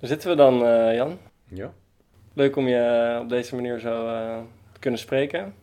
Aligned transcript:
Daar 0.00 0.08
zitten 0.08 0.30
we 0.30 0.36
dan, 0.36 0.66
eh, 0.66 0.94
Jan. 0.94 1.18
Ja. 1.48 1.72
Leuk 2.34 2.56
om 2.56 2.68
je 2.68 3.18
op 3.22 3.28
deze 3.28 3.54
manier 3.54 3.78
zo 3.78 4.06
eh, 4.06 4.38
te 4.72 4.80
kunnen 4.80 5.00
spreken. 5.00 5.54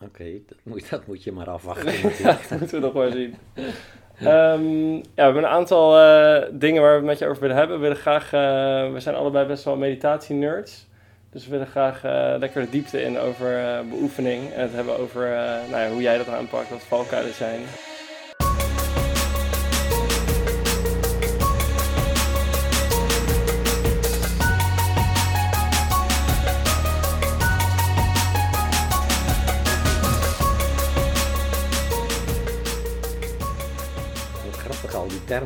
Oké, 0.00 0.24
dat, 0.46 0.58
moet, 0.62 0.90
dat 0.90 1.06
moet 1.06 1.24
je 1.24 1.32
maar 1.32 1.50
afwachten. 1.50 1.92
ja, 2.24 2.38
dat 2.48 2.58
moeten 2.58 2.80
we 2.80 2.86
nog 2.86 2.94
maar 2.94 3.10
zien. 3.10 3.34
Ehm, 4.18 4.92
ja, 4.94 5.02
we 5.14 5.22
hebben 5.22 5.42
een 5.42 5.48
aantal 5.48 5.98
eh, 5.98 6.48
dingen 6.52 6.82
waar 6.82 6.90
we 6.90 6.96
het 6.96 7.06
met 7.06 7.18
je 7.18 7.26
over 7.26 7.42
willen 7.42 7.56
hebben. 7.56 7.76
We 7.76 7.82
willen 7.82 7.96
graag, 7.96 8.24
eh, 8.32 8.92
we 8.92 9.00
zijn 9.00 9.14
allebei 9.14 9.46
best 9.46 9.64
wel 9.64 9.76
meditatie-nerds. 9.76 10.86
Dus 11.36 11.44
we 11.44 11.50
willen 11.50 11.66
graag 11.66 12.04
eh, 12.04 12.34
lekker 12.38 12.62
de 12.62 12.70
diepte 12.70 13.02
in 13.02 13.18
over 13.18 13.58
eh, 13.58 13.80
beoefening. 13.90 14.52
En 14.52 14.60
het 14.60 14.72
hebben 14.72 14.98
over 14.98 15.32
eh, 15.32 15.70
nou 15.70 15.82
ja, 15.82 15.90
hoe 15.90 16.02
jij 16.02 16.16
dat 16.18 16.28
aanpakt, 16.28 16.70
wat 16.70 16.82
valkuilen 16.82 17.34
zijn. 17.34 17.60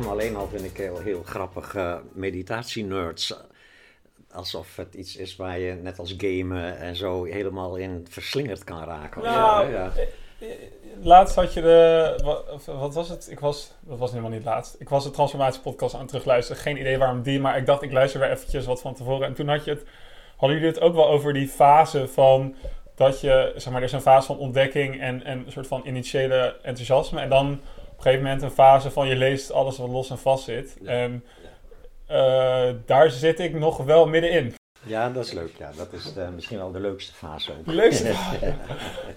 Term 0.01 0.13
alleen 0.13 0.35
al 0.35 0.47
vind 0.47 0.63
ik 0.63 0.77
heel, 0.77 0.99
heel 0.99 1.23
grappig. 1.23 1.75
eh 1.75 1.95
meditatie-nerds. 2.13 3.33
Alsof 4.31 4.75
het 4.75 4.93
iets 4.93 5.15
is 5.15 5.35
waar 5.35 5.59
je 5.59 5.73
net 5.73 5.99
als 5.99 6.13
gamen 6.17 6.77
en 6.77 6.95
zo 6.95 7.23
helemaal 7.23 7.75
in 7.75 8.07
verslingerd 8.09 8.63
kan 8.63 8.83
raken. 8.83 9.21
zo, 9.21 9.29
Nou, 9.29 9.71
ja. 9.71 9.91
Laatst 11.01 11.35
had 11.35 11.53
je 11.53 11.61
de. 11.61 12.19
Wat, 12.23 12.65
wat 12.65 12.93
was 12.93 13.09
het? 13.09 13.27
Ik 13.31 13.39
was. 13.39 13.71
Dat 13.79 13.99
was 13.99 14.09
helemaal 14.09 14.31
niet 14.31 14.43
laatst. 14.43 14.75
Ik 14.79 14.89
was 14.89 15.03
de 15.03 15.11
transformatiepodcast 15.11 15.93
aan 15.93 15.99
het 15.99 16.09
terugluisteren. 16.09 16.61
Geen 16.61 16.79
idee 16.79 16.97
waarom 16.97 17.21
die, 17.21 17.39
maar 17.39 17.57
ik 17.57 17.65
dacht 17.65 17.81
ik 17.81 17.91
luister 17.91 18.19
weer 18.19 18.31
eventjes 18.31 18.65
wat 18.65 18.81
van 18.81 18.93
tevoren. 18.95 19.27
En 19.27 19.33
toen 19.33 19.47
had 19.47 19.65
je 19.65 19.71
het. 19.71 19.85
Hadden 20.37 20.57
jullie 20.57 20.73
het 20.73 20.83
ook 20.83 20.95
wel 20.95 21.07
over 21.07 21.33
die 21.33 21.47
fase 21.47 22.07
van. 22.07 22.55
Dat 22.95 23.21
je. 23.21 23.53
Zeg 23.55 23.71
maar, 23.71 23.81
er 23.81 23.87
is 23.87 23.93
een 23.93 24.01
fase 24.01 24.27
van 24.27 24.37
ontdekking 24.37 25.01
en, 25.01 25.23
en 25.23 25.43
een 25.45 25.51
soort 25.51 25.67
van 25.67 25.81
initiële 25.85 26.55
enthousiasme. 26.61 27.21
En 27.21 27.29
dan 27.29 27.61
een 28.05 28.11
gegeven 28.11 28.23
moment 28.23 28.41
een 28.41 28.51
fase 28.51 28.91
van 28.91 29.07
je 29.07 29.15
leest 29.15 29.51
alles 29.51 29.77
wat 29.77 29.89
los 29.89 30.09
en 30.09 30.17
vast 30.19 30.43
zit. 30.43 30.77
Ja. 30.81 30.89
En 30.89 31.23
eh, 32.07 32.69
daar 32.85 33.09
zit 33.11 33.39
ik 33.39 33.53
nog 33.53 33.77
wel 33.77 34.07
middenin. 34.07 34.53
ja, 34.83 35.09
dat 35.09 35.25
is 35.25 35.31
leuk. 35.31 35.51
Ja. 35.57 35.71
Dat 35.77 35.93
is 35.93 36.13
de- 36.13 36.29
misschien 36.35 36.57
wel 36.57 36.71
de 36.71 36.79
leukste 36.79 37.13
fase 37.13 37.51
ook. 37.51 37.65
De 37.65 37.73
leukste 37.73 38.13
fase. 38.13 38.53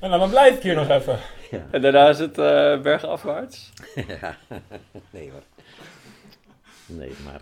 En 0.00 0.10
dan 0.10 0.30
blijf 0.30 0.56
ik 0.56 0.62
hier 0.62 0.74
nog 0.74 0.88
even. 0.88 1.18
Ja. 1.50 1.66
En 1.70 1.82
daarna 1.82 2.08
is 2.08 2.18
het 2.18 2.38
eh 2.38 2.80
bergafwaarts. 2.80 3.72
Ja. 4.20 4.36
nee 5.10 5.30
hoor. 5.30 5.42
Nee, 6.86 7.12
maar 7.24 7.40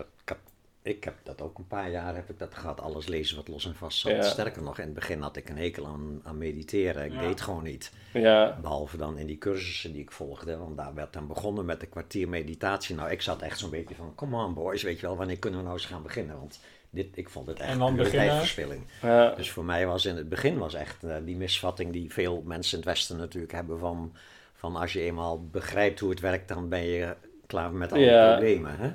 ik 0.83 1.03
heb, 1.03 1.15
dat 1.23 1.41
ook 1.41 1.57
een 1.57 1.67
paar 1.67 1.89
jaar 1.91 2.15
heb 2.15 2.29
ik 2.29 2.39
dat 2.39 2.55
gehad. 2.55 2.81
Alles 2.81 3.07
lezen 3.07 3.35
wat 3.35 3.47
los 3.47 3.65
en 3.65 3.75
vast 3.75 3.99
zat. 3.99 4.11
Ja. 4.11 4.21
Sterker 4.21 4.63
nog, 4.63 4.77
in 4.77 4.85
het 4.85 4.93
begin 4.93 5.21
had 5.21 5.35
ik 5.35 5.49
een 5.49 5.57
hekel 5.57 5.85
aan, 5.87 6.19
aan 6.23 6.37
mediteren. 6.37 7.05
Ik 7.05 7.13
Ja. 7.13 7.19
deed 7.19 7.41
gewoon 7.41 7.63
niet. 7.63 7.91
Ja, 8.13 8.57
Behalve 8.61 8.97
dan 8.97 9.17
in 9.17 9.25
die 9.27 9.37
cursussen 9.37 9.91
die 9.93 10.01
ik 10.01 10.11
volgde. 10.11 10.57
Want 10.57 10.77
daar 10.77 10.93
werd 10.93 11.13
dan 11.13 11.27
begonnen 11.27 11.65
met 11.65 11.81
een 11.81 11.89
kwartier 11.89 12.29
meditatie. 12.29 12.95
Nou, 12.95 13.09
ik 13.11 13.21
zat 13.21 13.41
echt 13.41 13.59
zo'n 13.59 13.69
beetje 13.69 13.95
van, 13.95 14.15
come 14.15 14.45
on 14.45 14.53
boys, 14.53 14.83
weet 14.83 14.99
je 14.99 15.05
wel, 15.05 15.15
wanneer 15.17 15.39
kunnen 15.39 15.59
we 15.59 15.65
nou 15.65 15.77
eens 15.77 15.87
gaan 15.87 16.03
beginnen? 16.03 16.37
Want 16.39 16.59
dit, 16.89 17.07
ik 17.17 17.29
vond 17.29 17.47
het 17.47 17.59
echt 17.59 17.69
En 17.71 17.79
dan 17.79 17.91
pure 17.91 18.03
beginnen? 18.03 18.27
tijdverspilling. 18.27 18.83
ja, 19.01 19.29
Dus 19.35 19.51
voor 19.51 19.65
mij 19.65 19.87
was 19.87 20.05
in 20.05 20.15
het 20.15 20.29
begin 20.29 20.57
was 20.57 20.73
echt 20.73 21.03
eh, 21.03 21.15
die 21.25 21.35
misvatting 21.35 21.91
die 21.93 22.13
veel 22.13 22.41
mensen 22.45 22.71
in 22.79 22.83
het 22.83 22.93
Westen 22.93 23.17
natuurlijk 23.17 23.53
hebben 23.53 23.79
van, 23.79 24.13
van 24.53 24.75
als 24.75 24.93
je 24.93 25.01
eenmaal 25.01 25.47
begrijpt 25.47 25.99
hoe 25.99 26.09
het 26.09 26.19
werkt, 26.19 26.47
dan 26.47 26.69
ben 26.69 26.83
je 26.83 27.15
klaar 27.47 27.71
met 27.73 27.91
alle 27.91 28.01
problemen. 28.31 28.77
Hè? 28.77 28.91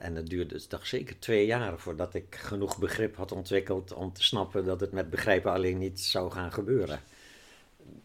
En 0.00 0.14
het 0.14 0.26
duurde 0.28 0.54
dus 0.54 0.66
toch 0.66 0.86
zeker 0.86 1.18
twee 1.18 1.46
jaar 1.46 1.78
voordat 1.78 2.14
ik 2.14 2.34
genoeg 2.34 2.78
begrip 2.78 3.16
had 3.16 3.32
ontwikkeld 3.32 3.92
om 3.92 4.12
te 4.12 4.22
snappen 4.22 4.64
dat 4.64 4.80
het 4.80 4.92
met 4.92 5.10
begrijpen 5.10 5.52
alleen 5.52 5.78
niet 5.78 6.00
zou 6.00 6.30
gaan 6.30 6.52
gebeuren. 6.52 7.00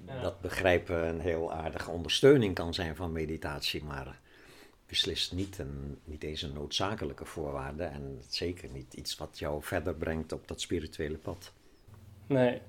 Ja. 0.07 0.21
Dat 0.21 0.41
begrijpen 0.41 1.07
een 1.07 1.19
heel 1.19 1.53
aardige 1.53 1.91
ondersteuning 1.91 2.55
kan 2.55 2.73
zijn 2.73 2.95
van 2.95 3.11
meditatie, 3.11 3.83
maar 3.83 4.19
beslist 4.87 5.33
niet, 5.33 5.57
een, 5.59 5.97
niet 6.03 6.23
eens 6.23 6.41
een 6.41 6.53
noodzakelijke 6.53 7.25
voorwaarde 7.25 7.83
en 7.83 8.21
zeker 8.29 8.69
niet 8.69 8.93
iets 8.93 9.17
wat 9.17 9.39
jou 9.39 9.63
verder 9.63 9.95
brengt 9.95 10.31
op 10.31 10.47
dat 10.47 10.61
spirituele 10.61 11.17
pad. 11.17 11.51
nee. 12.27 12.61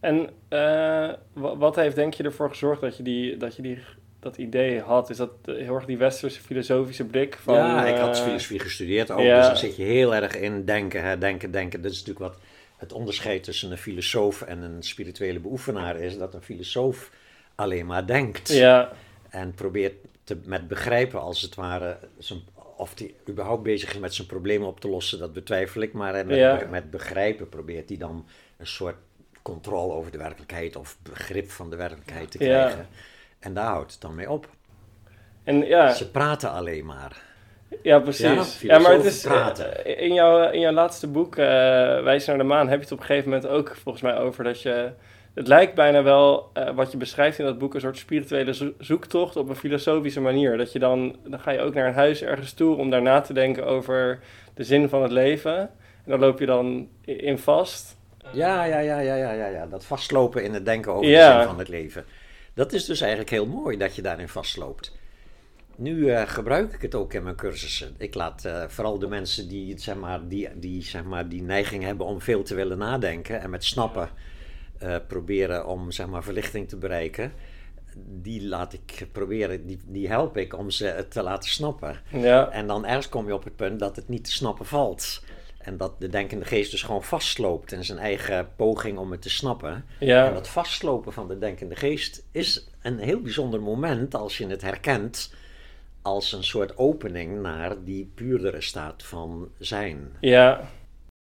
En 0.00 0.28
eh, 0.48 1.12
wa- 1.32 1.56
wat 1.56 1.76
heeft 1.76 1.96
denk 1.96 2.14
je 2.14 2.22
ervoor 2.22 2.48
gezorgd 2.48 2.80
dat 2.80 2.96
je, 2.96 3.02
die, 3.02 3.36
dat, 3.36 3.56
je 3.56 3.62
die, 3.62 3.78
dat 4.22 4.36
idee 4.36 4.80
had? 4.80 5.10
Is 5.10 5.16
dat 5.16 5.30
eh, 5.44 5.54
heel 5.54 5.74
erg 5.74 5.84
die 5.84 5.98
westerse 5.98 6.40
filosofische 6.40 7.04
blik 7.04 7.38
van... 7.42 7.54
ja, 7.54 7.86
ik 7.86 7.96
had 7.96 8.16
eh, 8.16 8.22
filosofie 8.22 8.58
gestudeerd 8.58 9.10
ook, 9.10 9.20
ja. 9.20 9.38
dus 9.38 9.46
dan 9.46 9.56
zit 9.56 9.76
je 9.76 9.82
heel 9.82 10.14
erg 10.14 10.36
in 10.36 10.64
denken, 10.64 11.02
hè, 11.04 11.18
denken, 11.18 11.50
denken. 11.50 11.82
Dat 11.82 11.92
is 11.92 11.98
natuurlijk 11.98 12.32
wat 12.32 12.40
het 12.76 12.92
onderscheid 12.92 13.44
tussen 13.44 13.70
een 13.70 13.78
filosoof 13.78 14.42
en 14.42 14.62
een 14.62 14.82
spirituele 14.82 15.38
beoefenaar 15.38 15.96
is, 15.96 16.18
dat 16.18 16.34
een 16.34 16.42
filosoof 16.42 17.10
alleen 17.54 17.86
maar 17.86 18.06
denkt 18.06 18.52
Ja, 18.52 18.92
en 19.30 19.54
probeert 19.54 19.94
te, 20.24 20.36
met 20.44 20.68
begrijpen 20.68 21.20
als 21.20 21.42
het 21.42 21.54
ware, 21.54 21.98
zijn, 22.18 22.40
of 22.76 22.98
hij 22.98 23.14
überhaupt 23.28 23.62
bezig 23.62 23.92
is 23.92 23.98
met 23.98 24.14
zijn 24.14 24.26
problemen 24.26 24.68
op 24.68 24.80
te 24.80 24.88
lossen, 24.88 25.18
dat 25.18 25.32
betwijfel 25.32 25.80
ik, 25.80 25.92
maar 25.92 26.14
hè, 26.14 26.24
met, 26.24 26.36
Ja. 26.36 26.66
met 26.70 26.90
begrijpen 26.90 27.48
probeert 27.48 27.88
hij 27.88 27.98
dan 27.98 28.26
een 28.56 28.66
soort 28.66 28.96
controle 29.42 29.92
over 29.92 30.12
de 30.12 30.18
werkelijkheid 30.18 30.76
of 30.76 30.96
begrip 31.02 31.50
van 31.50 31.70
de 31.70 31.76
werkelijkheid 31.76 32.30
te 32.30 32.44
Ja. 32.44 32.86
En 33.42 33.54
daar 33.54 33.66
houdt 33.66 33.92
het 33.92 34.00
dan 34.00 34.14
mee 34.14 34.30
op. 34.30 34.48
en 35.44 35.66
ja, 35.66 35.92
Ze 35.92 36.10
praten 36.10 36.50
alleen 36.52 36.86
maar. 36.86 37.22
ja 37.82 37.98
precies. 37.98 38.60
Ja, 38.60 38.74
Ja, 38.74 38.78
maar 38.82 38.92
het 38.92 39.04
is... 39.04 39.20
praten. 39.22 39.84
eh, 39.84 40.00
In 40.06 40.14
jouw, 40.14 40.50
in 40.50 40.60
jouw 40.60 40.72
laatste 40.72 41.06
boek, 41.06 41.36
eh 41.36 41.44
Wijs 42.02 42.26
naar 42.26 42.38
de 42.38 42.44
Maan, 42.44 42.68
heb 42.68 42.76
je 42.78 42.84
het 42.84 42.92
op 42.92 42.98
een 43.00 43.04
gegeven 43.04 43.30
moment 43.30 43.48
ook 43.50 43.76
volgens 43.82 44.02
mij 44.04 44.18
over 44.18 44.44
dat 44.44 44.62
je... 44.62 44.90
Het 45.34 45.46
lijkt 45.48 45.74
bijna 45.74 46.02
wel, 46.02 46.50
eh, 46.52 46.70
wat 46.74 46.90
je 46.92 46.96
beschrijft 46.96 47.38
in 47.38 47.44
dat 47.44 47.58
boek, 47.58 47.74
een 47.74 47.80
soort 47.80 47.96
spirituele 47.98 48.54
zo- 48.54 48.72
zoektocht 48.78 49.36
op 49.36 49.48
een 49.48 49.56
filosofische 49.56 50.20
manier. 50.20 50.56
Dat 50.56 50.72
je 50.72 50.78
dan, 50.78 51.16
dan 51.24 51.40
ga 51.40 51.50
je 51.50 51.60
ook 51.60 51.74
naar 51.74 51.86
een 51.86 51.94
huis 51.94 52.22
ergens 52.22 52.52
toe 52.52 52.76
om 52.76 52.90
daar 52.90 53.02
na 53.02 53.20
te 53.20 53.32
denken 53.32 53.66
over 53.66 54.18
de 54.54 54.64
zin 54.64 54.88
van 54.88 55.02
het 55.02 55.10
leven. 55.10 55.56
En 56.04 56.10
dan 56.10 56.20
loop 56.20 56.38
je 56.38 56.46
dan 56.46 56.88
in 57.04 57.38
vast. 57.38 57.96
Ja, 58.32 58.64
ja, 58.64 58.78
ja, 58.78 58.98
ja, 58.98 59.14
ja, 59.14 59.32
ja, 59.32 59.46
ja. 59.46 59.66
Dat 59.66 59.84
vastlopen 59.84 60.44
in 60.44 60.54
het 60.54 60.64
denken 60.64 60.92
over 60.92 61.06
Ja. 61.10 61.32
de 61.32 61.38
zin 61.38 61.48
van 61.48 61.58
het 61.58 61.68
leven. 61.68 62.04
Dat 62.54 62.72
is 62.72 62.84
dus 62.84 63.00
eigenlijk 63.00 63.30
heel 63.30 63.46
mooi 63.46 63.76
dat 63.76 63.96
je 63.96 64.02
daarin 64.02 64.28
vastloopt. 64.28 64.92
Nu 65.76 66.10
eh, 66.10 66.28
gebruik 66.28 66.72
ik 66.72 66.82
het 66.82 66.94
ook 66.94 67.12
in 67.12 67.22
mijn 67.22 67.36
cursussen. 67.36 67.94
Ik 67.98 68.14
laat 68.14 68.44
eh, 68.44 68.64
vooral 68.68 68.98
de 68.98 69.06
mensen 69.06 69.48
die, 69.48 69.78
zeg 69.78 69.96
maar, 69.96 70.28
die, 70.28 70.48
die, 70.58 70.82
zeg 70.82 71.04
maar, 71.04 71.28
die 71.28 71.42
neiging 71.42 71.82
hebben 71.82 72.06
om 72.06 72.20
veel 72.20 72.42
te 72.42 72.54
willen 72.54 72.78
nadenken 72.78 73.40
en 73.40 73.50
met 73.50 73.64
snappen 73.64 74.08
eh, 74.78 74.96
proberen 75.08 75.66
om 75.66 75.90
zeg 75.90 76.06
maar, 76.06 76.22
verlichting 76.22 76.68
te 76.68 76.76
bereiken. 76.76 77.32
Die 77.96 78.46
laat 78.46 78.72
ik 78.72 79.06
proberen, 79.12 79.66
die, 79.66 79.80
die 79.86 80.08
help 80.08 80.36
ik 80.36 80.58
om 80.58 80.70
ze 80.70 81.06
te 81.08 81.22
laten 81.22 81.50
snappen. 81.50 82.00
Ja, 82.08 82.50
En 82.50 82.66
dan 82.66 82.86
ergens 82.86 83.08
kom 83.08 83.26
je 83.26 83.34
op 83.34 83.44
het 83.44 83.56
punt 83.56 83.78
dat 83.78 83.96
het 83.96 84.08
niet 84.08 84.24
te 84.24 84.32
snappen 84.32 84.66
valt. 84.66 85.22
En 85.64 85.76
dat 85.76 85.92
de 85.98 86.08
denkende 86.08 86.44
geest 86.44 86.70
dus 86.70 86.82
gewoon 86.82 87.02
vastloopt 87.02 87.72
in 87.72 87.84
zijn 87.84 87.98
eigen 87.98 88.48
poging 88.56 88.98
om 88.98 89.10
het 89.10 89.22
te 89.22 89.30
snappen. 89.30 89.84
En 89.98 90.06
ja, 90.06 90.30
dat 90.30 90.48
vastlopen 90.48 91.12
van 91.12 91.28
de 91.28 91.38
denkende 91.38 91.76
geest 91.76 92.22
is 92.32 92.68
een 92.82 92.98
heel 92.98 93.20
bijzonder 93.20 93.60
moment 93.62 94.14
als 94.14 94.38
je 94.38 94.46
het 94.46 94.62
herkent 94.62 95.34
als 96.02 96.32
een 96.32 96.44
soort 96.44 96.78
opening 96.78 97.40
naar 97.42 97.84
die 97.84 98.12
puurdere 98.14 98.60
staat 98.60 99.02
van 99.02 99.48
zijn. 99.58 100.12
ja, 100.20 100.60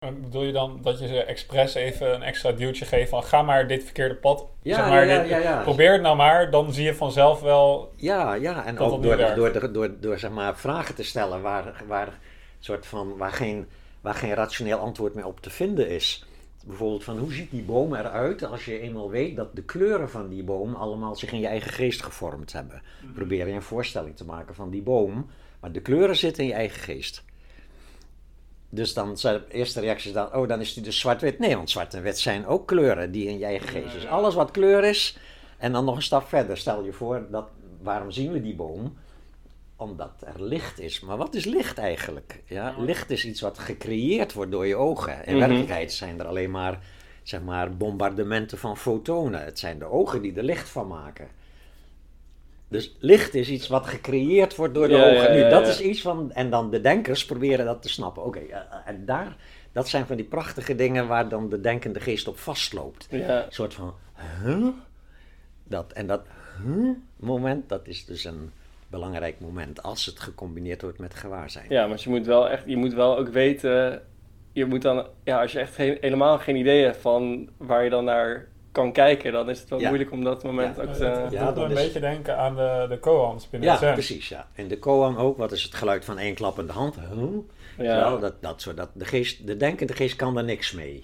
En 0.05 0.21
Bedoel 0.21 0.43
je 0.43 0.51
dan 0.51 0.79
dat 0.81 0.99
je 0.99 1.07
ze 1.07 1.23
expres 1.23 1.73
even 1.73 2.13
een 2.13 2.23
extra 2.23 2.51
duwtje 2.51 2.85
geeft 2.85 3.09
van 3.09 3.23
ga 3.23 3.41
maar 3.41 3.67
dit 3.67 3.83
verkeerde 3.83 4.15
pad, 4.15 4.45
Ja, 4.61 4.75
zeg 4.75 4.87
maar, 4.87 5.05
ja, 5.07 5.19
dit- 5.21 5.29
ja, 5.29 5.37
ja. 5.37 5.61
probeer 5.61 5.91
het 5.91 6.01
nou 6.01 6.15
maar, 6.15 6.51
dan 6.51 6.73
zie 6.73 6.83
je 6.85 6.95
vanzelf 6.95 7.41
wel, 7.41 7.93
Ja, 7.95 8.33
ja, 8.33 8.65
en 8.65 8.79
ook 8.79 9.03
door, 9.03 9.35
door, 9.35 9.71
door, 9.73 9.99
door 9.99 10.19
zeg 10.19 10.31
maar, 10.31 10.57
vragen 10.57 10.95
te 10.95 11.03
stellen 11.03 11.41
waar, 11.41 11.83
waar, 11.87 12.19
soort 12.59 12.85
van, 12.85 13.17
waar, 13.17 13.31
geen, 13.31 13.67
waar 14.05 14.13
geen 14.15 14.33
rationeel 14.33 14.77
antwoord 14.77 15.13
meer 15.13 15.25
op 15.25 15.39
te 15.39 15.49
vinden 15.49 15.89
is. 15.89 16.25
Bijvoorbeeld 16.65 17.03
van 17.03 17.17
hoe 17.17 17.33
ziet 17.33 17.51
die 17.51 17.63
boom 17.63 17.95
eruit 17.95 18.43
als 18.43 18.65
je 18.65 18.79
eenmaal 18.79 19.09
weet 19.09 19.35
dat 19.35 19.55
de 19.55 19.63
kleuren 19.63 20.09
van 20.09 20.29
die 20.29 20.43
boom 20.43 20.75
allemaal 20.75 21.15
zich 21.15 21.31
in 21.31 21.39
je 21.39 21.47
eigen 21.47 21.71
geest 21.71 22.03
gevormd 22.03 22.53
hebben. 22.53 22.81
Probeer 23.13 23.47
je 23.47 23.53
een 23.53 23.61
voorstelling 23.61 24.15
te 24.15 24.25
maken 24.25 24.55
van 24.55 24.69
die 24.69 24.81
boom, 24.81 25.29
maar 25.59 25.71
de 25.71 25.81
kleuren 25.81 26.15
zitten 26.15 26.43
in 26.43 26.49
je 26.49 26.55
eigen 26.55 26.81
geest. 26.81 27.23
Dus 28.69 28.93
dan 28.93 29.17
zijn 29.17 29.41
de 29.47 29.53
eerste 29.53 29.79
reacties 29.79 30.13
dan, 30.13 30.35
oh 30.35 30.47
dan 30.47 30.59
is 30.59 30.73
die 30.73 30.83
dus 30.83 30.99
zwart-wit. 30.99 31.39
Nee, 31.39 31.55
want 31.55 31.69
zwart 31.69 31.93
en 31.93 32.01
wit 32.01 32.19
zijn 32.19 32.45
ook 32.45 32.67
kleuren 32.67 33.11
die 33.11 33.27
in 33.27 33.37
je 33.37 33.45
eigen 33.45 33.67
geest. 33.67 33.93
Dus 33.93 34.07
alles 34.07 34.35
wat 34.35 34.51
kleur 34.51 34.83
is, 34.83 35.17
en 35.57 35.71
dan 35.71 35.85
nog 35.85 35.95
een 35.95 36.01
stap 36.01 36.27
verder. 36.27 36.57
Stel 36.57 36.83
je 36.83 36.93
voor, 36.93 37.27
dat, 37.31 37.47
waarom 37.81 38.11
zien 38.11 38.31
we 38.31 38.41
die 38.41 38.55
boom? 38.55 38.97
Omdat 39.77 40.11
er 40.25 40.43
licht 40.43 40.79
is. 40.79 40.99
Maar 40.99 41.17
wat 41.17 41.33
is 41.35 41.45
licht 41.45 41.77
eigenlijk? 41.77 42.41
Ja, 42.45 42.75
licht 42.77 43.09
is 43.09 43.25
iets 43.25 43.41
wat 43.41 43.59
gecreëerd 43.59 44.33
wordt 44.33 44.51
door 44.51 44.65
je 44.65 44.75
ogen. 44.75 45.25
In 45.25 45.31
Mhm. 45.31 45.39
werkelijkheid 45.39 45.93
zijn 45.93 46.19
er 46.19 46.25
alleen 46.25 46.51
maar, 46.51 46.79
zeg 47.23 47.41
maar 47.41 47.77
bombardementen 47.77 48.57
van 48.57 48.77
fotonen. 48.77 49.43
Het 49.43 49.59
zijn 49.59 49.79
de 49.79 49.85
ogen 49.85 50.21
die 50.21 50.35
er 50.35 50.43
licht 50.43 50.69
van 50.69 50.87
maken. 50.87 51.27
Dus 52.67 52.95
licht 52.99 53.33
is 53.33 53.49
iets 53.49 53.67
wat 53.67 53.85
gecreëerd 53.87 54.55
wordt 54.55 54.73
door 54.73 54.87
de 54.87 54.95
Ja, 54.95 55.11
ogen. 55.11 55.37
ja, 55.37 55.43
nu, 55.43 55.49
dat 55.49 55.67
is 55.67 55.81
iets 55.81 56.01
van. 56.01 56.31
En 56.31 56.49
dan 56.49 56.69
de 56.69 56.81
denkers 56.81 57.25
proberen 57.25 57.65
dat 57.65 57.81
te 57.81 57.89
snappen. 57.89 58.23
Oké, 58.23 58.39
eh, 58.39 58.59
en 58.85 59.05
daar. 59.05 59.35
Dat 59.71 59.87
zijn 59.89 60.05
van 60.05 60.15
die 60.15 60.25
prachtige 60.25 60.75
dingen 60.75 61.07
waar 61.07 61.29
dan 61.29 61.49
de 61.49 61.61
denkende 61.61 61.99
geest 61.99 62.27
op 62.27 62.37
vastloopt. 62.39 63.07
Een 63.09 63.43
soort 63.49 63.73
van. 63.73 63.93
Huh? 64.43 64.67
Dat, 65.63 65.91
en 65.93 66.07
dat 66.07 66.21
huh? 66.65 66.89
moment, 67.15 67.69
dat 67.69 67.87
is 67.87 68.05
dus 68.05 68.23
een 68.23 68.51
belangrijk 68.89 69.39
moment 69.39 69.83
als 69.83 70.05
het 70.05 70.19
gecombineerd 70.19 70.81
wordt 70.81 70.99
met 70.99 71.15
gewaarzijn. 71.15 71.65
ja, 71.69 71.87
maar 71.87 71.99
je 72.03 72.09
moet 72.09 72.25
wel 72.25 72.49
echt, 72.49 72.63
je 72.65 72.77
moet 72.77 72.93
wel 72.93 73.17
ook 73.17 73.27
weten, 73.29 74.01
je 74.51 74.65
moet 74.65 74.81
dan, 74.81 75.07
ja, 75.23 75.41
als 75.41 75.51
je 75.51 75.59
echt 75.59 75.77
he- 75.77 75.97
helemaal 76.01 76.37
geen 76.39 76.55
idee 76.55 76.83
hebt 76.83 76.97
van 76.97 77.49
waar 77.57 77.83
je 77.83 77.89
dan 77.89 78.03
naar 78.03 78.47
kan 78.71 78.91
kijken, 78.91 79.31
dan 79.31 79.49
is 79.49 79.59
het 79.59 79.69
wel 79.69 79.79
Ja. 79.79 79.87
moeilijk 79.87 80.11
om 80.11 80.23
dat 80.23 80.43
moment 80.43 80.75
Ja. 80.75 80.81
ook 80.83 80.93
te... 80.93 81.05
het 81.05 81.31
Ja, 81.31 81.51
dat 81.51 81.63
een 81.63 81.71
is- 81.77 81.83
beetje 81.83 81.99
denken 81.99 82.37
aan 82.37 82.55
de, 82.55 82.85
de 82.89 82.99
koans 82.99 83.49
binnen 83.49 83.69
Ja, 83.81 83.93
precies. 83.93 84.29
Ja. 84.29 84.47
In 84.53 84.67
de 84.67 84.79
koan 84.79 85.17
ook, 85.17 85.37
wat 85.37 85.51
is 85.51 85.63
het 85.63 85.73
geluid 85.75 86.05
van 86.05 86.17
één 86.17 86.35
klappende 86.35 86.73
hand? 86.73 86.95
Huh? 87.13 87.23
Ja. 87.77 87.95
Wel, 88.09 88.19
dat, 88.19 88.41
dat, 88.41 88.61
soort- 88.61 88.77
dat, 88.77 88.89
de, 88.93 89.05
geest, 89.05 89.47
de 89.47 89.57
denkende 89.57 89.93
geest 89.93 90.15
kan 90.15 90.33
daar 90.33 90.43
niks 90.43 90.71
mee. 90.71 91.03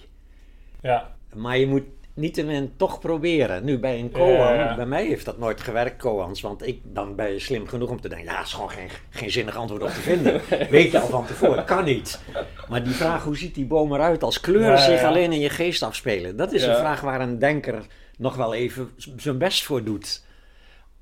Ja, 0.82 1.14
Maar 1.34 1.58
je 1.58 1.66
moet 1.66 1.84
niettemin 2.14 2.72
toch 2.76 2.98
proberen. 2.98 3.64
Nu 3.64 3.78
bij 3.78 3.98
een 3.98 4.10
koan, 4.10 4.54
Ja, 4.54 4.76
bij 4.76 4.86
mij 4.86 5.06
heeft 5.06 5.24
dat 5.24 5.38
nooit 5.38 5.60
gewerkt, 5.60 5.96
koans. 5.96 6.40
Want 6.40 6.66
ik, 6.66 6.80
dan 6.84 7.16
ben 7.16 7.32
je 7.32 7.38
slim 7.38 7.66
genoeg 7.68 7.90
om 7.90 8.00
te 8.00 8.08
denken, 8.08 8.32
ja, 8.32 8.42
is 8.42 8.52
gewoon 8.52 8.70
geen, 8.70 8.88
geen 9.10 9.30
zinnig 9.30 9.56
antwoord 9.56 9.82
op 9.82 9.88
te 9.88 10.00
vinden. 10.00 10.40
Weet 10.70 10.92
je 10.92 11.00
al 11.00 11.08
van 11.08 11.26
tevoren, 11.26 11.64
kan 11.64 11.84
niet. 11.84 12.20
Maar 12.68 12.84
die 12.84 12.94
vraag, 12.94 13.24
hoe 13.24 13.36
ziet 13.36 13.54
die 13.54 13.66
boom 13.66 13.94
eruit 13.94 14.22
als 14.22 14.40
kleuren 14.40 14.70
Ja, 14.70 14.76
zich 14.76 15.00
ja. 15.00 15.08
alleen 15.08 15.32
in 15.32 15.40
je 15.40 15.50
geest 15.50 15.82
afspelen? 15.82 16.36
Dat 16.36 16.52
is 16.52 16.62
een 16.62 16.76
vraag 16.76 17.00
waar 17.00 17.20
een 17.20 17.38
denker 17.38 17.86
nog 18.18 18.36
wel 18.36 18.54
even 18.54 18.90
zijn 19.16 19.38
best 19.38 19.64
voor 19.64 19.84
doet. 19.84 20.24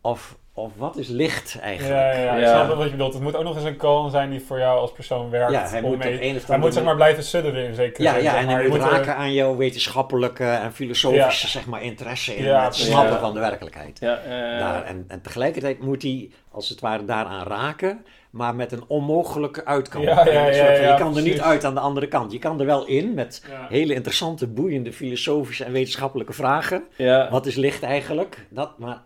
Of, 0.01 0.39
of 0.61 0.73
wat 0.77 0.97
is 0.97 1.09
licht 1.09 1.59
eigenlijk? 1.61 1.95
ja, 2.01 2.13
ja, 2.13 2.37
ja. 2.37 2.37
ik 2.37 2.47
snap 2.49 2.67
wel 2.67 2.77
wat 2.77 2.85
je 2.85 2.91
bedoelt. 2.91 3.13
Het 3.13 3.23
moet 3.23 3.37
ook 3.37 3.45
nog 3.45 3.55
eens 3.57 3.65
een 3.65 3.77
koan 3.77 4.11
zijn 4.11 4.31
die 4.31 4.41
voor 4.41 4.59
jou 4.59 4.79
als 4.81 4.93
persoon 4.93 5.31
werkt. 5.31 5.53
Ja, 5.53 5.69
hij 5.69 5.83
om 5.83 5.89
moet 5.91 5.99
mee- 5.99 6.15
op 6.15 6.21
een 6.23 6.37
of 6.37 6.47
hij 6.47 6.59
moet 6.59 6.75
zeg 6.75 6.85
maar 6.85 6.95
blijven 6.95 7.25
sudderen 7.25 7.65
in 7.65 7.75
zekere 7.75 8.03
Ja, 8.03 8.13
zin, 8.15 8.23
ja 8.23 8.37
en 8.37 8.49
hij 8.49 8.63
Je 8.63 8.69
moet 8.69 8.79
er- 8.83 8.91
raken 8.91 9.17
aan 9.17 9.33
jouw 9.33 9.57
wetenschappelijke 9.57 10.45
en 10.45 10.73
filosofische 10.73 11.49
zeg 11.49 11.67
maar, 11.67 11.83
interesse 11.83 12.37
in 12.37 12.45
Ja, 12.45 12.65
het 12.65 12.75
snappen 12.75 13.13
Ja. 13.13 13.19
van 13.21 13.35
de 13.35 13.41
werkelijkheid. 13.41 13.99
Ja, 14.01 14.17
eh, 14.19 14.31
Daar, 14.59 14.85
en, 14.85 15.05
en 15.09 15.21
tegelijkertijd 15.23 15.81
moet 15.83 16.03
hij, 16.03 16.31
als 16.53 16.69
het 16.69 16.81
ware, 16.81 17.05
daaraan 17.05 17.47
raken, 17.47 18.05
maar 18.31 18.55
met 18.55 18.73
een 18.73 18.85
onmogelijke 18.87 19.65
uitkomst. 19.65 20.09
Ja, 20.09 20.25
ja, 20.27 20.43
van, 20.77 20.87
je 20.87 20.95
kan 20.99 21.17
er 21.17 21.23
niet 21.23 21.41
uit 21.41 21.65
aan 21.65 21.75
de 21.75 21.81
andere 21.81 22.09
kant. 22.09 22.33
Je 22.33 22.39
kan 22.39 22.61
er 22.61 22.67
wel 22.67 22.87
in 22.87 23.15
met 23.15 23.45
Ja. 23.51 23.67
hele 23.69 23.95
interessante, 23.95 24.47
boeiende 24.47 24.93
filosofische 24.93 25.65
en 25.65 25.73
wetenschappelijke 25.73 26.33
vragen. 26.33 26.85
ja, 26.97 27.31
Wat 27.31 27.47
is 27.47 27.55
licht 27.55 27.83
eigenlijk? 27.83 28.47
Dat, 28.51 28.79
maar 28.79 29.03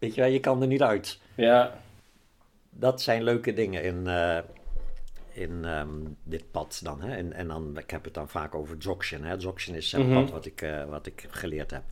weet 0.00 0.14
je 0.14 0.20
wel, 0.20 0.30
je 0.30 0.40
kan 0.40 0.60
er 0.60 0.66
niet 0.66 0.82
uit. 0.82 1.20
ja, 1.34 1.72
Dat 2.70 3.00
zijn 3.02 3.22
leuke 3.22 3.52
dingen 3.52 3.82
in, 3.82 4.06
eh, 4.06 4.38
in 5.32 5.64
ehm, 5.64 5.88
dit 6.22 6.50
pad 6.50 6.80
dan. 6.82 7.00
Hè? 7.00 7.16
En, 7.16 7.32
en 7.32 7.48
dan, 7.48 7.78
ik 7.78 7.90
heb 7.90 8.04
het 8.04 8.14
dan 8.14 8.28
vaak 8.28 8.54
over 8.54 8.78
Dzogchen. 8.78 9.24
Hè? 9.24 9.36
Dzogchen 9.36 9.74
is 9.74 9.92
het 9.92 10.06
Mhm. 10.06 10.14
pad 10.14 10.30
wat 10.30 10.46
ik, 10.46 10.62
eh, 10.62 10.84
wat 10.84 11.06
ik 11.06 11.26
geleerd 11.30 11.70
heb. 11.70 11.82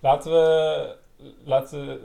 Laten 0.00 0.30
we, 0.32 0.96
laten 1.44 1.86
we 1.86 2.00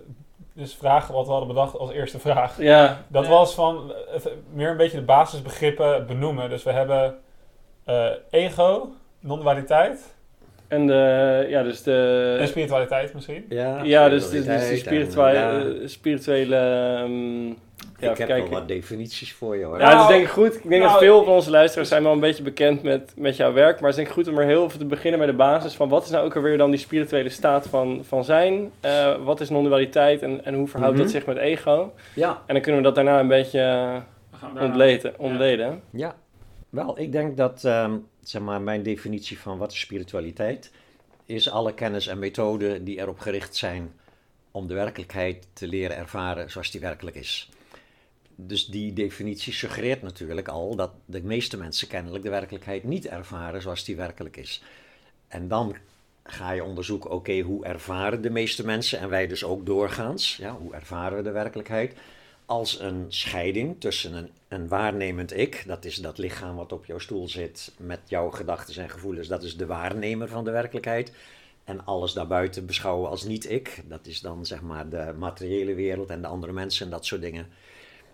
dus 0.54 0.76
vragen 0.76 1.14
wat 1.14 1.26
we 1.26 1.32
hadden 1.32 1.48
bedacht 1.48 1.78
als 1.78 1.92
eerste 1.92 2.20
vraag. 2.20 2.58
ja. 2.62 3.06
Dat 3.08 3.28
was 3.28 3.54
van 3.54 3.94
eh, 3.94 4.26
meer 4.54 4.70
een 4.70 4.78
beetje 4.78 4.98
de 4.98 5.04
basisbegrippen 5.06 6.06
benoemen. 6.08 6.50
Dus 6.50 6.64
we 6.64 6.72
hebben 6.72 7.20
eh, 7.84 8.10
ego, 8.30 8.90
non-dualiteit 9.20 10.16
En 10.68 10.88
de, 10.88 11.46
ja, 11.50 11.64
dus 11.64 11.84
de... 11.84 12.38
en 12.40 12.48
spiritualiteit 12.48 13.14
misschien. 13.14 13.46
Ja, 13.50 13.82
Ja, 13.84 14.10
dus, 14.10 14.30
dus, 14.30 14.46
dus 14.46 14.80
spiritualiteit 14.80 14.80
de 14.80 14.80
en, 14.80 14.80
spirituele, 14.80 15.34
ja, 15.40 15.82
eh, 15.82 15.88
spirituele 15.88 16.56
ehm, 16.56 17.46
ja, 18.00 18.12
ik 18.12 18.18
heb 18.18 18.28
wel 18.28 18.38
kijken. 18.38 18.50
wat 18.54 18.68
definities 18.68 19.34
voor 19.34 19.58
je 19.58 19.64
hoor. 19.66 19.80
Ja, 19.80 19.84
dat 19.84 19.92
is 19.92 19.98
Nou, 19.98 20.12
denk 20.12 20.24
ik 20.24 20.30
goed. 20.30 20.56
Ik 20.56 20.70
denk 20.70 20.82
dat 20.82 20.92
nou, 20.92 21.04
veel 21.04 21.24
van 21.24 21.34
onze 21.34 21.50
luisteraars 21.50 21.90
zijn 21.90 22.04
wel 22.04 22.12
een 22.12 22.20
beetje 22.20 22.44
bekend 22.44 22.84
met, 22.84 23.14
met 23.16 23.36
jouw 23.36 23.54
werk. 23.54 23.80
Maar 23.80 23.90
het 23.90 23.90
is 23.90 23.96
denk 23.96 24.08
ik 24.08 24.14
goed 24.14 24.28
om 24.28 24.40
er 24.40 24.46
heel 24.46 24.66
even 24.66 24.80
te 24.80 24.86
beginnen 24.86 25.20
bij 25.20 25.28
de 25.28 25.34
basis 25.36 25.74
van 25.74 25.90
wat 25.90 26.04
is 26.04 26.10
nou 26.10 26.26
ook 26.26 26.36
alweer 26.36 26.58
dan 26.58 26.70
die 26.72 26.80
spirituele 26.80 27.30
staat 27.30 27.68
van, 27.68 28.02
van 28.08 28.24
zijn? 28.24 28.72
Eh, 28.80 29.16
wat 29.24 29.40
is 29.40 29.50
non-dualiteit 29.50 30.22
en, 30.22 30.46
en 30.46 30.54
hoe 30.54 30.68
verhoudt 30.68 30.94
Mhm. 30.96 31.04
dat 31.04 31.12
zich 31.12 31.26
met 31.26 31.38
ego? 31.38 31.94
Ja, 32.14 32.30
En 32.46 32.54
dan 32.54 32.62
kunnen 32.62 32.82
we 32.82 32.88
dat 32.88 32.96
daarna 32.96 33.20
een 33.20 33.28
beetje 33.28 33.92
ontleden. 34.60 35.14
ontleden. 35.18 35.82
ja. 35.92 36.16
Wel, 36.78 37.00
ik 37.00 37.12
denk 37.12 37.38
dat 37.38 37.64
ehm, 37.64 37.98
zeg 38.22 38.42
maar, 38.42 38.62
mijn 38.62 38.84
definitie 38.84 39.40
van 39.40 39.58
wat 39.58 39.74
spiritualiteit 39.74 40.72
is 41.26 41.50
alle 41.50 41.74
kennis 41.74 42.08
en 42.08 42.20
methoden 42.20 42.84
die 42.84 43.00
erop 43.00 43.20
gericht 43.20 43.56
zijn 43.56 43.94
om 44.52 44.68
de 44.68 44.74
werkelijkheid 44.74 45.48
te 45.54 45.68
leren 45.68 45.98
ervaren 45.98 46.52
zoals 46.52 46.72
die 46.72 46.82
werkelijk 46.82 47.16
is. 47.16 47.50
Dus 48.36 48.66
die 48.66 48.94
definitie 48.94 49.54
suggereert 49.54 50.02
natuurlijk 50.02 50.48
al 50.48 50.76
dat 50.76 50.92
de 51.06 51.24
meeste 51.24 51.58
mensen 51.58 51.88
kennelijk 51.88 52.24
de 52.24 52.30
werkelijkheid 52.30 52.84
niet 52.84 53.08
ervaren 53.08 53.62
zoals 53.62 53.84
die 53.84 53.96
werkelijk 53.96 54.38
is. 54.38 54.64
En 55.28 55.48
dan 55.48 55.76
ga 56.24 56.52
je 56.52 56.64
onderzoeken, 56.64 57.12
oké, 57.12 57.40
hoe 57.40 57.66
ervaren 57.66 58.22
de 58.22 58.30
meeste 58.30 58.66
mensen 58.66 59.00
en 59.00 59.10
wij 59.10 59.28
dus 59.28 59.44
ook 59.44 59.66
doorgaans, 59.66 60.36
ja, 60.36 60.52
hoe 60.52 60.74
ervaren 60.74 61.18
we 61.18 61.24
de 61.24 61.32
werkelijkheid? 61.32 61.96
Als 62.48 62.80
een 62.80 63.06
scheiding 63.08 63.80
tussen 63.80 64.14
een, 64.14 64.30
een 64.48 64.68
waarnemend 64.68 65.38
ik, 65.38 65.64
dat 65.66 65.86
is 65.86 65.96
dat 65.96 66.18
lichaam 66.18 66.56
wat 66.56 66.72
op 66.72 66.86
jouw 66.86 66.98
stoel 66.98 67.28
zit 67.28 67.72
met 67.78 68.00
jouw 68.06 68.30
gedachten 68.30 68.84
en 68.84 68.90
gevoelens, 68.90 69.28
dat 69.28 69.44
is 69.44 69.58
de 69.58 69.66
waarnemer 69.66 70.28
van 70.28 70.44
de 70.44 70.52
werkelijkheid. 70.52 71.12
En 71.64 71.86
alles 71.86 72.14
daarbuiten 72.14 72.66
beschouwen 72.66 73.10
als 73.10 73.24
niet-ik, 73.24 73.84
dat 73.88 74.06
is 74.06 74.22
dan 74.22 74.46
zeg 74.46 74.62
maar 74.62 74.90
de 74.90 75.14
materiële 75.18 75.74
wereld 75.74 76.10
en 76.10 76.22
de 76.22 76.28
andere 76.28 76.54
mensen 76.54 76.86
en 76.86 76.92
dat 76.92 77.06
soort 77.06 77.22
dingen. 77.22 77.48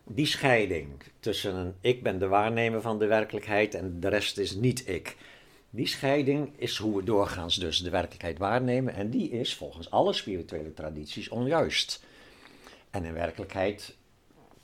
Die 0.03 0.25
scheiding 0.25 0.87
tussen 1.19 1.55
een 1.55 1.73
ik 1.81 2.03
ben 2.03 2.19
de 2.19 2.27
waarnemer 2.27 2.81
van 2.81 2.99
de 2.99 3.07
werkelijkheid 3.07 3.75
en 3.75 3.99
de 3.99 4.07
rest 4.07 4.37
is 4.37 4.55
niet-ik. 4.55 5.15
Die 5.69 5.87
scheiding 5.87 6.49
is 6.55 6.77
hoe 6.77 6.95
we 6.95 7.03
doorgaans 7.03 7.55
dus 7.55 7.83
de 7.83 7.89
werkelijkheid 7.89 8.37
waarnemen 8.37 8.93
en 8.93 9.09
die 9.09 9.29
is 9.29 9.55
volgens 9.55 9.91
alle 9.91 10.13
spirituele 10.13 10.73
tradities 10.73 11.29
onjuist. 11.29 12.03
En 12.89 13.05
in 13.05 13.13
werkelijkheid 13.13 13.95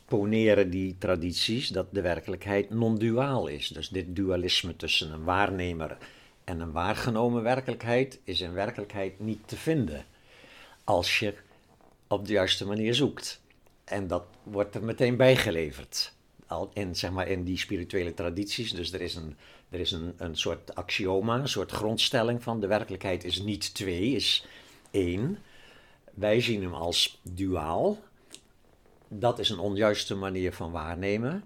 poneren 0.09 0.69
die 0.69 0.95
tradities 0.97 1.67
dat 1.67 1.87
de 1.91 2.01
werkelijkheid 2.01 2.69
non-duaal 2.69 3.47
is. 3.47 3.67
Dus 3.67 3.89
dit 3.89 4.15
dualisme 4.15 4.75
tussen 4.75 5.11
een 5.11 5.23
waarnemer 5.23 5.97
en 6.43 6.59
een 6.59 6.71
waargenomen 6.71 7.43
werkelijkheid 7.43 8.19
is 8.23 8.41
in 8.41 8.53
werkelijkheid 8.53 9.19
niet 9.19 9.47
te 9.47 9.55
vinden 9.55 10.05
als 10.83 11.19
je 11.19 11.33
op 12.07 12.27
de 12.27 12.33
juiste 12.33 12.65
manier 12.65 12.95
zoekt. 12.95 13.41
En 13.83 14.07
dat 14.07 14.23
wordt 14.43 14.75
er 14.75 14.83
meteen 14.83 15.17
bijgeleverd. 15.17 16.13
Al 16.47 16.71
in, 16.73 16.95
zeg 16.95 17.11
maar, 17.11 17.27
in 17.27 17.43
die 17.43 17.57
spirituele 17.57 18.13
tradities. 18.13 18.71
Dus 18.71 18.93
er 18.93 19.01
is, 19.01 19.15
een, 19.15 19.35
er 19.69 19.79
is 19.79 19.91
een, 19.91 20.13
een 20.17 20.35
soort 20.35 20.75
axioma, 20.75 21.39
een 21.39 21.49
soort 21.49 21.71
grondstelling 21.71 22.43
van 22.43 22.59
de 22.59 22.67
werkelijkheid 22.67 23.23
is 23.23 23.41
niet 23.41 23.73
twee, 23.73 24.11
is 24.11 24.45
één. 24.91 25.37
Wij 26.13 26.41
zien 26.41 26.61
hem 26.61 26.73
als 26.73 27.19
duaal. 27.23 27.97
Dat 29.09 29.39
is 29.39 29.49
een 29.49 29.59
onjuiste 29.59 30.15
manier 30.15 30.53
van 30.53 30.71
waarnemen. 30.71 31.43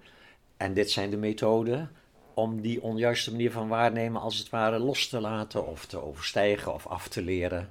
En 0.58 0.74
dit 0.74 0.92
zijn 0.92 1.10
de 1.10 1.18
methoden 1.18 1.92
om 2.34 2.62
die 2.62 2.82
onjuiste 2.82 3.32
manier 3.32 3.52
van 3.52 3.68
waarnemen 3.68 4.22
als 4.22 4.38
het 4.38 4.50
ware 4.50 4.80
los 4.80 5.08
te 5.08 5.20
laten 5.20 5.68
of 5.68 5.86
te 5.86 6.04
overstijgen 6.04 6.74
of 6.74 6.88
af 6.88 7.08
te 7.08 7.22
leren. 7.22 7.70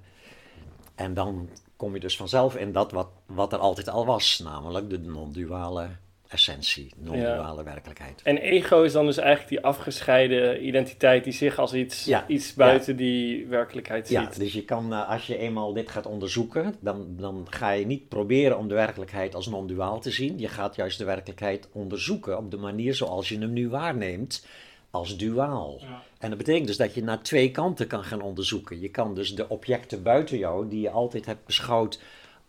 En 0.95 1.15
dan 1.15 1.49
kom 1.77 1.95
je 1.95 2.01
dus 2.01 2.17
vanzelf 2.17 2.57
in 2.57 2.73
dat 2.73 2.93
wat, 2.93 3.09
wat 3.27 3.53
er 3.53 3.59
altijd 3.59 3.89
al 3.89 4.07
was, 4.07 4.39
namelijk 4.39 4.91
de 4.91 4.99
non-duale 4.99 5.89
essentie, 6.33 6.93
non-duale 6.97 7.63
werkelijkheid. 7.63 8.23
En 8.23 8.37
ego 8.37 8.83
is 8.83 8.93
dan 8.93 9.07
dus 9.07 9.17
eigenlijk 9.17 9.49
die 9.49 9.61
afgescheiden 9.61 10.67
identiteit 10.67 11.25
die 11.25 11.33
zich 11.33 11.59
als 11.59 11.75
iets, 11.75 12.05
Ja, 12.05 12.25
iets 12.27 12.55
buiten 12.55 12.97
die 12.97 13.47
werkelijkheid 13.47 14.07
ziet. 14.07 14.17
Ja, 14.17 14.31
dus 14.39 14.53
je 14.53 14.65
kan, 14.65 14.93
eh, 14.93 15.09
als 15.09 15.27
je 15.27 15.39
eenmaal 15.39 15.73
dit 15.73 15.91
gaat 15.91 16.07
onderzoeken, 16.07 16.75
dan, 16.81 17.07
dan 17.17 17.47
ga 17.51 17.71
je 17.71 17.87
niet 17.87 18.09
proberen 18.09 18.59
om 18.59 18.69
de 18.69 18.75
werkelijkheid 18.75 19.35
als 19.35 19.47
non-duaal 19.47 20.01
te 20.01 20.11
zien. 20.11 20.39
Je 20.39 20.49
gaat 20.49 20.77
juist 20.77 20.99
de 20.99 21.05
werkelijkheid 21.05 21.69
onderzoeken 21.73 22.39
op 22.39 22.51
de 22.51 22.57
manier 22.57 22.95
zoals 22.95 23.29
je 23.29 23.39
hem 23.39 23.53
nu 23.53 23.69
waarneemt, 23.69 24.47
als 24.91 25.17
duaal. 25.17 25.79
Ja. 25.81 26.03
En 26.19 26.29
dat 26.29 26.39
betekent 26.39 26.67
dus 26.67 26.77
dat 26.77 26.95
je 26.95 27.03
naar 27.03 27.23
twee 27.23 27.51
kanten 27.51 27.87
kan 27.87 28.05
gaan 28.05 28.21
onderzoeken. 28.21 28.81
Je 28.81 28.89
kan 28.89 29.15
dus 29.15 29.35
de 29.35 29.49
objecten 29.49 30.03
buiten 30.03 30.39
jou, 30.39 30.69
die 30.69 30.81
je 30.81 30.91
altijd 30.91 31.27
hebt 31.27 31.47
beschouwd 31.47 32.01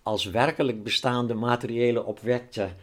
als 0.03 0.25
werkelijk 0.25 0.83
bestaande 0.83 1.33
materiële 1.33 2.05
objecten, 2.05 2.75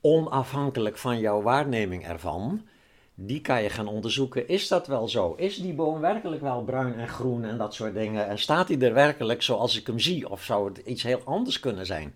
onafhankelijk 0.00 0.96
van 0.96 1.18
jouw 1.18 1.42
waarneming 1.42 2.06
ervan, 2.06 2.66
die 3.14 3.40
kan 3.40 3.62
je 3.62 3.70
gaan 3.70 3.88
onderzoeken. 3.88 4.48
Is 4.48 4.68
dat 4.68 4.86
wel 4.86 5.08
zo? 5.08 5.34
Is 5.36 5.56
die 5.56 5.74
boom 5.74 6.00
werkelijk 6.00 6.40
wel 6.40 6.62
bruin 6.62 6.94
en 6.94 7.08
groen 7.08 7.44
en 7.44 7.58
dat 7.58 7.74
soort 7.74 7.94
dingen? 7.94 8.28
En 8.28 8.38
staat 8.38 8.68
hij 8.68 8.78
er 8.78 8.94
werkelijk 8.94 9.42
zoals 9.42 9.78
ik 9.78 9.86
hem 9.86 9.98
zie? 9.98 10.30
Of 10.30 10.42
zou 10.42 10.68
het 10.68 10.78
iets 10.78 11.02
heel 11.02 11.20
anders 11.24 11.60
kunnen 11.60 11.86
zijn? 11.86 12.14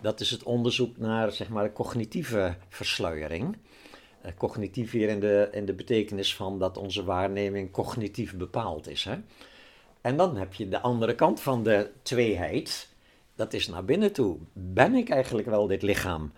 Dat 0.00 0.20
is 0.20 0.30
het 0.30 0.42
onderzoek 0.42 0.98
naar 0.98 1.32
zeg 1.32 1.48
maar, 1.48 1.64
de 1.64 1.72
cognitieve 1.72 2.54
versluiering. 2.68 3.56
Eh, 4.22 4.32
cognitief 4.38 4.90
hier 4.90 5.08
in 5.08 5.20
de, 5.20 5.48
in 5.52 5.64
de 5.64 5.72
betekenis 5.72 6.36
van 6.36 6.58
dat 6.58 6.76
onze 6.76 7.04
waarneming 7.04 7.70
cognitief 7.70 8.36
bepaald 8.36 8.88
is. 8.88 9.04
Hè? 9.04 9.16
En 10.00 10.16
dan 10.16 10.36
heb 10.36 10.54
je 10.54 10.68
de 10.68 10.80
andere 10.80 11.14
kant 11.14 11.40
van 11.40 11.62
de 11.62 11.90
tweeheid. 12.02 12.88
dat 13.34 13.52
is 13.52 13.68
naar 13.68 13.84
binnen 13.84 14.12
toe. 14.12 14.36
Ben 14.52 14.94
ik 14.94 15.08
eigenlijk 15.08 15.48
wel 15.48 15.66
dit 15.66 15.82
lichaam? 15.82 16.32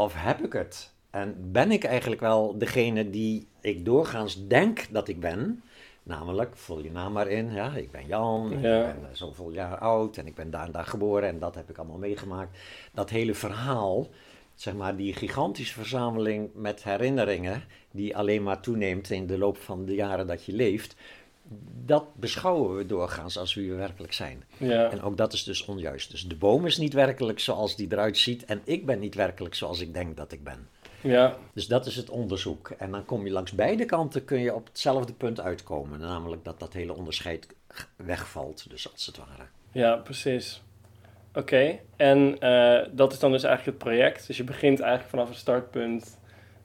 Of 0.00 0.12
heb 0.16 0.44
ik 0.44 0.52
het? 0.52 0.92
En 1.10 1.52
ben 1.52 1.70
ik 1.72 1.84
eigenlijk 1.84 2.20
wel 2.20 2.58
degene 2.58 3.10
die 3.10 3.46
ik 3.60 3.84
doorgaans 3.84 4.46
denk 4.46 4.86
dat 4.90 5.08
ik 5.08 5.20
ben? 5.20 5.62
Namelijk, 6.02 6.56
vul 6.56 6.82
je 6.82 6.90
naam 6.90 7.12
maar 7.12 7.28
in. 7.28 7.52
Ja, 7.52 7.72
ik 7.74 7.90
ben 7.90 8.06
Jan, 8.06 8.52
ik 8.52 8.60
Ja. 8.60 8.80
ben 8.82 9.08
eh, 9.10 9.16
zoveel 9.16 9.50
jaar 9.50 9.78
oud 9.78 10.16
en 10.16 10.26
ik 10.26 10.34
ben 10.34 10.50
daar 10.50 10.66
en 10.66 10.72
daar 10.72 10.86
geboren 10.86 11.28
en 11.28 11.38
dat 11.38 11.54
heb 11.54 11.70
ik 11.70 11.78
allemaal 11.78 11.98
meegemaakt. 11.98 12.58
Dat 12.92 13.10
hele 13.10 13.34
verhaal, 13.34 14.06
zeg 14.54 14.74
maar, 14.74 14.96
die 14.96 15.14
gigantische 15.14 15.74
verzameling 15.74 16.50
met 16.54 16.84
herinneringen, 16.84 17.62
die 17.90 18.16
alleen 18.16 18.42
maar 18.42 18.60
toeneemt 18.60 19.10
in 19.10 19.26
de 19.26 19.38
loop 19.38 19.56
van 19.56 19.84
de 19.84 19.94
jaren 19.94 20.26
dat 20.26 20.44
je 20.44 20.52
leeft, 20.52 20.96
dat 21.84 22.14
beschouwen 22.14 22.76
we 22.76 22.86
doorgaans 22.86 23.38
als 23.38 23.54
wie 23.54 23.70
we 23.70 23.76
werkelijk 23.76 24.12
zijn. 24.12 24.44
Ja. 24.56 24.90
En 24.90 25.02
ook 25.02 25.16
dat 25.16 25.32
is 25.32 25.44
dus 25.44 25.64
onjuist. 25.64 26.10
Dus 26.10 26.28
de 26.28 26.36
boom 26.36 26.66
is 26.66 26.76
niet 26.76 26.92
werkelijk 26.92 27.40
zoals 27.40 27.76
die 27.76 27.86
eruit 27.90 28.18
ziet 28.18 28.44
en 28.44 28.60
ik 28.64 28.86
ben 28.86 28.98
niet 28.98 29.14
werkelijk 29.14 29.54
zoals 29.54 29.80
ik 29.80 29.94
denk 29.94 30.16
dat 30.16 30.32
ik 30.32 30.44
ben. 30.44 30.68
Ja. 31.00 31.36
Dus 31.54 31.66
dat 31.66 31.86
is 31.86 31.96
het 31.96 32.10
onderzoek. 32.10 32.70
En 32.70 32.90
dan 32.90 33.04
kom 33.04 33.24
je 33.24 33.32
langs 33.32 33.52
beide 33.52 33.84
kanten 33.84 34.24
kun 34.24 34.40
je 34.40 34.54
op 34.54 34.66
hetzelfde 34.66 35.12
punt 35.12 35.40
uitkomen. 35.40 36.00
Namelijk 36.00 36.44
dat 36.44 36.60
dat 36.60 36.72
hele 36.72 36.94
onderscheid 36.94 37.46
wegvalt, 37.96 38.70
dus 38.70 38.92
als 38.92 39.06
het 39.06 39.16
ware. 39.16 39.46
Ja, 39.72 39.96
precies. 39.96 40.62
Oké, 41.34 41.78
en 41.96 42.38
eh, 42.38 42.88
dat 42.92 43.12
is 43.12 43.18
dan 43.18 43.32
dus 43.32 43.42
eigenlijk 43.42 43.78
het 43.78 43.88
project. 43.88 44.26
Dus 44.26 44.36
je 44.36 44.44
begint 44.44 44.80
eigenlijk 44.80 45.10
vanaf 45.10 45.28
een 45.28 45.34
startpunt 45.34 46.18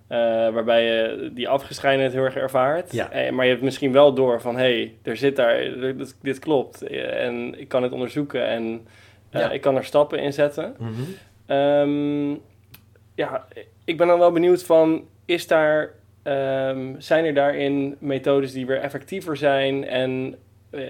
eh, 0.07 0.17
waarbij 0.49 0.83
je 0.83 1.31
die 1.33 1.49
afgescheidenheid 1.49 2.13
heel 2.13 2.23
erg 2.23 2.35
ervaart. 2.35 2.91
Ja. 2.91 3.09
Eh, 3.11 3.31
maar 3.31 3.45
je 3.45 3.51
hebt 3.51 3.63
misschien 3.63 3.91
wel 3.91 4.13
door 4.13 4.41
van, 4.41 4.55
hé, 4.55 4.61
hey, 4.61 4.93
er 5.03 5.17
zit 5.17 5.35
daar, 5.35 5.57
dit, 5.79 6.15
dit 6.21 6.39
klopt. 6.39 6.81
Eh, 6.81 7.25
En 7.25 7.59
ik 7.59 7.67
kan 7.67 7.83
het 7.83 7.91
onderzoeken 7.91 8.47
en 8.47 8.87
Ja. 9.29 9.51
ik 9.51 9.61
kan 9.61 9.75
er 9.75 9.83
stappen 9.85 10.19
in 10.19 10.33
zetten. 10.33 10.75
Ehm, 11.45 12.29
ja, 13.15 13.45
ik 13.85 13.97
ben 13.97 14.07
dan 14.07 14.19
wel 14.19 14.31
benieuwd 14.31 14.63
van, 14.63 15.03
is 15.25 15.47
daar, 15.47 15.89
ehm, 16.23 16.93
zijn 16.97 17.25
er 17.25 17.33
daarin 17.33 17.95
methodes 17.99 18.51
die 18.53 18.65
weer 18.65 18.79
effectiever 18.79 19.37
zijn? 19.37 19.87
En 19.87 20.35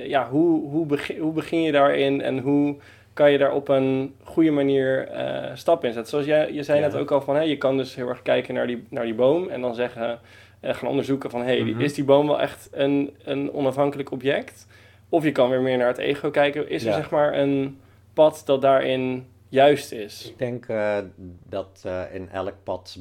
ja, 0.04 0.30
hoe, 0.30 0.70
hoe, 0.70 0.86
begin, 0.86 1.18
hoe 1.20 1.34
begin 1.34 1.62
je 1.62 1.72
daarin 1.72 2.22
en 2.22 2.40
hoe 2.40 2.76
kan 3.16 3.32
je 3.32 3.38
daar 3.38 3.54
op 3.54 3.68
een 3.68 4.16
goede 4.24 4.52
manier 4.52 5.08
eh 5.08 5.52
stappen 5.56 5.88
in 5.88 5.94
zetten? 5.94 6.12
Zoals 6.12 6.26
jij, 6.26 6.54
je 6.54 6.64
zei 6.64 6.80
Ja. 6.80 6.86
net 6.88 6.96
ook 6.96 7.12
al 7.12 7.22
van, 7.22 7.36
hé, 7.36 7.42
je 7.42 7.58
kan 7.58 7.78
dus 7.78 7.96
heel 7.96 8.10
erg 8.10 8.22
kijken 8.22 8.54
naar 8.54 8.68
die, 8.68 8.86
naar 8.90 9.04
die 9.06 9.14
boom 9.16 9.48
en 9.50 9.62
dan 9.62 9.76
zeggen, 9.76 10.20
eh, 10.60 10.74
gaan 10.74 10.90
onderzoeken 10.90 11.30
van, 11.30 11.42
hé, 11.42 11.64
Mhm. 11.64 11.82
is 11.82 11.94
die 11.94 12.04
boom 12.04 12.28
wel 12.28 12.42
echt 12.42 12.68
een, 12.72 13.14
een 13.24 13.54
onafhankelijk 13.54 14.12
object? 14.12 14.68
Of 15.10 15.24
je 15.24 15.32
kan 15.32 15.50
weer 15.50 15.62
meer 15.62 15.78
naar 15.78 15.88
het 15.88 15.98
ego 15.98 16.30
kijken. 16.32 16.70
Is 16.70 16.84
er 16.86 16.94
zeg 16.94 17.10
maar 17.10 17.38
een 17.38 17.80
pad 18.14 18.42
dat 18.46 18.62
daarin 18.62 19.26
juist 19.50 19.92
is? 19.92 20.30
Ik 20.30 20.38
denk 20.38 20.66
eh, 20.68 20.98
dat 21.50 21.86
in 22.14 22.30
elk 22.30 22.54
pad 22.64 22.98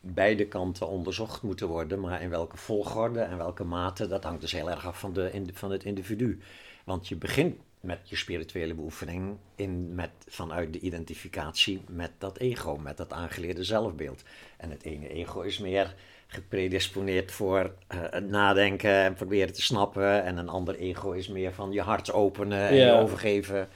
beide 0.00 0.46
kanten 0.46 0.88
onderzocht 0.88 1.42
moeten 1.42 1.66
worden, 1.68 2.00
maar 2.00 2.22
in 2.22 2.30
welke 2.30 2.56
volgorde 2.56 3.20
en 3.20 3.36
welke 3.36 3.64
mate, 3.64 4.06
dat 4.06 4.24
hangt 4.24 4.40
dus 4.40 4.52
heel 4.52 4.70
erg 4.70 4.86
af 4.86 4.98
van, 4.98 5.12
de, 5.12 5.30
van 5.52 5.70
het 5.70 5.84
individu. 5.84 6.38
Want 6.84 7.08
je 7.08 7.16
begint 7.16 7.56
met 7.80 7.98
je 8.02 8.16
spirituele 8.16 8.74
beoefening 8.74 9.36
in, 9.56 9.94
met, 9.94 10.10
vanuit 10.26 10.72
de 10.72 10.78
identificatie 10.78 11.82
met 11.88 12.10
dat 12.18 12.38
ego, 12.38 12.76
met 12.76 12.96
dat 12.96 13.12
aangeleerde 13.12 13.64
zelfbeeld. 13.64 14.22
En 14.56 14.70
het 14.70 14.82
ene 14.82 15.08
ego 15.08 15.40
is 15.40 15.58
meer 15.58 15.94
gepredisponeerd 16.26 17.32
voor 17.32 17.74
eh, 17.86 17.98
het 18.10 18.28
nadenken 18.28 18.90
en 18.90 19.14
proberen 19.14 19.52
te 19.52 19.62
snappen, 19.62 20.24
en 20.24 20.36
een 20.36 20.48
ander 20.48 20.74
ego 20.74 21.10
is 21.10 21.28
meer 21.28 21.52
van 21.52 21.72
je 21.72 21.80
hart 21.80 22.12
openen 22.12 22.68
en 22.68 22.74
je 22.74 22.92
overgeven. 22.92 23.68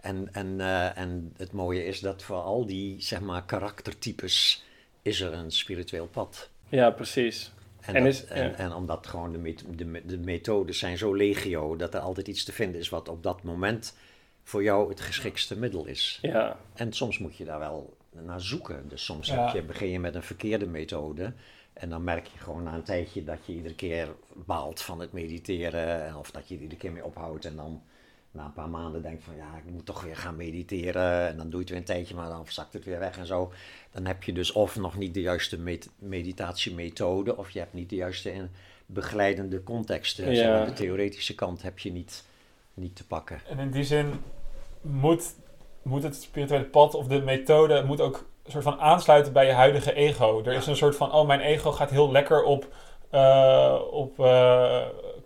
En, 0.00 0.28
en, 0.32 0.60
eh, 0.60 0.98
en 0.98 1.32
het 1.36 1.52
mooie 1.52 1.84
is 1.84 2.00
dat 2.00 2.22
voor 2.22 2.40
al 2.40 2.66
die 2.66 3.02
zeg 3.02 3.20
maar, 3.20 3.44
karaktertypes 3.44 4.64
is 5.02 5.20
er 5.20 5.32
een 5.32 5.50
spiritueel 5.50 6.06
pad. 6.06 6.50
Ja, 6.68 6.90
precies. 6.90 7.52
En, 7.90 7.96
En 7.96 8.04
dat- 8.04 8.12
is- 8.12 8.24
en, 8.24 8.48
ja. 8.50 8.54
en 8.54 8.72
omdat 8.72 9.06
gewoon 9.06 9.32
de, 9.32 9.54
de, 9.74 10.02
de 10.06 10.18
methodes 10.18 10.78
zijn 10.78 10.98
zo 10.98 11.14
legio, 11.14 11.76
dat 11.76 11.94
er 11.94 12.00
altijd 12.00 12.28
iets 12.28 12.44
te 12.44 12.52
vinden 12.52 12.80
is 12.80 12.88
wat 12.88 13.08
op 13.08 13.22
dat 13.22 13.42
moment 13.42 13.96
voor 14.42 14.62
jou 14.62 14.88
het 14.88 15.00
geschiktste 15.00 15.58
middel 15.58 15.86
is. 15.86 16.18
Ja, 16.22 16.56
En 16.74 16.92
soms 16.92 17.18
moet 17.18 17.36
je 17.36 17.44
daar 17.44 17.58
wel 17.58 17.96
naar 18.10 18.40
zoeken. 18.40 18.88
Dus 18.88 19.04
soms 19.04 19.28
Ja. 19.28 19.44
heb 19.44 19.54
je, 19.54 19.62
begin 19.62 19.88
je 19.88 20.00
met 20.00 20.14
een 20.14 20.22
verkeerde 20.22 20.66
methode. 20.66 21.32
En 21.72 21.88
dan 21.90 22.04
merk 22.04 22.26
je 22.26 22.38
gewoon 22.38 22.62
na 22.62 22.74
een 22.74 22.82
tijdje 22.82 23.24
dat 23.24 23.38
je 23.46 23.52
iedere 23.52 23.74
keer 23.74 24.08
baalt 24.34 24.82
van 24.82 25.00
het 25.00 25.12
mediteren. 25.12 26.04
en 26.06 26.16
Of 26.16 26.30
dat 26.30 26.48
je 26.48 26.54
er 26.56 26.60
iedere 26.60 26.80
keer 26.80 26.92
mee 26.92 27.04
ophoudt. 27.04 27.44
En 27.44 27.56
dan 27.56 27.82
na 28.32 28.44
een 28.44 28.52
paar 28.52 28.68
maanden 28.68 29.02
denkt 29.02 29.24
van 29.24 29.36
ja, 29.36 29.56
ik 29.64 29.72
moet 29.72 29.86
toch 29.86 30.02
weer 30.02 30.16
gaan 30.16 30.36
mediteren. 30.36 31.28
En 31.28 31.36
dan 31.36 31.50
doe 31.50 31.54
je 31.54 31.58
het 31.58 31.68
weer 31.68 31.78
een 31.78 31.84
tijdje, 31.84 32.14
maar 32.14 32.28
dan 32.28 32.44
zakt 32.48 32.72
het 32.72 32.84
weer 32.84 32.98
weg 32.98 33.18
en 33.18 33.26
zo. 33.26 33.52
Dan 33.90 34.06
heb 34.06 34.22
je 34.22 34.32
dus 34.32 34.52
of 34.52 34.76
nog 34.76 34.96
niet 34.96 35.14
de 35.14 35.20
juiste 35.20 35.58
met- 35.58 35.90
meditatiemethode. 35.98 37.36
Of 37.36 37.50
je 37.50 37.58
hebt 37.58 37.72
niet 37.72 37.90
de 37.90 37.96
juiste 37.96 38.32
in 38.32 38.50
begeleidende 38.86 39.62
zeg 40.16 40.46
maar, 40.46 40.66
De 40.66 40.72
theoretische 40.72 41.34
kant 41.34 41.62
heb 41.62 41.78
je 41.78 41.92
niet, 41.92 42.24
niet 42.74 42.96
te 42.96 43.06
pakken. 43.06 43.40
En 43.48 43.58
in 43.58 43.70
die 43.70 43.84
zin 43.84 44.12
moet, 44.80 45.34
moet 45.82 46.02
het 46.02 46.16
spirituele 46.16 46.64
pad 46.64 46.94
of 46.94 47.06
de 47.06 47.20
methode 47.20 47.84
moet 47.84 48.00
ook 48.00 48.28
een 48.44 48.50
soort 48.52 48.64
van 48.64 48.80
aansluiten 48.80 49.32
bij 49.32 49.46
je 49.46 49.52
huidige 49.52 49.92
ego. 49.94 50.42
Er 50.44 50.52
is 50.52 50.66
een 50.66 50.76
soort 50.76 50.96
van, 50.96 51.12
oh, 51.12 51.26
mijn 51.26 51.40
ego 51.40 51.72
gaat 51.72 51.90
heel 51.90 52.10
lekker 52.12 52.42
op, 52.42 52.74
eh, 53.10 53.80
op 53.90 54.20
eh, 54.20 54.80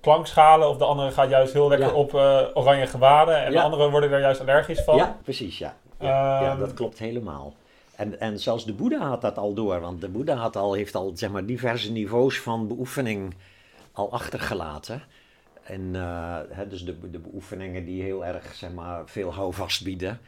klankschalen. 0.04 0.68
Of 0.68 0.76
de 0.76 0.84
andere 0.84 1.10
gaat 1.10 1.28
juist 1.30 1.52
heel 1.52 1.68
lekker 1.68 1.88
Ja. 1.88 1.94
op 1.94 2.14
eh, 2.14 2.40
oranje 2.54 2.86
gewaden. 2.86 3.36
En 3.44 3.50
de 3.50 3.56
Ja. 3.56 3.62
anderen 3.62 3.90
worden 3.90 4.10
daar 4.10 4.20
juist 4.20 4.40
allergisch 4.40 4.80
van. 4.82 4.96
Ja, 4.96 5.16
precies, 5.22 5.58
ja. 5.58 5.76
Ja, 6.00 6.50
Ehm, 6.50 6.58
dat 6.58 6.74
klopt 6.74 6.98
helemaal. 6.98 7.54
En, 7.96 8.20
en 8.20 8.38
zelfs 8.38 8.64
de 8.64 8.72
Boeddha 8.72 8.98
had 9.08 9.20
dat 9.20 9.36
al 9.38 9.54
door, 9.54 9.80
want 9.80 10.00
de 10.00 10.08
Boeddha 10.08 10.34
had 10.34 10.56
al, 10.56 10.72
heeft 10.72 10.94
al 10.94 11.12
zeg 11.14 11.30
maar, 11.30 11.46
diverse 11.46 11.92
niveaus 11.92 12.40
van 12.40 12.68
beoefening 12.68 13.34
al 13.92 14.12
achtergelaten. 14.12 15.02
En 15.62 15.90
eh, 15.94 16.36
hè, 16.50 16.68
dus 16.68 16.84
de, 16.84 17.10
de 17.10 17.18
beoefeningen 17.18 17.84
die 17.84 18.02
heel 18.02 18.24
erg 18.24 18.54
zeg 18.54 18.72
maar, 18.72 19.02
veel 19.06 19.34
houvast 19.34 19.84
bieden. 19.84 20.20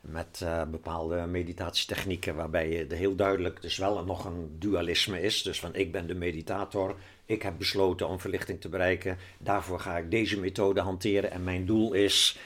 Met 0.00 0.40
eh, 0.44 0.62
bepaalde 0.70 1.16
meditatietechnieken 1.26 2.34
waarbij 2.34 2.68
je 2.70 2.86
er 2.86 2.96
heel 2.96 3.14
duidelijk 3.14 3.62
dus 3.62 3.76
wel 3.76 4.04
nog 4.04 4.24
een 4.24 4.56
dualisme 4.58 5.20
is. 5.20 5.42
Dus 5.42 5.60
van 5.60 5.74
ik 5.74 5.92
ben 5.92 6.06
de 6.06 6.14
meditator, 6.14 6.94
ik 7.26 7.42
heb 7.42 7.58
besloten 7.58 8.08
om 8.08 8.20
verlichting 8.20 8.60
te 8.60 8.68
bereiken. 8.68 9.18
Daarvoor 9.38 9.80
ga 9.80 9.96
ik 9.96 10.10
deze 10.10 10.40
methode 10.40 10.80
hanteren 10.80 11.30
en 11.30 11.44
mijn 11.44 11.66
doel 11.66 11.92
is 11.92 12.38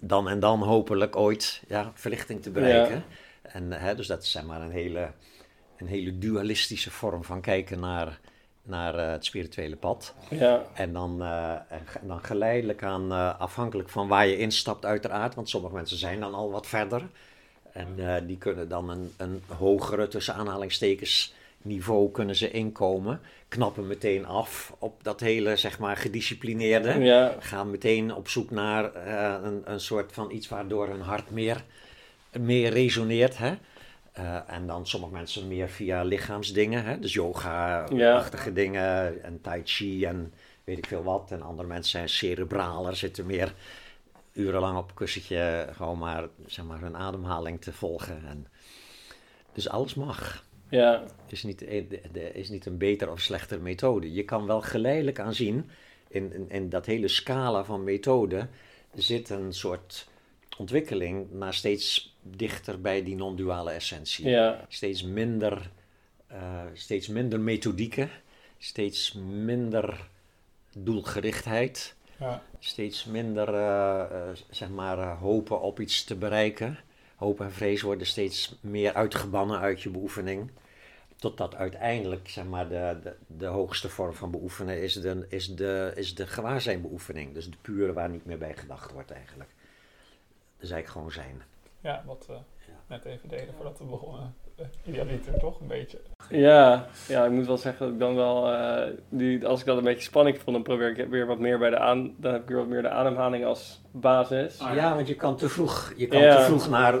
dan 0.00 0.28
en 0.28 0.40
dan 0.40 0.62
hopelijk 0.62 1.16
ooit 1.16 1.62
ja, 1.68 1.92
verlichting 1.94 2.42
te 2.42 2.50
bereiken. 2.50 3.04
En, 3.42 3.72
hè, 3.72 3.94
dus 3.94 4.06
dat 4.06 4.22
is 4.22 4.30
zeg 4.30 4.44
maar 4.44 4.60
een 4.60 4.70
hele, 4.70 5.12
een 5.76 5.86
hele 5.86 6.18
dualistische 6.18 6.90
vorm 6.90 7.24
van 7.24 7.40
kijken 7.40 7.80
naar, 7.80 8.20
naar 8.62 8.94
eh, 8.94 9.10
het 9.10 9.24
spirituele 9.24 9.76
pad. 9.76 10.14
ja, 10.30 10.62
En 10.74 10.92
dan, 10.92 11.22
eh, 11.22 11.52
en 11.52 12.06
dan 12.06 12.24
geleidelijk 12.24 12.82
aan, 12.82 13.12
eh, 13.12 13.40
afhankelijk 13.40 13.88
van 13.88 14.08
waar 14.08 14.26
je 14.26 14.38
instapt 14.38 14.84
uiteraard, 14.84 15.34
want 15.34 15.48
sommige 15.48 15.74
mensen 15.74 15.98
zijn 15.98 16.20
dan 16.20 16.34
al 16.34 16.50
wat 16.50 16.66
verder. 16.66 17.08
En 17.72 18.26
die 18.26 18.38
kunnen 18.38 18.68
dan 18.68 18.90
een, 18.90 19.12
een 19.16 19.42
hogere, 19.46 20.08
tussen 20.08 20.34
aanhalingstekens, 20.34 21.34
niveau 21.64 22.10
kunnen 22.10 22.36
ze 22.36 22.50
inkomen. 22.50 23.20
Knappen 23.48 23.86
meteen 23.86 24.26
af 24.26 24.74
op 24.78 25.04
dat 25.04 25.20
hele, 25.20 25.56
zeg 25.56 25.78
maar, 25.78 25.96
gedisciplineerde 25.96 26.98
ja, 26.98 27.36
gaan 27.38 27.70
meteen 27.70 28.14
op 28.14 28.28
zoek 28.28 28.50
naar 28.50 28.94
eh, 28.94 29.36
een, 29.42 29.62
een 29.64 29.80
soort 29.80 30.12
van 30.12 30.30
iets 30.30 30.48
waardoor 30.48 30.88
hun 30.88 31.00
hart 31.00 31.30
meer, 31.30 31.64
meer 32.40 32.70
resoneert. 32.70 33.38
Hè? 33.38 33.54
Eh, 34.12 34.38
en 34.46 34.66
dan 34.66 34.86
sommige 34.86 35.12
mensen 35.12 35.48
meer 35.48 35.68
via 35.68 36.02
lichaamsdingen, 36.02 36.84
hè? 36.84 36.98
dus 36.98 37.12
yoga-achtige 37.12 38.52
dingen 38.52 39.22
en 39.24 39.40
tai 39.40 39.60
chi 39.64 40.04
en 40.04 40.32
weet 40.64 40.78
ik 40.78 40.86
veel 40.86 41.02
wat. 41.02 41.30
En 41.30 41.42
andere 41.42 41.68
mensen 41.68 41.90
zijn 41.90 42.08
cerebraler, 42.08 42.96
zitten 42.96 43.26
meer 43.26 43.54
urenlang 44.32 44.78
op 44.78 44.88
een 44.88 44.94
kussentje 44.94 45.68
gewoon 45.72 45.98
maar, 45.98 46.28
zeg 46.46 46.64
maar 46.64 46.80
hun 46.80 46.96
ademhaling 46.96 47.60
te 47.60 47.72
volgen. 47.72 48.22
En, 48.28 48.46
dus 49.52 49.68
alles 49.68 49.94
mag 49.94 50.44
ja, 50.68 51.04
is 51.28 51.42
niet, 51.42 51.62
er 51.62 52.34
is 52.34 52.48
niet 52.48 52.66
een 52.66 52.78
beter 52.78 53.10
of 53.10 53.20
slechter 53.20 53.60
methode. 53.60 54.12
Je 54.12 54.24
kan 54.24 54.46
wel 54.46 54.60
geleidelijk 54.60 55.18
aan 55.18 55.34
zien, 55.34 55.70
in, 56.08 56.32
in, 56.32 56.50
in 56.50 56.68
dat 56.68 56.86
hele 56.86 57.08
scala 57.08 57.64
van 57.64 57.84
methoden 57.84 58.50
zit 58.94 59.30
een 59.30 59.52
soort 59.52 60.08
ontwikkeling 60.58 61.26
naar 61.32 61.54
steeds 61.54 62.16
dichter 62.22 62.80
bij 62.80 63.02
die 63.04 63.14
non-duale 63.16 63.70
essentie. 63.70 64.28
ja, 64.28 64.64
Steeds 64.68 65.02
minder, 65.02 65.70
eh, 66.26 66.62
steeds 66.72 67.08
minder 67.08 67.40
methodieken, 67.40 68.10
steeds 68.58 69.12
minder 69.44 70.08
doelgerichtheid, 70.78 71.94
Ja. 72.18 72.42
steeds 72.58 73.04
minder 73.04 73.48
eh, 73.54 74.00
eh, 74.00 74.36
zeg 74.50 74.68
maar, 74.68 75.16
hopen 75.16 75.60
op 75.60 75.80
iets 75.80 76.04
te 76.04 76.14
bereiken. 76.16 76.78
Hoop 77.16 77.40
en 77.40 77.52
vrees 77.52 77.82
worden 77.82 78.06
steeds 78.06 78.58
meer 78.60 78.94
uitgebannen 78.94 79.58
uit 79.58 79.82
je 79.82 79.90
beoefening. 79.90 80.50
Totdat 81.16 81.54
uiteindelijk 81.54 82.28
zeg 82.28 82.44
maar, 82.44 82.68
de, 82.68 82.98
de, 83.02 83.16
de 83.26 83.46
hoogste 83.46 83.88
vorm 83.88 84.14
van 84.14 84.30
beoefenen 84.30 84.82
is 84.82 84.94
de, 84.94 85.26
is, 85.28 85.54
de, 85.54 85.92
is 85.94 86.14
de 86.14 86.26
gewaarzijnbeoefening. 86.26 87.34
Dus 87.34 87.50
de 87.50 87.56
pure 87.60 87.92
waar 87.92 88.10
niet 88.10 88.24
meer 88.24 88.38
bij 88.38 88.56
gedacht 88.56 88.92
wordt 88.92 89.10
eigenlijk. 89.10 89.50
Dus 90.58 90.70
eigenlijk 90.70 90.88
gewoon 90.88 91.12
zijn. 91.12 91.42
ja, 91.80 92.02
wat 92.06 92.26
we 92.26 92.38
net 92.86 93.04
even 93.04 93.28
deden 93.28 93.54
voordat 93.54 93.78
we 93.78 93.84
begonnen. 93.84 94.34
Idealiter 94.86 95.38
toch 95.38 95.60
een 95.60 95.66
beetje. 95.66 95.98
Ja, 96.30 96.86
ja, 97.08 97.24
ik 97.24 97.30
moet 97.30 97.46
wel 97.46 97.56
zeggen 97.58 97.84
dat 97.84 97.94
ik 97.94 98.00
dan 98.00 98.14
wel, 98.14 98.52
eh, 98.52 98.90
die, 99.08 99.46
als 99.46 99.60
ik 99.60 99.66
dat 99.66 99.76
een 99.76 99.84
beetje 99.84 100.02
spanning 100.02 100.36
vond, 100.38 100.56
dan 100.56 100.62
probeer 100.62 100.98
ik 100.98 101.06
weer 101.10 101.26
wat 101.26 101.38
meer 101.38 101.58
bij 101.58 101.70
de 101.70 101.78
aan, 101.78 102.14
dan 102.16 102.32
heb 102.32 102.42
ik 102.42 102.48
weer 102.48 102.56
wat 102.56 102.66
meer 102.66 102.82
de 102.82 102.88
ademhaling 102.88 103.44
als 103.44 103.80
basis. 103.90 104.60
Ah, 104.60 104.74
Ja, 104.74 104.94
want 104.94 105.08
je 105.08 105.14
kan 105.14 105.36
te 105.36 105.48
vroeg, 105.48 105.92
je 105.96 106.06
kan 106.06 106.20
Ja. 106.20 106.36
te 106.36 106.42
vroeg 106.42 106.68
naar 106.68 106.98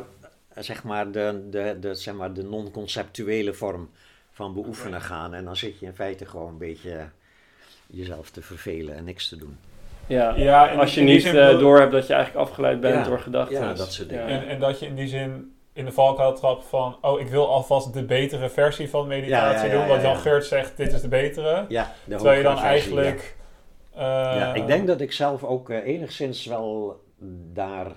zeg 0.54 0.84
maar, 0.84 1.10
de, 1.10 1.46
de, 1.50 1.76
de, 1.80 1.94
zeg 1.94 2.14
maar, 2.14 2.32
de 2.32 2.42
non-conceptuele 2.42 3.52
vorm 3.54 3.90
van 4.32 4.54
beoefenen 4.54 5.00
gaan. 5.00 5.34
En 5.34 5.44
dan 5.44 5.56
zit 5.56 5.78
je 5.78 5.86
in 5.86 5.94
feite 5.94 6.26
gewoon 6.26 6.48
een 6.48 6.58
beetje 6.58 7.08
jezelf 7.86 8.30
te 8.30 8.42
vervelen 8.42 8.94
en 8.96 9.04
niks 9.04 9.28
te 9.28 9.36
doen. 9.36 9.58
Ja, 10.06 10.34
Ja, 10.36 10.68
en 10.70 10.78
als 10.78 10.94
je 10.94 11.00
niet 11.00 11.22
zin 11.22 11.36
eh, 11.36 11.58
door 11.58 11.78
hebt 11.80 11.92
dat 11.92 12.06
je 12.06 12.12
eigenlijk 12.14 12.46
afgeleid 12.48 12.80
bent 12.80 12.94
Ja, 12.94 13.02
door 13.04 13.18
gedachten. 13.20 13.60
ja, 13.60 13.74
dat 13.74 13.92
soort 13.92 14.08
dingen. 14.08 14.26
En, 14.26 14.46
en 14.48 14.60
dat 14.60 14.78
je 14.80 14.86
in 14.86 14.94
die 14.94 15.08
zin 15.08 15.53
in 15.74 15.84
de 15.84 15.92
valkuil 15.92 16.34
trapt 16.34 16.64
van, 16.64 16.96
oh, 17.00 17.20
ik 17.20 17.28
wil 17.28 17.48
alvast 17.48 17.92
de 17.92 18.04
betere 18.04 18.48
versie 18.48 18.90
van 18.90 19.06
meditatie 19.06 19.70
doen. 19.70 19.86
Wat 19.86 19.96
ja, 19.96 20.02
Jan 20.02 20.12
ja. 20.12 20.18
Geurt 20.18 20.44
zegt, 20.44 20.76
dit 20.76 20.92
is 20.92 21.00
de 21.00 21.08
betere. 21.08 21.64
Ja, 21.68 21.92
de 22.04 22.14
Terwijl 22.14 22.36
je 22.36 22.42
dan 22.42 22.58
versie, 22.58 22.68
eigenlijk... 23.00 23.36
eh, 23.94 24.00
Ja. 24.02 24.54
Ik 24.54 24.66
denk 24.66 24.86
dat 24.86 25.00
ik 25.00 25.12
zelf 25.12 25.44
ook 25.44 25.70
eh, 25.70 25.86
enigszins 25.86 26.46
wel 26.46 27.00
daar 27.52 27.92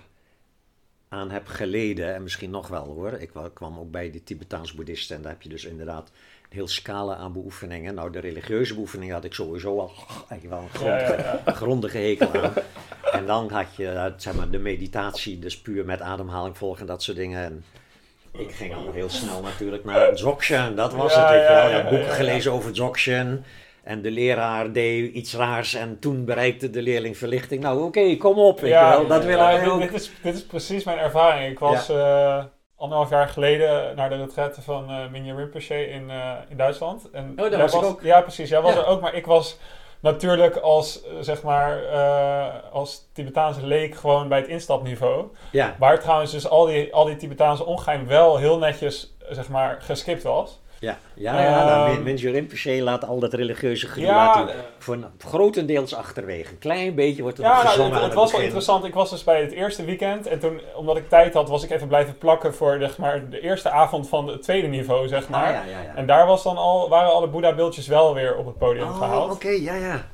aan 1.09 1.31
heb 1.31 1.47
geleden. 1.47 2.13
En 2.13 2.23
misschien 2.23 2.49
nog 2.49 2.67
wel 2.67 2.85
hoor. 2.85 3.11
Ik 3.11 3.31
wa- 3.33 3.49
kwam 3.53 3.79
ook 3.79 3.91
bij 3.91 4.11
de 4.11 4.23
Tibetaans 4.23 4.73
boeddhisten. 4.73 5.15
En 5.15 5.21
daar 5.21 5.31
heb 5.31 5.41
je 5.41 5.49
dus 5.49 5.65
inderdaad 5.65 6.11
heel 6.49 6.67
scala 6.67 7.15
aan 7.15 7.33
beoefeningen. 7.33 7.95
Nou, 7.95 8.11
de 8.11 8.19
religieuze 8.19 8.73
beoefeningen 8.73 9.15
had 9.15 9.23
ik 9.23 9.33
sowieso 9.33 9.79
al 9.79 9.91
eigenlijk 10.29 10.49
wel 10.49 10.59
een 10.61 10.69
grond, 10.79 10.91
Ja, 10.91 11.07
ja, 11.07 11.17
ja. 11.17 11.41
een 11.45 11.55
grondige 11.55 11.97
hekel 11.97 12.33
aan. 12.43 12.53
En 13.11 13.25
dan 13.25 13.51
had 13.51 13.75
je 13.75 13.89
eh, 13.89 14.05
zeg 14.17 14.33
maar, 14.33 14.49
de 14.49 14.57
meditatie, 14.59 15.39
dus 15.39 15.61
puur 15.61 15.85
met 15.85 16.01
ademhaling 16.01 16.57
volgen 16.57 16.81
en 16.81 16.87
dat 16.87 17.03
soort 17.03 17.17
dingen. 17.17 17.43
En 17.43 17.63
ik 18.31 18.51
ging 18.51 18.75
al 18.75 18.91
heel 18.91 19.09
snel 19.09 19.41
natuurlijk 19.41 19.83
naar 19.85 20.13
Dzogchen, 20.15 20.75
dat 20.75 20.93
was 20.93 21.13
Ja, 21.13 21.33
het. 21.33 21.41
Ja. 21.47 21.63
Ik 21.63 21.69
ja, 21.69 21.75
had 21.75 21.81
boeken 21.81 21.99
ja, 21.99 22.05
ja. 22.07 22.13
gelezen 22.13 22.51
over 22.51 22.71
Dzogchen. 22.73 23.43
En 23.83 24.01
de 24.01 24.11
leraar 24.11 24.71
deed 24.71 25.13
iets 25.13 25.33
raars 25.35 25.73
en 25.73 25.99
toen 25.99 26.25
bereikte 26.25 26.69
de 26.69 26.81
leerling 26.81 27.17
verlichting. 27.17 27.61
Nou, 27.61 27.83
oké, 27.83 28.17
kom 28.17 28.37
op, 28.37 28.59
weet 28.59 28.71
je 28.71 28.79
wel. 28.79 29.07
Dat 29.07 29.23
willen 29.25 29.43
ja, 29.43 29.51
wij 29.51 29.59
dit, 29.59 29.69
ook. 29.69 29.79
dit, 29.81 29.93
is, 29.93 30.11
dit 30.21 30.35
is 30.35 30.45
precies 30.45 30.83
mijn 30.83 30.97
ervaring. 30.97 31.51
Ik 31.51 31.59
was 31.59 31.89
eh, 31.89 32.43
anderhalf 32.77 33.09
jaar 33.09 33.27
geleden 33.27 33.95
naar 33.95 34.09
de 34.09 34.15
retraite 34.15 34.61
van 34.61 34.89
eh 34.89 35.07
Minje 35.11 35.35
Rinpoche 35.35 35.89
in, 35.89 36.09
eh, 36.09 36.31
in 36.49 36.57
Duitsland. 36.57 37.09
En 37.11 37.35
daar 37.35 37.49
jij 37.49 37.59
was 37.59 37.73
ook. 37.83 38.01
Ja, 38.01 38.21
precies. 38.21 38.49
Jij 38.49 38.61
was 38.61 38.73
Ja. 38.73 38.79
er 38.79 38.85
ook, 38.85 39.01
maar 39.01 39.13
ik 39.13 39.25
was 39.25 39.57
natuurlijk 39.99 40.55
als, 40.57 41.03
eh, 41.03 41.09
zeg 41.19 41.43
maar, 41.43 41.85
als 42.71 43.07
Tibetaanse 43.13 43.65
leek 43.67 43.95
gewoon 43.95 44.27
bij 44.27 44.37
het 44.39 44.47
instapniveau. 44.47 45.25
Ja, 45.51 45.75
Waar 45.79 45.99
trouwens 45.99 46.31
dus 46.31 46.49
al 46.49 46.65
die, 46.65 46.93
al 46.93 47.05
die 47.05 47.15
Tibetaanse 47.15 47.65
ongeheim 47.65 48.07
wel 48.07 48.37
heel 48.37 48.57
netjes, 48.57 49.15
zeg 49.29 49.49
maar, 49.49 49.77
geskipt 49.81 50.23
was. 50.23 50.59
Ja, 50.79 50.97
ja. 51.13 51.41
ja 51.41 51.65
nou, 51.65 52.07
Ehm, 52.07 52.15
Rinpoche 52.31 52.81
laat 52.81 53.05
al 53.05 53.19
dat 53.19 53.33
religieuze 53.33 53.87
gedoe 53.87 54.05
Ja, 54.09 54.45
hij 54.45 54.55
voor 54.77 54.97
grotendeels 55.19 55.95
achterwege. 55.95 56.51
Een 56.51 56.57
klein 56.59 56.95
beetje 56.95 57.21
wordt 57.21 57.37
nog 57.37 57.47
Ja, 57.47 57.63
nou, 57.63 57.93
het, 57.93 58.03
het 58.03 58.13
was 58.13 58.31
wel 58.31 58.41
interessant. 58.41 58.85
Ik 58.85 58.93
was 58.93 59.09
dus 59.09 59.23
bij 59.23 59.41
het 59.41 59.51
eerste 59.51 59.85
weekend. 59.85 60.27
En 60.27 60.39
toen, 60.39 60.61
omdat 60.75 60.97
ik 60.97 61.09
tijd 61.09 61.33
had, 61.33 61.49
was 61.49 61.63
ik 61.63 61.69
even 61.69 61.87
blijven 61.87 62.17
plakken 62.17 62.53
voor 62.53 62.77
zeg 62.79 62.97
maar, 62.97 63.29
de 63.29 63.39
eerste 63.39 63.69
avond 63.69 64.09
van 64.09 64.27
het 64.27 64.41
tweede 64.41 64.67
niveau, 64.67 65.07
zeg 65.07 65.29
maar. 65.29 65.45
Ah, 65.45 65.65
ja, 65.69 65.81
ja. 65.83 65.95
En 65.95 66.05
daar 66.05 66.25
was 66.27 66.43
dan 66.43 66.57
al, 66.57 66.89
waren 66.89 67.11
alle 67.11 67.27
Boeddha-beeldjes 67.27 67.87
wel 67.87 68.13
weer 68.13 68.35
op 68.35 68.45
het 68.45 68.57
podium 68.57 68.87
Oh, 68.87 68.97
gehaald. 68.97 69.31
oké, 69.31 69.49
ja, 69.49 69.75
ja. 69.75 70.05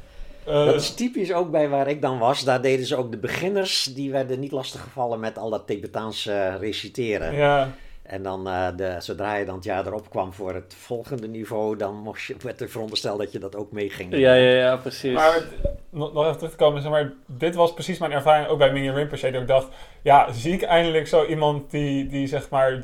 Eh, 0.45 0.65
Dat 0.65 0.75
is 0.75 0.93
typisch 0.93 1.33
ook 1.33 1.51
bij 1.51 1.69
waar 1.69 1.87
ik 1.87 2.01
dan 2.01 2.19
was. 2.19 2.43
Daar 2.43 2.61
deden 2.61 2.85
ze 2.85 2.95
ook 2.95 3.11
de 3.11 3.17
beginners, 3.17 3.83
die 3.83 4.11
werden 4.11 4.39
niet 4.39 4.51
lastiggevallen 4.51 5.19
met 5.19 5.37
al 5.37 5.49
dat 5.49 5.67
Tibetaanse 5.67 6.31
eh, 6.31 6.55
reciteren. 6.59 7.33
ja, 7.35 7.69
En 8.03 8.23
dan, 8.23 8.47
eh, 8.47 8.67
de, 8.75 8.95
zodra 8.99 9.35
je 9.35 9.45
dan 9.45 9.55
het 9.55 9.63
jaar 9.63 9.85
erop 9.87 10.09
kwam 10.09 10.33
voor 10.33 10.53
het 10.53 10.75
volgende 10.77 11.27
niveau, 11.27 11.77
dan 11.77 11.95
moest 11.95 12.27
je, 12.27 12.35
werd 12.41 12.61
er 12.61 12.69
verondersteld 12.69 13.19
dat 13.19 13.31
je 13.31 13.39
dat 13.39 13.55
ook 13.55 13.71
mee 13.71 13.89
ging 13.89 14.11
doen. 14.11 14.19
Ja, 14.19 14.33
ja, 14.33 14.55
ja, 14.55 14.75
precies. 14.77 15.13
maar 15.13 15.41
nog 15.89 16.23
even 16.25 16.35
terug 16.37 16.51
te 16.51 16.57
komen, 16.57 16.81
zeg 16.81 16.91
maar, 16.91 17.11
dit 17.25 17.55
was 17.55 17.73
precies 17.73 17.97
mijn 17.97 18.11
ervaring 18.11 18.47
ook 18.47 18.57
bij 18.57 18.71
Minyan 18.71 18.95
Rinpoche. 18.95 19.31
Dat 19.31 19.41
ik 19.41 19.47
dacht, 19.47 19.67
ja, 20.01 20.31
zie 20.31 20.53
ik 20.53 20.61
eindelijk 20.61 21.07
zo 21.07 21.25
iemand 21.25 21.71
die, 21.71 22.07
die 22.07 22.27
zeg 22.27 22.49
maar, 22.49 22.71
eh, 22.71 22.79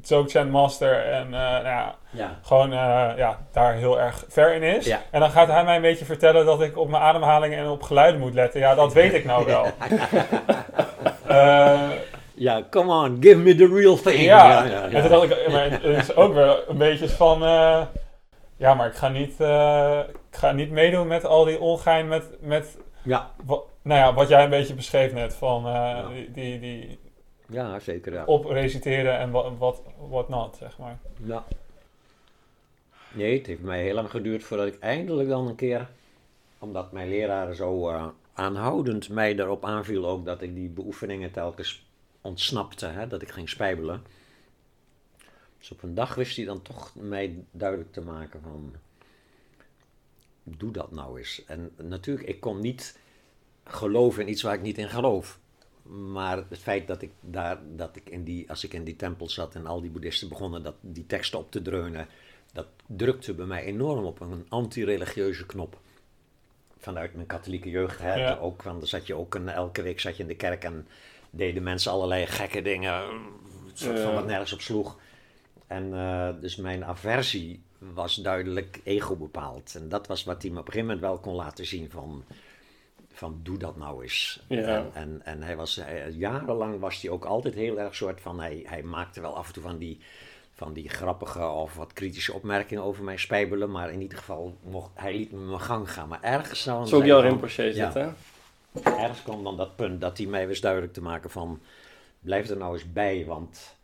Dzogchen 0.00 0.50
master 0.50 1.04
en 1.04 1.24
eh, 1.24 1.30
nou 1.40 1.64
ja, 1.64 1.94
Ja. 2.10 2.38
gewoon 2.42 2.72
eh, 2.72 3.10
ja, 3.16 3.38
daar 3.52 3.74
heel 3.74 4.00
erg 4.00 4.24
ver 4.28 4.54
in 4.54 4.62
is. 4.62 4.86
Ja. 4.86 5.02
En 5.10 5.20
dan 5.20 5.30
gaat 5.30 5.48
hij 5.48 5.64
mij 5.64 5.76
een 5.76 5.82
beetje 5.82 6.04
vertellen 6.04 6.46
dat 6.46 6.62
ik 6.62 6.78
op 6.78 6.88
mijn 6.88 7.02
ademhaling 7.02 7.54
en 7.54 7.66
op 7.68 7.82
geluiden 7.82 8.20
moet 8.20 8.34
letten. 8.34 8.60
Ja, 8.60 8.74
dat 8.74 8.92
weet 8.92 9.12
ik 9.14 9.24
nou 9.24 9.46
wel. 9.46 9.66
Eh, 11.26 11.90
Ja, 12.44 12.62
come 12.70 12.92
on, 12.92 13.22
give 13.22 13.36
me 13.36 13.54
the 13.54 13.66
real 13.66 13.96
thing. 13.96 14.20
ja, 14.20 14.64
ja, 14.64 14.70
ja, 14.70 14.88
en 14.90 15.00
toen 15.00 15.10
dacht 15.10 15.30
ik, 15.30 15.52
maar 15.52 15.70
het 15.70 15.84
is 15.84 16.14
ook 16.14 16.34
weer 16.34 16.68
een 16.68 16.78
beetje 16.78 17.08
van... 17.08 17.42
eh, 17.42 17.86
ja, 18.56 18.74
maar 18.74 18.86
ik 18.86 18.94
ga 18.94 19.08
niet, 19.08 19.40
eh, 19.40 20.00
ik 20.30 20.36
ga 20.36 20.52
niet 20.52 20.70
meedoen 20.70 21.06
met 21.06 21.24
al 21.24 21.44
die 21.44 21.60
ongein 21.60 22.08
met... 22.08 22.24
met 22.40 22.78
Ja, 23.02 23.30
nou 23.82 24.00
ja, 24.00 24.14
wat 24.14 24.28
jij 24.28 24.44
een 24.44 24.50
beetje 24.50 24.74
beschreef 24.74 25.12
net, 25.12 25.34
van 25.34 25.66
eh, 25.66 25.72
Ja. 25.72 26.08
die, 26.08 26.30
die, 26.32 26.60
die 26.60 26.98
ja, 27.48 27.78
zeker. 27.78 28.12
Ja. 28.12 28.24
opreciteren 28.24 29.18
en 29.18 29.30
wat, 29.30 29.52
wat, 29.58 29.82
what 30.08 30.28
not, 30.28 30.56
zeg 30.60 30.78
maar. 30.78 30.98
Ja. 31.22 31.44
Nee, 33.12 33.36
het 33.38 33.46
heeft 33.46 33.62
mij 33.62 33.82
heel 33.82 33.94
lang 33.94 34.10
geduurd 34.10 34.44
voordat 34.44 34.66
ik 34.66 34.78
eindelijk 34.78 35.28
dan 35.28 35.46
een 35.46 35.54
keer, 35.54 35.88
omdat 36.58 36.92
mijn 36.92 37.08
leraren 37.08 37.56
zo 37.56 37.92
aanhoudend 38.34 39.08
mij 39.08 39.38
erop 39.38 39.64
aanviel 39.64 40.06
ook 40.06 40.24
dat 40.24 40.42
ik 40.42 40.54
die 40.54 40.68
beoefeningen 40.68 41.30
telkens 41.30 41.84
ontsnapte, 42.24 42.86
hè, 42.86 43.06
dat 43.06 43.22
ik 43.22 43.30
ging 43.30 43.48
spijbelen. 43.48 44.02
Dus 45.58 45.70
op 45.70 45.82
een 45.82 45.94
dag 45.94 46.14
wist 46.14 46.36
hij 46.36 46.44
dan 46.44 46.62
toch 46.62 46.94
mij 46.94 47.44
duidelijk 47.50 47.92
te 47.92 48.00
maken 48.00 48.40
van, 48.42 48.74
doe 50.42 50.72
dat 50.72 50.90
nou 50.90 51.18
eens. 51.18 51.44
En 51.46 51.70
natuurlijk, 51.76 52.28
ik 52.28 52.40
kon 52.40 52.60
niet 52.60 52.98
geloven 53.64 54.22
in 54.22 54.28
iets 54.28 54.42
waar 54.42 54.54
ik 54.54 54.62
niet 54.62 54.78
in 54.78 54.88
geloof. 54.88 55.38
Maar 55.82 56.44
het 56.48 56.58
feit 56.58 56.86
dat 56.86 57.02
ik 57.02 57.10
daar, 57.20 57.58
dat 57.76 57.96
ik 57.96 58.10
in 58.10 58.24
die, 58.24 58.50
als 58.50 58.64
ik 58.64 58.72
in 58.72 58.84
die 58.84 58.96
tempel 58.96 59.28
zat 59.28 59.54
en 59.54 59.66
al 59.66 59.80
die 59.80 59.90
boeddhisten 59.90 60.28
begonnen 60.28 60.62
dat, 60.62 60.74
die 60.80 61.06
teksten 61.06 61.38
op 61.38 61.50
te 61.50 61.62
dreunen, 61.62 62.08
dat 62.52 62.66
drukte 62.86 63.34
bij 63.34 63.46
mij 63.46 63.64
enorm 63.64 64.04
op 64.04 64.20
een 64.20 64.46
anti-religieuze 64.48 65.46
knop. 65.46 65.78
Vanuit 66.78 67.14
mijn 67.14 67.26
katholieke 67.26 67.70
jeugd, 67.70 67.98
hè, 67.98 68.14
Ja. 68.14 68.36
ook, 68.36 68.62
want 68.62 68.78
dan 68.78 68.88
zat 68.88 69.06
je 69.06 69.14
ook 69.14 69.34
een, 69.34 69.48
elke 69.48 69.82
week 69.82 70.00
zat 70.00 70.16
je 70.16 70.22
in 70.22 70.28
de 70.28 70.36
kerk 70.36 70.64
en 70.64 70.86
deden 71.36 71.62
mensen 71.62 71.92
allerlei 71.92 72.26
gekke 72.26 72.62
dingen, 72.62 73.02
soort 73.72 74.00
van 74.00 74.14
wat 74.14 74.26
nergens 74.26 74.52
op 74.52 74.60
sloeg. 74.60 74.96
En 75.66 75.94
eh, 75.94 76.28
dus 76.40 76.56
mijn 76.56 76.84
aversie 76.84 77.62
was 77.78 78.14
duidelijk 78.14 78.80
ego 78.84 79.16
bepaald. 79.16 79.74
En 79.74 79.88
dat 79.88 80.06
was 80.06 80.24
wat 80.24 80.42
hij 80.42 80.50
me 80.50 80.58
op 80.60 80.66
een 80.66 80.72
gegeven 80.72 80.94
moment 80.94 81.06
wel 81.12 81.18
kon 81.18 81.34
laten 81.34 81.66
zien 81.66 81.90
van, 81.90 82.24
van 83.12 83.40
doe 83.42 83.58
dat 83.58 83.76
nou 83.76 84.02
eens. 84.02 84.40
Ja. 84.48 84.58
En, 84.76 84.90
en, 84.94 85.20
en 85.24 85.42
hij 85.42 85.56
was, 85.56 85.76
hij- 85.76 86.10
jarenlang 86.10 86.80
was 86.80 87.00
hij 87.02 87.10
ook 87.10 87.24
altijd 87.24 87.54
heel 87.54 87.80
erg 87.80 87.94
soort 87.94 88.20
van, 88.20 88.40
hij, 88.40 88.62
hij 88.66 88.82
maakte 88.82 89.20
wel 89.20 89.36
af 89.36 89.46
en 89.46 89.52
toe 89.52 89.62
van 89.62 89.78
die, 89.78 89.98
van 90.52 90.72
die 90.72 90.88
grappige 90.88 91.46
of 91.46 91.74
wat 91.74 91.92
kritische 91.92 92.32
opmerkingen 92.32 92.82
over 92.82 93.04
mijn 93.04 93.18
spijbelen. 93.18 93.70
Maar 93.70 93.90
in 93.92 94.00
ieder 94.00 94.18
geval, 94.18 94.56
mocht, 94.62 94.90
hij 94.94 95.16
liet 95.16 95.32
me 95.32 95.38
mijn 95.38 95.60
gang 95.60 95.92
gaan. 95.92 96.08
Maar 96.08 96.22
ergens 96.22 96.64
dan... 96.64 96.88
Zo 96.88 96.96
ook 96.96 97.04
jouw 97.04 97.20
Rinpoche 97.20 97.72
zitten. 97.72 98.16
Ergens 98.82 99.22
kwam 99.22 99.44
dan 99.44 99.56
dat 99.56 99.76
punt 99.76 100.00
dat 100.00 100.18
hij 100.18 100.26
mij 100.26 100.46
wist 100.46 100.62
duidelijk 100.62 100.92
te 100.92 101.02
maken 101.02 101.30
van 101.30 101.60
blijf 102.20 102.48
er 102.48 102.56
nou 102.56 102.74
eens 102.74 102.92
bij, 102.92 103.24
want 103.24 103.76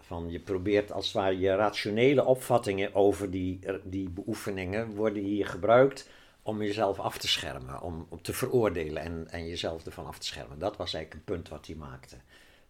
van 0.00 0.30
je 0.30 0.40
probeert 0.40 0.92
als 0.92 1.04
het 1.04 1.14
ware 1.14 1.38
je 1.38 1.54
rationele 1.54 2.24
opvattingen 2.24 2.94
over 2.94 3.30
die, 3.30 3.58
die 3.82 4.08
beoefeningen 4.08 4.94
worden 4.94 5.22
hier 5.22 5.46
gebruikt 5.46 6.08
om 6.42 6.62
jezelf 6.62 6.98
af 6.98 7.18
te 7.18 7.28
schermen, 7.28 7.80
om, 7.82 8.06
om 8.08 8.22
te 8.22 8.32
veroordelen 8.32 9.02
en, 9.02 9.26
en 9.30 9.46
jezelf 9.46 9.86
ervan 9.86 10.06
af 10.06 10.18
te 10.18 10.26
schermen. 10.26 10.58
Dat 10.58 10.76
was 10.76 10.94
eigenlijk 10.94 11.14
een 11.14 11.34
punt 11.34 11.48
wat 11.48 11.66
hij 11.66 11.74
maakte. 11.74 12.16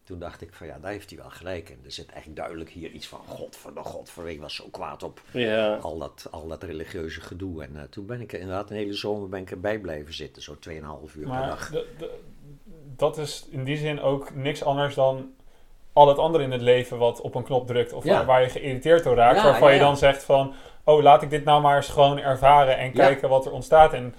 Toen 0.09 0.19
dacht 0.19 0.41
ik 0.43 0.53
van 0.53 0.67
ja, 0.67 0.79
daar 0.81 0.91
heeft 0.91 1.11
hij 1.11 1.19
wel 1.19 1.31
gelijk 1.31 1.69
in. 1.69 1.81
Er 1.85 1.93
zit 1.93 2.13
echt 2.13 2.37
duidelijk 2.37 2.71
hier 2.71 2.91
iets 2.91 3.07
van 3.07 3.19
God 3.27 3.57
voor 3.57 3.75
de 3.75 3.81
God 3.81 4.11
voor. 4.11 4.31
Ik 4.31 4.41
was 4.41 4.55
zo 4.55 4.65
kwaad 4.71 5.03
op 5.03 5.21
Ja. 5.31 5.75
al 5.77 5.99
dat, 5.99 6.27
al 6.31 6.49
dat 6.49 6.63
religieuze 6.63 7.21
gedoe. 7.21 7.63
En 7.63 7.77
eh, 7.77 7.83
toen 7.91 8.07
ben 8.07 8.21
ik 8.21 8.33
er 8.33 8.41
inderdaad 8.41 8.71
een 8.71 8.77
hele 8.77 8.93
zomer 8.93 9.29
ben 9.29 9.41
ik 9.41 9.51
erbij 9.51 9.79
blijven 9.79 10.15
zitten, 10.15 10.43
zo 10.43 10.55
2,5 10.69 11.15
uur 11.17 11.29
per 11.29 11.47
dag. 11.47 11.73
dat 12.97 13.19
is 13.19 13.47
in 13.51 13.65
die 13.65 13.77
zin 13.77 14.01
ook 14.01 14.35
niks 14.35 14.63
anders 14.65 14.95
dan 14.95 15.31
al 15.93 16.09
het 16.09 16.19
andere 16.19 16.45
in 16.45 16.53
het 16.53 16.61
leven 16.63 16.99
wat 16.99 17.21
op 17.21 17.35
een 17.35 17.45
knop 17.45 17.67
drukt. 17.67 17.93
Of 17.93 18.05
Ja. 18.05 18.13
waar, 18.13 18.27
waar 18.27 18.43
je 18.43 18.49
geïrriteerd 18.49 19.05
door 19.05 19.15
raakt. 19.17 19.37
Ja, 19.37 19.43
waarvan 19.45 19.73
je 19.73 19.79
dan 19.79 19.97
zegt 19.97 20.23
van... 20.23 20.55
Oh, 20.85 21.03
laat 21.03 21.23
ik 21.23 21.31
dit 21.31 21.45
nou 21.45 21.63
maar 21.63 21.77
eens 21.77 21.89
gewoon 21.89 22.19
ervaren 22.19 22.79
en 22.79 22.93
kijken 22.93 23.29
wat 23.29 23.47
er 23.47 23.53
ontstaat. 23.53 23.93
En 23.93 24.15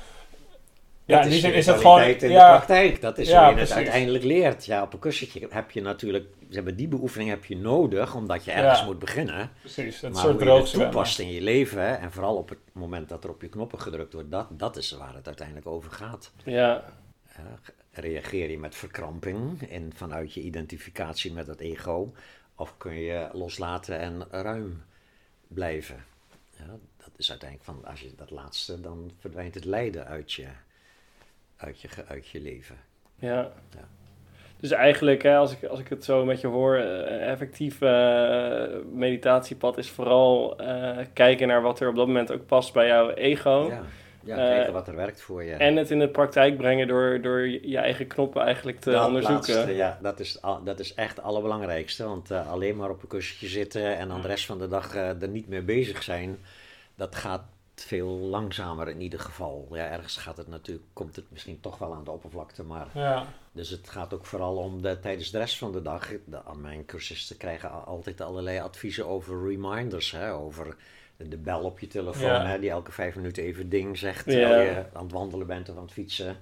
ja, 1.10 1.22
Dat 1.22 1.32
is 1.32 1.44
het 1.44 1.52
spiritualiteit 1.52 1.82
gewoon... 1.82 2.02
in 2.02 2.18
de 2.18 2.28
Ja, 2.28 2.56
praktijk. 2.56 3.02
Dat 3.02 3.18
is 3.18 3.30
Ja, 3.30 3.46
hoe 3.46 3.54
je 3.54 3.60
het 3.60 3.72
uiteindelijk 3.72 4.24
leert. 4.24 4.66
Ja, 4.66 4.82
op 4.82 4.94
een 4.94 5.00
kussentje 5.00 5.48
heb 5.50 5.72
je 5.72 5.82
natuurlijk... 5.82 6.26
Ze 6.50 6.56
hebben 6.56 6.76
die 6.76 6.88
beoefening 6.88 7.30
heb 7.30 7.46
je 7.46 7.58
nodig, 7.58 8.16
omdat 8.16 8.46
je 8.46 8.52
ergens 8.52 8.80
Ja. 8.80 8.86
moet 8.86 9.00
beginnen. 9.00 9.50
precies. 9.60 10.02
Het 10.02 10.14
maar 10.14 10.22
soort 10.22 10.42
hoe 10.42 10.52
je 10.54 10.60
het 10.60 10.72
toepast 10.74 11.20
in 11.20 11.32
je 11.32 11.42
leven, 11.42 12.00
en 12.00 12.12
vooral 12.12 12.36
op 12.36 12.50
het 12.50 12.58
moment 12.72 13.10
dat 13.10 13.24
er 13.24 13.30
op 13.30 13.42
je 13.42 13.50
knoppen 13.50 13.80
gedrukt 13.80 14.14
wordt, 14.14 14.32
dat, 14.32 14.48
dat 14.60 14.78
is 14.78 14.92
waar 14.92 15.16
het 15.16 15.28
uiteindelijk 15.28 15.68
over 15.68 15.92
gaat. 15.92 16.32
Ja. 16.44 16.84
Ja, 17.38 17.72
reageer 17.92 18.50
je 18.52 18.60
met 18.60 18.76
verkramping 18.76 19.70
en 19.70 19.92
vanuit 19.96 20.34
je 20.34 20.42
identificatie 20.42 21.34
met 21.34 21.48
het 21.48 21.60
ego, 21.60 22.14
of 22.56 22.78
kun 22.78 22.94
je 23.00 23.30
loslaten 23.34 24.00
en 24.00 24.28
ruim 24.32 24.84
blijven? 25.48 26.04
Ja, 26.58 26.66
dat 26.98 27.10
is 27.18 27.30
uiteindelijk 27.30 27.70
van, 27.70 27.86
als 27.86 28.02
je 28.02 28.12
dat 28.18 28.32
laatste, 28.32 28.82
dan 28.82 29.12
verdwijnt 29.20 29.56
het 29.56 29.66
lijden 29.66 30.06
uit 30.06 30.32
je, 30.32 30.48
uit 31.60 31.82
je, 31.82 31.90
uit 32.08 32.28
je 32.28 32.42
leven. 32.42 32.76
Ja. 33.16 33.52
Ja. 33.76 33.88
Dus 34.60 34.72
eigenlijk, 34.72 35.24
hè, 35.24 35.36
als, 35.36 35.52
ik, 35.52 35.64
als 35.64 35.80
ik 35.80 35.88
het 35.90 36.04
zo 36.04 36.26
met 36.26 36.42
je 36.42 36.48
hoor, 36.48 36.76
eh, 36.76 37.32
effectief 37.32 37.82
eh, 37.82 38.64
meditatiepad 38.92 39.78
is 39.78 39.90
vooral 39.90 40.58
eh, 40.58 40.98
kijken 41.14 41.48
naar 41.48 41.62
wat 41.62 41.80
er 41.80 41.90
op 41.90 41.96
dat 41.96 42.08
moment 42.08 42.32
ook 42.32 42.46
past 42.46 42.74
bij 42.74 42.88
jouw 42.88 43.10
ego. 43.10 43.68
Ja, 43.70 43.82
ja 44.24 44.36
kijken 44.36 44.74
wat 44.74 44.88
er 44.88 44.96
werkt 44.96 45.22
voor 45.22 45.44
je. 45.44 45.54
En 45.54 45.76
het 45.76 45.92
in 45.92 46.00
de 46.00 46.10
praktijk 46.10 46.58
brengen 46.58 46.88
door, 46.88 47.22
door 47.22 47.48
je 47.48 47.78
eigen 47.78 48.08
knoppen 48.08 48.42
eigenlijk 48.42 48.80
te 48.80 48.92
Dat 48.92 49.08
onderzoeken. 49.08 49.54
laatste, 49.54 49.76
ja, 49.76 50.00
dat 50.02 50.20
is, 50.20 50.40
dat 50.64 50.80
is 50.80 50.94
echt 50.94 51.16
het 51.16 51.26
allerbelangrijkste. 51.26 52.04
Want 52.04 52.32
alleen 52.32 52.76
maar 52.76 52.90
op 52.90 53.02
een 53.02 53.08
kussentje 53.08 53.48
zitten 53.48 53.98
en 53.98 54.08
dan 54.08 54.22
de 54.22 54.28
rest 54.28 54.46
van 54.46 54.58
de 54.58 54.68
dag 54.68 54.96
er 54.96 55.28
niet 55.28 55.48
mee 55.48 55.62
bezig 55.62 56.04
zijn, 56.04 56.38
dat 56.96 57.16
gaat 57.16 57.44
veel 57.84 58.08
langzamer 58.08 58.88
in 58.90 59.02
ieder 59.02 59.20
geval. 59.20 59.68
Ja, 59.72 59.86
ergens 59.90 60.18
gaat 60.18 60.38
het 60.38 60.48
natuurlijk, 60.48 60.88
komt 60.94 61.16
het 61.16 61.26
misschien 61.32 61.60
toch 61.60 61.78
wel 61.78 61.94
aan 61.94 62.04
de 62.04 62.12
oppervlakte, 62.12 62.64
maar 62.64 62.88
Ja. 62.94 63.26
dus 63.52 63.70
het 63.70 63.90
gaat 63.90 64.14
ook 64.14 64.26
vooral 64.26 64.56
om 64.58 64.82
de, 64.82 65.00
tijdens 65.00 65.32
de 65.32 65.38
rest 65.38 65.58
van 65.58 65.72
de 65.72 65.82
dag. 65.82 66.12
De, 66.26 66.44
aan 66.44 66.62
mijn 66.62 66.86
cursisten 66.86 67.38
krijgen 67.38 67.86
altijd 67.86 68.22
allerlei 68.22 68.60
adviezen 68.60 69.08
over 69.08 69.48
reminders, 69.50 70.12
hè, 70.12 70.34
over 70.34 70.76
de 71.18 71.38
bel 71.38 71.62
op 71.62 71.80
je 71.80 71.88
telefoon, 71.88 72.30
Ja. 72.30 72.46
hè, 72.46 72.60
die 72.60 72.70
elke 72.70 72.92
vijf 72.92 73.16
minuten 73.16 73.44
even 73.44 73.70
ding 73.70 73.98
zegt 73.98 74.26
terwijl 74.26 74.62
je 74.62 74.86
aan 74.94 75.04
het 75.04 75.12
wandelen 75.12 75.48
bent 75.48 75.70
of 75.70 75.76
aan 75.76 75.82
het 75.84 75.92
fietsen. 75.92 76.38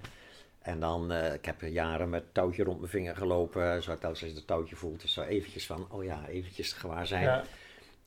En 0.61 0.79
dan, 0.79 1.11
eh, 1.11 1.33
ik 1.33 1.45
heb 1.45 1.61
jaren 1.61 2.09
met 2.09 2.23
touwtje 2.31 2.63
rond 2.63 2.77
mijn 2.79 2.91
vinger 2.91 3.15
gelopen, 3.15 3.83
zo 3.83 3.89
telkens 3.97 4.21
als 4.21 4.29
je 4.29 4.35
het 4.35 4.47
touwtje 4.47 4.75
voelt, 4.75 5.03
is 5.03 5.13
zo 5.13 5.21
eventjes 5.21 5.65
van, 5.65 5.87
oh 5.89 6.03
ja, 6.03 6.27
eventjes 6.27 6.73
gewaar 6.73 7.07
zijn. 7.07 7.23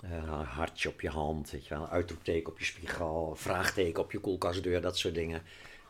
Ja. 0.03 0.17
Eh, 0.17 0.49
hartje 0.57 0.89
op 0.89 1.01
je 1.01 1.09
hand, 1.09 1.51
weet 1.51 1.67
je 1.67 1.75
wel, 1.75 1.83
een 1.83 1.91
uitroepteken 1.91 2.53
op 2.53 2.59
je 2.59 2.65
spiegel, 2.65 3.33
vraagteken 3.37 4.03
op 4.03 4.13
je 4.13 4.19
koelkastdeur, 4.19 4.81
dat 4.81 4.99
soort 4.99 5.15
dingen. 5.15 5.43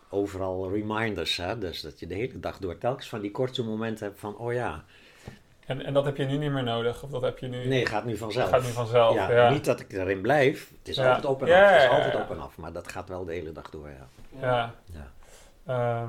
Overal 0.09 0.71
reminders, 0.73 1.37
hè? 1.37 1.59
dus 1.59 1.81
dat 1.81 2.01
je 2.01 2.07
de 2.07 2.15
hele 2.15 2.41
dag 2.41 2.59
door 2.59 2.79
telkens 2.79 3.09
van 3.09 3.21
die 3.21 3.31
korte 3.31 3.65
momenten 3.65 4.07
hebt 4.07 4.21
van, 4.21 4.37
oh 4.37 4.53
ja, 4.53 4.85
En, 5.67 5.85
en 5.85 5.93
dat 5.93 6.05
heb 6.05 6.17
je 6.17 6.25
nu 6.25 6.37
niet 6.37 6.51
meer 6.51 6.63
nodig? 6.63 7.03
Of 7.03 7.11
dat 7.11 7.23
heb 7.23 7.39
je 7.39 7.47
nu... 7.47 7.67
nee, 7.67 7.87
gaat 7.87 8.05
nu 8.05 8.17
vanzelf. 8.17 8.49
gaat 8.51 8.63
nu 8.63 8.69
vanzelf, 8.69 9.15
Ja, 9.15 9.33
ja. 9.33 9.51
Niet 9.51 9.65
dat 9.65 9.81
ik 9.81 9.93
erin 9.93 10.21
blijf, 10.21 10.71
het 10.79 10.89
is 10.89 10.97
Ja. 10.97 11.07
altijd 11.09 11.25
op 11.27 11.43
en 11.43 11.49
Ja, 11.49 11.63
af, 11.65 11.69
het 11.69 11.77
is 11.77 11.83
ja, 11.85 11.91
ja, 11.91 11.97
altijd 11.97 12.13
ja. 12.15 12.21
op 12.23 12.31
en 12.31 12.41
af, 12.41 12.57
maar 12.57 12.73
dat 12.73 12.89
gaat 12.89 13.09
wel 13.09 13.25
de 13.25 13.33
hele 13.33 13.53
dag 13.53 13.71
door, 13.71 13.89
ja. 13.89 14.09
Ja. 14.41 14.75
Ja. 15.67 16.09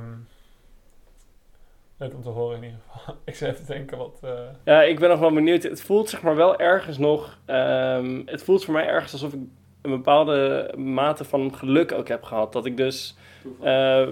Leuk 2.02 2.14
om 2.14 2.22
te 2.22 2.30
horen 2.30 2.58
in 2.58 2.64
ieder 2.64 2.80
geval. 2.92 3.16
ik 3.26 3.36
zit 3.36 3.50
even 3.50 3.66
te 3.66 3.72
denken 3.74 3.98
wat... 3.98 4.20
eh, 4.24 4.30
Ja, 4.64 4.82
ik 4.82 5.00
ben 5.00 5.10
nog 5.10 5.20
wel 5.20 5.32
benieuwd. 5.34 5.64
Het 5.64 5.82
voelt 5.82 6.10
zeg 6.10 6.22
maar 6.22 6.36
wel 6.36 6.60
ergens 6.60 6.98
nog. 6.98 7.38
ehm, 7.46 8.22
het 8.26 8.44
voelt 8.44 8.66
voor 8.66 8.74
mij 8.74 8.88
ergens 8.88 9.12
alsof 9.14 9.34
ik 9.34 9.40
een 9.82 9.92
bepaalde 9.92 10.72
mate 10.78 11.24
van 11.24 11.56
geluk 11.56 11.92
ook 11.92 12.08
heb 12.08 12.24
gehad. 12.24 12.54
Dat 12.54 12.66
ik 12.66 12.78
dus. 12.78 13.16
eh, 13.64 14.08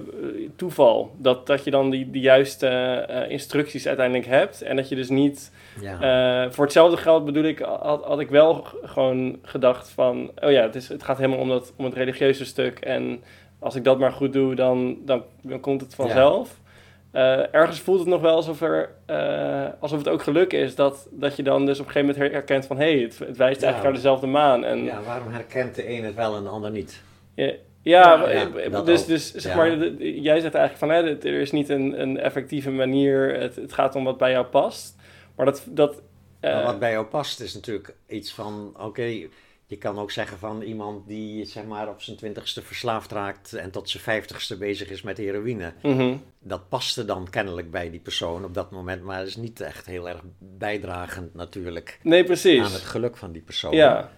toeval. 0.55 1.11
Dat, 1.17 1.47
dat 1.47 1.63
je 1.63 1.71
dan 1.71 1.89
die, 1.89 2.09
die 2.11 2.21
juiste 2.21 2.67
eh, 2.67 3.29
instructies 3.31 3.87
uiteindelijk 3.87 4.27
hebt. 4.27 4.61
En 4.61 4.75
dat 4.75 4.89
je 4.89 4.95
dus 4.95 5.09
niet. 5.09 5.51
Ja. 5.81 6.45
eh, 6.45 6.51
voor 6.51 6.63
hetzelfde 6.63 6.97
geld 6.97 7.25
bedoel 7.25 7.43
ik, 7.43 7.59
had, 7.59 8.03
had 8.03 8.19
ik 8.19 8.29
wel 8.29 8.65
gewoon 8.83 9.39
gedacht 9.41 9.89
van. 9.89 10.31
Oh 10.43 10.51
ja, 10.51 10.61
het, 10.61 10.75
is, 10.75 10.87
het 10.87 11.03
gaat 11.03 11.17
helemaal 11.17 11.39
om, 11.39 11.49
dat, 11.49 11.73
om 11.75 11.85
het 11.85 11.93
religieuze 11.93 12.45
stuk. 12.45 12.79
En 12.79 13.23
als 13.59 13.75
ik 13.75 13.83
dat 13.83 13.99
maar 13.99 14.11
goed 14.11 14.33
doe, 14.33 14.55
dan, 14.55 14.97
dan, 15.05 15.23
dan 15.41 15.59
komt 15.59 15.81
het 15.81 15.95
vanzelf. 15.95 16.59
Eh, 17.11 17.53
ergens 17.53 17.79
voelt 17.79 17.99
het 17.99 18.07
nog 18.07 18.21
wel 18.21 18.35
alsof, 18.35 18.61
er, 18.61 18.89
eh, 19.05 19.65
alsof 19.79 19.97
het 19.97 20.07
ook 20.07 20.23
geluk 20.23 20.53
is 20.53 20.75
dat, 20.75 21.07
dat 21.11 21.35
je 21.35 21.43
dan 21.43 21.65
dus 21.65 21.79
op 21.79 21.85
een 21.85 21.91
gegeven 21.91 22.07
moment 22.15 22.25
her- 22.25 22.39
herkent 22.39 22.65
van 22.65 22.77
hé, 22.77 23.01
het, 23.01 23.19
het 23.19 23.37
wijst 23.37 23.61
Ja. 23.61 23.67
eigenlijk 23.67 23.83
naar 23.83 23.93
dezelfde 23.93 24.27
maan. 24.27 24.63
En, 24.63 24.83
ja, 24.83 25.01
waarom 25.01 25.31
herkent 25.31 25.75
de 25.75 25.89
een 25.89 26.03
het 26.03 26.15
wel 26.15 26.35
en 26.35 26.43
de 26.43 26.49
ander 26.49 26.71
niet? 26.71 27.01
ja, 27.35 27.51
ja, 27.81 28.29
Ja, 28.29 28.49
eh, 28.55 28.85
dus, 28.85 29.05
dus 29.05 29.33
zeg 29.33 29.55
maar, 29.55 29.77
jij 29.99 30.39
zegt 30.39 30.53
eigenlijk 30.55 30.77
van 30.77 30.89
hè, 30.89 31.17
er 31.17 31.39
is 31.41 31.51
niet 31.51 31.69
een, 31.69 32.01
een 32.01 32.19
effectieve 32.19 32.71
manier, 32.71 33.39
het, 33.39 33.55
het 33.55 33.73
gaat 33.73 33.95
om 33.95 34.03
wat 34.03 34.17
bij 34.17 34.31
jou 34.31 34.45
past. 34.45 34.95
Maar 35.35 35.45
dat, 35.45 35.63
dat 35.69 36.01
wat 36.41 36.79
bij 36.79 36.91
jou 36.91 37.05
past 37.05 37.39
is 37.39 37.53
natuurlijk 37.53 37.95
iets 38.07 38.33
van, 38.33 38.73
oké, 38.79 39.27
je 39.69 39.77
kan 39.77 39.99
ook 39.99 40.11
zeggen 40.11 40.37
van 40.37 40.61
iemand 40.61 41.07
die 41.07 41.45
zeg 41.45 41.63
maar 41.65 41.89
op 41.89 42.01
zijn 42.01 42.17
twintigste 42.17 42.61
verslaafd 42.61 43.11
raakt 43.11 43.53
en 43.53 43.71
tot 43.71 43.89
zijn 43.89 44.03
vijftigste 44.03 44.57
bezig 44.57 44.89
is 44.89 45.01
met 45.01 45.17
heroïne. 45.17 45.73
mhm. 45.81 46.15
Dat 46.39 46.69
paste 46.69 47.05
dan 47.05 47.29
kennelijk 47.29 47.71
bij 47.71 47.89
die 47.89 47.99
persoon 47.99 48.43
op 48.43 48.53
dat 48.53 48.71
moment, 48.71 49.03
maar 49.03 49.25
is 49.25 49.35
niet 49.35 49.61
echt 49.61 49.85
heel 49.85 50.09
erg 50.09 50.21
bijdragend 50.39 51.33
natuurlijk 51.33 51.99
Nee, 52.03 52.23
precies. 52.23 52.65
aan 52.65 52.71
het 52.71 52.81
geluk 52.81 53.17
van 53.17 53.31
die 53.31 53.41
persoon. 53.41 53.73
ja, 53.75 54.11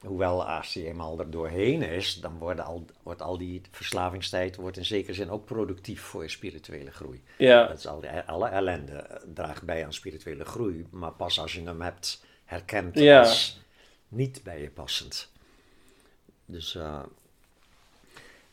Hoewel 0.00 0.44
als 0.48 0.74
hij 0.74 0.84
eenmaal 0.86 1.18
er 1.18 1.30
doorheen 1.30 1.82
is, 1.82 2.20
dan 2.20 2.38
worden 2.38 2.64
al, 2.64 2.84
wordt 3.02 3.22
al 3.22 3.38
die 3.38 3.60
verslavingstijd 3.70 4.56
wordt 4.56 4.76
in 4.76 4.84
zekere 4.84 5.14
zin 5.14 5.30
ook 5.30 5.44
productief 5.44 6.00
voor 6.00 6.22
je 6.22 6.28
spirituele 6.28 6.90
groei. 6.90 7.22
ja, 7.38 7.66
Dat 7.66 7.78
is 7.78 7.86
al, 7.86 8.02
alle 8.26 8.48
ellende 8.48 8.92
eh, 8.92 9.16
draagt 9.34 9.62
bij 9.62 9.84
aan 9.84 9.92
spirituele 9.92 10.44
groei, 10.44 10.86
maar 10.90 11.12
pas 11.12 11.40
als 11.40 11.52
je 11.52 11.62
hem 11.62 11.80
hebt 11.80 12.24
herkend 12.44 12.98
Ja. 12.98 13.18
als 13.18 13.64
niet 14.16 14.40
bij 14.44 14.60
je 14.60 14.70
passend. 14.70 15.32
Dus 16.46 16.74
eh, 16.74 16.98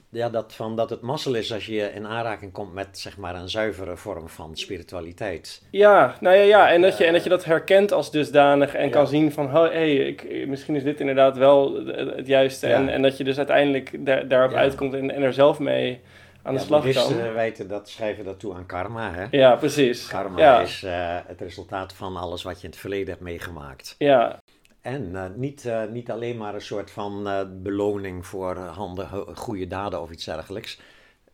ja, 0.10 0.30
dat, 0.30 0.54
van 0.54 0.76
dat 0.76 0.90
het 0.90 1.02
mazzel 1.02 1.34
is 1.34 1.54
als 1.54 1.66
je 1.66 1.92
in 1.94 2.08
aanraking 2.08 2.52
komt 2.52 2.74
met 2.74 3.00
zeg 3.00 3.18
maar 3.18 3.36
een 3.36 3.50
zuivere 3.50 3.98
vorm 3.98 4.30
van 4.30 4.56
spiritualiteit. 4.56 5.62
ja, 5.72 6.16
nou 6.20 6.36
ja, 6.36 6.42
ja. 6.44 6.72
En, 6.72 6.82
dat 6.82 6.98
je, 6.98 7.06
en 7.06 7.14
dat 7.14 7.24
je 7.24 7.30
dat 7.30 7.46
herkent 7.46 7.92
als 7.92 8.12
dusdanig 8.12 8.74
en 8.74 8.86
Ja. 8.86 8.92
kan 8.92 9.08
zien 9.08 9.32
van, 9.32 9.50
hé, 9.50 9.60
hey, 9.62 9.96
ik, 9.96 10.48
misschien 10.48 10.76
is 10.76 10.84
dit 10.84 11.00
inderdaad 11.00 11.38
wel 11.38 11.86
het, 11.86 12.16
het 12.16 12.28
juiste. 12.28 12.68
Ja. 12.68 12.76
En, 12.76 12.90
en 12.90 13.02
dat 13.02 13.18
je 13.18 13.24
dus 13.24 13.38
uiteindelijk 13.38 14.06
daar, 14.06 14.28
daarop 14.28 14.52
Ja. 14.52 14.58
uitkomt 14.58 14.94
en, 14.94 15.12
en 15.12 15.22
er 15.22 15.34
zelf 15.34 15.60
mee 15.60 16.02
aan 16.42 16.54
de 16.54 16.60
Ja, 16.60 16.66
slag 16.66 16.84
boeddhisten 16.84 17.18
kan. 17.24 17.34
weten 17.34 17.68
dat, 17.68 17.90
schrijven 17.90 18.26
dat 18.26 18.40
toe 18.40 18.54
aan 18.54 18.66
karma. 18.66 19.12
Hè? 19.14 19.26
Ja, 19.32 19.56
precies. 19.56 20.08
Karma 20.08 20.40
ja. 20.40 20.62
is 20.62 20.84
eh, 20.84 21.18
het 21.26 21.42
resultaat 21.42 21.94
van 21.94 22.18
alles 22.18 22.44
wat 22.44 22.58
je 22.58 22.64
in 22.64 22.70
het 22.70 22.80
verleden 22.80 23.08
hebt 23.10 23.22
meegemaakt. 23.22 23.96
Ja, 23.98 24.42
En 24.84 25.16
eh, 25.16 25.30
niet, 25.36 25.66
eh, 25.66 25.86
niet 25.86 26.12
alleen 26.12 26.38
maar 26.38 26.54
een 26.54 26.62
soort 26.62 26.92
van 26.92 27.28
eh, 27.28 27.46
beloning 27.62 28.26
voor 28.26 28.58
handige, 28.58 29.26
goede 29.36 29.68
daden 29.68 30.02
of 30.02 30.12
iets 30.12 30.26
dergelijks. 30.26 30.80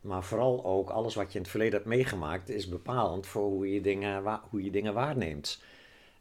Maar 0.01 0.23
vooral 0.23 0.65
ook 0.65 0.89
alles 0.89 1.15
wat 1.15 1.27
je 1.27 1.35
in 1.35 1.41
het 1.41 1.49
verleden 1.49 1.73
hebt 1.73 1.85
meegemaakt 1.85 2.49
is 2.49 2.69
bepalend 2.69 3.27
voor 3.27 3.43
hoe 3.43 3.73
je 3.73 3.81
dingen, 3.81 4.39
hoe 4.49 4.63
je 4.63 4.71
dingen 4.71 4.93
waarneemt. 4.93 5.61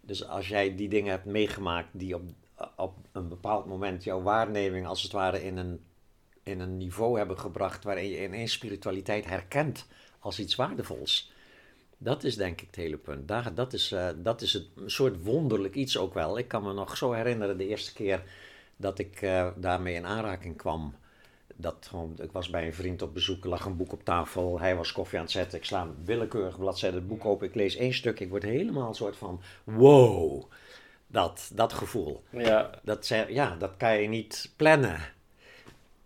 Dus 0.01 0.29
als 0.29 0.49
jij 0.49 0.77
die 0.77 0.89
dingen 0.89 1.11
hebt 1.11 1.25
meegemaakt 1.25 1.89
die 1.93 2.15
op, 2.15 2.23
op 2.77 2.95
een 3.13 3.29
bepaald 3.29 3.67
moment 3.67 4.05
jouw 4.05 4.23
waarneming 4.23 4.87
als 4.87 5.03
het 5.03 5.13
ware 5.13 5.45
in 5.45 5.57
een, 5.57 5.81
in 6.43 6.61
een 6.61 6.77
niveau 6.77 7.19
hebben 7.19 7.39
gebracht 7.39 7.85
waarin 7.85 8.09
je 8.09 8.25
ineens 8.25 8.53
spiritualiteit 8.53 9.25
herkent 9.25 9.87
als 10.19 10.39
iets 10.39 10.55
waardevols. 10.55 11.33
Dat 11.99 12.25
is 12.25 12.37
denk 12.37 12.61
ik 12.61 12.67
het 12.67 12.77
hele 12.77 12.97
punt. 12.97 13.29
Daar, 13.29 13.55
dat, 13.55 13.73
is, 13.73 13.93
eh, 13.93 14.09
dat 14.17 14.43
is 14.43 14.53
het, 14.53 14.67
een 14.77 14.91
soort 14.91 15.23
wonderlijk 15.23 15.75
iets 15.75 15.99
ook 15.99 16.15
wel. 16.15 16.39
Ik 16.39 16.49
kan 16.49 16.63
me 16.63 16.73
nog 16.73 16.97
zo 16.97 17.13
herinneren 17.13 17.59
de 17.59 17.69
eerste 17.69 17.93
keer 17.93 18.23
dat 18.77 18.99
ik 18.99 19.23
eh, 19.23 19.49
daarmee 19.57 19.95
in 19.95 20.07
aanraking 20.07 20.57
kwam. 20.57 20.95
Dat, 21.55 21.87
gewoon, 21.89 22.15
ik 22.21 22.33
was 22.33 22.51
bij 22.51 22.67
een 22.67 22.75
vriend 22.75 23.03
op 23.03 23.15
bezoek, 23.15 23.45
er 23.45 23.51
lag 23.51 23.65
een 23.65 23.77
boek 23.77 23.93
op 23.93 24.05
tafel, 24.05 24.61
hij 24.61 24.77
was 24.77 24.93
koffie 24.93 25.19
aan 25.19 25.25
het 25.25 25.33
zetten. 25.33 25.59
Ik 25.59 25.65
sla 25.65 25.83
een 25.83 26.05
willekeurige 26.05 26.59
bladzijde 26.59 26.97
het 26.97 27.09
boek 27.09 27.25
open, 27.25 27.47
ik 27.47 27.55
lees 27.55 27.77
één 27.77 27.95
stuk, 27.95 28.21
ik 28.21 28.31
word 28.31 28.43
helemaal 28.43 28.89
een 28.89 28.95
soort 28.95 29.17
van 29.17 29.41
wow. 29.65 30.45
Dat, 31.07 31.51
dat 31.55 31.73
gevoel. 31.73 32.23
ja, 32.31 32.71
Dat, 32.83 33.09
ja, 33.29 33.57
dat 33.57 33.77
kan 33.77 34.01
je 34.01 34.09
niet 34.09 34.53
plannen. 34.57 35.01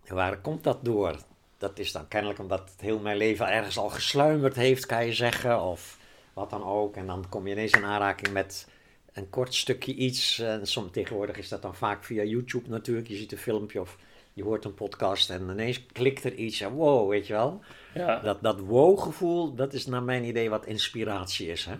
En 0.05 0.15
waar 0.15 0.41
komt 0.41 0.65
dat 0.65 0.85
door? 0.85 1.17
Dat 1.63 1.79
is 1.79 1.93
dan 1.93 2.09
kennelijk 2.09 2.39
omdat 2.39 2.59
het 2.59 2.81
heel 2.81 2.99
mijn 2.99 3.17
leven 3.17 3.49
ergens 3.49 3.79
al 3.79 3.89
gesluimerd 3.89 4.57
heeft, 4.57 4.87
kan 4.87 5.07
je 5.07 5.13
zeggen. 5.13 5.63
Of 5.63 5.99
wat 6.33 6.51
dan 6.51 6.65
ook. 6.65 6.97
En 6.97 7.07
dan 7.07 7.25
kom 7.29 7.47
je 7.47 7.53
ineens 7.53 7.73
in 7.73 7.85
aanraking 7.85 8.33
met 8.33 8.69
een 9.13 9.31
kort 9.31 9.55
stukje 9.55 9.95
iets. 9.95 10.39
En 10.39 10.67
soms 10.67 10.93
tegenwoordig 10.93 11.37
is 11.37 11.49
dat 11.49 11.63
dan 11.63 11.75
vaak 11.75 12.05
via 12.05 12.23
YouTube 12.23 12.69
natuurlijk. 12.69 13.09
Je 13.09 13.17
ziet 13.17 13.33
een 13.33 13.39
filmpje 13.39 13.81
of 13.81 13.97
je 14.33 14.43
hoort 14.43 14.65
een 14.65 14.75
podcast 14.75 15.31
en 15.31 15.49
ineens 15.51 15.87
klikt 15.87 16.25
er 16.25 16.35
iets. 16.35 16.61
En 16.61 16.73
wow, 16.73 17.11
weet 17.11 17.27
je 17.27 17.33
wel. 17.33 17.61
ja. 17.95 18.21
Dat, 18.21 18.43
dat 18.43 18.61
wow-gevoel, 18.61 19.55
dat 19.55 19.73
is 19.73 19.87
naar 19.87 20.03
mijn 20.03 20.25
idee 20.25 20.51
wat 20.51 20.67
inspiratie 20.67 21.49
is. 21.49 21.65
Hè? 21.65 21.75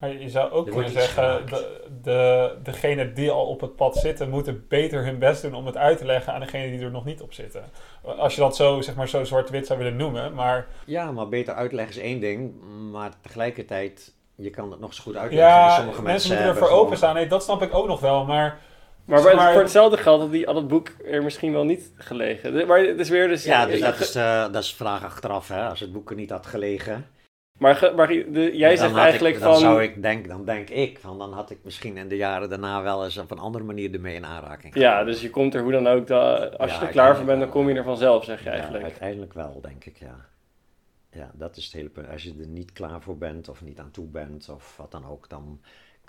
Maar 0.00 0.12
je 0.12 0.28
zou 0.28 0.50
ook 0.50 0.70
kunnen 0.70 0.90
zeggen, 0.90 1.46
de, 1.46 1.80
de, 2.02 2.52
degenen 2.62 3.14
die 3.14 3.30
al 3.30 3.46
op 3.46 3.60
het 3.60 3.76
pad 3.76 3.96
zitten, 3.96 4.30
moeten 4.30 4.64
beter 4.68 5.04
hun 5.04 5.18
best 5.18 5.42
doen 5.42 5.54
om 5.54 5.66
het 5.66 5.76
uit 5.76 5.98
te 5.98 6.04
leggen 6.04 6.32
aan 6.32 6.40
degenen 6.40 6.70
die 6.70 6.80
er 6.84 6.90
nog 6.90 7.04
niet 7.04 7.20
op 7.20 7.32
zitten. 7.32 7.64
Als 8.18 8.34
je 8.34 8.40
dat 8.40 8.56
zo, 8.56 8.80
zeg 8.80 8.94
maar, 8.94 9.08
zo 9.08 9.24
zwart-wit 9.24 9.66
zou 9.66 9.78
willen 9.78 9.96
noemen, 9.96 10.34
maar 10.34 10.66
Ja, 10.84 11.12
maar 11.12 11.28
beter 11.28 11.54
uitleggen 11.54 11.96
is 11.96 12.02
één 12.02 12.20
ding. 12.20 12.52
Maar 12.90 13.10
tegelijkertijd, 13.20 14.14
je 14.34 14.50
kan 14.50 14.70
het 14.70 14.80
nog 14.80 14.94
zo 14.94 15.02
goed 15.02 15.16
uitleggen. 15.16 15.48
ja, 15.48 15.76
Sommige 15.76 16.02
mensen 16.02 16.28
moeten 16.28 16.46
hebben 16.46 16.62
ervoor 16.62 16.78
openstaan. 16.78 17.14
Nee, 17.14 17.26
dat 17.26 17.42
snap 17.42 17.62
ik 17.62 17.74
ook 17.74 17.86
nog 17.86 18.00
wel, 18.00 18.24
maar 18.24 18.58
Maar, 19.04 19.18
Zeg 19.18 19.28
bij- 19.28 19.36
maar- 19.36 19.52
voor 19.52 19.62
hetzelfde 19.62 19.96
geld 19.96 20.20
had, 20.20 20.30
die, 20.32 20.44
had 20.44 20.54
het 20.54 20.68
boek 20.68 20.88
er 21.10 21.22
misschien 21.22 21.52
wel 21.52 21.64
niet 21.64 21.92
gelegen. 21.96 22.66
Maar 22.66 22.78
het 22.80 22.98
is 22.98 23.08
weer 23.08 23.28
dus... 23.28 23.44
Ja, 23.44 23.66
dus 23.66 23.80
dat 23.80 23.98
is, 24.00 24.14
eh, 24.14 24.42
dat 24.52 24.62
is 24.62 24.70
de 24.70 24.76
vraag 24.76 25.04
achteraf. 25.04 25.48
Hè? 25.48 25.68
Als 25.68 25.80
het 25.80 25.92
boek 25.92 26.10
er 26.10 26.16
niet 26.16 26.30
had 26.30 26.46
gelegen, 26.46 27.06
Maar, 27.60 27.92
maar 27.96 28.06
de, 28.06 28.50
jij 28.56 28.76
zegt 28.76 28.96
eigenlijk 28.96 29.34
ik, 29.34 29.42
van... 29.42 29.50
Dan, 29.52 29.60
zou 29.60 29.82
ik 29.82 30.02
denk, 30.02 30.28
dan 30.28 30.44
denk 30.44 30.68
ik 30.70 30.98
van, 30.98 31.18
dan 31.18 31.32
had 31.32 31.50
ik 31.50 31.58
misschien 31.62 31.96
in 31.96 32.08
de 32.08 32.16
jaren 32.16 32.48
daarna 32.48 32.82
wel 32.82 33.04
eens 33.04 33.18
op 33.18 33.30
een 33.30 33.38
andere 33.38 33.64
manier 33.64 33.94
ermee 33.94 34.14
in 34.14 34.24
aanraking 34.26 34.74
Ja, 34.74 35.04
dus 35.04 35.20
je 35.20 35.30
komt 35.30 35.54
er 35.54 35.62
hoe 35.62 35.72
dan 35.72 35.86
ook, 35.86 36.06
da- 36.06 36.46
als 36.46 36.70
Ja, 36.70 36.80
je 36.80 36.86
er 36.86 36.92
klaar 36.92 37.16
voor 37.16 37.24
bent, 37.24 37.40
dan 37.40 37.48
kom 37.48 37.68
je 37.68 37.74
er 37.74 37.84
vanzelf, 37.84 38.24
zeg 38.24 38.38
je 38.38 38.44
Ja, 38.44 38.50
eigenlijk. 38.54 38.82
uiteindelijk 38.84 39.32
wel, 39.32 39.60
denk 39.60 39.84
ik, 39.84 39.96
ja. 39.96 40.28
Ja, 41.12 41.30
dat 41.34 41.56
is 41.56 41.64
het 41.64 41.72
hele 41.72 41.88
punt. 41.88 42.08
Als 42.08 42.22
je 42.22 42.34
er 42.40 42.46
niet 42.46 42.72
klaar 42.72 43.02
voor 43.02 43.18
bent 43.18 43.48
of 43.48 43.62
niet 43.62 43.78
aan 43.78 43.90
toe 43.90 44.06
bent 44.06 44.48
of 44.48 44.76
wat 44.76 44.90
dan 44.90 45.06
ook, 45.06 45.28
dan, 45.28 45.60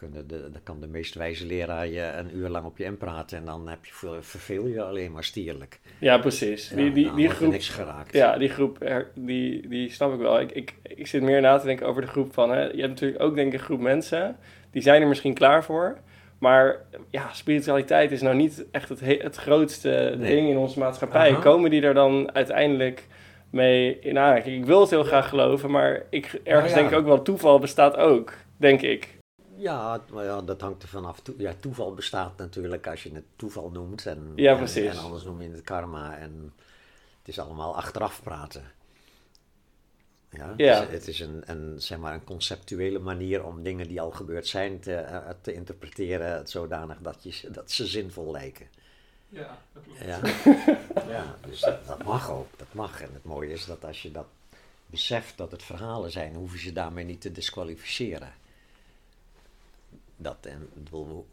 kunnen 0.08 0.28
de, 0.28 0.50
dan 0.52 0.64
kan 0.64 0.80
de 0.80 0.88
meest 0.88 1.16
wijze 1.16 1.46
leraar 1.46 1.88
je 1.88 2.12
een 2.18 2.38
uur 2.38 2.50
lang 2.50 2.66
op 2.66 2.78
je 2.78 2.84
inpraten 2.84 3.38
en 3.38 3.46
dan 3.46 3.68
heb 3.68 3.86
je, 3.86 3.94
veel- 3.94 4.22
verveel 4.22 4.68
je 4.68 4.82
alleen 4.84 5.12
maar 5.12 5.24
stierlijk. 5.24 5.80
Ja, 6.00 6.18
precies. 6.18 6.70
Ja, 6.70 6.76
die, 6.76 6.92
die, 6.92 7.06
dan 7.06 7.16
die 7.16 7.30
groep, 7.30 7.52
niks 7.52 7.70
geraakt. 7.70 8.14
ja, 8.14 8.38
die 8.38 8.50
groep, 8.50 9.04
die, 9.14 9.68
die 9.68 9.90
snap 9.92 10.14
ik 10.14 10.20
wel. 10.20 10.40
Ik, 10.40 10.52
ik, 10.52 10.74
ik 10.84 11.08
zit 11.08 11.22
meer 11.22 11.42
na 11.42 11.58
te 11.58 11.66
denken 11.66 11.88
over 11.88 12.02
de 12.02 12.08
groep 12.08 12.34
van, 12.34 12.50
hè, 12.52 12.62
je 12.62 12.78
hebt 12.80 12.88
natuurlijk 12.88 13.22
ook 13.22 13.36
denk 13.36 13.48
ik 13.54 13.60
een 13.60 13.66
groep 13.66 13.80
mensen, 13.80 14.38
die 14.72 14.82
zijn 14.82 15.02
er 15.02 15.08
misschien 15.08 15.34
klaar 15.34 15.64
voor. 15.64 15.98
Maar 16.40 16.76
ja, 17.10 17.34
spiritualiteit 17.34 18.12
is 18.12 18.22
nou 18.22 18.36
niet 18.36 18.66
echt 18.72 18.90
het, 18.90 19.00
he- 19.00 19.20
het 19.22 19.36
grootste 19.36 20.16
Nee. 20.18 20.36
ding 20.36 20.50
in 20.50 20.58
onze 20.58 20.80
maatschappij. 20.80 21.34
Komen 21.36 21.70
die 21.70 21.82
er 21.82 21.94
dan 21.94 22.34
uiteindelijk 22.34 23.08
mee 23.50 24.00
in 24.00 24.18
aanraking? 24.18 24.58
Ik 24.58 24.66
wil 24.66 24.82
het 24.82 24.90
heel 24.90 25.04
graag 25.04 25.30
geloven, 25.30 25.72
maar 25.72 26.04
ik, 26.10 26.24
ergens 26.44 26.44
Nou 26.44 26.68
ja. 26.70 26.76
denk 26.76 26.90
ik 26.90 26.98
ook 26.98 27.06
wel, 27.06 27.22
toeval 27.22 27.60
bestaat 27.60 27.96
ook, 27.98 28.34
denk 28.58 28.82
ik. 28.82 29.20
Ja, 29.62 30.02
maar 30.12 30.24
ja, 30.26 30.42
dat 30.42 30.62
hangt 30.62 30.84
er 30.84 30.90
vanaf. 30.90 31.20
To- 31.20 31.34
ja, 31.38 31.54
toeval 31.60 31.94
bestaat 31.94 32.38
natuurlijk 32.38 32.88
als 32.88 33.04
je 33.04 33.12
het 33.14 33.24
toeval 33.36 33.70
noemt. 33.70 34.06
En, 34.06 34.32
Ja, 34.36 34.52
en- 34.52 34.58
precies. 34.58 34.90
En, 34.96 34.98
anders 34.98 35.24
noem 35.24 35.42
je 35.42 35.50
het 35.50 35.62
karma. 35.62 36.18
En 36.18 36.54
het 37.20 37.28
is 37.28 37.40
allemaal 37.40 37.76
achteraf 37.76 38.24
praten. 38.24 38.64
Ja, 40.30 40.50
het 40.50 40.60
is, 40.84 40.90
het 40.92 41.08
is 41.08 41.20
een, 41.20 41.44
een, 41.46 41.82
zeg 41.82 41.98
maar 41.98 42.14
een 42.14 42.24
conceptuele 42.24 43.00
manier 43.00 43.44
om 43.46 43.64
dingen 43.64 43.88
die 43.88 44.02
al 44.02 44.12
gebeurd 44.12 44.48
zijn 44.48 44.80
te, 44.80 44.94
eh, 44.96 45.30
te 45.42 45.54
interpreteren 45.54 46.48
zodanig 46.48 46.98
dat, 47.02 47.24
je, 47.24 47.32
ze- 47.32 47.52
dat 47.52 47.72
ze 47.72 47.86
zinvol 47.88 48.32
lijken. 48.32 48.68
Ja, 49.30 49.58
dat 49.74 49.84
klopt. 49.84 50.00
Ja, 50.06 50.20
ja 51.16 51.36
dus 51.48 51.60
dat, 51.60 51.88
dat 51.88 52.04
mag 52.04 52.32
ook. 52.32 52.48
Dat 52.58 52.68
mag. 52.74 53.02
En 53.02 53.10
het 53.14 53.24
mooie 53.24 53.52
is 53.52 53.66
dat 53.66 53.86
als 53.86 54.02
je 54.02 54.12
dat 54.12 54.26
beseft 54.86 55.38
dat 55.38 55.52
het 55.52 55.64
verhalen 55.64 56.12
zijn, 56.12 56.34
hoef 56.36 56.52
je 56.54 56.60
ze 56.60 56.74
daarmee 56.74 57.06
niet 57.06 57.22
te 57.22 57.32
disqualificeren. 57.32 58.34
Dat, 60.22 60.46
en, 60.46 60.70
bedoel, 60.74 61.28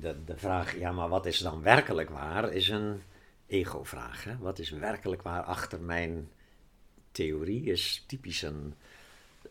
de 0.00 0.36
vraag, 0.36 0.78
ja, 0.78 0.92
maar 0.92 1.08
wat 1.08 1.26
is 1.26 1.38
dan 1.38 1.62
werkelijk 1.62 2.10
waar, 2.10 2.52
is 2.52 2.68
een 2.68 3.02
ego-vraag. 3.46 4.24
Hè? 4.24 4.38
Wat 4.38 4.58
is 4.58 4.70
werkelijk 4.70 5.22
waar 5.22 5.42
achter 5.42 5.80
mijn 5.80 6.28
theorie, 7.12 7.64
is 7.64 8.04
typisch 8.06 8.42
een, 8.42 8.74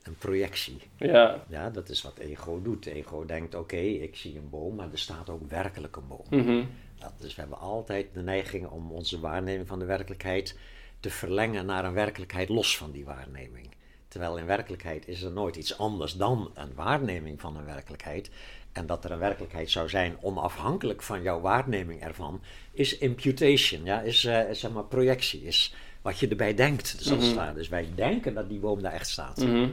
een 0.04 0.16
projectie. 0.16 0.82
Ja, 0.98 1.44
Ja, 1.48 1.70
dat 1.70 1.90
is 1.90 2.02
wat 2.02 2.18
ego 2.18 2.62
doet. 2.62 2.86
Ego 2.86 3.26
denkt, 3.26 3.56
oké, 3.56 3.78
ik 3.78 4.16
zie 4.16 4.38
een 4.38 4.50
boom, 4.50 4.76
maar 4.76 4.92
er 4.92 5.00
staat 5.00 5.30
ook 5.30 5.50
werkelijk 5.50 5.96
een 5.96 6.08
boom. 6.08 6.26
mhm. 6.30 6.64
Dat, 7.00 7.14
dus 7.18 7.36
we 7.36 7.42
hebben 7.42 7.60
altijd 7.60 8.14
de 8.14 8.22
neiging 8.22 8.68
om 8.68 8.92
onze 8.92 9.20
waarneming 9.20 9.68
van 9.68 9.80
de 9.80 9.86
werkelijkheid 9.86 10.58
te 11.00 11.10
verlengen 11.10 11.66
naar 11.66 11.86
een 11.86 11.94
werkelijkheid 11.94 12.50
los 12.50 12.78
van 12.78 12.92
die 12.92 13.06
waarneming. 13.06 13.70
Terwijl 14.08 14.38
in 14.38 14.46
werkelijkheid 14.46 15.08
is 15.08 15.22
er 15.22 15.32
nooit 15.32 15.56
iets 15.56 15.78
anders 15.78 16.14
dan 16.14 16.52
een 16.54 16.74
waarneming 16.74 17.42
van 17.42 17.58
een 17.58 17.66
werkelijkheid. 17.66 18.30
En 18.72 18.86
dat 18.86 19.06
er 19.06 19.12
een 19.12 19.20
werkelijkheid 19.20 19.70
zou 19.70 19.90
zijn 19.90 20.18
onafhankelijk 20.22 21.02
van 21.02 21.22
jouw 21.22 21.40
waarneming 21.40 22.02
ervan, 22.02 22.42
is 22.72 22.98
imputation, 22.98 23.84
ja, 23.84 24.02
is, 24.02 24.26
eh, 24.26 24.42
zeg 24.52 24.72
maar 24.72 24.84
projectie, 24.84 25.44
is 25.44 25.74
wat 26.02 26.20
je 26.20 26.28
erbij 26.28 26.54
denkt. 26.54 26.98
Dus, 27.10 27.34
ware. 27.34 27.54
dus 27.54 27.68
wij 27.70 27.88
denken 27.96 28.34
dat 28.34 28.50
die 28.50 28.60
boom 28.60 28.82
daar 28.82 28.94
echt 28.94 29.10
staat. 29.10 29.38
Mhm. 29.38 29.70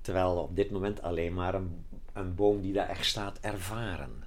Terwijl 0.00 0.36
op 0.36 0.56
dit 0.56 0.70
moment 0.70 1.02
alleen 1.02 1.34
maar 1.34 1.54
een, 1.54 1.84
een 2.12 2.34
boom 2.34 2.60
die 2.60 2.72
daar 2.72 2.88
echt 2.88 3.04
staat 3.06 3.38
ervaren. 3.40 4.24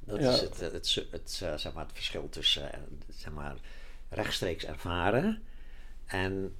Dat 0.00 0.20
Ja. 0.20 0.30
is 0.30 0.40
het, 0.40 0.60
het, 0.60 0.72
het, 0.72 1.06
het, 1.10 1.40
eh, 1.44 1.54
zeg 1.56 1.72
maar 1.72 1.84
het 1.84 1.94
verschil 1.94 2.28
tussen 2.28 2.72
eh, 2.72 2.80
zeg 3.08 3.32
maar, 3.32 3.54
rechtstreeks 4.08 4.64
ervaren 4.64 5.42
en 6.06 6.54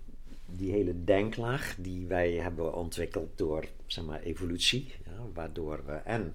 die 0.46 0.72
hele 0.72 1.04
denklaag 1.04 1.74
die 1.78 2.06
wij 2.06 2.32
hebben 2.32 2.74
ontwikkeld 2.74 3.38
door 3.38 3.64
zeg 3.86 4.04
maar, 4.04 4.20
evolutie, 4.20 4.94
waardoor 5.34 5.84
we 5.86 5.92
en 5.92 6.34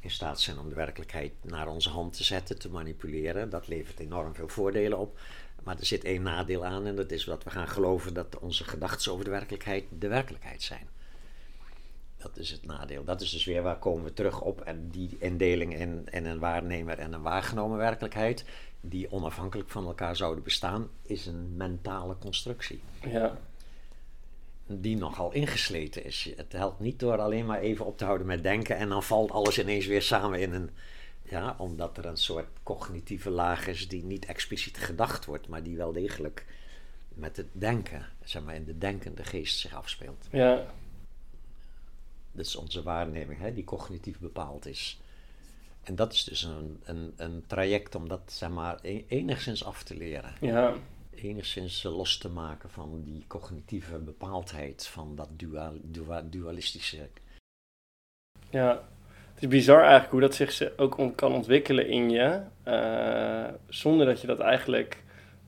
in 0.00 0.10
staat 0.10 0.40
zijn 0.40 0.58
om 0.58 0.68
de 0.68 0.74
werkelijkheid 0.74 1.32
naar 1.42 1.68
onze 1.68 1.90
hand 1.90 2.16
te 2.16 2.24
zetten, 2.24 2.58
te 2.58 2.70
manipuleren. 2.70 3.50
Dat 3.50 3.68
levert 3.68 3.98
enorm 3.98 4.34
veel 4.34 4.48
voordelen 4.48 4.98
op. 4.98 5.18
Maar 5.62 5.78
er 5.78 5.86
zit 5.86 6.04
één 6.04 6.22
nadeel 6.22 6.64
aan 6.64 6.86
en 6.86 6.96
dat 6.96 7.10
is 7.10 7.24
dat 7.24 7.44
we 7.44 7.50
gaan 7.50 7.68
geloven 7.68 8.14
dat 8.14 8.38
onze 8.38 8.64
gedachten 8.64 9.12
over 9.12 9.24
de 9.24 9.30
werkelijkheid 9.30 9.84
de 9.98 10.08
werkelijkheid 10.08 10.62
zijn. 10.62 10.88
Dat 12.16 12.36
is 12.36 12.50
het 12.50 12.66
nadeel. 12.66 13.04
Dat 13.04 13.20
is 13.20 13.30
dus 13.30 13.44
weer 13.44 13.62
waar 13.62 13.78
komen 13.78 14.04
we 14.04 14.12
terug 14.12 14.40
op. 14.40 14.60
En 14.60 14.88
die 14.90 15.16
indeling 15.18 15.78
in, 15.78 16.06
in 16.10 16.26
een 16.26 16.38
waarnemer 16.38 16.98
en 16.98 17.12
een 17.12 17.22
waargenomen 17.22 17.78
werkelijkheid, 17.78 18.44
die 18.80 19.12
onafhankelijk 19.12 19.70
van 19.70 19.86
elkaar 19.86 20.16
zouden 20.16 20.44
bestaan, 20.44 20.90
is 21.02 21.26
een 21.26 21.56
mentale 21.56 22.18
constructie. 22.18 22.80
ja. 23.02 23.38
Die 24.66 24.96
nogal 24.96 25.32
ingesleten 25.32 26.04
is. 26.04 26.32
Het 26.36 26.52
helpt 26.52 26.80
niet 26.80 26.98
door 26.98 27.18
alleen 27.18 27.46
maar 27.46 27.60
even 27.60 27.84
op 27.86 27.98
te 27.98 28.04
houden 28.04 28.26
met 28.26 28.42
denken 28.42 28.76
en 28.76 28.88
dan 28.88 29.02
valt 29.02 29.30
alles 29.30 29.58
ineens 29.58 29.86
weer 29.86 30.02
samen 30.02 30.40
in 30.40 30.52
een. 30.52 30.70
Ja, 31.22 31.54
omdat 31.58 31.98
er 31.98 32.04
een 32.06 32.16
soort 32.16 32.46
cognitieve 32.62 33.30
laag 33.30 33.66
is 33.66 33.88
die 33.88 34.04
niet 34.04 34.24
expliciet 34.24 34.76
gedacht 34.78 35.24
wordt, 35.24 35.48
maar 35.48 35.62
die 35.62 35.76
wel 35.76 35.92
degelijk 35.92 36.44
met 37.08 37.36
het 37.36 37.46
denken, 37.52 38.06
zeg 38.24 38.42
maar 38.42 38.54
in 38.54 38.64
de 38.64 38.78
denkende 38.78 39.24
geest 39.24 39.58
zich 39.58 39.74
afspeelt. 39.74 40.26
ja. 40.30 40.66
Dat 42.32 42.46
is 42.46 42.56
onze 42.56 42.82
waarneming, 42.82 43.40
hè, 43.40 43.54
die 43.54 43.64
cognitief 43.64 44.18
bepaald 44.18 44.66
is. 44.66 45.00
En 45.82 45.94
dat 45.94 46.12
is 46.12 46.24
dus 46.24 46.42
een, 46.42 46.80
een, 46.84 47.12
een 47.16 47.44
traject 47.46 47.94
om 47.94 48.08
dat 48.08 48.20
zeg 48.26 48.50
maar, 48.50 48.78
e- 48.82 49.04
enigszins 49.08 49.64
af 49.64 49.82
te 49.82 49.96
leren. 49.96 50.32
ja. 50.40 50.74
Enigszins 51.14 51.84
eh, 51.84 51.96
los 51.96 52.18
te 52.18 52.28
maken 52.28 52.70
van 52.70 53.02
die 53.04 53.24
cognitieve 53.26 53.98
bepaaldheid, 53.98 54.86
van 54.86 55.14
dat 55.16 55.28
dual, 55.36 55.72
dua- 55.82 56.22
dualistische. 56.30 57.08
Ja, 58.50 58.88
het 59.34 59.42
is 59.42 59.48
bizar 59.48 59.80
eigenlijk 59.80 60.10
hoe 60.10 60.20
dat 60.20 60.34
zich 60.34 60.52
ze- 60.52 60.72
ook 60.76 60.98
on- 60.98 61.14
kan 61.14 61.32
ontwikkelen 61.32 61.88
in 61.88 62.10
je, 62.10 62.40
eh, 62.62 63.54
zonder 63.68 64.06
dat 64.06 64.20
je 64.20 64.26
dat 64.26 64.40
eigenlijk 64.40 65.02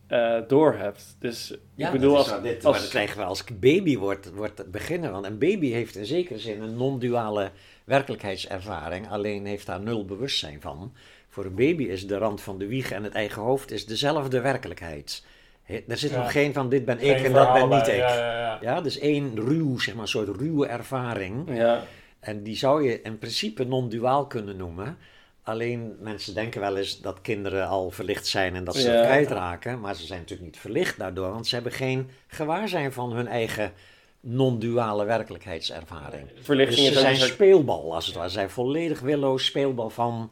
eh 0.07 0.39
doorhebt. 0.49 1.17
Dus 1.19 1.51
ik 1.51 1.91
bedoel, 1.93 2.17
als, 2.17 2.43
dit, 2.43 2.55
als- 2.55 2.73
maar 2.73 2.81
dat 2.81 2.91
krijgen 2.91 3.17
we 3.19 3.25
als 3.25 3.45
baby 3.59 3.97
wordt, 3.97 4.31
wordt 4.31 4.71
beginnen. 4.71 5.13
Want 5.13 5.25
een 5.27 5.39
baby 5.39 5.71
heeft 5.71 5.97
in 5.97 6.07
zekere 6.07 6.39
zin 6.39 6.63
een 6.63 6.77
non-duale 6.77 7.51
werkelijkheidservaring, 7.85 9.09
alleen 9.09 9.47
heeft 9.47 9.67
daar 9.67 9.81
nul 9.81 10.05
bewustzijn 10.05 10.61
van. 10.61 10.93
Voor 11.29 11.45
een 11.45 11.55
baby 11.55 11.83
is 11.85 12.07
de 12.07 12.17
rand 12.19 12.41
van 12.41 12.59
de 12.59 12.67
wieg 12.67 12.91
en 12.91 13.03
het 13.05 13.13
eigen 13.13 13.43
hoofd 13.43 13.71
is 13.71 13.87
dezelfde 13.87 14.41
werkelijkheid. 14.41 15.25
He- 15.67 15.85
Er 15.89 15.97
zit 15.97 16.11
Ja. 16.11 16.17
nog 16.23 16.33
geen 16.33 16.53
van 16.53 16.69
dit 16.69 16.85
ben 16.85 16.99
ik 17.01 17.17
Geen 17.17 17.25
en 17.25 17.33
dat 17.33 17.53
ben 17.53 17.69
niet 17.69 17.87
ik. 17.87 17.95
Ja, 17.97 18.15
ja, 18.17 18.39
ja. 18.39 18.59
Ja, 18.61 18.81
dus 18.81 18.99
één 18.99 19.33
ruw, 19.35 19.79
zeg 19.79 19.95
maar, 19.95 20.03
een 20.03 20.09
soort 20.09 20.37
ruwe 20.37 20.67
ervaring. 20.67 21.57
ja, 21.57 21.83
En 22.21 22.43
die 22.43 22.57
zou 22.57 22.85
je 22.85 23.03
in 23.03 23.19
principe 23.19 23.65
non-duaal 23.65 24.27
kunnen 24.27 24.57
noemen. 24.57 24.99
Alleen 25.43 25.97
mensen 26.01 26.35
denken 26.35 26.61
wel 26.61 26.77
eens 26.77 27.01
dat 27.01 27.21
kinderen 27.21 27.67
al 27.69 27.91
verlicht 27.91 28.27
zijn 28.27 28.55
en 28.55 28.65
dat 28.65 28.75
ze 28.77 28.89
Ja. 28.91 28.97
het 28.97 29.05
kwijtraken. 29.07 29.81
Maar 29.81 29.95
ze 29.95 30.07
zijn 30.07 30.21
natuurlijk 30.21 30.49
niet 30.49 30.59
verlicht 30.61 30.99
daardoor, 30.99 31.31
want 31.31 31.47
ze 31.47 31.55
hebben 31.55 31.73
geen 31.73 32.11
gewaarzijn 32.27 32.93
van 32.93 33.13
hun 33.13 33.27
eigen 33.29 33.73
non-duale 34.21 35.05
werkelijkheidservaring. 35.05 36.29
verlichting 36.41 36.79
Dus 36.79 36.87
ze 36.89 36.95
is 36.95 37.01
zijn 37.01 37.17
soort- 37.17 37.31
speelbal, 37.31 37.95
als 37.95 38.07
het 38.07 38.15
ware. 38.15 38.29
Ze 38.29 38.35
zijn 38.35 38.51
volledig 38.51 39.01
willoos 39.01 39.45
speelbal 39.45 39.91
van, 39.91 40.31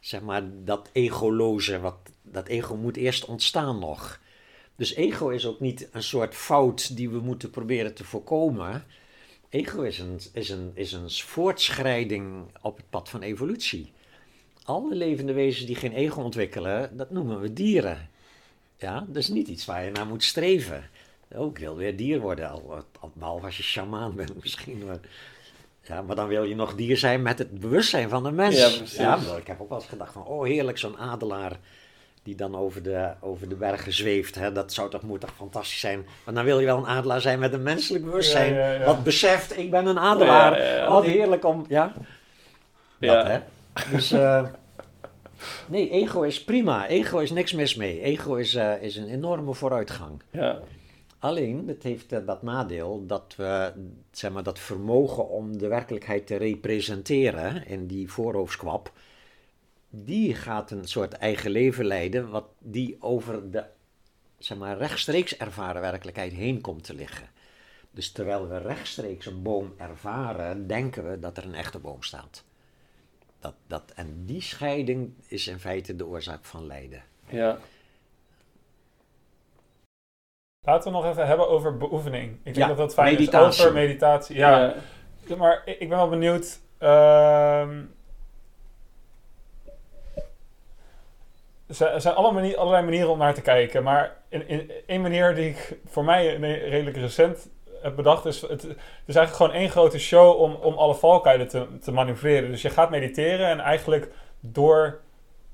zeg 0.00 0.20
maar, 0.20 0.42
dat 0.64 0.88
egoloze. 0.92 1.80
Wat, 1.80 1.96
dat 2.22 2.46
ego 2.48 2.76
moet 2.76 2.96
eerst 2.96 3.24
ontstaan 3.24 3.78
nog. 3.78 4.20
Dus 4.76 4.94
ego 4.94 5.28
is 5.28 5.46
ook 5.46 5.60
niet 5.60 5.88
een 5.92 6.02
soort 6.02 6.34
fout 6.34 6.96
die 6.96 7.10
we 7.10 7.18
moeten 7.18 7.50
proberen 7.50 7.94
te 7.94 8.04
voorkomen. 8.04 8.84
Ego 9.48 9.82
is 9.82 9.98
een, 9.98 10.20
is 10.32 10.50
een, 10.50 10.70
is 10.74 10.92
een 10.92 11.10
voortschrijding 11.10 12.44
op 12.62 12.76
het 12.76 12.90
pad 12.90 13.08
van 13.08 13.22
evolutie. 13.22 13.92
Alle 14.64 14.94
levende 14.94 15.32
wezens 15.32 15.66
die 15.66 15.76
geen 15.76 15.92
ego 15.92 16.22
ontwikkelen, 16.22 16.96
dat 16.96 17.10
noemen 17.10 17.40
we 17.40 17.52
dieren. 17.52 18.10
Ja, 18.76 19.04
dat 19.06 19.16
is 19.16 19.28
niet 19.28 19.48
iets 19.48 19.64
waar 19.64 19.84
je 19.84 19.90
naar 19.90 20.06
moet 20.06 20.24
streven. 20.24 20.90
Ik 21.28 21.58
wil 21.58 21.76
weer 21.76 21.96
dier 21.96 22.20
worden, 22.20 22.50
al, 22.50 22.84
al, 23.00 23.10
behalve 23.14 23.46
als 23.46 23.56
je 23.56 23.62
shamaan 23.62 24.14
bent 24.14 24.42
misschien. 24.42 24.84
Maar, 24.86 25.00
ja, 25.82 26.02
maar 26.02 26.16
dan 26.16 26.28
wil 26.28 26.44
je 26.44 26.54
nog 26.54 26.74
dier 26.74 26.96
zijn 26.96 27.22
met 27.22 27.38
het 27.38 27.60
bewustzijn 27.60 28.08
van 28.08 28.26
een 28.26 28.34
mens. 28.34 28.56
Ja, 28.56 29.16
precies. 29.16 29.36
ik 29.36 29.46
heb 29.46 29.60
ook 29.60 29.68
wel 29.68 29.78
eens 29.78 29.88
gedacht 29.88 30.12
van, 30.12 30.24
oh 30.24 30.44
heerlijk, 30.44 30.78
zo'n 30.78 30.98
adelaar 30.98 31.58
die 32.22 32.34
dan 32.34 32.56
over 32.56 32.82
de, 32.82 33.10
over 33.20 33.48
de 33.48 33.54
bergen 33.54 33.92
zweeft. 33.92 34.34
Hè? 34.34 34.52
Dat 34.52 34.72
zou 34.72 34.90
toch, 34.90 35.02
moet 35.02 35.20
toch 35.20 35.34
fantastisch 35.36 35.80
zijn. 35.80 36.06
Maar 36.24 36.34
dan 36.34 36.44
wil 36.44 36.60
je 36.60 36.66
wel 36.66 36.78
een 36.78 36.86
adelaar 36.86 37.20
zijn 37.20 37.38
met 37.38 37.52
een 37.52 37.62
menselijk 37.62 38.04
bewustzijn. 38.04 38.54
Ja, 38.54 38.66
ja, 38.66 38.72
ja. 38.72 38.84
Wat 38.84 39.02
beseft, 39.02 39.58
ik 39.58 39.70
ben 39.70 39.86
een 39.86 39.98
adelaar. 39.98 40.88
Wat 40.88 41.04
heerlijk 41.04 41.44
om, 41.44 41.64
ja. 41.68 41.92
Ja. 42.98 43.14
Dat, 43.14 43.26
hè. 43.26 43.38
Dus, 43.90 44.12
eh, 44.12 44.44
nee, 45.66 45.90
ego 45.90 46.22
is 46.22 46.44
prima. 46.44 46.86
Ego 46.86 47.18
is 47.18 47.30
niks 47.30 47.52
mis 47.52 47.74
mee. 47.74 48.00
Ego 48.00 48.34
is, 48.34 48.54
eh, 48.54 48.82
is 48.82 48.96
een 48.96 49.08
enorme 49.08 49.54
vooruitgang. 49.54 50.22
ja, 50.30 50.60
Alleen, 51.18 51.64
het 51.68 51.82
heeft 51.82 52.12
eh, 52.12 52.26
dat 52.26 52.42
nadeel 52.42 53.06
dat 53.06 53.34
we 53.36 53.72
zeg 54.10 54.30
maar, 54.32 54.42
dat 54.42 54.58
vermogen 54.58 55.28
om 55.28 55.58
de 55.58 55.68
werkelijkheid 55.68 56.26
te 56.26 56.36
representeren 56.36 57.66
in 57.66 57.86
die 57.86 58.10
voorhoofdskwap, 58.10 58.92
die 59.94 60.34
gaat 60.34 60.70
een 60.70 60.88
soort 60.88 61.12
eigen 61.12 61.50
leven 61.50 61.84
leiden, 61.84 62.30
wat 62.30 62.44
die 62.58 62.96
over 63.00 63.50
de 63.50 63.64
zeg 64.38 64.58
maar, 64.58 64.76
rechtstreeks 64.78 65.36
ervaren 65.36 65.80
werkelijkheid 65.80 66.32
heen 66.32 66.60
komt 66.60 66.84
te 66.84 66.94
liggen. 66.94 67.28
Dus 67.90 68.12
terwijl 68.12 68.48
we 68.48 68.58
rechtstreeks 68.58 69.26
een 69.26 69.42
boom 69.42 69.74
ervaren, 69.76 70.66
denken 70.66 71.10
we 71.10 71.18
dat 71.18 71.36
er 71.36 71.44
een 71.44 71.54
echte 71.54 71.78
boom 71.78 72.02
staat. 72.02 72.44
Dat, 73.40 73.54
dat, 73.66 73.92
en 73.94 74.22
die 74.26 74.40
scheiding 74.42 75.12
is 75.26 75.46
in 75.46 75.58
feite 75.58 75.96
de 75.96 76.06
oorzaak 76.06 76.44
van 76.44 76.66
lijden. 76.66 77.02
Ja. 77.28 77.58
Laten 80.66 80.92
we 80.92 80.98
nog 80.98 81.06
even 81.06 81.26
hebben 81.26 81.48
over 81.48 81.76
beoefening. 81.76 82.32
Ik 82.32 82.42
denk 82.44 82.56
Ja, 82.56 82.66
dat 82.66 82.76
dat 82.76 82.92
fijn 82.94 83.14
meditatie. 83.14 83.48
is 83.48 83.60
over 83.60 83.72
meditatie. 83.72 84.36
Ja, 84.36 84.74
Ja. 85.26 85.36
maar 85.36 85.62
ik 85.64 85.78
ik 85.80 85.88
ben 85.88 85.98
wel 85.98 86.08
benieuwd. 86.08 86.60
ehm, 86.78 87.84
er 91.80 92.00
zijn- 92.00 92.16
er 92.16 92.56
allerlei 92.56 92.84
manieren 92.84 93.10
om 93.10 93.18
naar 93.18 93.34
te 93.34 93.40
kijken. 93.42 93.82
Maar 93.82 94.16
één 94.86 95.00
manier 95.00 95.34
die 95.34 95.48
ik 95.48 95.78
voor 95.86 96.04
mij 96.04 96.36
redelijk 96.68 96.96
recent 96.96 97.48
heb 97.82 97.96
bedacht 97.96 98.26
is... 98.26 98.40
Het, 98.40 98.62
het 98.62 98.76
is 99.06 99.16
eigenlijk 99.16 99.36
gewoon 99.36 99.52
één 99.52 99.70
grote 99.70 99.98
show 99.98 100.40
om, 100.40 100.54
om 100.54 100.74
alle 100.74 100.94
valkuilen 100.94 101.48
te, 101.48 101.66
te 101.80 101.92
manoeuvreren. 101.92 102.50
Dus 102.50 102.62
je 102.62 102.70
gaat 102.70 102.90
mediteren 102.90 103.46
en 103.46 103.60
eigenlijk 103.60 104.12
door, 104.40 105.00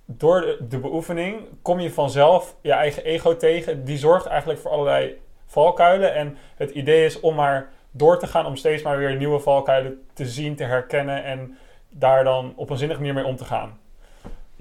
door 0.04 0.40
de, 0.40 0.66
de 0.68 0.78
beoefening 0.78 1.46
kom 1.62 1.80
je 1.80 1.92
vanzelf 1.92 2.56
je 2.60 2.72
eigen 2.72 3.04
ego 3.04 3.36
tegen. 3.36 3.84
Die 3.84 3.98
zorgt 3.98 4.26
eigenlijk 4.26 4.60
voor 4.60 4.70
allerlei 4.70 5.20
valkuilen. 5.46 6.14
En 6.14 6.36
het 6.56 6.70
idee 6.70 7.04
is 7.04 7.20
om 7.20 7.34
maar 7.34 7.70
door 7.90 8.18
te 8.18 8.26
gaan 8.26 8.46
om 8.46 8.56
steeds 8.56 8.82
maar 8.82 8.98
weer 8.98 9.16
nieuwe 9.16 9.38
valkuilen 9.40 10.06
te 10.12 10.26
zien, 10.26 10.56
te 10.56 10.64
herkennen 10.64 11.24
en 11.24 11.58
daar 11.90 12.24
dan 12.24 12.52
op 12.56 12.70
een 12.70 12.76
zinnige 12.78 13.00
manier 13.00 13.14
mee 13.14 13.24
om 13.24 13.36
te 13.36 13.44
gaan. 13.44 13.78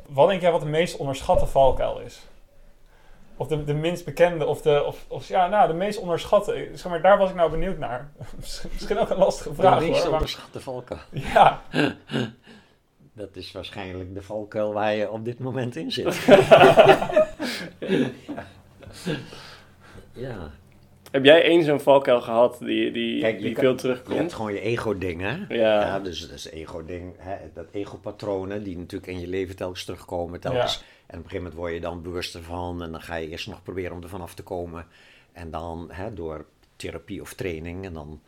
Wat 0.08 0.28
denk 0.28 0.42
jij 0.42 0.52
wat 0.52 0.62
de 0.62 0.68
meest 0.68 0.98
onderschatte 0.98 1.46
valkuil 1.46 2.00
is? 2.00 2.22
Of 3.38 3.48
de, 3.48 3.64
de 3.64 3.74
minst 3.74 4.06
bekende, 4.06 4.46
of 4.46 4.62
de, 4.62 4.84
of, 4.86 5.06
of 5.08 5.28
ja, 5.28 5.48
nou, 5.48 5.68
de 5.68 5.74
meest 5.74 6.00
onderschatte. 6.00 6.70
Zeg 6.74 6.92
maar, 6.92 7.02
daar 7.02 7.18
was 7.18 7.30
ik 7.30 7.36
nou 7.36 7.52
benieuwd 7.52 7.78
naar. 7.78 8.12
Misschien 8.72 9.00
ook 9.00 9.10
een 9.10 9.18
lastige 9.18 9.54
vraag 9.54 9.80
de 9.80 9.86
meest 9.86 10.04
hoor. 10.04 10.14
onderschatte 10.14 10.60
valkuil. 10.60 11.00
ja, 11.34 11.62
Dat 13.14 13.36
is 13.36 13.52
waarschijnlijk 13.52 14.14
de 14.14 14.22
valkuil 14.22 14.74
waar 14.74 14.94
je 14.94 15.12
op 15.12 15.26
dit 15.26 15.40
moment 15.40 15.76
in 15.76 15.92
zit. 15.92 16.16
ja. 20.14 20.52
Heb 21.12 21.26
jij 21.26 21.44
één 21.44 21.64
zo'n 21.64 21.80
valkuil 21.80 22.22
gehad 22.22 22.58
die, 22.60 22.92
die, 22.92 23.20
Kijk, 23.22 23.38
je 23.38 23.44
die 23.44 23.54
kan- 23.54 23.64
veel 23.64 23.70
Je 23.76 23.88
hebt 23.88 24.04
terugkomt? 24.04 24.34
gewoon 24.34 24.54
je 24.54 24.60
ego-ding, 24.60 25.22
hè? 25.22 25.36
Ja. 25.56 25.82
Ja, 25.82 26.00
dus 26.00 26.20
dat 26.22 26.32
is 26.32 26.50
ego-ding, 26.50 27.14
hè, 27.18 27.36
dat 27.54 27.66
ego-patronen 27.72 28.64
die 28.64 28.78
natuurlijk 28.78 29.12
in 29.12 29.20
je 29.20 29.28
leven 29.28 29.56
telkens 29.56 29.84
terugkomen. 29.86 30.40
Telkens. 30.40 30.76
En 30.78 30.84
op 31.18 31.24
een 31.24 31.30
gegeven 31.30 31.38
moment 31.38 31.54
word 31.54 31.74
je 31.74 31.80
dan 31.80 32.02
bewust 32.02 32.36
ervan 32.36 32.84
en 32.84 32.92
dan 32.92 33.02
ga 33.02 33.16
je 33.16 33.30
eerst 33.30 33.48
nog 33.48 33.64
proberen 33.64 33.92
om 33.92 34.04
er 34.04 34.10
vanaf 34.10 34.34
te 34.34 34.44
komen. 34.44 34.86
En 35.34 35.52
dan 35.52 35.88
hè, 35.92 36.14
door 36.14 36.46
therapie 36.76 37.22
of 37.22 37.34
training 37.34 37.86
en 37.86 37.94
dan 37.94 38.22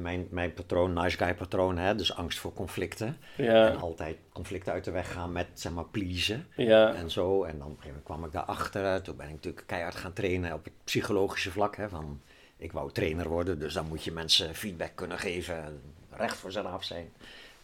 mijn, 0.00 0.26
mijn 0.30 0.54
patroon, 0.54 0.92
nice 0.92 1.16
guy 1.16 1.34
patroon, 1.34 1.78
hè, 1.78 1.94
dus 1.94 2.14
angst 2.14 2.38
voor 2.38 2.52
conflicten. 2.52 3.16
En 3.36 3.76
altijd 3.76 4.16
conflicten 4.32 4.72
uit 4.72 4.84
de 4.84 4.90
weg 4.90 5.12
gaan 5.12 5.32
met, 5.32 5.46
zeg 5.54 5.72
maar, 5.72 5.84
pleasen 5.84 6.46
ja, 6.56 6.94
en 6.94 7.10
zo. 7.10 7.44
En 7.44 7.58
dan 7.58 7.66
op 7.66 7.76
een 7.76 7.82
gegeven 7.82 7.88
moment 7.88 8.04
kwam 8.04 8.24
ik 8.24 8.32
daarachter. 8.32 9.02
Toen 9.02 9.16
ben 9.16 9.26
ik 9.26 9.32
natuurlijk 9.32 9.66
keihard 9.66 9.94
gaan 9.94 10.12
trainen 10.12 10.52
op 10.52 10.64
het 10.64 10.72
psychologische 10.84 11.50
vlak. 11.50 11.76
Hè, 11.76 11.88
van, 11.88 12.20
ik 12.56 12.72
wou 12.72 12.92
trainer 12.92 13.28
worden, 13.28 13.58
dus 13.58 13.74
dan 13.74 13.88
moet 13.88 14.04
je 14.04 14.12
mensen 14.12 14.54
feedback 14.54 14.92
kunnen 14.94 15.18
geven. 15.18 15.64
en 15.64 15.80
Recht 16.10 16.36
voor 16.36 16.52
zijn 16.52 16.66
af 16.66 16.84
zijn. 16.84 17.12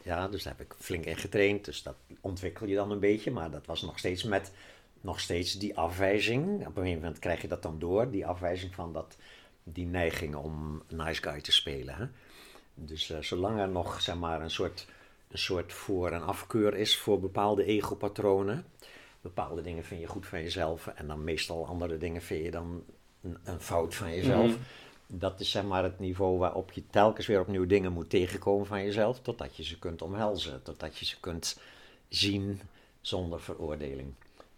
Ja, 0.03 0.29
dus 0.29 0.43
daar 0.43 0.55
heb 0.57 0.67
ik 0.67 0.75
flink 0.79 1.05
in 1.05 1.17
getraind. 1.17 1.65
Dus 1.65 1.83
dat 1.83 1.97
ontwikkel 2.21 2.67
je 2.67 2.75
dan 2.75 2.91
een 2.91 3.01
beetje. 3.01 3.31
Maar 3.31 3.51
dat 3.51 3.67
was 3.67 3.83
nog 3.83 3.99
steeds 3.99 4.23
met 4.23 4.53
nog 5.01 5.21
steeds 5.21 5.59
die 5.59 5.77
afwijzing. 5.77 6.45
Op 6.45 6.77
een 6.77 6.83
gegeven 6.83 7.01
moment 7.03 7.19
krijg 7.19 7.43
je 7.43 7.49
dat 7.49 7.63
dan 7.63 7.79
door. 7.79 8.11
Die 8.11 8.27
afwijzing 8.27 8.75
van 8.75 8.93
dat, 8.93 9.17
die 9.73 9.87
neiging 9.87 10.35
om 10.35 10.83
nice 10.89 11.23
guy 11.23 11.41
te 11.41 11.53
spelen. 11.53 11.95
Hè. 11.95 12.07
Dus 12.75 13.11
eh, 13.11 13.21
zolang 13.21 13.59
er 13.59 13.69
nog 13.69 14.01
zeg 14.01 14.17
maar, 14.17 14.43
een, 14.43 14.51
soort, 14.51 14.87
een 15.31 15.39
soort 15.39 15.73
voor- 15.73 16.11
en 16.11 16.23
afkeur 16.23 16.75
is 16.75 16.97
voor 16.97 17.21
bepaalde 17.21 17.65
ego-patronen. 17.65 18.65
Bepaalde 19.21 19.63
dingen 19.63 19.85
vind 19.85 20.01
je 20.01 20.07
goed 20.07 20.27
van 20.27 20.43
jezelf. 20.43 20.87
En 20.87 21.07
dan 21.07 21.25
meestal 21.25 21.67
andere 21.67 21.99
dingen 21.99 22.23
vind 22.23 22.45
je 22.45 22.51
dan 22.51 22.85
een, 23.23 23.39
een 23.45 23.61
fout 23.61 23.95
van 23.95 24.15
jezelf. 24.15 24.51
Mhm. 24.51 24.59
Dat 25.07 25.41
is 25.41 25.51
zeg 25.51 25.65
maar 25.65 25.83
het 25.83 25.99
niveau 25.99 26.39
waarop 26.39 26.73
je 26.73 26.83
telkens 26.91 27.27
weer 27.27 27.41
opnieuw 27.41 27.67
dingen 27.67 27.93
moet 27.93 28.11
tegenkomen 28.11 28.67
van 28.67 28.85
jezelf. 28.85 29.21
Totdat 29.21 29.57
je 29.57 29.65
ze 29.65 29.79
kunt 29.79 30.03
omhelzen. 30.03 30.63
Totdat 30.63 30.99
je 30.99 31.05
ze 31.05 31.21
kunt 31.21 31.61
zien 32.09 32.61
zonder 33.01 33.41
veroordeling. 33.41 34.15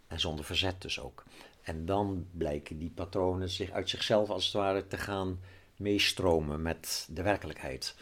En 0.07 0.19
zonder 0.19 0.45
verzet 0.45 0.81
dus 0.81 0.99
ook. 0.99 1.23
En 1.61 1.85
dan 1.85 2.27
blijken 2.31 2.77
die 2.77 2.91
patronen 2.95 3.49
zich 3.49 3.71
uit 3.71 3.89
zichzelf 3.89 4.29
als 4.29 4.45
het 4.45 4.53
ware 4.53 4.87
te 4.87 4.97
gaan 4.97 5.39
meestromen 5.75 6.61
met 6.61 7.07
de 7.11 7.21
werkelijkheid. 7.21 7.95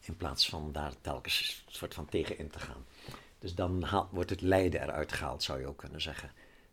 In 0.00 0.16
plaats 0.16 0.48
van 0.48 0.68
daar 0.72 0.92
telkens 1.00 1.62
een 1.66 1.72
soort 1.72 1.94
van 1.94 2.06
tegen 2.06 2.38
in 2.38 2.50
te 2.50 2.58
gaan. 2.58 2.84
Dus 3.38 3.54
dan 3.54 3.82
haal- 3.82 4.08
wordt 4.10 4.30
het 4.30 4.40
lijden 4.40 4.82
eruit 4.82 5.12
gehaald, 5.12 5.42
zou 5.42 5.60
je 5.60 5.66
ook 5.66 5.76
kunnen 5.78 6.00
zeggen. 6.00 6.30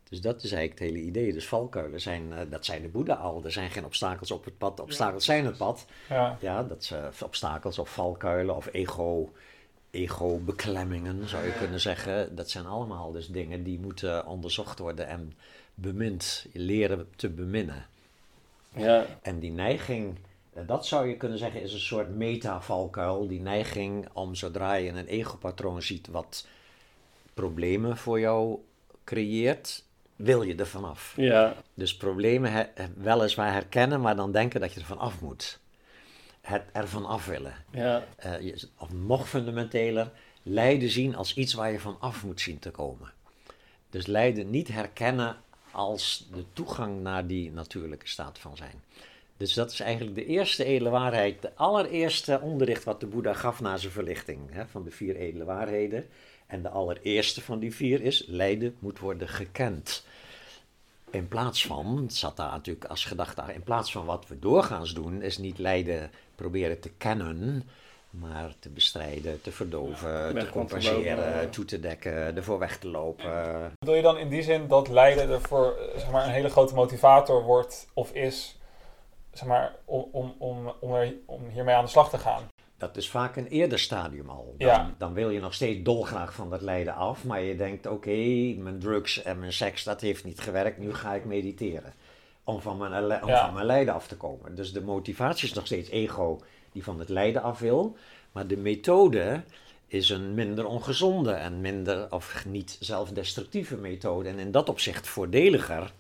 Dus 0.10 0.22
dat 0.22 0.44
is 0.44 0.52
eigenlijk 0.52 0.82
het 0.82 0.90
hele 0.90 1.06
idee. 1.08 1.34
Dus 1.34 1.48
valkuilen 1.48 2.02
zijn, 2.02 2.34
eh, 2.34 2.40
dat 2.52 2.66
zijn 2.66 2.82
de 2.82 2.88
Boeddha 2.88 3.14
al. 3.14 3.44
Er 3.44 3.52
zijn 3.52 3.70
geen 3.70 3.86
obstakels 3.86 4.32
op 4.32 4.46
het 4.46 4.58
pad. 4.58 4.80
Obstakels 4.80 5.26
zijn 5.26 5.46
het 5.46 5.58
pad. 5.58 5.86
ja. 6.10 6.38
Ja, 6.42 6.64
dat 6.64 6.84
zijn 6.84 7.12
obstakels 7.24 7.80
of 7.80 7.90
valkuilen 7.94 8.56
of 8.56 8.70
ego, 8.72 9.34
ego-beklemmingen, 9.92 11.28
zou 11.28 11.46
je 11.46 11.54
kunnen 11.58 11.80
zeggen. 11.80 12.36
Dat 12.36 12.50
zijn 12.50 12.66
allemaal 12.66 13.12
dus 13.12 13.28
dingen 13.28 13.64
die 13.64 13.80
moeten 13.80 14.26
onderzocht 14.26 14.80
worden 14.80 15.08
en 15.08 15.34
bemind, 15.82 16.46
leren 16.54 17.08
te 17.16 17.30
beminnen. 17.30 17.86
ja, 18.76 19.06
En 19.22 19.40
die 19.40 19.52
neiging, 19.52 20.18
eh, 20.54 20.64
dat 20.68 20.86
zou 20.86 21.08
je 21.08 21.18
kunnen 21.18 21.38
zeggen, 21.38 21.62
is 21.62 21.74
een 21.74 21.80
soort 21.80 22.16
meta-valkuil. 22.16 23.28
Die 23.28 23.40
neiging 23.42 24.08
om 24.14 24.36
zodra 24.36 24.74
je 24.74 24.90
een 24.90 25.08
ego-patroon 25.08 25.82
ziet 25.82 26.08
wat 26.08 26.48
problemen 27.34 27.98
voor 27.98 28.20
jou 28.20 28.60
creëert, 29.04 29.84
wil 30.16 30.42
je 30.42 30.56
er 30.56 30.68
vanaf. 30.68 31.14
ja, 31.16 31.56
Dus 31.74 31.98
problemen 31.98 32.52
he- 32.52 32.68
weliswaar 32.98 33.52
herkennen, 33.54 34.02
maar 34.02 34.16
dan 34.16 34.32
denken 34.32 34.60
dat 34.62 34.74
je 34.74 34.80
er 34.80 34.86
van 34.86 34.98
af 35.00 35.22
moet. 35.22 35.60
Het 36.42 36.64
ervan 36.74 37.06
af 37.06 37.26
willen. 37.26 37.54
ja, 37.72 38.04
Eh, 38.16 38.40
je- 38.42 38.68
of 38.78 38.94
nog 38.94 39.30
fundamenteler, 39.30 40.12
lijden 40.44 40.90
zien 40.90 41.16
als 41.16 41.34
iets 41.34 41.54
waar 41.54 41.72
je 41.72 41.80
van 41.80 41.98
af 42.00 42.24
moet 42.24 42.42
zien 42.42 42.60
te 42.60 42.72
komen. 42.72 43.12
Dus 43.90 44.06
lijden 44.06 44.50
niet 44.50 44.68
herkennen 44.68 45.36
als 45.80 46.28
de 46.32 46.44
toegang 46.54 47.02
naar 47.02 47.28
die 47.28 47.52
natuurlijke 47.52 48.08
staat 48.08 48.40
van 48.40 48.58
zijn. 48.58 48.84
Dus 49.38 49.54
dat 49.54 49.72
is 49.72 49.80
eigenlijk 49.80 50.16
de 50.16 50.26
eerste 50.26 50.64
edele 50.64 50.90
waarheid, 50.90 51.42
de 51.42 51.56
allereerste 51.56 52.40
onderricht 52.42 52.84
wat 52.84 53.00
de 53.00 53.06
Boeddha 53.06 53.34
gaf 53.34 53.62
na 53.62 53.78
zijn 53.78 53.92
verlichting 53.92 54.40
hè, 54.52 54.68
van 54.68 54.84
de 54.84 54.92
vier 54.92 55.16
edele 55.16 55.44
waarheden. 55.44 56.08
En 56.48 56.62
de 56.62 56.70
allereerste 56.70 57.42
van 57.42 57.60
die 57.60 57.76
vier 57.76 58.02
is, 58.02 58.26
lijden 58.28 58.76
moet 58.80 59.00
worden 59.00 59.28
gekend. 59.28 60.06
In 61.10 61.28
plaats 61.28 61.66
van, 61.66 61.98
het 61.98 62.14
zat 62.14 62.38
daar 62.38 62.52
natuurlijk 62.52 62.86
als 62.86 63.06
gedachte, 63.06 63.44
in 63.54 63.64
plaats 63.64 63.92
van 63.92 64.06
wat 64.06 64.28
we 64.28 64.40
doorgaans 64.40 64.94
doen, 64.94 65.22
is 65.22 65.38
niet 65.38 65.58
lijden 65.58 66.12
proberen 66.36 66.80
te 66.80 66.92
kennen, 66.98 67.64
maar 68.10 68.54
te 68.60 68.70
bestrijden, 68.70 69.42
te 69.42 69.52
verdoven, 69.52 70.40
te 70.40 70.50
compenseren, 70.50 71.50
toe 71.50 71.66
te 71.66 71.80
dekken, 71.80 72.36
ervoor 72.36 72.60
weg 72.60 72.78
te 72.78 72.88
lopen. 72.88 73.72
Bedoel 73.80 73.96
je 73.96 74.02
dan 74.02 74.18
in 74.18 74.30
die 74.30 74.42
zin 74.44 74.68
dat 74.68 74.88
lijden 74.88 75.30
ervoor 75.30 75.78
eh, 75.78 76.00
zeg 76.00 76.12
maar, 76.12 76.26
een 76.26 76.32
hele 76.32 76.50
grote 76.50 76.74
motivator 76.74 77.44
wordt 77.44 77.88
of 77.94 78.12
is 78.12 78.58
zeg 79.32 79.48
maar, 79.48 79.76
om, 79.86 80.08
om, 80.12 80.36
om, 80.38 80.74
om, 80.80 80.94
er, 80.94 81.14
om 81.26 81.48
hiermee 81.50 81.76
aan 81.76 81.84
de 81.84 81.90
slag 81.90 82.10
te 82.10 82.18
gaan? 82.18 82.44
Dat 82.78 82.98
is 82.98 83.10
vaak 83.10 83.36
een 83.36 83.48
eerder 83.48 83.80
stadium 83.80 84.30
al. 84.30 84.56
Dan, 84.58 84.68
Ja. 84.68 84.94
dan 84.98 85.14
wil 85.14 85.30
je 85.30 85.40
nog 85.40 85.54
steeds 85.54 85.84
dolgraag 85.84 86.34
van 86.34 86.50
dat 86.50 86.62
lijden 86.62 86.94
af, 86.96 87.24
maar 87.24 87.42
je 87.42 87.56
denkt, 87.56 87.86
oké, 87.86 88.16
mijn 88.58 88.80
drugs 88.80 89.24
en 89.24 89.40
mijn 89.40 89.54
seks, 89.54 89.84
dat 89.84 90.02
heeft 90.02 90.24
niet 90.24 90.40
gewerkt, 90.40 90.78
nu 90.78 90.94
ga 90.94 91.14
ik 91.14 91.26
mediteren. 91.26 91.94
Om 92.44 92.62
van, 92.62 92.78
mijn, 92.78 93.24
om 93.24 93.30
Ja. 93.30 93.46
van 93.46 93.54
mijn 93.54 93.66
lijden 93.66 93.94
af 93.94 94.08
te 94.08 94.18
komen. 94.18 94.56
Dus 94.56 94.74
de 94.74 94.82
motivatie 94.82 95.48
is 95.48 95.54
nog 95.54 95.66
steeds 95.66 95.90
ego 95.90 96.40
die 96.72 96.84
van 96.84 97.00
het 97.00 97.10
lijden 97.10 97.42
af 97.42 97.60
wil, 97.60 97.98
maar 98.32 98.48
de 98.48 98.58
methode 98.58 99.44
is 99.88 100.10
een 100.10 100.34
minder 100.34 100.66
ongezonde 100.66 101.32
en 101.32 101.62
minder, 101.62 102.12
of 102.12 102.46
niet 102.46 102.78
zelfdestructieve 102.80 103.78
methode. 103.78 104.30
En 104.30 104.40
in 104.40 104.52
dat 104.52 104.70
opzicht 104.70 105.08
voordeliger 105.08 105.94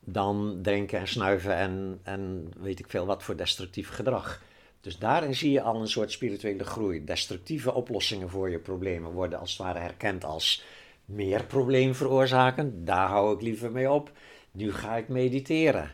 dan 0.00 0.58
drinken 0.62 0.98
en 0.98 1.08
snuiven 1.08 1.54
en, 1.54 2.00
en 2.02 2.52
weet 2.58 2.78
ik 2.78 2.86
veel 2.88 3.06
wat 3.06 3.22
voor 3.22 3.36
destructief 3.36 3.88
gedrag. 3.88 4.42
Dus 4.80 4.98
daarin 4.98 5.34
zie 5.34 5.50
je 5.50 5.62
al 5.62 5.80
een 5.80 5.88
soort 5.88 6.12
spirituele 6.12 6.64
groei. 6.64 7.04
Destructieve 7.04 7.74
oplossingen 7.74 8.30
voor 8.30 8.50
je 8.50 8.58
problemen 8.58 9.10
worden 9.10 9.38
als 9.38 9.50
het 9.50 9.60
ware 9.60 9.78
herkend 9.78 10.24
als 10.24 10.62
meer 11.04 11.44
probleem 11.44 11.94
veroorzaken. 11.94 12.84
Daar 12.84 13.08
hou 13.08 13.34
ik 13.34 13.42
liever 13.42 13.70
mee 13.70 13.90
op. 13.90 14.12
Nu 14.50 14.72
ga 14.72 14.96
ik 14.96 15.08
mediteren. 15.08 15.90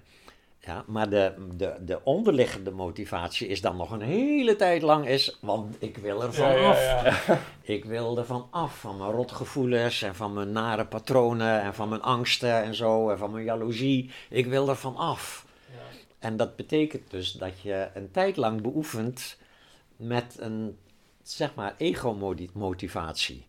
Ja, 0.67 0.85
maar 0.87 1.11
de, 1.11 1.35
de, 1.57 1.75
de 1.81 2.01
onderliggende 2.05 2.71
motivatie 2.71 3.49
is 3.49 3.61
dan 3.61 3.77
nog 3.77 3.91
een 3.91 4.01
hele 4.01 4.57
tijd 4.57 4.83
lang 4.83 5.07
is, 5.09 5.39
want 5.41 5.77
ik 5.79 5.97
wil 5.97 6.23
er 6.23 6.33
van 6.33 6.53
Ja, 6.61 6.71
af. 6.71 6.83
ja. 7.27 7.39
Ik 7.75 7.85
wil 7.85 8.19
er 8.19 8.25
van 8.25 8.47
af, 8.51 8.79
van 8.79 8.97
mijn 8.97 9.11
rotgevoelens 9.11 10.03
en 10.03 10.15
van 10.15 10.33
mijn 10.33 10.53
nare 10.53 10.87
patronen 10.87 11.61
en 11.61 11.75
van 11.75 11.89
mijn 11.89 12.03
angsten 12.03 12.63
en 12.63 12.75
zo 12.75 13.11
en 13.11 13.19
van 13.19 13.31
mijn 13.31 13.45
jaloezie. 13.45 14.11
Ik 14.31 14.47
wil 14.47 14.69
er 14.69 14.77
van 14.77 14.97
af. 14.97 15.47
En 16.19 16.37
dat 16.37 16.57
betekent 16.57 17.11
dus 17.11 17.33
dat 17.33 17.61
je 17.61 17.89
een 17.95 18.11
tijd 18.11 18.37
lang 18.37 18.63
beoefent 18.63 19.37
met 19.97 20.37
een, 20.39 20.79
zeg 21.23 21.55
maar, 21.55 21.75
ego-motivatie. 21.79 23.47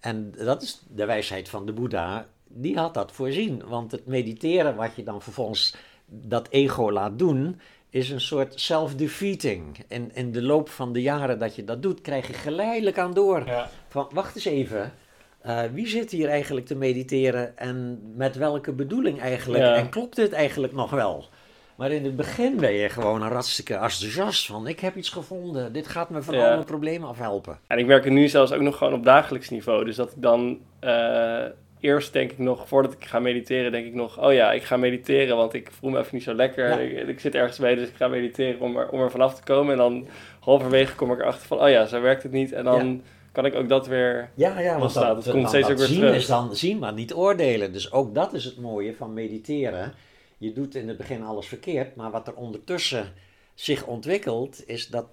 En 0.00 0.32
dat 0.36 0.62
is 0.62 0.82
de 0.88 1.04
wijsheid 1.04 1.48
van 1.48 1.66
de 1.66 1.72
Boeddha, 1.72 2.26
die 2.46 2.76
had 2.78 2.94
dat 2.94 3.12
voorzien. 3.12 3.66
Want 3.66 3.92
het 3.92 4.06
mediteren, 4.06 4.76
wat 4.76 4.96
je 4.96 5.02
dan 5.02 5.22
vervolgens 5.22 5.74
dat 6.08 6.48
ego 6.50 6.92
laat 6.92 7.18
doen, 7.18 7.60
is 7.90 8.10
een 8.10 8.20
soort 8.20 8.60
self-defeating. 8.60 9.84
In, 9.88 10.10
in 10.14 10.32
de 10.32 10.42
loop 10.42 10.68
van 10.68 10.92
de 10.92 11.02
jaren 11.02 11.38
dat 11.38 11.54
je 11.56 11.64
dat 11.64 11.82
doet, 11.82 12.00
krijg 12.00 12.26
je 12.26 12.32
geleidelijk 12.32 12.98
aan 12.98 13.14
door. 13.14 13.42
Ja. 13.46 13.68
Van, 13.88 14.08
wacht 14.12 14.34
eens 14.34 14.44
even, 14.44 14.92
eh, 15.40 15.62
wie 15.72 15.86
zit 15.88 16.10
hier 16.10 16.28
eigenlijk 16.28 16.66
te 16.66 16.74
mediteren 16.74 17.58
en 17.58 18.00
met 18.16 18.36
welke 18.36 18.72
bedoeling 18.72 19.20
eigenlijk? 19.20 19.62
Ja. 19.64 19.74
En 19.74 19.88
klopt 19.88 20.16
dit 20.16 20.32
eigenlijk 20.32 20.72
nog 20.72 20.90
wel? 20.90 21.28
Maar 21.76 21.90
in 21.90 22.04
het 22.04 22.16
begin 22.16 22.56
ben 22.56 22.72
je 22.72 22.88
gewoon 22.88 23.22
een 23.22 23.32
hartstikke 23.32 23.72
enthousiast 23.74 24.46
van, 24.46 24.66
ik 24.66 24.80
heb 24.80 24.96
iets 24.96 25.08
gevonden, 25.08 25.72
dit 25.72 25.86
gaat 25.86 26.10
me 26.10 26.22
van 26.22 26.34
Ja. 26.34 26.44
al 26.48 26.52
mijn 26.52 26.64
problemen 26.64 27.08
afhelpen. 27.08 27.58
En 27.66 27.78
ik 27.78 27.86
merk 27.86 28.04
het 28.04 28.12
nu 28.12 28.28
zelfs 28.28 28.52
ook 28.52 28.60
nog 28.60 28.76
gewoon 28.76 28.92
op 28.92 29.04
dagelijks 29.04 29.48
niveau. 29.48 29.84
Dus 29.84 29.96
dat 29.96 30.10
ik 30.10 30.22
dan 30.22 30.58
eh, 30.80 31.44
eerst 31.80 32.12
denk 32.12 32.32
ik 32.32 32.38
nog, 32.38 32.68
voordat 32.68 32.92
ik 32.92 33.04
ga 33.04 33.18
mediteren, 33.18 33.72
denk 33.72 33.86
ik 33.86 33.94
nog, 33.94 34.24
oh 34.24 34.32
ja, 34.32 34.52
ik 34.52 34.62
ga 34.62 34.76
mediteren, 34.76 35.36
want 35.36 35.54
ik 35.54 35.70
voel 35.70 35.90
me 35.90 35.98
even 35.98 36.14
niet 36.14 36.22
zo 36.22 36.34
lekker. 36.34 36.68
Ja. 36.68 36.78
Ik, 36.78 37.08
ik 37.08 37.20
zit 37.20 37.34
ergens 37.34 37.58
mee, 37.58 37.76
dus 37.76 37.88
ik 37.88 37.94
ga 37.94 38.08
mediteren 38.08 38.60
om 38.60 38.76
er, 38.76 38.88
om 38.88 39.00
er 39.00 39.10
vanaf 39.10 39.34
te 39.34 39.42
komen. 39.42 39.72
En 39.72 39.78
dan 39.78 40.06
halverwege 40.40 40.94
kom 40.94 41.12
ik 41.12 41.20
erachter 41.20 41.46
van, 41.46 41.60
oh 41.60 41.68
ja, 41.68 41.86
zo 41.86 42.00
werkt 42.00 42.22
het 42.22 42.32
niet. 42.32 42.52
En 42.52 42.64
dan 42.64 43.02
kan 43.32 43.46
ik 43.46 43.54
ook 43.54 43.68
dat 43.68 43.86
weer... 43.86 44.30
Ja, 44.34 44.60
ja, 44.60 44.78
want 44.78 44.94
dat, 44.94 45.02
dat, 45.04 45.24
komt 45.24 45.40
dan- 45.42 45.48
steeds 45.48 45.70
ook 45.70 45.78
weer 45.78 45.86
zien 45.86 45.98
terug. 46.00 46.16
is 46.16 46.26
dan 46.26 46.56
zien, 46.56 46.78
maar 46.78 46.92
niet 46.92 47.14
oordelen. 47.14 47.72
Dus 47.72 47.92
ook 47.92 48.14
dat 48.14 48.32
is 48.32 48.44
het 48.44 48.58
mooie 48.58 48.94
van 48.94 49.12
mediteren. 49.12 49.92
Je 50.38 50.52
doet 50.52 50.74
in 50.74 50.88
het 50.88 50.96
begin 50.96 51.22
alles 51.24 51.46
verkeerd, 51.46 51.96
maar 51.96 52.10
wat 52.10 52.26
er 52.26 52.34
ondertussen 52.34 53.12
zich 53.54 53.86
ontwikkelt, 53.86 54.62
is 54.66 54.88
dat 54.88 55.06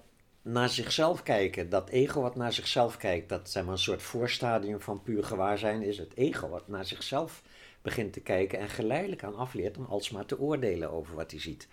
naar 0.46 0.68
zichzelf 0.68 1.22
kijken. 1.22 1.68
Dat 1.68 1.88
ego 1.88 2.20
wat 2.20 2.36
naar 2.36 2.52
zichzelf 2.52 2.96
kijkt, 2.96 3.28
dat 3.28 3.50
zeg 3.50 3.64
maar, 3.64 3.72
een 3.72 3.78
soort 3.78 4.02
voorstadium 4.02 4.80
van 4.80 5.02
puur 5.02 5.24
gewaarzijn 5.24 5.82
is 5.82 5.98
het 5.98 6.12
ego 6.14 6.48
wat 6.48 6.68
naar 6.68 6.84
zichzelf 6.84 7.42
begint 7.82 8.12
te 8.12 8.20
kijken 8.20 8.58
en 8.58 8.68
geleidelijk 8.68 9.24
aan 9.24 9.36
afleert 9.36 9.76
om 9.76 9.84
alsmaar 9.84 10.26
te 10.26 10.38
oordelen 10.38 10.90
over 10.90 11.14
wat 11.14 11.30
hij 11.30 11.40
ziet. 11.40 11.68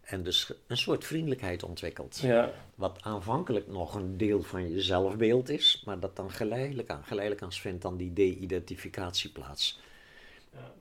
En 0.00 0.22
dus 0.22 0.52
een 0.66 0.76
soort 0.76 1.04
vriendelijkheid 1.04 1.62
ontwikkelt. 1.62 2.18
Ja, 2.18 2.52
Wat 2.74 2.98
aanvankelijk 3.02 3.66
nog 3.66 3.94
een 3.94 4.16
deel 4.16 4.42
van 4.42 4.70
je 4.70 4.80
zelfbeeld 4.80 5.48
is, 5.48 5.82
maar 5.84 6.00
dat 6.00 6.16
dan 6.16 6.30
geleidelijk 6.30 6.90
aan, 6.90 7.04
geleidelijk 7.04 7.44
aan 7.44 7.52
vindt 7.52 7.82
dan 7.82 7.96
die 7.96 8.12
de-identificatie 8.12 9.30
plaats. 9.30 9.80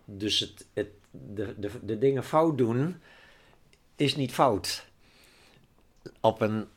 Dus 0.05 0.39
het, 0.39 0.67
het, 0.73 0.89
de, 1.11 1.59
de, 1.59 1.69
de 1.81 1.97
dingen 1.97 2.23
fout 2.23 2.57
doen 2.57 3.01
is 3.95 4.15
niet 4.15 4.33
fout 4.33 4.85
op 6.19 6.41
een 6.41 6.67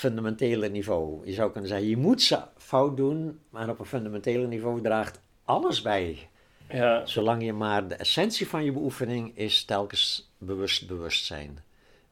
fundamentele 0.00 0.68
niveau. 0.68 1.26
Je 1.26 1.32
zou 1.32 1.50
kunnen 1.50 1.70
zeggen, 1.70 1.88
je 1.88 1.96
moet 1.96 2.22
ze 2.22 2.38
fout 2.56 2.96
doen, 2.96 3.40
maar 3.50 3.68
op 3.68 3.78
een 3.78 3.84
fundamentele 3.86 4.46
niveau 4.46 4.80
draagt 4.80 5.20
alles 5.44 5.82
bij. 5.82 6.28
ja, 6.68 7.06
Zolang 7.06 7.42
je 7.44 7.52
maar 7.52 7.88
de 7.88 7.94
essentie 7.94 8.48
van 8.48 8.64
je 8.64 8.72
beoefening 8.72 9.36
is 9.36 9.64
telkens 9.64 10.32
bewust 10.38 10.86
bewustzijn. 10.86 11.58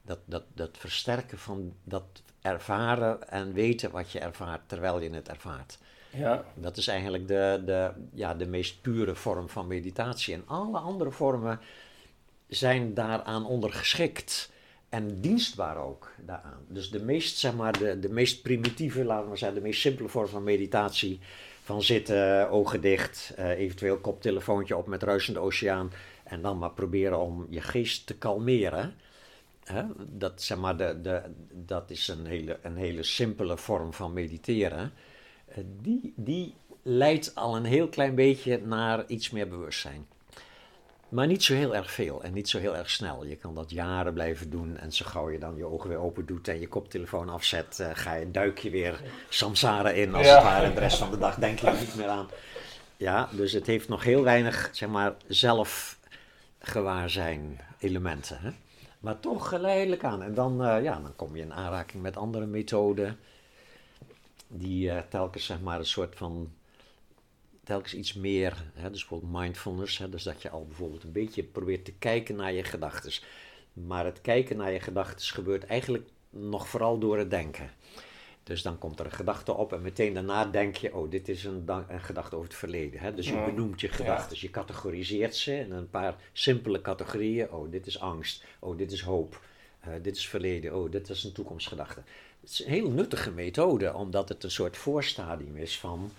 Dat, 0.01 0.19
dat, 0.25 0.43
dat 0.53 0.77
versterken 0.77 1.37
van 1.37 1.73
dat 1.83 2.03
ervaren 2.41 3.29
en 3.29 3.53
weten 3.53 3.91
wat 3.91 4.11
je 4.11 4.19
ervaart 4.19 4.61
terwijl 4.65 5.01
je 5.01 5.09
het 5.09 5.29
ervaart. 5.29 5.77
ja, 6.09 6.45
Dat 6.55 6.77
is 6.77 6.87
eigenlijk 6.87 7.27
de, 7.27 7.61
de, 7.65 7.91
ja, 8.13 8.33
de 8.33 8.45
meest 8.47 8.81
pure 8.81 9.15
vorm 9.15 9.49
van 9.49 9.67
meditatie. 9.67 10.33
En 10.33 10.43
alle 10.45 10.77
andere 10.77 11.11
vormen 11.11 11.59
zijn 12.47 12.93
daaraan 12.93 13.45
ondergeschikt. 13.45 14.51
En 14.89 15.21
dienstbaar 15.21 15.77
ook 15.77 16.11
daaraan. 16.25 16.65
Dus 16.67 16.89
de 16.89 17.03
meest, 17.03 17.37
zeg 17.37 17.53
maar, 17.53 17.79
de, 17.79 17.99
de 17.99 18.09
meest 18.09 18.41
primitieve, 18.41 19.03
laten 19.03 19.29
we 19.29 19.37
zeggen, 19.37 19.57
de 19.57 19.67
meest 19.67 19.81
simpele 19.81 20.09
vorm 20.09 20.27
van 20.27 20.43
meditatie. 20.43 21.19
Van 21.63 21.83
zitten, 21.83 22.49
ogen 22.49 22.81
dicht, 22.81 23.33
eh, 23.35 23.49
eventueel 23.49 23.97
koptelefoontje 23.97 24.77
op 24.77 24.87
met 24.87 25.03
ruisende 25.03 25.39
oceaan. 25.39 25.91
En 26.23 26.41
dan 26.41 26.57
maar 26.57 26.71
proberen 26.71 27.19
om 27.19 27.47
je 27.49 27.61
geest 27.61 28.05
te 28.05 28.15
kalmeren. 28.15 28.93
Hè? 29.63 29.83
Dat, 29.97 30.41
zeg 30.41 30.57
maar, 30.57 30.77
de, 30.77 31.01
de, 31.01 31.21
dat 31.51 31.89
is 31.89 32.07
een 32.07 32.25
hele, 32.25 32.59
een 32.61 32.75
hele 32.75 33.03
simpele 33.03 33.57
vorm 33.57 33.93
van 33.93 34.13
mediteren. 34.13 34.91
Eh, 35.47 35.63
die, 35.81 36.13
die 36.15 36.53
leidt 36.81 37.35
al 37.35 37.55
een 37.55 37.65
heel 37.65 37.87
klein 37.87 38.15
beetje 38.15 38.61
naar 38.65 39.05
iets 39.07 39.29
meer 39.29 39.47
bewustzijn. 39.47 40.07
Maar 41.09 41.27
niet 41.27 41.43
zo 41.43 41.53
heel 41.53 41.75
erg 41.75 41.91
veel 41.91 42.23
en 42.23 42.33
niet 42.33 42.49
zo 42.49 42.59
heel 42.59 42.75
erg 42.75 42.89
snel. 42.89 43.25
Je 43.25 43.35
kan 43.35 43.55
dat 43.55 43.71
jaren 43.71 44.13
blijven 44.13 44.49
doen 44.49 44.77
en 44.77 44.91
zo 44.93 45.05
gauw 45.05 45.29
je 45.29 45.39
dan 45.39 45.55
je 45.55 45.65
ogen 45.65 45.89
weer 45.89 45.97
open 45.97 46.25
doet 46.25 46.47
en 46.47 46.59
je 46.59 46.67
koptelefoon 46.67 47.29
afzet, 47.29 47.79
eh, 47.79 47.89
ga 47.93 48.13
je, 48.13 48.31
duik 48.31 48.57
je 48.57 48.69
weer 48.69 49.01
samsara 49.29 49.89
in 49.89 50.15
als 50.15 50.25
Ja. 50.25 50.35
het 50.35 50.43
ware. 50.43 50.65
En 50.65 50.73
de 50.73 50.79
rest 50.79 50.97
van 50.97 51.11
de 51.11 51.17
dag 51.17 51.35
denk 51.35 51.59
je 51.59 51.67
er 51.67 51.79
niet 51.79 51.95
meer 51.95 52.07
aan. 52.07 52.27
Ja, 52.97 53.29
dus 53.31 53.51
het 53.51 53.65
heeft 53.67 53.87
nog 53.87 54.03
heel 54.03 54.23
weinig, 54.23 54.69
zeg 54.71 54.89
maar, 54.89 55.13
zelfgewaarzijn 55.27 57.59
elementen. 57.79 58.37
Hè? 58.41 58.49
Maar 58.99 59.19
toch 59.19 59.49
geleidelijk 59.49 60.03
aan. 60.03 60.21
En 60.23 60.33
dan, 60.33 60.63
eh, 60.65 60.83
ja, 60.83 60.99
dan 61.01 61.15
kom 61.15 61.35
je 61.35 61.41
in 61.41 61.53
aanraking 61.53 62.03
met 62.03 62.17
andere 62.17 62.45
methoden 62.45 63.19
die 64.47 64.91
eh, 64.91 64.97
telkens 65.09 65.45
zeg 65.45 65.59
maar 65.59 65.79
een 65.79 65.85
soort 65.85 66.15
van 66.15 66.51
telkens 67.69 67.93
iets 67.93 68.13
meer, 68.13 68.71
hè, 68.73 68.89
dus 68.89 68.99
bijvoorbeeld 68.99 69.41
mindfulness, 69.41 69.97
hè, 69.97 70.09
dus 70.09 70.23
dat 70.23 70.41
je 70.41 70.49
al 70.49 70.65
bijvoorbeeld 70.65 71.03
een 71.03 71.11
beetje 71.11 71.43
probeert 71.43 71.85
te 71.85 71.93
kijken 71.93 72.35
naar 72.35 72.53
je 72.53 72.63
gedachten. 72.63 73.11
Maar 73.73 74.05
het 74.05 74.21
kijken 74.21 74.57
naar 74.57 74.71
je 74.71 74.79
gedachten 74.79 75.25
gebeurt 75.25 75.65
eigenlijk 75.65 76.07
nog 76.29 76.67
vooral 76.67 76.97
door 76.99 77.17
het 77.17 77.29
denken. 77.29 77.69
Dus 78.43 78.61
dan 78.61 78.77
komt 78.77 78.99
er 78.99 79.05
een 79.05 79.11
gedachte 79.11 79.53
op 79.53 79.73
en 79.73 79.81
meteen 79.81 80.13
daarna 80.13 80.45
denk 80.45 80.75
je, 80.75 80.95
oh, 80.95 81.11
dit 81.11 81.29
is 81.29 81.43
een, 81.43 81.69
gedachte 81.87 82.35
over 82.35 82.47
het 82.47 82.57
verleden. 82.57 82.99
Hè? 82.99 83.13
Dus 83.13 83.27
je 83.27 83.43
benoemt 83.45 83.81
je 83.81 83.87
gedachten, 83.87 84.37
je 84.39 84.49
categoriseert 84.49 85.35
ze 85.35 85.59
in 85.59 85.71
een 85.71 85.89
paar 85.89 86.15
simpele 86.33 86.81
categorieën. 86.81 87.51
Oh, 87.51 87.71
dit 87.71 87.87
is 87.87 87.99
angst, 87.99 88.43
oh, 88.59 88.77
dit 88.77 88.91
is 88.91 89.01
hoop, 89.01 89.41
eh, 89.79 89.93
dit 90.01 90.15
is 90.15 90.27
verleden, 90.27 90.75
oh, 90.75 90.91
dit 90.91 91.09
is 91.09 91.23
een 91.23 91.31
toekomstgedachte. 91.31 92.01
Het 92.41 92.49
is 92.49 92.65
een 92.65 92.71
heel 92.71 92.89
nuttige 92.89 93.31
methode, 93.31 93.93
omdat 93.93 94.29
het 94.29 94.43
een 94.43 94.51
soort 94.51 94.77
voorstadium 94.77 95.55
is 95.57 95.79
van 95.79 96.11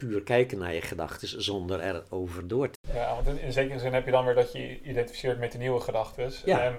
puur 0.00 0.22
kijken 0.22 0.58
naar 0.58 0.74
je 0.74 0.80
gedachten 0.80 1.42
zonder 1.42 1.80
erover 1.80 2.48
door 2.48 2.70
te... 2.70 2.78
Ja, 2.94 3.14
want 3.14 3.26
in, 3.26 3.40
in 3.44 3.52
zekere 3.52 3.78
zin 3.78 3.92
heb 3.92 4.04
je 4.04 4.10
dan 4.10 4.24
weer 4.24 4.34
dat 4.34 4.52
je 4.52 4.58
je 4.58 4.80
identificeert 4.82 5.38
met 5.38 5.52
de 5.52 5.58
nieuwe 5.58 5.80
gedachten. 5.80 6.32
Ja. 6.44 6.60
En 6.60 6.76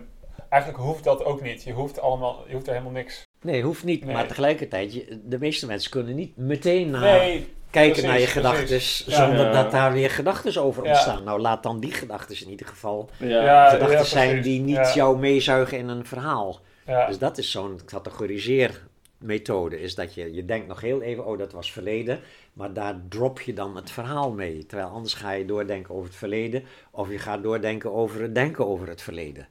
eigenlijk 0.50 0.84
hoeft 0.84 1.04
dat 1.04 1.24
ook 1.24 1.42
niet. 1.42 1.64
Je 1.64 1.72
hoeft, 1.74 2.00
allemaal, 2.00 2.44
je 2.48 2.54
hoeft 2.54 2.68
er 2.68 2.72
helemaal 2.74 2.94
niks. 2.94 3.24
Nee, 3.42 3.62
hoeft 3.62 3.84
niet, 3.84 4.06
Nee. 4.06 4.14
maar 4.14 4.28
tegelijkertijd, 4.28 4.94
je, 4.94 5.20
de 5.26 5.40
meeste 5.40 5.66
mensen 5.66 5.92
kunnen 5.92 6.16
niet 6.16 6.38
meteen 6.38 6.90
naar 6.90 7.02
nee, 7.02 7.48
kijken 7.70 7.92
precies, 7.92 8.10
naar 8.10 8.20
je 8.20 8.28
gedachten 8.28 8.76
Ja. 9.14 9.26
zonder 9.26 9.46
Ja. 9.46 9.52
dat 9.52 9.72
daar 9.72 9.94
weer 9.94 10.10
gedachten 10.10 10.62
over 10.64 10.84
Ja. 10.84 10.90
ontstaan. 10.90 11.24
Nou, 11.24 11.40
laat 11.40 11.64
dan 11.64 11.80
die 11.80 11.92
gedachten 11.92 12.42
in 12.42 12.50
ieder 12.50 12.68
geval 12.68 13.10
gedachten 13.18 13.90
ja, 13.92 14.04
zijn 14.04 14.42
die 14.42 14.60
niet 14.62 14.76
Ja. 14.76 14.94
jou 14.94 15.18
meezuigen 15.20 15.78
in 15.78 15.88
een 15.88 16.06
verhaal. 16.06 16.60
Ja, 16.86 17.08
Dus 17.08 17.18
dat 17.18 17.38
is 17.38 17.52
zo'n 17.52 17.80
categoriseermethode, 17.86 19.82
is 19.82 19.96
dat 19.96 20.14
je, 20.14 20.34
je 20.34 20.46
denkt 20.46 20.68
nog 20.68 20.82
heel 20.82 21.02
even, 21.02 21.26
oh 21.26 21.38
dat 21.38 21.52
was 21.52 21.72
verleden, 21.72 22.20
maar 22.54 22.74
daar 22.74 23.02
drop 23.10 23.42
je 23.42 23.54
dan 23.54 23.76
het 23.76 23.92
verhaal 23.92 24.32
mee. 24.32 24.66
Terwijl 24.66 24.90
anders 24.90 25.14
ga 25.14 25.32
je 25.32 25.46
doordenken 25.46 25.96
over 25.96 26.08
het 26.08 26.18
verleden, 26.18 26.64
of 26.92 27.10
je 27.10 27.20
gaat 27.20 27.44
doordenken 27.44 27.92
over 27.92 28.22
het 28.22 28.36
denken 28.36 28.68
over 28.68 28.88
het 28.88 29.02
verleden. 29.02 29.48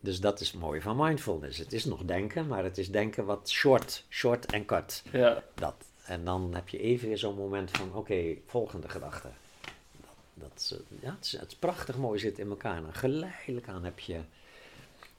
Dus 0.00 0.20
dat 0.20 0.40
is 0.40 0.52
mooi 0.52 0.80
van 0.80 0.96
mindfulness. 0.96 1.58
Het 1.58 1.72
is 1.72 1.84
nog 1.84 2.04
denken, 2.04 2.46
maar 2.46 2.64
het 2.64 2.78
is 2.78 2.90
denken 2.90 3.24
wat 3.24 3.50
short, 3.50 4.04
short 4.08 4.46
en 4.46 4.64
cut. 4.64 5.02
ja, 5.12 5.42
Dat. 5.54 5.74
En 6.04 6.24
dan 6.24 6.54
heb 6.54 6.68
je 6.68 6.78
even 6.78 7.08
weer 7.08 7.18
zo'n 7.18 7.36
moment 7.36 7.70
van, 7.70 7.94
oké, 7.94 8.36
volgende 8.46 8.88
gedachte. 8.88 9.28
Dat, 9.92 10.14
dat, 10.34 10.52
is, 10.56 10.74
ja, 11.00 11.14
het, 11.14 11.24
is, 11.24 11.32
het 11.32 11.50
is 11.50 11.56
prachtig 11.56 11.96
mooi 11.96 12.18
zit 12.18 12.38
in 12.38 12.48
elkaar. 12.48 12.76
En 12.76 12.94
geleidelijk 12.94 13.68
aan 13.68 13.84
heb 13.84 13.98
je 13.98 14.20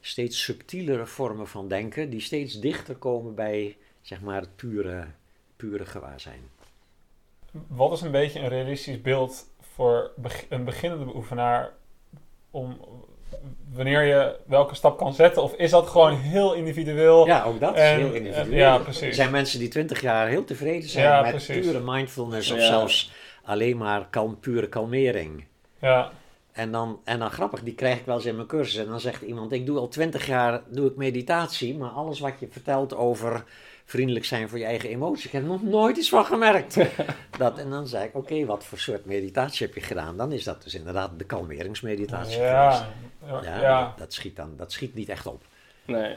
steeds 0.01 0.43
subtielere 0.43 1.05
vormen 1.05 1.47
van 1.47 1.67
denken, 1.67 2.09
die 2.09 2.19
steeds 2.19 2.59
dichter 2.59 2.95
komen 2.95 3.35
bij, 3.35 3.77
zeg 4.01 4.21
maar, 4.21 4.41
het 4.41 4.55
pure, 4.55 5.07
pure 5.55 5.85
gewaarzijn. 5.85 6.50
Wat 7.67 7.91
is 7.91 8.01
een 8.01 8.11
beetje 8.11 8.39
een 8.39 8.47
realistisch 8.49 9.01
beeld 9.01 9.45
voor 9.73 10.11
beg- 10.15 10.45
een 10.49 10.63
beginnende 10.63 11.05
beoefenaar 11.05 11.71
om 12.51 12.77
wanneer 13.73 14.01
je 14.03 14.35
welke 14.45 14.75
stap 14.75 14.97
kan 14.97 15.13
zetten? 15.13 15.43
Of 15.43 15.53
is 15.53 15.71
dat 15.71 15.87
gewoon 15.87 16.13
heel 16.13 16.53
individueel? 16.53 17.25
Ja, 17.25 17.43
ook 17.43 17.59
dat 17.59 17.75
is 17.75 17.81
heel 17.81 18.11
individueel. 18.13 18.57
ja, 18.57 18.75
Er 18.75 18.81
precies. 18.81 19.15
zijn 19.15 19.31
mensen 19.31 19.59
die 19.59 19.67
twintig 19.67 20.01
jaar 20.01 20.27
heel 20.27 20.43
tevreden 20.43 20.89
zijn 20.89 21.05
Ja, 21.05 21.21
met 21.21 21.29
precies. 21.29 21.65
pure 21.65 21.79
mindfulness 21.83 22.51
of 22.51 22.57
Ja. 22.57 22.65
zelfs 22.65 23.11
alleen 23.43 23.77
maar 23.77 24.07
kalm, 24.09 24.39
pure 24.39 24.67
kalmering. 24.69 25.45
Ja, 25.79 26.11
En 26.51 26.71
dan, 26.71 26.99
en 27.03 27.19
dan 27.19 27.31
grappig, 27.31 27.63
die 27.63 27.73
krijg 27.75 27.99
ik 27.99 28.05
wel 28.05 28.15
eens 28.15 28.25
in 28.25 28.35
mijn 28.35 28.47
cursus. 28.47 28.75
En 28.75 28.85
dan 28.85 28.99
zegt 28.99 29.21
iemand, 29.21 29.51
ik 29.51 29.65
doe 29.65 29.77
al 29.77 29.87
twintig 29.87 30.25
jaar 30.25 30.61
doe 30.69 30.89
ik 30.89 30.95
meditatie, 30.95 31.77
maar 31.77 31.89
alles 31.89 32.19
wat 32.19 32.33
je 32.39 32.47
vertelt 32.49 32.95
over 32.95 33.43
vriendelijk 33.91 34.25
zijn 34.25 34.49
voor 34.49 34.59
je 34.59 34.65
eigen 34.65 34.89
emoties, 34.89 35.25
ik 35.25 35.31
heb 35.31 35.41
er 35.41 35.47
nog 35.47 35.63
nooit 35.63 35.97
iets 35.97 36.09
van 36.09 36.25
gemerkt. 36.25 36.75
dat, 37.37 37.57
en 37.57 37.69
dan 37.69 37.87
zei 37.87 38.05
ik, 38.05 38.15
oké, 38.15 38.45
wat 38.45 38.63
voor 38.63 38.77
soort 38.77 39.05
meditatie 39.05 39.65
heb 39.65 39.75
je 39.75 39.81
gedaan? 39.81 40.17
Dan 40.17 40.31
is 40.31 40.43
dat 40.43 40.63
dus 40.63 40.75
inderdaad 40.75 41.11
de 41.17 41.25
kalmeringsmeditatie. 41.25 42.39
Ja, 42.39 42.87
ja, 43.25 43.41
Ja, 43.43 43.61
ja. 43.61 43.93
Dat, 43.97 44.13
schiet 44.13 44.35
dan, 44.35 44.53
dat 44.57 44.71
schiet 44.71 44.95
niet 44.95 45.09
echt 45.09 45.25
op. 45.25 45.43
Nee. 45.85 46.15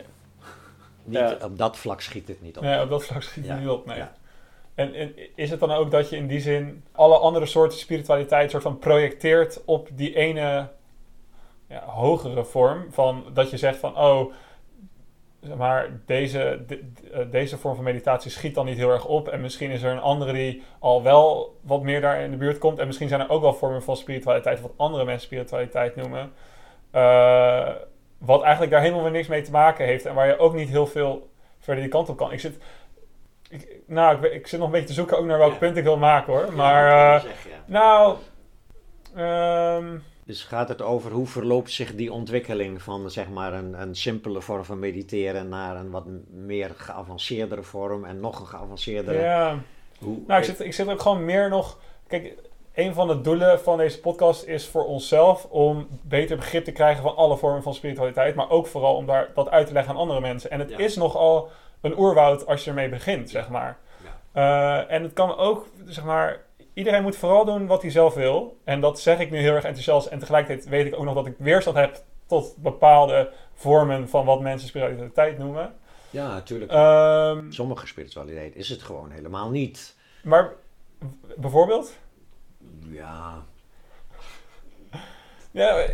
Niet, 1.05 1.19
Ja. 1.19 1.39
Op 1.43 1.59
dat 1.59 1.77
vlak 1.77 2.01
schiet 2.01 2.29
het 2.29 2.43
niet 2.43 2.57
op. 2.57 2.63
Nee, 2.63 2.83
op 2.83 2.89
dat 2.89 3.05
vlak 3.05 3.23
schiet 3.23 3.49
het 3.49 3.59
niet 3.59 3.69
op, 3.69 3.87
nee. 3.87 4.03
En, 4.75 4.95
en 4.95 5.13
is 5.35 5.51
het 5.51 5.61
dan 5.61 5.71
ook 5.71 5.91
dat 5.91 6.11
je 6.11 6.17
in 6.17 6.27
die 6.27 6.41
zin 6.41 6.85
alle 6.93 7.19
andere 7.19 7.47
soorten 7.47 7.79
spiritualiteit 7.79 8.51
soort 8.51 8.63
van 8.63 8.79
projecteert 8.79 9.63
op 9.65 9.89
die 9.93 10.17
ene 10.17 10.69
ja, 11.69 11.85
hogere 11.85 12.45
vorm? 12.45 12.87
Van 12.91 13.25
dat 13.33 13.51
je 13.51 13.57
zegt 13.57 13.79
van, 13.79 13.97
oh, 13.99 14.33
maar, 15.57 15.89
deze, 16.07 16.63
de- 16.67 16.93
de- 16.95 17.11
eh, 17.11 17.21
deze 17.31 17.59
vorm 17.59 17.75
van 17.75 17.85
meditatie 17.85 18.31
schiet 18.31 18.55
dan 18.55 18.67
niet 18.67 18.77
heel 18.77 18.91
erg 18.91 19.07
op. 19.07 19.29
En 19.29 19.41
misschien 19.41 19.71
is 19.71 19.83
er 19.83 19.93
een 19.93 20.01
andere 20.01 20.33
die 20.33 20.63
al 20.79 21.03
wel 21.03 21.57
wat 21.63 21.83
meer 21.83 22.01
daar 22.01 22.21
in 22.21 22.31
de 22.31 22.37
buurt 22.37 22.59
komt. 22.59 22.79
En 22.79 22.87
misschien 22.87 23.09
zijn 23.09 23.21
er 23.21 23.31
ook 23.31 23.43
wel 23.43 23.55
vormen 23.55 23.83
van 23.83 23.97
spiritualiteit, 23.97 24.61
wat 24.61 24.73
andere 24.77 25.05
mensen 25.05 25.27
spiritualiteit 25.27 25.97
noemen. 25.97 26.33
eh, 26.91 27.69
wat 28.19 28.43
eigenlijk 28.43 28.73
daar 28.73 28.81
helemaal 28.81 29.03
weer 29.03 29.13
niks 29.13 29.29
mee 29.29 29.43
te 29.43 29.51
maken 29.51 29.85
heeft. 29.87 30.07
En 30.07 30.15
waar 30.15 30.27
je 30.27 30.39
ook 30.39 30.55
niet 30.55 30.69
heel 30.69 30.87
veel 30.87 31.29
verder 31.59 31.83
die 31.83 31.93
kant 31.93 32.09
op 32.09 32.17
kan. 32.17 32.33
Ik 32.33 32.41
zit, 32.41 32.59
ik, 33.51 33.77
nou, 33.87 34.27
ik, 34.27 34.47
zit 34.47 34.59
nog 34.59 34.69
een 34.69 34.73
beetje 34.75 34.87
te 34.89 34.93
zoeken 34.95 35.19
ook 35.19 35.25
naar 35.25 35.39
welk 35.39 35.53
Ja. 35.53 35.59
punt 35.59 35.77
ik 35.77 35.85
wil 35.85 35.97
maken 35.97 36.33
hoor. 36.33 36.53
Maar, 36.53 36.87
eh, 36.87 37.23
ja. 37.25 37.31
nou, 37.67 38.17
ehm, 39.15 39.99
Dus 40.27 40.43
gaat 40.45 40.69
het 40.69 40.83
over 40.83 41.11
hoe 41.13 41.27
verloopt 41.27 41.71
zich 41.71 41.95
die 41.95 42.13
ontwikkeling 42.13 42.83
van 42.83 43.11
zeg 43.11 43.29
maar 43.29 43.53
een, 43.53 43.81
een 43.81 43.95
simpele 43.97 44.41
vorm 44.41 44.65
van 44.65 44.79
mediteren 44.79 45.49
naar 45.49 45.77
een 45.77 45.91
wat 45.91 46.05
meer 46.31 46.71
geavanceerdere 46.77 47.63
vorm 47.63 48.05
en 48.05 48.21
nog 48.21 48.41
een 48.41 48.47
geavanceerdere. 48.47 49.19
ja. 49.21 49.59
Hoe, 49.99 50.19
Nou, 50.27 50.41
ik 50.41 50.47
zit, 50.47 50.61
ik 50.61 50.73
zit 50.75 50.89
ook 50.89 51.01
gewoon 51.01 51.25
meer 51.25 51.49
nog. 51.49 51.79
Kijk, 52.07 52.35
een 52.75 52.95
van 52.95 53.09
de 53.09 53.21
doelen 53.21 53.61
van 53.61 53.77
deze 53.79 54.01
podcast 54.01 54.45
is 54.45 54.67
voor 54.67 54.85
onszelf 54.85 55.45
om 55.45 55.87
beter 56.03 56.37
begrip 56.37 56.65
te 56.65 56.73
krijgen 56.73 57.03
van 57.03 57.17
alle 57.17 57.37
vormen 57.37 57.63
van 57.63 57.75
spiritualiteit, 57.75 58.35
maar 58.35 58.51
ook 58.51 58.67
vooral 58.67 58.97
om 58.97 59.07
daar 59.07 59.31
dat 59.35 59.51
uit 59.51 59.67
te 59.67 59.73
leggen 59.73 59.93
aan 59.93 59.99
andere 60.01 60.21
mensen. 60.21 60.51
En 60.51 60.59
het 60.59 60.71
Ja. 60.71 60.79
is 60.79 60.97
nogal 60.97 61.49
een 61.81 61.99
oerwoud 61.99 62.47
als 62.47 62.65
je 62.65 62.71
ermee 62.71 62.89
begint, 62.89 63.31
zeg 63.31 63.49
maar. 63.49 63.79
Eh, 64.33 64.91
en 64.93 65.03
het 65.03 65.13
kan 65.13 65.37
ook, 65.37 65.67
zeg 65.87 66.05
maar, 66.05 66.41
iedereen 66.75 67.03
moet 67.03 67.17
vooral 67.17 67.45
doen 67.45 67.67
wat 67.67 67.83
hij 67.83 67.91
zelf 67.91 68.15
wil. 68.15 68.61
En 68.65 68.81
dat 68.81 69.01
zeg 69.01 69.19
ik 69.19 69.31
nu 69.31 69.39
heel 69.39 69.55
erg 69.55 69.65
enthousiast. 69.65 70.07
En 70.07 70.19
tegelijkertijd 70.19 70.69
weet 70.69 70.87
ik 70.87 70.99
ook 70.99 71.05
nog 71.05 71.15
dat 71.15 71.27
ik 71.27 71.35
weerstand 71.39 71.77
heb 71.77 72.03
tot 72.27 72.57
bepaalde 72.57 73.33
vormen 73.55 74.09
van 74.09 74.25
wat 74.25 74.41
mensen 74.41 74.69
spiritualiteit 74.69 75.39
noemen. 75.39 75.75
Ja, 76.11 76.29
natuurlijk. 76.33 76.71
Ehm, 76.73 77.51
Sommige 77.51 77.87
spiritualiteit 77.87 78.57
is 78.57 78.69
het 78.69 78.83
gewoon 78.83 79.11
helemaal 79.11 79.51
niet. 79.51 79.97
maar 80.23 80.53
bijvoorbeeld? 81.37 81.97
Ja, 82.91 83.45
Ja, 85.51 85.87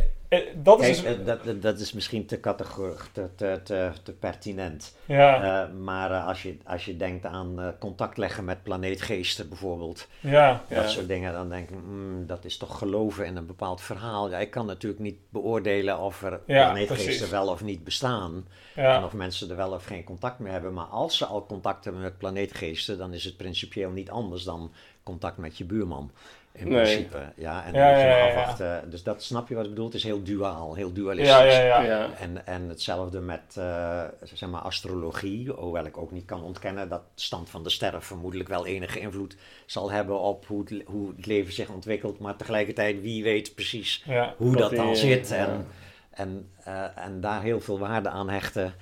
dat 0.55 0.81
is 0.81 1.03
kijk, 1.03 1.17
dus... 1.19 1.27
eh, 1.35 1.45
dat, 1.45 1.63
dat, 1.63 1.79
is 1.79 1.93
misschien 1.93 2.27
te 2.27 2.41
categorisch, 2.41 3.01
te, 3.13 3.29
te, 3.37 3.61
te, 3.65 3.91
te 4.03 4.13
pertinent. 4.13 4.97
Ja, 5.07 5.43
Eh, 5.67 5.73
maar 5.75 6.11
eh, 6.11 6.27
als, 6.27 6.43
je, 6.43 6.57
als 6.65 6.85
je 6.85 6.97
denkt 6.97 7.25
aan 7.27 7.61
eh, 7.61 7.69
contact 7.79 8.17
leggen 8.17 8.45
met 8.45 8.63
planeetgeesten 8.63 9.49
bijvoorbeeld, 9.49 10.07
ja, 10.21 10.63
Ja. 10.69 10.81
dat 10.83 10.91
soort 10.91 11.09
dingen, 11.09 11.33
dan 11.33 11.49
denk 11.49 11.71
ik, 11.71 11.77
mm, 11.77 12.27
dat 12.27 12.45
is 12.45 12.57
toch 12.57 12.79
geloven 12.79 13.27
in 13.27 13.37
een 13.37 13.47
bepaald 13.47 13.81
verhaal. 13.81 14.31
Ja, 14.31 14.39
ik 14.39 14.51
kan 14.51 14.67
natuurlijk 14.67 15.03
niet 15.03 15.19
beoordelen 15.29 15.99
of 15.99 16.23
er 16.23 16.31
Ja, 16.47 16.65
planeetgeesten 16.65 17.05
precies. 17.05 17.31
wel 17.31 17.49
of 17.49 17.63
niet 17.63 17.85
bestaan. 17.85 18.47
En 18.75 18.83
ja, 18.83 19.05
of 19.05 19.13
mensen 19.13 19.51
er 19.51 19.57
wel 19.57 19.73
of 19.73 19.85
geen 19.85 20.05
contact 20.05 20.39
mee 20.39 20.53
hebben. 20.53 20.73
Maar 20.75 20.85
als 20.87 21.17
ze 21.17 21.27
al 21.27 21.47
contact 21.47 21.85
hebben 21.85 22.03
met 22.03 22.19
planeetgeesten, 22.19 22.99
dan 22.99 23.13
is 23.13 23.25
het 23.25 23.37
principieel 23.37 23.91
niet 23.91 24.11
anders 24.11 24.45
dan 24.45 24.73
contact 25.03 25.37
met 25.37 25.59
je 25.59 25.65
buurman. 25.65 26.11
In 26.53 26.69
Nee. 26.69 26.83
principe. 26.83 27.33
Ja, 27.37 27.65
en 27.65 27.73
dan 27.73 27.81
Ja, 27.83 27.89
moet 27.91 28.01
je 28.01 28.07
ja, 28.07 28.09
maar 28.09 28.19
ja, 28.19 28.27
ja. 28.27 28.29
afwachten. 28.29 28.91
Dus 28.91 29.03
dat 29.03 29.23
snap 29.23 29.49
je 29.49 29.55
wat 29.55 29.65
ik 29.65 29.71
bedoel. 29.71 29.85
Het 29.85 29.95
is 29.95 30.03
heel 30.05 30.23
duaal, 30.23 30.75
heel 30.75 30.93
dualistisch. 30.93 31.33
ja, 31.35 31.43
ja, 31.43 31.61
ja. 31.61 31.81
Ja. 31.83 32.11
En, 32.19 32.47
en 32.47 32.69
hetzelfde 32.69 33.21
met 33.21 33.57
eh, 33.59 34.05
zeg 34.23 34.49
maar 34.49 34.61
astrologie, 34.61 35.51
hoewel 35.51 35.85
ik 35.85 35.97
ook 35.99 36.11
niet 36.11 36.25
kan 36.25 36.43
ontkennen 36.43 36.89
dat 36.89 37.03
de 37.15 37.21
stand 37.23 37.51
van 37.51 37.63
de 37.63 37.71
sterren 37.71 38.03
vermoedelijk 38.03 38.49
wel 38.49 38.67
enige 38.67 39.01
invloed 39.01 39.37
zal 39.67 39.91
hebben 39.91 40.21
op 40.21 40.47
hoe 40.47 40.61
het, 40.61 40.83
hoe 40.87 41.13
het 41.17 41.27
leven 41.27 41.53
zich 41.53 41.69
ontwikkelt. 41.69 42.19
Maar 42.19 42.37
tegelijkertijd, 42.37 43.01
wie 43.01 43.23
weet 43.23 43.55
precies 43.55 44.03
ja. 44.07 44.35
hoe 44.37 44.57
dat 44.57 44.71
dan 44.77 44.97
zit. 44.97 45.29
ja. 45.29 45.37
En, 45.37 45.67
en, 46.11 46.51
eh, 46.65 47.05
en 47.05 47.21
daar 47.21 47.43
heel 47.43 47.61
veel 47.61 47.79
waarde 47.79 48.09
aan 48.09 48.29
hechten. 48.31 48.75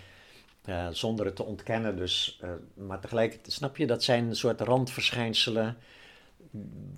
eh, 0.65 0.87
zonder 0.91 1.27
het 1.27 1.37
te 1.37 1.45
ontkennen. 1.45 1.97
Dus, 1.97 2.39
eh, 2.43 2.51
maar 2.75 3.01
tegelijkertijd 3.01 3.53
snap 3.53 3.77
je, 3.77 3.87
dat 3.87 4.03
zijn 4.03 4.25
een 4.29 4.37
soort 4.37 4.61
randverschijnselen. 4.61 5.77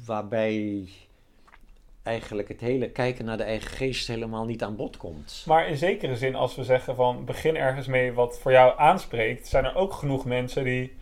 Waarbij 0.04 0.88
eigenlijk 2.02 2.48
het 2.48 2.60
hele 2.60 2.90
kijken 2.90 3.24
naar 3.24 3.36
de 3.36 3.42
eigen 3.42 3.70
geest 3.70 4.08
helemaal 4.08 4.44
niet 4.44 4.62
aan 4.62 4.76
bod 4.76 4.96
komt. 4.96 5.44
Maar 5.46 5.68
in 5.68 5.76
zekere 5.76 6.16
zin, 6.16 6.34
als 6.34 6.56
we 6.56 6.64
zeggen 6.64 6.94
van 6.94 7.24
begin 7.24 7.56
ergens 7.56 7.86
mee 7.86 8.12
wat 8.12 8.38
voor 8.38 8.52
jou 8.52 8.78
aanspreekt, 8.78 9.46
zijn 9.46 9.64
er 9.64 9.74
ook 9.74 9.92
genoeg 9.92 10.24
mensen 10.24 10.64
die 10.64 10.98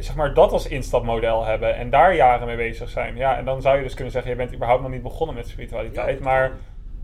zeg 0.00 0.14
maar, 0.14 0.34
dat 0.34 0.52
als 0.52 0.68
instapmodel 0.68 1.44
hebben 1.44 1.76
en 1.76 1.90
daar 1.90 2.14
jaren 2.14 2.46
mee 2.46 2.56
bezig 2.56 2.90
zijn. 2.90 3.16
Ja, 3.16 3.36
en 3.36 3.44
dan 3.44 3.62
zou 3.62 3.76
je 3.76 3.82
dus 3.82 3.94
kunnen 3.94 4.12
zeggen, 4.12 4.30
je 4.30 4.36
bent 4.36 4.54
überhaupt 4.54 4.82
nog 4.82 4.90
niet 4.90 5.02
begonnen 5.02 5.36
met 5.36 5.48
spiritualiteit, 5.48 6.18
Ja, 6.18 6.24
maar 6.24 6.52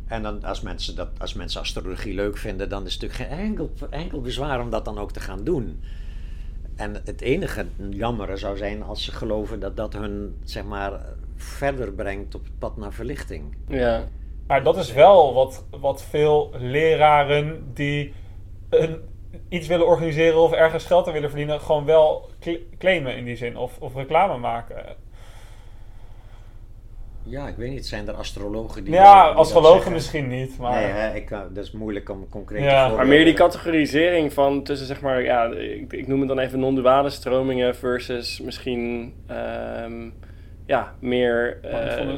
En 0.07 0.23
dan, 0.23 0.45
als, 0.45 0.61
mensen 0.61 0.97
dat, 0.97 1.09
als 1.19 1.35
mensen 1.35 1.61
astrologie 1.61 2.15
leuk 2.15 2.39
vinden, 2.39 2.69
dan 2.69 2.87
is 2.87 2.93
het 2.93 3.03
natuurlijk 3.03 3.31
geen 3.31 3.39
enkel, 3.39 3.71
enkel 3.91 4.21
bezwaar 4.21 4.61
om 4.61 4.71
dat 4.71 4.85
dan 4.85 4.99
ook 4.99 5.13
te 5.13 5.21
gaan 5.21 5.45
doen. 5.45 5.83
En 6.77 6.95
het 7.05 7.21
enige 7.21 7.67
jammere 7.91 8.37
zou 8.37 8.57
zijn 8.57 8.83
als 8.83 9.05
ze 9.05 9.13
geloven 9.13 9.61
dat 9.61 9.77
dat 9.77 9.93
hun 9.93 10.37
zeg 10.45 10.65
maar, 10.65 11.01
verder 11.37 11.93
brengt 11.93 12.35
op 12.35 12.45
het 12.45 12.59
pad 12.59 12.77
naar 12.77 12.93
verlichting. 12.93 13.57
Ja. 13.69 14.09
Maar 14.47 14.63
dat 14.63 14.77
is 14.77 14.93
wel 14.93 15.35
wat, 15.35 15.65
wat 15.81 16.03
veel 16.03 16.51
leraren 16.59 17.71
die 17.75 18.13
een, 18.69 19.01
iets 19.49 19.67
willen 19.67 19.87
organiseren 19.87 20.39
of 20.39 20.53
ergens 20.53 20.85
geld 20.85 21.07
aan 21.07 21.13
willen 21.13 21.29
verdienen, 21.29 21.61
gewoon 21.61 21.85
wel 21.85 22.31
cl- 22.41 22.77
claimen 22.79 23.17
in 23.17 23.25
die 23.25 23.37
zin. 23.37 23.57
Of, 23.57 23.79
of 23.79 23.95
reclame 23.95 24.39
maken. 24.39 24.97
Ja, 27.25 27.49
ik 27.49 27.57
weet 27.57 27.71
niet, 27.71 27.87
zijn 27.87 28.09
er 28.09 28.15
astrologen 28.15 28.85
die. 28.85 28.93
Ja, 28.95 29.27
die 29.29 29.35
astrologen 29.37 29.93
misschien 29.93 30.29
niet, 30.29 30.59
maar... 30.59 30.73
Nee, 30.81 30.85
hè, 30.91 31.15
ik, 31.15 31.27
kan- 31.27 31.49
dat 31.55 31.65
is 31.65 31.71
moeilijk 31.73 32.09
om 32.11 32.29
concreet 32.29 32.61
Ja. 32.63 32.67
te 32.67 32.73
Maar 32.75 32.79
voorbeelden. 32.81 33.07
Maar 33.07 33.17
meer 33.17 33.25
die 33.25 33.35
categorisering 33.35 34.33
van 34.33 34.63
tussen 34.63 34.87
zeg 34.87 35.01
maar, 35.01 35.23
ja, 35.23 35.45
ik, 35.45 35.93
ik 35.93 36.07
noem 36.07 36.19
het 36.19 36.29
dan 36.29 36.39
even 36.39 36.59
non-duale 36.61 37.11
stromingen 37.11 37.77
versus 37.77 38.41
misschien 38.41 39.15
ehm, 39.27 40.09
ja, 40.67 40.95
meer. 40.99 41.59
eh. 41.63 42.13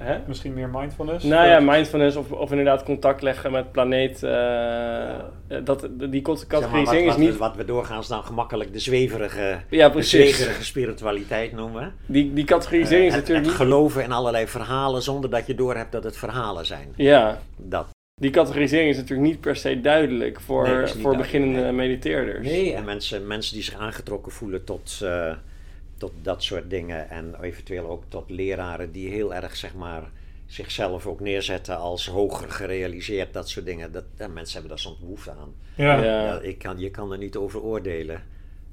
Hè? 0.00 0.18
Misschien 0.26 0.54
meer 0.54 0.68
mindfulness. 0.68 1.24
Nou 1.24 1.48
ja, 1.48 1.60
mindfulness 1.60 2.16
of, 2.16 2.32
of 2.32 2.50
inderdaad 2.50 2.82
contact 2.82 3.22
leggen 3.22 3.52
met 3.52 3.72
planeet. 3.72 4.22
eh, 4.22 5.08
eh, 5.10 5.18
dat, 5.64 5.80
die 5.80 5.88
Zeg 5.88 6.22
maar, 6.22 6.24
wat, 6.34 6.46
categorisering 6.48 7.08
is 7.08 7.16
niet. 7.16 7.32
we, 7.32 7.38
wat 7.38 7.56
we 7.56 7.64
doorgaans 7.64 8.08
dan 8.08 8.22
gemakkelijk 8.24 8.72
de 8.72 8.78
zweverige, 8.78 9.60
Ja, 9.70 9.86
de 9.86 9.92
precies. 9.92 10.34
zweverige 10.36 10.64
spiritualiteit 10.64 11.52
noemen. 11.52 11.94
Die, 12.06 12.32
die 12.32 12.44
categorisering 12.44 13.06
is 13.06 13.12
Eh, 13.12 13.18
het, 13.18 13.28
natuurlijk 13.28 13.46
het 13.56 13.58
niet. 13.58 13.68
geloven 13.68 14.02
in 14.02 14.12
allerlei 14.12 14.46
verhalen 14.46 15.02
zonder 15.02 15.30
dat 15.30 15.46
je 15.46 15.54
doorhebt 15.54 15.92
dat 15.92 16.04
het 16.04 16.16
verhalen 16.16 16.66
zijn. 16.66 16.92
Ja, 16.96 17.38
Dat. 17.56 17.86
die 18.20 18.30
categorisering 18.30 18.90
is 18.90 18.96
natuurlijk 18.96 19.28
niet 19.28 19.40
per 19.40 19.56
se 19.56 19.80
duidelijk 19.80 20.40
voor, 20.40 20.62
Nee, 20.68 20.76
voor 20.76 20.86
duidelijk, 20.92 21.16
beginnende 21.22 21.60
nee. 21.62 21.72
mediteerders. 21.72 22.46
Nee, 22.46 22.74
en 22.74 22.84
mensen, 22.84 23.26
mensen 23.26 23.54
die 23.54 23.62
zich 23.62 23.74
aangetrokken 23.78 24.32
voelen 24.32 24.64
tot, 24.64 25.00
eh, 25.02 25.32
tot 26.00 26.12
dat 26.22 26.42
soort 26.42 26.70
dingen. 26.70 27.08
En 27.10 27.34
eventueel 27.42 27.88
ook 27.88 28.02
tot 28.08 28.30
leraren 28.30 28.92
die 28.92 29.08
heel 29.08 29.34
erg, 29.34 29.56
zeg 29.56 29.74
maar, 29.74 30.10
zichzelf 30.46 31.06
ook 31.06 31.20
neerzetten 31.20 31.76
als 31.78 32.06
hoger 32.06 32.50
gerealiseerd. 32.50 33.32
Dat 33.32 33.48
soort 33.48 33.64
dingen. 33.66 33.92
Dat, 33.92 34.04
ja, 34.18 34.28
mensen 34.28 34.52
hebben 34.52 34.70
daar 34.70 34.78
soms 34.78 34.98
behoefte 34.98 35.30
aan. 35.30 35.54
Ja. 35.74 36.02
Ja. 36.02 36.24
Ja, 36.24 36.40
ik 36.40 36.58
kan, 36.58 36.78
je 36.78 36.90
kan 36.90 37.12
er 37.12 37.18
niet 37.18 37.36
over 37.36 37.60
oordelen. 37.62 38.22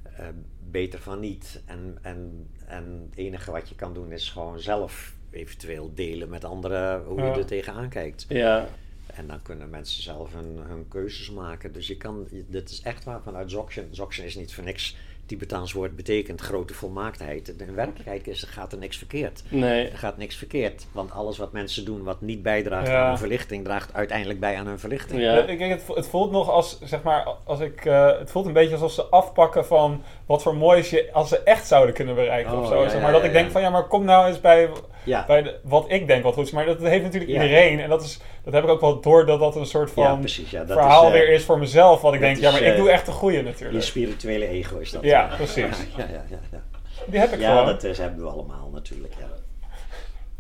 Eh, 0.04 0.28
beter 0.70 1.00
van 1.00 1.20
niet. 1.20 1.62
En, 1.66 1.98
en, 2.02 2.48
en 2.68 3.08
het 3.10 3.18
enige 3.20 3.52
wat 3.52 3.70
je 3.70 3.76
kan 3.76 3.94
doen 3.94 4.12
is 4.12 4.30
gewoon 4.30 4.60
zelf 4.60 5.14
eventueel 5.32 5.92
delen 5.94 6.30
met 6.30 6.44
anderen 6.46 7.04
hoe 7.04 7.20
Ja. 7.22 7.26
je 7.34 7.40
er 7.40 7.46
tegenaan 7.46 7.90
kijkt. 7.90 8.26
Ja, 8.30 8.68
En 9.14 9.28
dan 9.28 9.42
kunnen 9.42 9.70
mensen 9.70 10.04
zelf 10.04 10.34
hun, 10.34 10.58
hun 10.68 10.88
keuzes 10.88 11.32
maken. 11.32 11.74
Dus 11.74 11.88
je 11.88 11.98
kan, 11.98 12.28
je- 12.32 12.46
dit 12.48 12.70
is 12.70 12.82
echt 12.82 13.04
waar 13.04 13.22
vanuit 13.22 13.52
Zoction. 13.52 13.88
Zoction 13.92 14.26
is 14.26 14.36
niet 14.36 14.54
voor 14.54 14.64
niks 14.64 14.96
Tibetaans 15.28 15.74
woord 15.74 15.96
betekent 15.96 16.42
grote 16.42 16.74
volmaaktheid. 16.74 17.54
In 17.58 17.76
werkelijkheid 17.76 18.28
is, 18.28 18.44
gaat 18.44 18.72
er 18.72 18.78
niks 18.78 18.98
verkeerd. 18.98 19.44
Nee. 19.50 19.90
Er 19.90 19.98
gaat 19.98 20.18
niks 20.18 20.36
verkeerd. 20.36 20.86
Want 20.92 21.12
alles 21.12 21.38
wat 21.38 21.52
mensen 21.52 21.86
doen 21.86 22.04
wat 22.04 22.22
niet 22.22 22.44
bijdraagt 22.44 22.88
Ja. 22.88 23.02
aan 23.02 23.08
hun 23.08 23.18
verlichting, 23.18 23.64
draagt 23.64 23.94
uiteindelijk 23.94 24.40
bij 24.40 24.56
aan 24.58 24.68
hun 24.68 24.80
verlichting. 24.80 25.22
Ja. 25.22 25.38
Ik, 25.38 25.60
ik- 25.60 25.70
het, 25.70 25.84
het 25.96 26.08
voelt 26.08 26.32
nog 26.32 26.50
als, 26.50 26.80
zeg 26.82 27.02
maar, 27.04 27.28
als 27.44 27.60
ik, 27.60 27.86
eh, 27.86 28.18
het 28.20 28.32
voelt 28.32 28.46
een 28.46 28.54
beetje 28.54 28.74
alsof 28.74 28.92
ze 28.92 29.04
afpakken 29.04 29.66
van 29.66 30.04
wat 30.26 30.42
voor 30.42 30.56
moois 30.56 30.90
je, 30.90 31.10
als 31.14 31.30
ze 31.30 31.40
echt 31.44 31.68
zouden 31.68 31.96
kunnen 31.96 32.16
bereiken 32.16 32.54
Oh, 32.54 32.60
of 32.62 32.68
zo. 32.68 32.76
ja, 32.82 32.84
zeg 32.90 32.94
ja, 32.98 33.02
maar 33.04 33.12
dat 33.12 33.22
ja, 33.22 33.28
ik 33.28 33.34
denk 33.34 33.46
ja. 33.46 33.52
van, 33.52 33.62
ja, 33.62 33.70
maar 33.70 33.88
kom 33.88 34.06
nou 34.06 34.28
eens 34.28 34.42
bij, 34.42 34.70
Ja, 35.08 35.26
bij 35.28 35.42
de- 35.42 35.60
wat 35.64 35.86
ik 35.88 36.08
denk 36.08 36.24
wat 36.24 36.34
goed 36.34 36.46
is. 36.46 36.52
Maar 36.52 36.66
dat 36.66 36.80
heeft 36.80 37.04
natuurlijk 37.04 37.32
Ja. 37.32 37.42
iedereen. 37.42 37.80
En 37.80 37.90
dat, 37.90 38.04
is, 38.04 38.20
dat 38.44 38.54
heb 38.54 38.64
ik 38.64 38.70
ook 38.70 38.82
wel 38.82 39.02
door 39.02 39.26
dat 39.26 39.40
dat 39.40 39.56
een 39.56 39.66
soort 39.66 39.92
ja 39.96 40.10
van 40.10 40.20
precies. 40.20 40.50
Ja, 40.50 40.64
dat 40.64 40.78
verhaal 40.78 41.02
is, 41.02 41.08
eh, 41.08 41.14
weer 41.14 41.30
is 41.30 41.44
voor 41.44 41.60
mezelf. 41.60 42.02
Wat 42.02 42.14
ik 42.14 42.20
denk, 42.20 42.36
is, 42.36 42.42
ja, 42.42 42.52
maar 42.52 42.62
ik 42.62 42.72
eh, 42.72 42.76
doe 42.78 42.90
echt 42.92 43.06
de 43.06 43.12
goede 43.12 43.38
Je 43.38 43.44
natuurlijk. 43.44 43.84
spirituele 43.84 44.48
ego 44.48 44.78
is 44.78 44.92
dat. 44.92 45.04
Ja, 45.04 45.30
eh. 45.30 45.36
precies. 45.36 45.78
Ja, 45.98 46.06
ja, 46.12 46.24
ja, 46.30 46.40
ja. 46.52 46.64
Die 47.08 47.20
heb 47.20 47.32
ik 47.34 47.40
Ja, 47.40 47.50
gewoon. 47.50 47.66
dat 47.66 47.84
is, 47.84 47.98
hebben 47.98 48.20
we 48.24 48.30
allemaal 48.30 48.70
natuurlijk. 48.74 49.14
Ja. 49.20 49.28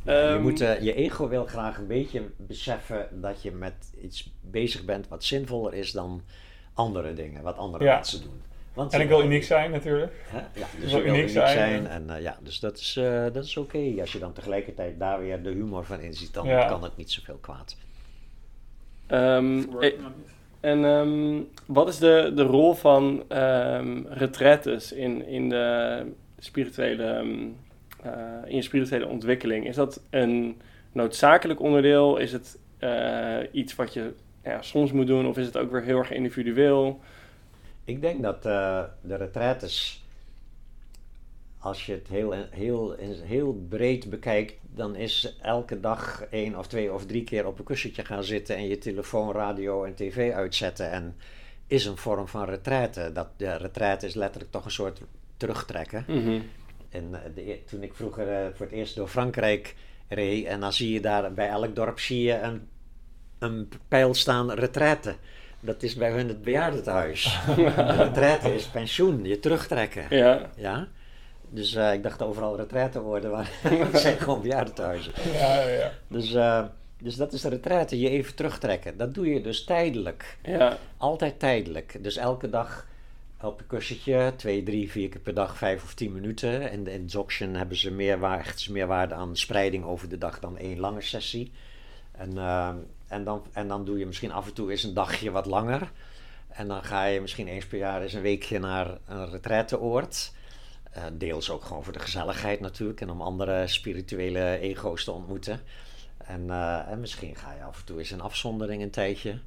je, 0.04 0.12
Ehm, 0.12 0.42
moet, 0.42 0.62
eh, 0.62 0.82
je 0.82 0.94
ego 0.94 1.28
wil 1.28 1.46
graag 1.46 1.78
een 1.78 1.88
beetje 1.88 2.22
beseffen 2.38 3.08
dat 3.12 3.42
je 3.42 3.52
met 3.52 3.74
iets 4.02 4.34
bezig 4.42 4.86
bent 4.86 5.08
wat 5.08 5.24
zinvoller 5.24 5.74
is 5.74 5.92
dan 5.92 6.22
andere 6.74 7.14
dingen, 7.14 7.44
wat 7.44 7.58
andere 7.58 7.84
Ja. 7.84 7.94
mensen 7.96 8.22
doen. 8.22 8.42
Want 8.78 8.94
En 8.94 9.02
ik 9.02 9.08
wil 9.08 9.24
uniek 9.24 9.44
zijn 9.44 9.72
natuurlijk. 9.72 10.12
Hè? 10.28 10.38
Ja, 10.38 10.68
dus 10.80 10.92
wil 10.92 11.02
uniek 11.02 11.14
uniek 11.14 11.30
zijn. 11.30 11.50
zijn. 11.50 11.88
En 11.88 12.10
eh, 12.16 12.22
ja, 12.22 12.38
dus 12.44 12.60
dat 12.60 12.78
is, 12.78 12.96
eh, 12.98 13.24
dat 13.34 13.44
is 13.44 13.58
oké. 13.58 13.94
Als 14.00 14.12
je 14.12 14.20
dan 14.20 14.34
tegelijkertijd 14.34 15.00
daar 15.00 15.20
weer 15.20 15.44
de 15.44 15.50
humor 15.50 15.86
van 15.86 16.00
inziet, 16.00 16.34
dan 16.34 16.48
Ja. 16.48 16.66
kan 16.68 16.84
het 16.84 16.98
niet 16.98 17.12
zoveel 17.12 17.38
kwaad. 17.42 17.76
ehm, 19.08 19.64
eh, 19.80 19.94
en 20.60 20.86
ehm, 20.86 21.40
wat 21.66 21.88
is 21.88 21.98
de, 21.98 22.32
de 22.36 22.44
rol 22.44 22.74
van 22.74 23.24
ehm 23.28 24.02
retraites 24.10 24.92
in, 24.92 25.26
in, 25.28 25.50
de 25.50 26.02
spirituele, 26.40 27.06
eh, 28.04 28.12
in 28.46 28.56
je 28.56 28.62
spirituele 28.62 29.08
ontwikkeling? 29.08 29.68
Is 29.68 29.76
dat 29.76 30.02
een 30.10 30.62
noodzakelijk 30.92 31.60
onderdeel? 31.60 32.18
Is 32.18 32.32
het 32.32 32.58
eh, 32.80 33.38
iets 33.52 33.76
wat 33.76 33.94
je 33.94 34.14
ja, 34.44 34.62
soms 34.62 34.92
moet 34.92 35.08
doen? 35.08 35.28
Of 35.28 35.38
is 35.38 35.46
het 35.46 35.58
ook 35.58 35.72
weer 35.72 35.84
heel 35.84 35.98
erg 35.98 36.12
individueel? 36.12 37.00
Ik 37.88 38.02
denk 38.02 38.22
dat 38.22 38.46
eh, 38.46 38.84
de 39.02 39.16
retraites, 39.16 40.06
als 41.60 41.86
je 41.86 41.94
het 41.94 42.08
heel, 42.08 42.32
heel, 42.50 42.96
heel 43.24 43.66
breed 43.70 44.10
bekijkt, 44.10 44.54
dan 44.62 44.96
is 44.96 45.36
elke 45.42 45.80
dag 45.80 46.26
één 46.30 46.58
of 46.58 46.68
twee 46.68 46.94
of 46.94 47.06
drie 47.06 47.24
keer 47.24 47.46
op 47.46 47.60
een 47.60 47.66
kussentje 47.66 48.06
gaan 48.06 48.24
zitten 48.24 48.56
en 48.56 48.68
je 48.68 48.78
telefoon, 48.78 49.32
radio 49.32 49.84
en 49.84 49.96
tv 49.96 50.34
uitzetten. 50.34 50.92
En 50.92 51.16
is 51.68 51.86
een 51.86 51.98
vorm 51.98 52.28
van 52.28 52.46
retraite. 52.46 53.12
Dat, 53.14 53.28
de 53.38 53.56
retraite 53.56 54.06
is 54.06 54.14
letterlijk 54.14 54.52
toch 54.52 54.66
een 54.66 54.72
soort 54.72 55.02
terugtrekken. 55.38 56.06
Mhm. 56.08 56.42
En 56.90 57.24
eh, 57.24 57.36
de 57.36 57.52
e- 57.52 57.64
toen 57.66 57.84
ik 57.84 57.94
vroeger 57.94 58.28
eh, 58.28 58.48
voor 58.54 58.66
het 58.66 58.76
eerst 58.76 58.96
door 58.96 59.08
Frankrijk 59.08 59.76
reed, 60.08 60.46
en 60.46 60.60
dan 60.60 60.74
zie 60.74 60.94
je 60.94 61.02
daar 61.02 61.34
bij 61.34 61.50
elk 61.50 61.76
dorp 61.76 62.00
zie 62.00 62.22
je 62.22 62.40
een, 62.40 62.68
een 63.40 63.70
pijl 63.88 64.14
staan 64.14 64.52
retraite. 64.52 65.16
Dat 65.60 65.84
is 65.84 65.96
bij 65.96 66.12
hun 66.12 66.28
het 66.28 66.42
bejaardentehuis. 66.42 67.40
retraite 68.04 68.56
is 68.56 68.66
pensioen, 68.66 69.24
je 69.24 69.40
terugtrekken. 69.40 70.06
Ja, 70.10 70.50
Ja? 70.56 70.88
Dus 71.50 71.76
eh, 71.76 71.94
ik 71.94 72.04
dacht 72.04 72.22
overal 72.22 72.58
retraite 72.58 73.02
worden, 73.02 73.32
maar 73.32 73.50
het 73.92 74.00
zijn 74.00 74.18
gewoon 74.18 74.42
bejaardentehuizen. 74.42 75.12
Ja, 75.34 75.62
ja, 75.62 75.68
ja. 75.68 75.92
Dus, 76.08 76.34
eh, 76.34 76.64
dus 77.02 77.16
dat 77.16 77.34
is 77.34 77.42
de 77.42 77.50
retraite, 77.50 78.00
je 78.00 78.10
even 78.10 78.36
terugtrekken. 78.36 78.98
Dat 78.98 79.14
doe 79.14 79.28
je 79.28 79.42
dus 79.42 79.64
tijdelijk. 79.64 80.38
ja, 80.44 80.78
Altijd 80.98 81.40
tijdelijk. 81.40 81.98
Dus 82.02 82.18
elke 82.18 82.50
dag 82.50 82.88
op 83.42 83.60
een 83.60 83.68
kussentje, 83.68 84.34
twee, 84.36 84.64
drie, 84.64 84.92
vier 84.92 85.10
keer 85.10 85.22
per 85.22 85.34
dag, 85.34 85.58
vijf 85.58 85.84
of 85.84 85.94
tien 85.94 86.14
minuten. 86.14 86.72
En 86.72 86.88
in 86.88 87.06
Dzogchen 87.06 87.56
hebben 87.56 87.78
ze 87.78 87.92
meer 87.92 88.20
waarde, 88.20 88.72
meer 88.72 88.88
waarde 88.88 89.14
aan 89.14 89.36
spreiding 89.38 89.84
over 89.86 90.10
de 90.10 90.18
dag 90.18 90.40
dan 90.40 90.58
één 90.58 90.80
lange 90.80 91.02
sessie. 91.02 91.52
En, 92.12 92.38
eh, 92.38 92.74
en, 93.08 93.24
dan, 93.24 93.46
en 93.54 93.68
dan 93.68 93.86
doe 93.86 93.98
je 94.00 94.06
misschien 94.06 94.32
af 94.32 94.48
en 94.48 94.54
toe 94.54 94.72
eens 94.72 94.84
een 94.84 94.94
dagje 94.94 95.32
wat 95.32 95.46
langer. 95.46 95.92
En 96.48 96.68
dan 96.68 96.84
ga 96.84 97.06
je 97.06 97.22
misschien 97.22 97.48
eens 97.48 97.68
per 97.68 97.78
jaar 97.78 98.02
eens 98.02 98.14
een 98.14 98.22
weekje 98.22 98.60
naar 98.60 98.98
een 99.08 99.30
retraiteoord. 99.30 100.32
Eh, 100.92 101.04
deels 101.14 101.50
ook 101.50 101.64
gewoon 101.64 101.84
voor 101.84 101.94
de 101.94 102.00
gezelligheid 102.00 102.60
natuurlijk 102.60 103.02
en 103.02 103.10
om 103.10 103.22
andere 103.22 103.68
spirituele 103.68 104.60
ego's 104.60 105.04
te 105.04 105.12
ontmoeten. 105.12 105.60
En, 106.18 106.50
eh, 106.50 106.88
en 106.88 107.00
misschien 107.00 107.36
ga 107.36 107.54
je 107.54 107.64
af 107.64 107.80
en 107.80 107.86
toe 107.86 108.00
eens 108.00 108.12
in 108.12 108.22
afzondering 108.22 108.82
een 108.82 108.90
tijdje. 108.90 109.40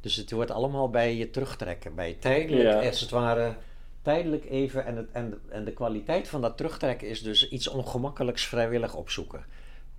Dus 0.00 0.16
het 0.16 0.30
wordt 0.30 0.50
allemaal 0.50 0.90
bij 0.90 1.16
je 1.16 1.30
terugtrekken. 1.30 1.94
Bij 1.94 2.08
je 2.08 2.18
tijdelijk, 2.18 2.82
Ja. 2.82 2.88
als 2.88 3.00
het 3.00 3.10
ware, 3.10 3.54
tijdelijk 4.02 4.44
even. 4.50 4.84
En, 4.86 4.96
het, 4.96 5.10
en, 5.12 5.40
en 5.48 5.64
de 5.64 5.72
kwaliteit 5.72 6.28
van 6.28 6.40
dat 6.40 6.56
terugtrekken 6.56 7.08
is 7.08 7.22
dus 7.22 7.48
iets 7.48 7.68
ongemakkelijks 7.68 8.46
vrijwillig 8.46 8.94
opzoeken. 8.94 9.44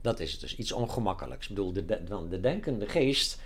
Dat 0.03 0.19
is 0.19 0.31
het 0.31 0.41
dus, 0.41 0.55
iets 0.55 0.71
ongemakkelijks. 0.71 1.49
Ik 1.49 1.55
bedoel, 1.55 1.73
de, 1.73 1.85
de, 1.85 2.27
de 2.29 2.39
denkende 2.39 2.87
geest, 2.87 3.39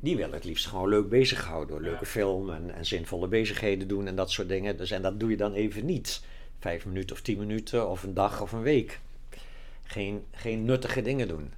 die 0.00 0.16
wil 0.16 0.32
het 0.32 0.44
liefst 0.44 0.66
gewoon 0.66 0.88
leuk 0.88 1.08
bezighouden. 1.08 1.68
Door 1.68 1.80
leuke 1.84 2.06
film 2.06 2.50
en, 2.50 2.74
en 2.74 2.86
zinvolle 2.86 3.28
bezigheden 3.28 3.88
doen 3.88 4.06
en 4.06 4.16
dat 4.16 4.30
soort 4.30 4.48
dingen. 4.48 4.76
Dus, 4.76 4.90
en 4.90 5.02
dat 5.02 5.20
doe 5.20 5.30
je 5.30 5.36
dan 5.36 5.52
even 5.52 5.84
niet. 5.86 6.22
Vijf 6.58 6.86
minuten 6.86 7.16
of 7.16 7.22
tien 7.22 7.38
minuten 7.38 7.88
of 7.88 8.02
een 8.02 8.14
dag 8.14 8.40
of 8.40 8.52
een 8.52 8.62
week. 8.62 9.00
Geen, 9.82 10.24
geen 10.32 10.64
nuttige 10.64 11.02
dingen 11.02 11.28
doen. 11.28 11.52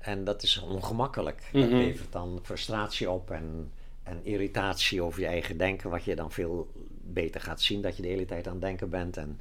En 0.00 0.24
dat 0.24 0.42
is 0.42 0.60
ongemakkelijk. 0.60 1.42
Dat 1.52 1.62
Mhm. 1.70 1.76
levert 1.76 2.12
dan 2.12 2.40
frustratie 2.42 3.10
op 3.10 3.30
en, 3.30 3.70
en 4.02 4.20
irritatie 4.22 5.02
over 5.02 5.20
je 5.20 5.26
eigen 5.26 5.56
denken, 5.58 5.90
wat 5.90 6.04
je 6.04 6.16
dan 6.16 6.32
veel 6.32 6.70
beter 7.02 7.40
gaat 7.40 7.60
zien 7.60 7.80
dat 7.82 7.96
je 7.96 8.02
de 8.02 8.08
hele 8.08 8.24
tijd 8.24 8.46
aan 8.46 8.52
het 8.52 8.62
denken 8.62 8.90
bent. 8.90 9.16
En, 9.16 9.40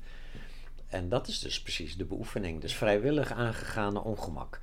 en 0.88 1.10
dat 1.10 1.28
is 1.28 1.40
dus 1.40 1.62
precies 1.62 1.98
de 1.98 2.06
beoefening. 2.06 2.62
Dus 2.62 2.76
vrijwillig 2.76 3.32
aangegane 3.32 4.04
ongemak. 4.04 4.62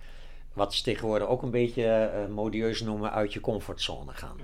Wat 0.53 0.75
ze 0.75 0.83
tegenwoordig 0.83 1.29
ook 1.29 1.43
een 1.43 1.51
beetje 1.51 1.85
eh, 1.87 2.27
modieus 2.27 2.81
noemen 2.81 3.12
uit 3.12 3.33
je 3.33 3.41
comfortzone 3.41 4.12
gaan. 4.12 4.37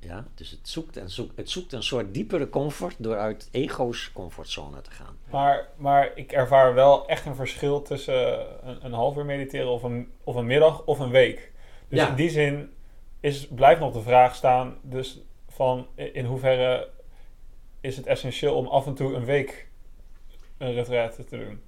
Ja, 0.00 0.26
dus 0.34 0.50
het 0.50 0.68
zoekt, 0.68 0.96
en 0.96 1.10
zoekt, 1.10 1.36
het 1.36 1.50
zoekt 1.50 1.72
een 1.72 1.82
soort 1.82 2.14
diepere 2.14 2.48
comfort 2.48 2.94
door 2.98 3.16
uit 3.18 3.48
ego's 3.50 4.10
comfortzone 4.12 4.80
te 4.80 4.90
gaan. 4.90 5.16
Maar, 5.30 5.68
maar 5.76 6.10
ik 6.14 6.32
ervaar 6.32 6.74
wel 6.74 7.08
echt 7.08 7.26
een 7.26 7.34
verschil 7.34 7.82
tussen 7.82 8.46
een, 8.68 8.84
een 8.84 8.92
half 8.92 9.16
uur 9.16 9.24
mediteren 9.24 9.68
of 9.70 9.82
een, 9.82 10.10
of 10.24 10.34
een 10.34 10.46
middag 10.46 10.84
of 10.84 10.98
een 10.98 11.10
week. 11.10 11.52
Dus 11.88 11.98
Ja. 11.98 12.08
in 12.08 12.14
die 12.14 12.30
zin 12.30 12.72
is, 13.20 13.46
blijft 13.48 13.80
nog 13.80 13.92
de 13.92 14.02
vraag 14.02 14.34
staan, 14.34 14.76
dus 14.82 15.20
van 15.48 15.86
in 15.94 16.24
hoeverre 16.24 16.88
is 17.80 17.96
het 17.96 18.06
essentieel 18.06 18.54
om 18.54 18.66
af 18.66 18.86
en 18.86 18.94
toe 18.94 19.14
een 19.14 19.24
week 19.24 19.67
een 20.58 20.72
retraite 20.72 21.24
te 21.24 21.38
doen? 21.38 21.60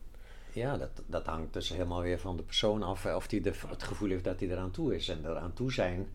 Ja, 0.53 0.77
dat, 0.77 0.91
dat 1.07 1.27
hangt 1.27 1.53
dus 1.53 1.69
helemaal 1.69 2.03
weer 2.03 2.19
van 2.19 2.37
de 2.37 2.43
persoon 2.43 2.83
af 2.83 3.07
of 3.07 3.27
die 3.27 3.41
de, 3.41 3.53
het 3.69 3.83
gevoel 3.83 4.09
heeft 4.09 4.25
dat 4.25 4.41
hij 4.41 4.49
eraan 4.49 4.71
toe 4.71 4.95
is. 4.95 5.09
En 5.09 5.21
eraan 5.25 5.53
toe 5.53 5.73
zijn 5.73 6.09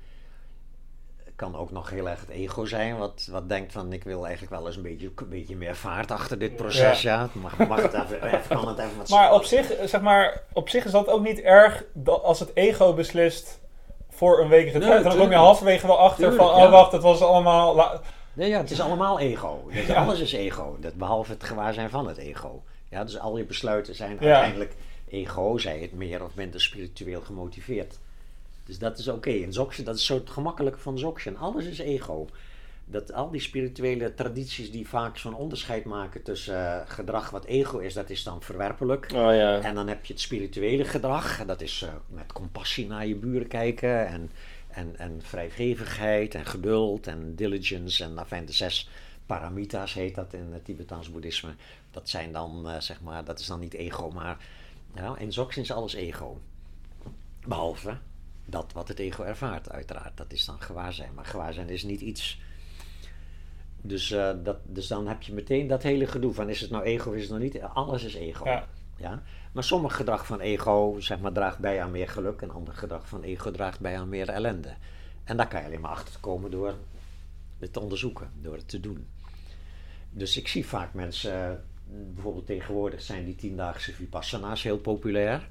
kan 1.36 1.55
ook 1.55 1.71
nog 1.71 1.89
heel 1.89 2.09
erg 2.09 2.19
het 2.19 2.30
ego 2.30 2.65
zijn, 2.65 2.97
wat, 2.97 3.28
wat 3.32 3.49
denkt 3.49 3.71
van 3.71 3.93
ik 3.93 4.03
wil 4.03 4.26
eigenlijk 4.26 4.55
wel 4.55 4.67
eens 4.67 4.76
een 4.76 4.82
beetje, 4.82 5.11
een 5.15 5.30
beetje 5.30 5.55
meer 5.55 5.76
vaart 5.76 6.11
achter 6.11 6.39
dit 6.39 6.55
proces. 6.55 7.01
Ja, 7.01 7.30
mag, 7.34 7.57
mag 7.57 7.82
het 7.82 7.93
even, 7.93 8.23
even, 8.23 8.47
kan 8.47 8.67
het 8.67 8.78
even 8.78 8.97
wat 8.97 9.09
Maar 9.09 9.34
op 9.34 9.43
zich, 9.43 9.73
zeg 9.86 10.01
maar, 10.01 10.41
op 10.53 10.69
zich 10.69 10.86
is 10.86 10.91
dat 10.91 11.07
ook 11.07 11.23
niet 11.23 11.41
erg 11.41 11.84
dat 11.93 12.23
als 12.23 12.39
het 12.39 12.51
ego 12.53 12.93
beslist 12.93 13.59
voor 14.09 14.39
een 14.39 14.47
week 14.47 14.71
retraite. 14.71 15.09
dan 15.09 15.17
kom 15.17 15.30
je 15.30 15.36
halverwege 15.36 15.88
wel 15.88 15.99
achter 15.99 16.30
Tuurlijk, 16.30 16.41
van, 16.41 16.51
oh 16.51 16.59
ja. 16.59 16.69
wacht, 16.69 16.91
het 16.91 17.01
was 17.01 17.21
allemaal... 17.21 18.01
Nee, 18.36 18.50
ja, 18.50 18.58
het 18.58 18.72
is 18.72 18.82
allemaal 18.82 19.20
ego. 19.20 19.64
Dus 19.74 19.86
Ja. 19.86 20.04
Alles 20.04 20.20
is 20.20 20.34
ego, 20.34 20.78
dat, 20.80 20.94
behalve 20.94 21.32
het 21.32 21.44
gewaarzijn 21.44 21.90
van 21.90 22.08
het 22.08 22.18
ego. 22.18 22.64
Ja, 22.90 23.04
dus 23.04 23.20
al 23.20 23.38
je 23.38 23.46
besluiten 23.46 23.96
zijn 23.96 24.20
uiteindelijk 24.20 24.74
ego, 25.10 25.58
zij 25.58 25.80
het 25.80 25.94
meer 25.94 26.24
of 26.24 26.36
minder 26.36 26.62
spiritueel 26.62 27.22
gemotiveerd. 27.22 27.98
Dus 28.66 28.80
dat 28.80 28.98
is 28.98 29.08
oké. 29.08 29.30
En 29.30 29.50
Dzogchen, 29.50 29.86
dat 29.86 29.96
is 29.96 30.06
zo 30.06 30.14
het 30.16 30.30
gemakkelijke 30.30 30.80
van 30.80 30.96
Dzogchen. 30.96 31.38
Alles 31.38 31.66
is 31.66 31.80
ego. 31.80 32.28
Dat 32.86 33.14
al 33.14 33.32
die 33.32 33.42
spirituele 33.42 34.14
tradities 34.14 34.72
die 34.72 34.88
vaak 34.88 35.18
zo'n 35.18 35.36
onderscheid 35.36 35.86
maken 35.86 36.24
tussen 36.24 36.82
eh, 36.82 36.90
gedrag 36.90 37.30
wat 37.30 37.46
ego 37.46 37.78
is, 37.78 37.94
dat 37.94 38.10
is 38.10 38.24
dan 38.24 38.42
verwerpelijk. 38.42 39.06
oh 39.06 39.36
ja. 39.36 39.62
En 39.62 39.76
dan 39.76 39.88
heb 39.88 40.06
je 40.06 40.14
het 40.14 40.22
spirituele 40.22 40.86
gedrag. 40.86 41.40
en 41.40 41.48
Dat 41.48 41.62
is 41.62 41.82
eh, 41.82 41.90
met 42.08 42.34
compassie 42.34 42.88
naar 42.88 43.08
je 43.08 43.16
buren 43.16 43.48
kijken. 43.48 44.08
En, 44.08 44.32
en, 44.76 44.97
en 44.97 45.21
vrijgevigheid 45.21 46.36
en 46.36 46.45
geduld 46.45 47.07
en 47.07 47.36
diligence. 47.36 48.03
En 48.03 48.17
enfin, 48.17 48.45
de 48.45 48.53
zes 48.53 48.89
paramitas 49.26 49.93
heet 49.93 50.15
dat 50.15 50.34
in 50.34 50.51
het 50.51 50.65
Tibetaans 50.65 51.11
boeddhisme. 51.11 51.55
Dat 51.91 52.09
zijn 52.09 52.32
dan, 52.32 52.69
eh, 52.69 52.80
zeg 52.80 53.01
maar, 53.01 53.26
dat 53.26 53.39
is 53.39 53.45
dan 53.45 53.59
niet 53.59 53.73
ego. 53.73 54.11
Maar 54.11 54.38
ja, 54.95 55.17
in 55.17 55.30
Dzogchen 55.30 55.61
is 55.61 55.71
alles 55.71 55.93
ego. 55.93 56.41
Behalve 57.47 57.97
dat 58.45 58.73
wat 58.73 58.88
het 58.88 58.99
ego 58.99 59.23
ervaart, 59.23 59.71
uiteraard. 59.71 60.17
Dat 60.17 60.34
is 60.34 60.45
dan 60.45 60.61
gewaarzijn. 60.61 61.13
Maar 61.13 61.26
gewaarzijn 61.26 61.69
is 61.69 61.84
niet 61.84 62.01
iets... 62.01 62.39
Dus, 63.82 64.11
eh, 64.11 64.32
dat, 64.43 64.57
dus 64.63 64.88
dan 64.88 65.07
heb 65.07 65.21
je 65.21 65.34
meteen 65.34 65.67
dat 65.67 65.84
hele 65.84 66.07
gedoe 66.07 66.34
van 66.34 66.49
is 66.49 66.61
het 66.61 66.69
nou 66.69 66.84
ego 66.84 67.09
of 67.09 67.15
is 67.15 67.21
het 67.21 67.32
nou 67.32 67.43
niet? 67.43 67.61
Alles 67.61 68.03
is 68.03 68.13
ego. 68.15 68.45
Ja. 68.45 68.67
Ja? 68.97 69.23
Maar 69.56 69.64
sommig 69.64 69.95
gedrag 69.95 70.26
van 70.26 70.39
ego 70.39 70.95
zeg 70.99 71.20
maar, 71.20 71.32
draagt 71.32 71.60
bij 71.60 71.82
aan 71.82 71.91
meer 71.91 72.10
geluk 72.10 72.41
en 72.41 72.51
ander 72.51 72.74
gedrag 72.74 73.08
van 73.08 73.24
ego 73.24 73.51
draagt 73.51 73.80
bij 73.80 73.99
aan 73.99 74.10
meer 74.10 74.30
ellende. 74.30 74.74
En 75.24 75.38
daar 75.38 75.47
kan 75.47 75.60
je 75.60 75.66
alleen 75.66 75.82
maar 75.82 75.91
achter 75.91 76.20
komen 76.20 76.51
door 76.51 76.76
het 77.60 77.74
te 77.74 77.80
onderzoeken, 77.80 78.32
door 78.41 78.56
het 78.56 78.68
te 78.68 78.80
doen. 78.80 79.08
dus 80.10 80.38
ik 80.38 80.47
zie 80.47 80.66
vaak 80.66 80.93
mensen, 80.93 81.64
bijvoorbeeld 82.14 82.45
tegenwoordig 82.45 83.01
zijn 83.01 83.26
die 83.26 83.36
tiendaagse 83.36 83.93
vipassana's 83.93 84.64
heel 84.64 84.78
populair. 84.78 85.49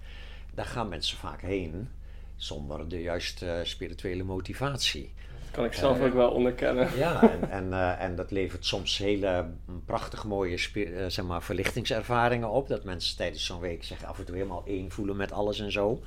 Daar 0.54 0.66
gaan 0.66 0.88
mensen 0.88 1.18
vaak 1.18 1.40
heen 1.40 1.88
zonder 2.36 2.88
de 2.88 3.00
juiste 3.00 3.60
spirituele 3.64 4.22
motivatie. 4.22 5.12
Kan 5.54 5.64
ik 5.64 5.72
zelf 5.72 6.00
ook 6.00 6.12
wel 6.12 6.30
onderkennen. 6.30 6.88
Ja, 6.96 7.22
en, 7.30 7.50
en, 7.50 7.72
eh, 7.72 8.02
en 8.02 8.14
dat 8.16 8.30
levert 8.30 8.66
soms 8.66 8.98
hele 8.98 9.46
prachtig 9.86 10.24
mooie 10.24 10.56
eh, 10.74 11.04
zeg 11.08 11.24
maar, 11.24 11.42
verlichtingservaringen 11.42 12.50
op. 12.50 12.68
Dat 12.68 12.84
mensen 12.84 13.16
tijdens 13.16 13.44
zo'n 13.44 13.60
week 13.60 13.84
zich 13.84 14.04
af 14.04 14.18
en 14.18 14.24
toe 14.24 14.34
helemaal 14.36 14.62
één 14.66 14.90
voelen 14.90 15.16
met 15.16 15.32
alles 15.32 15.60
en 15.60 15.72
zo. 15.72 16.02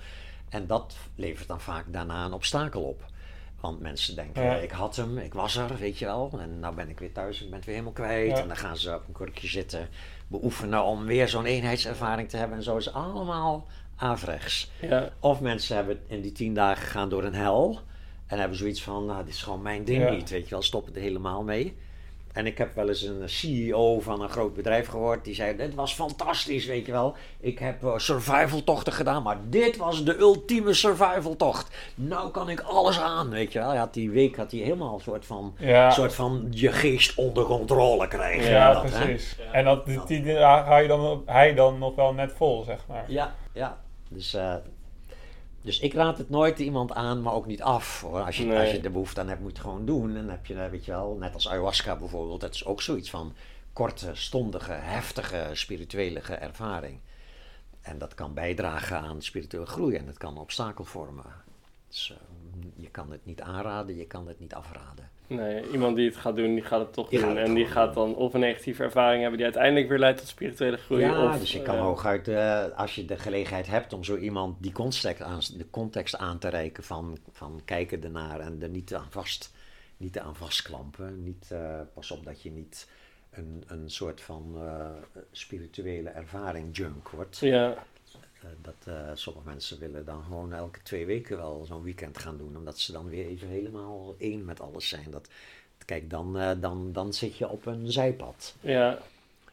En 0.50 0.68
dat 0.68 0.96
levert 1.16 1.48
dan 1.48 1.62
vaak 1.62 1.86
daarna 1.88 2.26
een 2.26 2.34
obstakel 2.34 2.82
op. 2.82 3.06
Want 3.60 3.80
mensen 3.80 4.16
denken, 4.16 4.44
Ja. 4.44 4.56
ik 4.56 4.72
had 4.72 4.96
hem, 4.96 5.18
ik 5.18 5.34
was 5.34 5.56
er, 5.56 5.78
weet 5.78 5.98
je 6.00 6.06
wel. 6.06 6.32
En 6.40 6.60
nou 6.60 6.76
ben 6.76 6.90
ik 6.90 7.00
weer 7.00 7.12
thuis, 7.12 7.42
ik 7.42 7.46
ben 7.48 7.56
het 7.56 7.66
weer 7.66 7.76
helemaal 7.76 7.96
kwijt. 7.96 8.30
Ja. 8.36 8.42
En 8.42 8.48
dan 8.48 8.58
gaan 8.58 8.78
ze 8.78 8.96
op 8.96 9.08
een 9.08 9.14
kurkje 9.14 9.48
zitten, 9.48 9.88
beoefenen 10.28 10.84
om 10.84 11.06
weer 11.06 11.28
zo'n 11.28 11.46
eenheidservaring 11.46 12.30
te 12.30 12.38
hebben. 12.38 12.58
En 12.58 12.64
zo 12.64 12.78
is 12.78 12.86
het 12.86 12.94
allemaal 12.94 13.68
averechts. 13.96 14.72
Ja, 14.82 15.10
Of 15.20 15.42
mensen 15.42 15.76
hebben 15.76 16.00
in 16.08 16.22
die 16.22 16.32
tien 16.32 16.54
dagen 16.54 16.84
gegaan 16.84 17.10
door 17.10 17.24
een 17.24 17.34
hel. 17.36 17.80
En 18.28 18.40
hebben 18.40 18.58
zoiets 18.58 18.84
van, 18.84 19.06
nou, 19.06 19.24
dit 19.26 19.34
is 19.34 19.44
gewoon 19.44 19.62
mijn 19.62 19.84
ding 19.84 20.04
Ja. 20.04 20.10
niet. 20.10 20.30
Weet 20.30 20.44
je 20.44 20.50
wel, 20.50 20.62
stoppen 20.62 20.96
er 20.96 21.02
helemaal 21.02 21.44
mee. 21.44 21.76
En 22.34 22.46
ik 22.46 22.58
heb 22.58 22.76
wel 22.76 22.88
eens 22.88 23.02
een 23.02 23.30
CEO 23.30 24.00
van 24.00 24.22
een 24.22 24.30
groot 24.30 24.54
bedrijf 24.54 24.88
gehoord. 24.88 25.24
Die 25.26 25.36
zei, 25.36 25.56
dit 25.56 25.76
was 25.76 25.94
fantastisch, 25.94 26.66
weet 26.66 26.86
je 26.86 26.92
wel. 26.92 27.16
Ik 27.40 27.60
heb 27.60 27.84
eh, 27.84 27.98
survival 27.98 28.64
tochten 28.64 28.94
gedaan, 28.94 29.24
maar 29.24 29.38
dit 29.50 29.78
was 29.78 30.04
de 30.04 30.18
ultieme 30.20 30.74
survival 30.74 31.36
tocht. 31.36 31.76
Nou 31.96 32.32
kan 32.32 32.50
ik 32.50 32.60
alles 32.62 33.00
aan, 33.00 33.30
weet 33.30 33.54
je 33.54 33.60
wel. 33.60 33.68
Hij 33.70 33.78
had 33.78 33.94
die 33.94 34.10
week 34.10 34.36
had 34.36 34.52
hij 34.52 34.60
helemaal 34.60 34.94
een 34.94 35.00
soort 35.02 35.26
van, 35.26 35.56
Ja. 35.60 35.90
soort 35.92 36.14
van 36.14 36.48
je 36.50 36.72
geest 36.72 37.16
onder 37.18 37.44
controle 37.46 38.08
krijgen. 38.08 38.50
Ja, 38.52 38.74
dat, 38.74 38.84
hè. 38.92 39.06
precies. 39.06 39.38
En 39.52 39.66
dat, 39.66 39.86
die, 39.86 40.00
die, 40.06 40.24
die- 40.24 40.38
hou 40.38 40.82
je 40.82 40.88
dan, 40.88 41.22
hij 41.26 41.54
dan 41.54 41.78
nog 41.78 41.96
wel 41.96 42.14
net 42.14 42.34
vol, 42.36 42.64
zeg 42.64 42.80
maar. 42.88 43.06
Ja, 43.08 43.36
ja. 43.54 43.78
Dus, 44.10 44.34
eh, 44.34 44.56
dus 45.68 45.80
ik 45.80 45.94
raad 45.94 46.18
het 46.18 46.30
nooit 46.30 46.60
iemand 46.60 46.92
aan, 46.94 47.22
maar 47.22 47.34
ook 47.34 47.46
niet 47.46 47.62
af. 47.62 48.02
Hoor. 48.02 48.24
Als, 48.24 48.38
je, 48.38 48.46
Nee. 48.46 48.60
als 48.60 48.72
je 48.72 48.80
er 48.82 48.92
behoefte 48.92 49.20
aan 49.22 49.28
hebt, 49.28 49.42
moet 49.42 49.52
je 49.52 49.58
het 49.58 49.66
gewoon 49.66 49.86
doen. 49.86 50.10
En 50.10 50.16
dan 50.16 50.30
heb 50.30 50.46
je, 50.46 50.54
eh, 50.54 50.70
weet 50.70 50.86
je 50.86 50.92
wel, 50.92 51.16
net 51.20 51.34
als 51.34 51.48
ayahuasca 51.50 51.96
bijvoorbeeld, 51.96 52.42
dat 52.42 52.54
is 52.54 52.66
ook 52.66 52.82
zoiets 52.82 53.10
van 53.10 53.34
korte, 53.74 54.12
stondige, 54.14 54.72
heftige 54.72 55.50
spirituele 55.54 56.20
ervaring. 56.20 57.00
En 57.82 57.98
dat 57.98 58.14
kan 58.14 58.34
bijdragen 58.34 59.00
aan 59.00 59.22
spirituele 59.22 59.66
groei 59.66 59.96
en 59.96 60.08
het 60.08 60.18
kan 60.18 60.38
obstakel 60.38 60.84
vormen. 60.84 61.26
Dus 61.88 62.12
eh, 62.12 62.68
je 62.76 62.90
kan 62.90 63.12
het 63.12 63.26
niet 63.26 63.42
aanraden, 63.42 63.96
je 63.96 64.08
kan 64.08 64.28
het 64.28 64.40
niet 64.40 64.54
afraden. 64.54 65.10
Nee, 65.28 65.70
iemand 65.72 65.96
die 65.96 66.06
het 66.06 66.18
gaat 66.18 66.36
doen, 66.36 66.54
die 66.54 66.64
gaat 66.64 66.80
het 66.80 66.94
toch 66.94 67.10
Die 67.10 67.20
doen. 67.20 67.30
het 67.30 67.48
en 67.48 67.54
die 67.54 67.66
gaat 67.66 67.94
dan 67.94 68.16
of 68.16 68.34
een 68.34 68.40
negatieve 68.40 68.84
ervaring 68.84 69.20
hebben 69.20 69.38
die 69.38 69.46
uiteindelijk 69.48 69.90
weer 69.90 70.00
leidt 70.00 70.18
tot 70.20 70.28
spirituele 70.28 70.78
groei. 70.78 71.02
Ja, 71.02 71.26
of, 71.26 71.40
dus 71.40 71.52
je 71.52 71.62
kan 71.62 71.76
eh, 71.76 71.82
hooguit, 71.82 72.28
eh, 72.28 72.66
als 72.76 72.96
je 72.96 73.06
de 73.06 73.18
gelegenheid 73.18 73.68
hebt 73.68 73.94
om 73.94 74.04
zo 74.04 74.18
iemand 74.18 74.56
die 74.60 74.72
context 74.72 75.22
aan, 75.22 75.40
de 75.58 75.70
context 75.70 76.18
aan 76.18 76.38
te 76.38 76.50
reiken 76.50 76.84
van, 76.84 77.18
van 77.32 77.62
kijken 77.66 78.04
ernaar 78.04 78.40
en 78.40 78.58
er 78.62 78.70
niet 78.70 78.94
aan 78.94 79.08
vast, 79.10 79.54
niet 79.98 80.20
aan 80.20 80.36
vastklampen. 80.36 81.24
Niet, 81.24 81.52
eh, 81.52 81.80
pas 81.94 82.12
op 82.12 82.26
dat 82.26 82.42
je 82.42 82.52
niet 82.52 82.90
een, 83.30 83.64
een 83.68 83.90
soort 83.90 84.22
van 84.22 84.58
spirituele 85.32 86.10
ervaring 86.10 86.78
junk 86.78 87.10
wordt. 87.10 87.38
Ja, 87.38 87.86
dat 88.62 88.74
eh, 88.86 88.94
sommige 89.14 89.48
mensen 89.48 89.80
willen 89.80 90.06
dan 90.06 90.24
gewoon 90.24 90.54
elke 90.54 90.82
twee 90.84 91.06
weken 91.06 91.38
wel 91.38 91.64
zo'n 91.68 91.84
weekend 91.84 92.18
gaan 92.18 92.38
doen, 92.38 92.58
omdat 92.58 92.80
ze 92.80 92.92
dan 92.92 93.10
weer 93.10 93.26
even 93.28 93.48
helemaal 93.48 94.16
één 94.18 94.46
met 94.46 94.62
alles 94.62 94.90
zijn. 94.90 95.06
Dat, 95.12 95.28
kijk, 95.86 96.10
dan, 96.10 96.38
eh, 96.40 96.50
dan, 96.58 96.90
dan 96.94 97.14
zit 97.14 97.38
je 97.38 97.50
op 97.50 97.66
een 97.66 97.92
zijpad. 97.92 98.56
ja, 98.60 98.98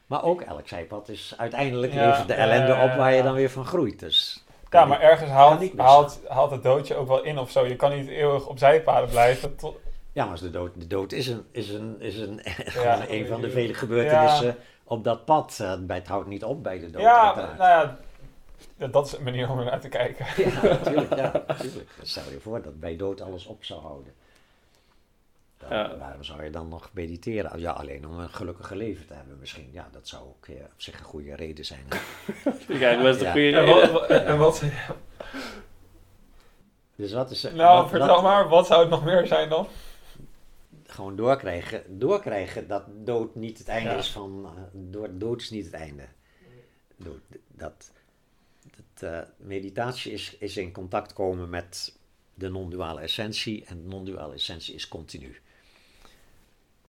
Maar 0.07 0.23
ook 0.23 0.41
elk 0.41 0.67
zijpad 0.67 1.09
is 1.09 1.33
uiteindelijk 1.37 1.93
Ja, 1.93 2.07
levert 2.09 2.27
de 2.27 2.33
ja, 2.33 2.39
ellende 2.39 2.71
ja, 2.73 2.83
op 2.91 2.97
waar 2.97 3.11
je 3.11 3.17
ja. 3.17 3.23
dan 3.23 3.33
weer 3.33 3.49
van 3.49 3.65
groeit. 3.65 3.99
Dus 3.99 4.43
Ja, 4.69 4.85
maar 4.85 5.01
ergens 5.01 5.29
haalt, 5.29 5.77
haalt, 5.77 6.19
haalt 6.27 6.51
het 6.51 6.63
doodje 6.63 6.95
ook 6.95 7.07
wel 7.07 7.23
in 7.23 7.37
of 7.39 7.51
zo. 7.51 7.65
Je 7.65 7.75
kan 7.75 7.95
niet 7.97 8.07
eeuwig 8.07 8.47
op 8.47 8.57
zijpaden 8.57 9.09
blijven. 9.09 9.55
tot- 9.55 9.77
ja, 10.11 10.25
maar 10.25 10.39
de 10.39 10.49
dood, 10.51 10.71
de 10.79 10.87
dood 10.87 11.11
is 11.11 11.27
een, 11.27 11.45
is 11.51 11.69
een, 11.69 11.95
is 12.01 12.17
een, 12.17 12.39
gewoon 12.75 13.01
een 13.07 13.27
van 13.27 13.41
de 13.41 13.49
vele 13.49 13.67
Ja. 13.67 13.73
gebeurtenissen 13.77 14.55
op 14.83 15.03
dat 15.03 15.25
pad. 15.25 15.57
Eh, 15.61 15.73
bij 15.79 15.97
het 15.97 16.07
houdt 16.07 16.27
niet 16.27 16.43
op 16.43 16.63
bij 16.63 16.79
de 16.79 16.89
dood. 16.89 17.01
ja, 17.01 17.35
nou 17.35 17.57
ja, 17.57 17.97
dat- 18.77 18.93
dat 18.93 19.05
is 19.05 19.13
een 19.17 19.23
manier 19.23 19.49
om 19.49 19.59
er 19.59 19.65
naar 19.65 19.79
te 19.79 19.89
kijken. 19.89 20.25
Ja, 20.43 20.61
natuurlijk. 20.77 21.15
Ja, 21.15 21.43
natuurlijk. 21.47 21.89
Stel 22.01 22.31
je 22.31 22.39
voor 22.39 22.61
dat 22.61 22.79
bij 22.79 22.95
dood 22.95 23.21
alles 23.21 23.45
op 23.45 23.63
zou 23.63 23.81
houden. 23.81 24.13
Dan, 25.57 25.69
Ja. 25.69 25.97
Waarom 25.97 26.23
zou 26.23 26.43
je 26.43 26.49
dan 26.49 26.67
nog 26.67 26.89
mediteren? 26.93 27.59
Ja, 27.59 27.71
alleen 27.71 28.07
om 28.07 28.19
een 28.19 28.29
gelukkige 28.29 28.75
leven 28.75 29.07
te 29.07 29.13
hebben 29.13 29.37
misschien. 29.39 29.69
Ja, 29.71 29.87
dat 29.91 30.07
zou 30.07 30.23
ook 30.23 30.47
eh, 30.47 30.55
op 30.55 30.81
zich 30.81 30.99
een 30.99 31.05
goede 31.05 31.35
reden 31.35 31.65
zijn. 31.65 31.85
krijgen 32.67 33.03
best 33.03 33.19
een 33.21 33.25
Ja. 33.25 33.31
goede 33.31 33.51
En 33.57 33.65
reden. 33.65 33.91
wat, 33.93 34.09
en 34.09 34.37
wat, 34.37 34.63
Dus 36.95 37.13
wat 37.13 37.31
is 37.31 37.43
er- 37.43 37.55
nou, 37.55 37.81
wat- 37.81 37.89
vertel 37.89 38.07
wat- 38.07 38.23
maar, 38.23 38.47
wat 38.49 38.67
zou 38.67 38.81
het 38.81 38.89
nog 38.89 39.03
meer 39.03 39.27
zijn 39.27 39.49
dan? 39.49 39.67
gewoon 40.87 41.15
doorkrijgen, 41.15 41.99
doorkrijgen 41.99 42.67
dat 42.67 42.83
dood 42.87 43.35
niet 43.35 43.57
het 43.57 43.67
einde 43.67 43.89
Ja. 43.89 43.95
is 43.97 44.11
van. 44.11 44.45
eh, 44.45 44.61
door, 44.71 45.09
dood 45.11 45.41
is 45.41 45.49
niet 45.49 45.65
het 45.65 45.73
einde. 45.73 46.03
Dood, 46.95 47.19
dat, 47.47 47.91
eh, 49.03 49.19
meditatie 49.37 50.11
is, 50.11 50.35
is 50.39 50.57
in 50.57 50.71
contact 50.71 51.13
komen 51.13 51.49
met 51.49 51.97
de 52.33 52.49
non-duale 52.49 53.01
essentie. 53.01 53.65
En 53.65 53.81
de 53.81 53.87
non-duale 53.87 54.33
essentie 54.33 54.75
is 54.75 54.87
continu. 54.87 55.37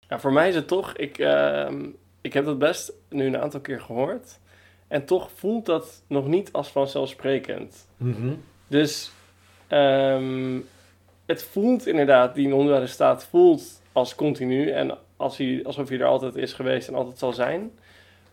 Ja, 0.09 0.21
voor 0.21 0.33
mij 0.33 0.49
is 0.49 0.55
het 0.55 0.69
toch, 0.69 0.97
ik, 0.97 1.19
ehm, 1.19 1.91
ik 2.21 2.33
heb 2.33 2.45
dat 2.45 2.59
best 2.59 2.93
nu 3.09 3.27
een 3.27 3.39
aantal 3.39 3.61
keer 3.61 3.81
gehoord. 3.81 4.39
En 4.89 5.05
toch 5.05 5.31
voelt 5.35 5.67
dat 5.67 6.03
nog 6.07 6.27
niet 6.27 6.53
als 6.53 6.69
vanzelfsprekend. 6.69 7.89
Dus 8.67 9.11
ehm, 9.67 10.61
het 11.27 11.43
voelt 11.43 11.87
inderdaad, 11.87 12.35
die 12.35 12.49
non-duale 12.49 12.87
staat 12.87 13.25
voelt 13.25 13.81
als 13.93 14.15
continu. 14.15 14.71
En 14.71 14.99
als 15.17 15.37
hij, 15.37 15.61
alsof 15.65 15.89
hij 15.89 15.99
er 15.99 16.07
altijd 16.07 16.37
is 16.37 16.53
geweest 16.53 16.89
en 16.89 16.95
altijd 16.95 17.19
zal 17.19 17.33
zijn. 17.33 17.71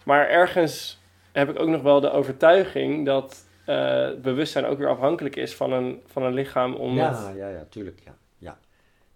Maar 0.04 0.30
ergens 0.30 1.02
heb 1.32 1.50
ik 1.50 1.60
ook 1.60 1.68
nog 1.68 1.82
wel 1.82 2.00
de 2.00 2.12
overtuiging 2.12 3.06
dat 3.06 3.46
het 3.72 4.22
bewustzijn 4.22 4.66
ook 4.66 4.78
weer 4.78 4.90
afhankelijk 4.90 5.36
is 5.36 5.54
van 5.56 5.72
een, 5.74 6.02
van 6.06 6.24
een 6.24 6.34
lichaam. 6.34 6.74
Om 6.76 6.98
het- 6.98 7.18
Ja, 7.18 7.30
ja, 7.30 7.48
ja, 7.50 7.66
tuurlijk. 7.70 8.02
Ja. 8.06 8.18
Ja. 8.38 8.60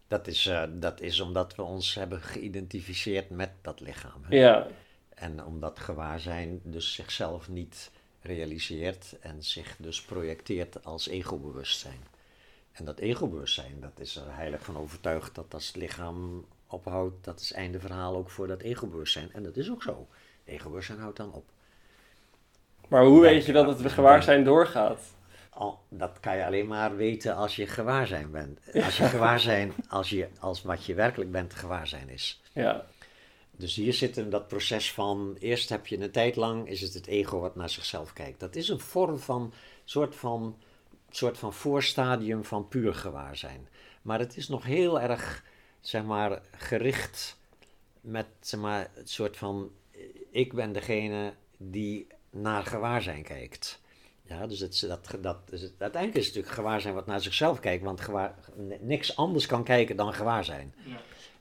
Dat, 0.08 0.28
is, 0.28 0.46
eh, 0.46 0.64
dat 0.70 1.02
is 1.02 1.20
omdat 1.20 1.56
we 1.56 1.62
ons 1.62 1.96
hebben 1.96 2.22
geïdentificeerd 2.22 3.30
met 3.30 3.50
dat 3.62 3.80
lichaam. 3.80 4.24
hè. 4.24 4.36
ja, 4.36 4.68
En 5.16 5.44
omdat 5.46 5.80
gewaarzijn 5.80 6.60
dus 6.64 6.94
zichzelf 6.94 7.50
niet 7.50 7.92
realiseert 8.22 9.16
en 9.20 9.44
zich 9.44 9.76
dus 9.80 10.02
projecteert 10.02 10.86
als 10.86 11.08
ego-bewustzijn. 11.08 12.00
En 12.72 12.86
dat 12.86 13.00
ego-bewustzijn, 13.00 13.80
dat 13.80 14.00
is 14.00 14.16
er 14.16 14.36
heilig 14.36 14.64
van 14.64 14.78
overtuigd 14.78 15.36
dat 15.36 15.54
als 15.54 15.68
het 15.68 15.76
lichaam 15.76 16.46
ophoudt, 16.68 17.24
dat 17.24 17.40
is 17.40 17.54
einde 17.54 17.80
verhaal 17.80 18.16
ook 18.16 18.30
voor 18.30 18.48
dat 18.48 18.62
ego-bewustzijn. 18.62 19.34
En 19.34 19.44
dat 19.44 19.58
is 19.58 19.70
ook 19.72 19.84
zo. 19.84 20.08
Ego-bewustzijn 20.46 21.00
houdt 21.00 21.18
dan 21.18 21.34
op. 21.34 21.50
maar 22.88 23.06
hoe 23.06 23.22
weet 23.22 23.46
je 23.46 23.52
dat 23.52 23.68
het 23.68 23.92
gewaarzijn 23.92 24.44
doorgaat? 24.44 25.00
Dat 25.90 26.20
kan 26.20 26.38
je 26.38 26.46
alleen 26.46 26.68
maar 26.68 26.96
weten 26.96 27.36
als 27.36 27.56
je 27.56 27.68
gewaarzijn 27.68 28.32
bent. 28.32 28.60
Als 28.86 28.98
je 28.98 29.04
gewaarzijn, 29.04 29.74
als, 29.88 30.10
je, 30.10 30.28
als 30.40 30.62
wat 30.62 30.86
je 30.86 30.94
werkelijk 30.94 31.32
bent 31.32 31.54
gewaarzijn 31.54 32.10
is. 32.10 32.42
Ja, 32.54 32.86
Dus 33.52 33.76
hier 33.76 33.94
zit 33.94 34.16
hem 34.16 34.30
dat 34.30 34.48
proces 34.48 34.94
van, 34.94 35.36
eerst 35.40 35.70
heb 35.70 35.88
je 35.88 36.00
een 36.00 36.12
tijd 36.12 36.36
lang, 36.36 36.70
is 36.70 36.82
het 36.82 36.94
het 36.94 37.08
ego 37.08 37.40
wat 37.40 37.56
naar 37.56 37.70
zichzelf 37.70 38.14
kijkt. 38.14 38.40
Dat 38.40 38.56
is 38.56 38.70
een 38.70 38.80
vorm 38.80 39.20
van, 39.20 39.54
soort 39.86 40.16
van, 40.16 40.58
soort 41.10 41.38
van 41.38 41.54
voorstadium 41.54 42.44
van 42.44 42.68
puur 42.68 42.94
gewaarzijn. 42.96 43.68
Maar 44.02 44.20
het 44.20 44.38
is 44.38 44.48
nog 44.48 44.64
heel 44.64 45.02
erg, 45.02 45.44
zeg 45.80 46.04
maar, 46.04 46.42
gericht 46.58 47.38
met, 48.02 48.28
zeg 48.40 48.60
maar, 48.60 48.90
het 48.94 49.10
soort 49.10 49.38
van, 49.38 49.72
ik 50.32 50.54
ben 50.54 50.74
degene 50.74 51.34
die 51.58 52.08
naar 52.30 52.64
gewaarzijn 52.66 53.24
kijkt. 53.24 53.80
Ja, 54.24 54.48
dus, 54.48 54.60
het, 54.60 54.86
dat, 54.88 55.18
dat, 55.22 55.50
dus 55.50 55.62
het- 55.62 55.74
uiteindelijk 55.78 56.22
is 56.22 56.26
het 56.26 56.36
natuurlijk 56.36 56.56
gewaarzijn 56.62 56.94
wat 56.94 57.06
naar 57.06 57.22
zichzelf 57.22 57.60
kijkt, 57.60 57.84
want 57.84 58.02
gewaar, 58.02 58.36
niks 58.82 59.16
anders 59.16 59.46
kan 59.46 59.64
kijken 59.64 59.96
dan 59.96 60.14
gewaarzijn. 60.14 60.74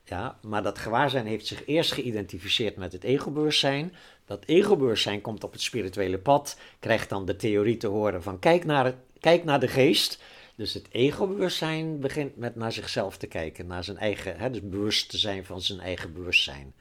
Ja, 0.03 0.37
maar 0.41 0.63
dat 0.63 0.77
gewaarzijn 0.77 1.25
heeft 1.25 1.47
zich 1.47 1.65
eerst 1.65 1.91
geïdentificeerd 1.91 2.75
met 2.75 2.91
het 2.91 3.03
ego-bewustzijn. 3.03 3.95
Dat 4.25 4.45
ego-bewustzijn 4.45 5.21
komt 5.21 5.43
op 5.43 5.51
het 5.51 5.61
spirituele 5.61 6.19
pad, 6.19 6.57
krijgt 6.79 7.09
dan 7.09 7.25
de 7.25 7.35
theorie 7.35 7.77
te 7.77 7.87
horen 7.87 8.23
van 8.23 8.39
kijk 8.39 8.65
naar, 8.65 8.85
het, 8.85 8.95
kijk 9.19 9.43
naar 9.43 9.59
de 9.59 9.67
geest. 9.67 10.21
Dus 10.55 10.73
het 10.73 10.87
ego-bewustzijn 10.91 11.99
begint 11.99 12.37
met 12.37 12.55
naar 12.55 12.71
zichzelf 12.71 13.17
te 13.17 13.27
kijken, 13.27 13.67
naar 13.67 13.83
zijn 13.83 13.97
eigen, 13.97 14.37
hè, 14.37 14.49
dus 14.49 14.61
bewust 14.69 15.09
te 15.09 15.17
zijn 15.17 15.45
van 15.45 15.61
zijn 15.61 15.79
eigen 15.79 16.13
bewustzijn. 16.13 16.73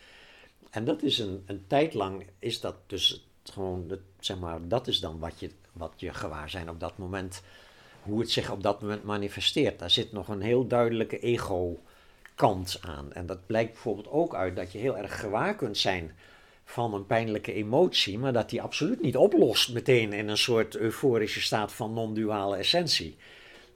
En 0.71 0.85
dat 0.85 1.03
is 1.03 1.19
een, 1.19 1.43
een 1.47 1.65
tijd 1.67 1.95
lang, 1.95 2.27
is 2.39 2.61
dat 2.61 2.77
dus 2.87 3.26
gewoon, 3.51 3.85
het, 3.89 4.01
zeg 4.21 4.39
maar, 4.39 4.69
dat 4.69 4.87
is 4.87 5.01
dan 5.01 5.19
wat 5.19 5.41
je, 5.41 5.51
wat 5.73 5.93
je 5.97 6.15
gewaarzijn 6.15 6.71
op 6.71 6.81
dat 6.81 6.99
moment, 6.99 7.43
hoe 8.03 8.21
het 8.21 8.31
zich 8.31 8.51
op 8.51 8.63
dat 8.63 8.81
moment 8.81 9.05
manifesteert. 9.05 9.79
Daar 9.79 9.91
zit 9.91 10.13
nog 10.13 10.29
een 10.29 10.41
heel 10.41 10.67
duidelijke 10.67 11.19
ego 11.19 11.79
kant 12.35 12.79
aan. 12.81 13.13
En 13.13 13.27
dat 13.27 13.47
blijkt 13.47 13.73
bijvoorbeeld 13.73 14.11
ook 14.11 14.35
uit 14.35 14.57
dat 14.57 14.73
je 14.73 14.79
heel 14.79 14.97
erg 14.97 15.21
gewaar 15.21 15.57
kunt 15.57 15.79
zijn 15.79 16.13
van 16.65 16.95
een 16.95 17.07
pijnlijke 17.07 17.53
emotie, 17.53 18.19
maar 18.19 18.33
dat 18.33 18.51
die 18.51 18.63
absoluut 18.63 19.03
niet 19.03 19.17
oplost 19.17 19.73
meteen 19.73 20.13
in 20.13 20.29
een 20.29 20.39
soort 20.39 20.77
euforische 20.77 21.41
staat 21.41 21.73
van 21.73 21.93
non-duale 21.93 22.57
essentie. 22.57 23.17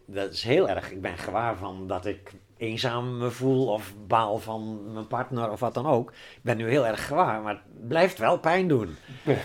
Dat 0.05 0.33
is 0.33 0.43
heel 0.43 0.69
erg. 0.69 0.91
Ik 0.91 1.01
ben 1.01 1.19
gewaar 1.19 1.57
van 1.57 1.87
dat 1.87 2.07
ik 2.07 2.33
eenzaam 2.61 3.19
me 3.19 3.31
voel 3.31 3.69
of 3.69 3.95
baal 4.07 4.39
van 4.39 4.93
mijn 4.93 5.07
partner 5.07 5.51
of 5.51 5.61
wat 5.61 5.75
dan 5.75 5.87
ook. 5.87 6.11
Ik 6.11 6.43
ben 6.43 6.57
nu 6.57 6.69
heel 6.69 6.87
erg 6.87 7.07
gewaar, 7.07 7.43
maar 7.43 7.55
het 7.55 7.89
blijft 7.89 8.19
wel 8.19 8.39
pijn 8.39 8.69
doen. 8.69 8.97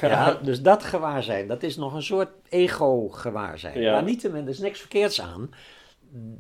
Ja, 0.02 0.34
dus 0.34 0.62
dat 0.62 0.84
gewaarzijn, 0.84 1.48
dat 1.48 1.64
is 1.64 1.76
nog 1.76 1.94
een 1.94 2.04
soort 2.04 2.30
ego-gewaarzijn. 2.50 3.80
Ja. 3.80 3.92
Maar 3.92 4.04
niettemin, 4.04 4.44
er 4.44 4.50
is 4.50 4.60
niks 4.60 4.80
verkeerds 4.80 5.22
aan. 5.22 5.50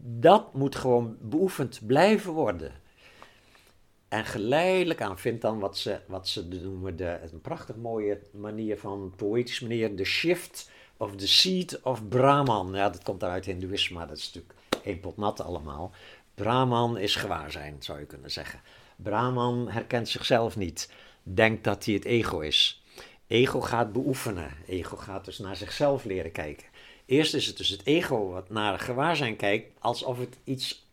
Dat 0.01 0.53
moet 0.53 0.75
gewoon 0.75 1.17
beoefend 1.21 1.79
blijven 1.85 2.31
worden. 2.31 2.71
En 4.07 4.25
geleidelijk 4.25 5.01
aan 5.01 5.19
vindt 5.19 5.41
dan 5.41 5.59
wat 5.59 5.77
ze, 5.77 5.99
wat 6.07 6.27
ze 6.27 6.47
noemen, 6.47 6.95
de, 6.95 7.19
een 7.31 7.41
prachtig 7.41 7.75
mooie 7.75 8.19
manier 8.31 8.77
van, 8.77 9.13
poëtische 9.15 9.67
manier, 9.67 9.95
de 9.95 10.05
shift 10.05 10.69
of 10.97 11.15
the 11.15 11.27
seed 11.27 11.81
of 11.81 12.07
Brahman. 12.07 12.73
Ja, 12.73 12.89
dat 12.89 13.03
komt 13.03 13.23
uit 13.23 13.45
Hindoeïsme, 13.45 13.97
maar 13.97 14.07
dat 14.07 14.17
is 14.17 14.25
natuurlijk 14.25 14.53
één 14.83 14.99
pot 14.99 15.17
nat 15.17 15.41
allemaal. 15.41 15.91
Brahman 16.35 16.97
is 16.97 17.15
gewaarzijn, 17.15 17.75
zou 17.79 17.99
je 17.99 18.05
kunnen 18.05 18.31
zeggen. 18.31 18.61
Brahman 18.95 19.69
herkent 19.69 20.09
zichzelf 20.09 20.55
niet, 20.55 20.91
denkt 21.23 21.63
dat 21.63 21.85
hij 21.85 21.93
het 21.93 22.05
ego 22.05 22.39
is. 22.39 22.83
Ego 23.27 23.61
gaat 23.61 23.93
beoefenen, 23.93 24.51
ego 24.67 24.97
gaat 24.97 25.25
dus 25.25 25.37
naar 25.37 25.55
zichzelf 25.55 26.03
leren 26.03 26.31
kijken. 26.31 26.67
Eerst 27.05 27.33
is 27.33 27.45
het 27.47 27.57
dus 27.57 27.69
het 27.69 27.85
ego 27.85 28.29
wat 28.29 28.49
naar 28.49 28.79
gewaarzijn 28.79 29.35
kijkt, 29.35 29.79
alsof 29.79 30.19
het 30.19 30.37
iets 30.43 30.87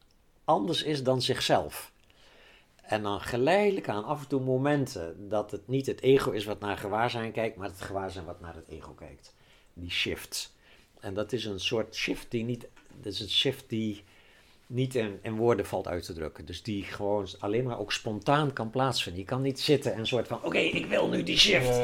anders 0.44 0.82
is 0.82 1.02
dan 1.02 1.22
zichzelf. 1.22 1.92
En 2.82 3.02
dan 3.02 3.20
geleidelijk 3.20 3.88
aan 3.88 4.04
af 4.04 4.22
en 4.22 4.28
toe 4.28 4.40
momenten 4.40 5.28
dat 5.28 5.50
het 5.50 5.68
niet 5.68 5.86
het 5.86 6.00
ego 6.00 6.30
is 6.30 6.44
wat 6.44 6.60
naar 6.60 6.76
gewaarzijn 6.76 7.32
kijkt, 7.32 7.56
maar 7.56 7.68
het 7.68 7.80
gewaarzijn 7.80 8.24
wat 8.24 8.40
naar 8.40 8.54
het 8.54 8.68
ego 8.68 8.92
kijkt. 8.92 9.34
Die 9.74 9.90
shift. 9.90 10.54
En 11.00 11.14
dat 11.14 11.32
is 11.32 11.44
een 11.44 11.60
soort 11.60 11.94
shift 11.94 12.30
die 12.30 12.44
niet, 12.44 12.68
dat 13.00 13.12
is 13.12 13.20
een 13.20 13.30
shift 13.30 13.68
die 13.68 14.04
niet 14.72 14.94
in, 14.94 15.18
in 15.22 15.36
woorden 15.36 15.66
valt 15.66 15.88
uit 15.88 16.04
te 16.04 16.12
drukken. 16.12 16.44
Dus 16.46 16.62
die 16.62 16.82
gewoon 16.82 17.26
alleen 17.38 17.64
maar 17.64 17.78
ook 17.78 17.92
spontaan 17.92 18.52
kan 18.52 18.70
plaatsvinden. 18.70 19.20
Je 19.22 19.28
kan 19.28 19.42
niet 19.42 19.60
zitten 19.60 19.94
en 19.94 20.06
soort 20.06 20.26
van, 20.28 20.38
oké, 20.42 20.58
ik 20.58 20.86
wil 20.86 21.08
nu 21.08 21.22
die 21.22 21.38
shift. 21.38 21.80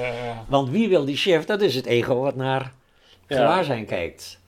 Want 0.48 0.70
wie 0.70 0.88
wil 0.88 1.04
die 1.04 1.16
shift? 1.16 1.46
Dat 1.46 1.60
is 1.60 1.74
het 1.74 1.86
ego 1.86 2.20
wat 2.20 2.36
naar 2.36 2.72
gewaarzijn 3.26 3.86
kijkt. 3.86 4.40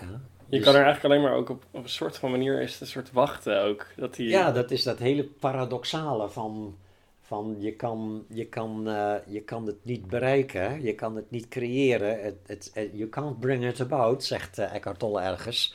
Ja. 0.00 0.20
Je 0.48 0.56
Dus- 0.56 0.64
kan 0.64 0.74
er 0.74 0.82
eigenlijk 0.84 1.14
alleen 1.14 1.22
maar 1.30 1.38
ook 1.38 1.48
op, 1.50 1.64
op 1.70 1.82
een 1.82 1.88
soort 1.88 2.18
van 2.18 2.30
manier 2.30 2.62
is 2.62 2.72
het 2.72 2.80
een 2.80 2.86
soort 2.86 3.12
wachten 3.12 3.62
ook. 3.62 3.86
Dat 3.96 4.14
die, 4.14 4.28
Ja, 4.28 4.52
dat 4.52 4.70
is 4.70 4.82
dat 4.82 4.98
hele 4.98 5.24
paradoxale 5.24 6.28
van, 6.28 6.76
van 7.20 7.56
je, 7.58 7.72
kan, 7.72 8.24
je, 8.28 8.44
kan, 8.46 8.88
eh, 8.88 9.14
je 9.26 9.40
kan 9.40 9.66
het 9.66 9.76
niet 9.82 10.06
bereiken, 10.06 10.82
je 10.82 10.94
kan 10.94 11.16
het 11.16 11.30
niet 11.30 11.48
creëren. 11.48 12.22
Het, 12.22 12.36
het- 12.46 12.90
you 12.92 13.08
can't 13.08 13.40
bring 13.40 13.64
it 13.64 13.80
about, 13.80 14.24
zegt 14.24 14.58
eh, 14.58 14.74
Eckhart 14.74 14.98
Tolle 14.98 15.20
ergens. 15.20 15.74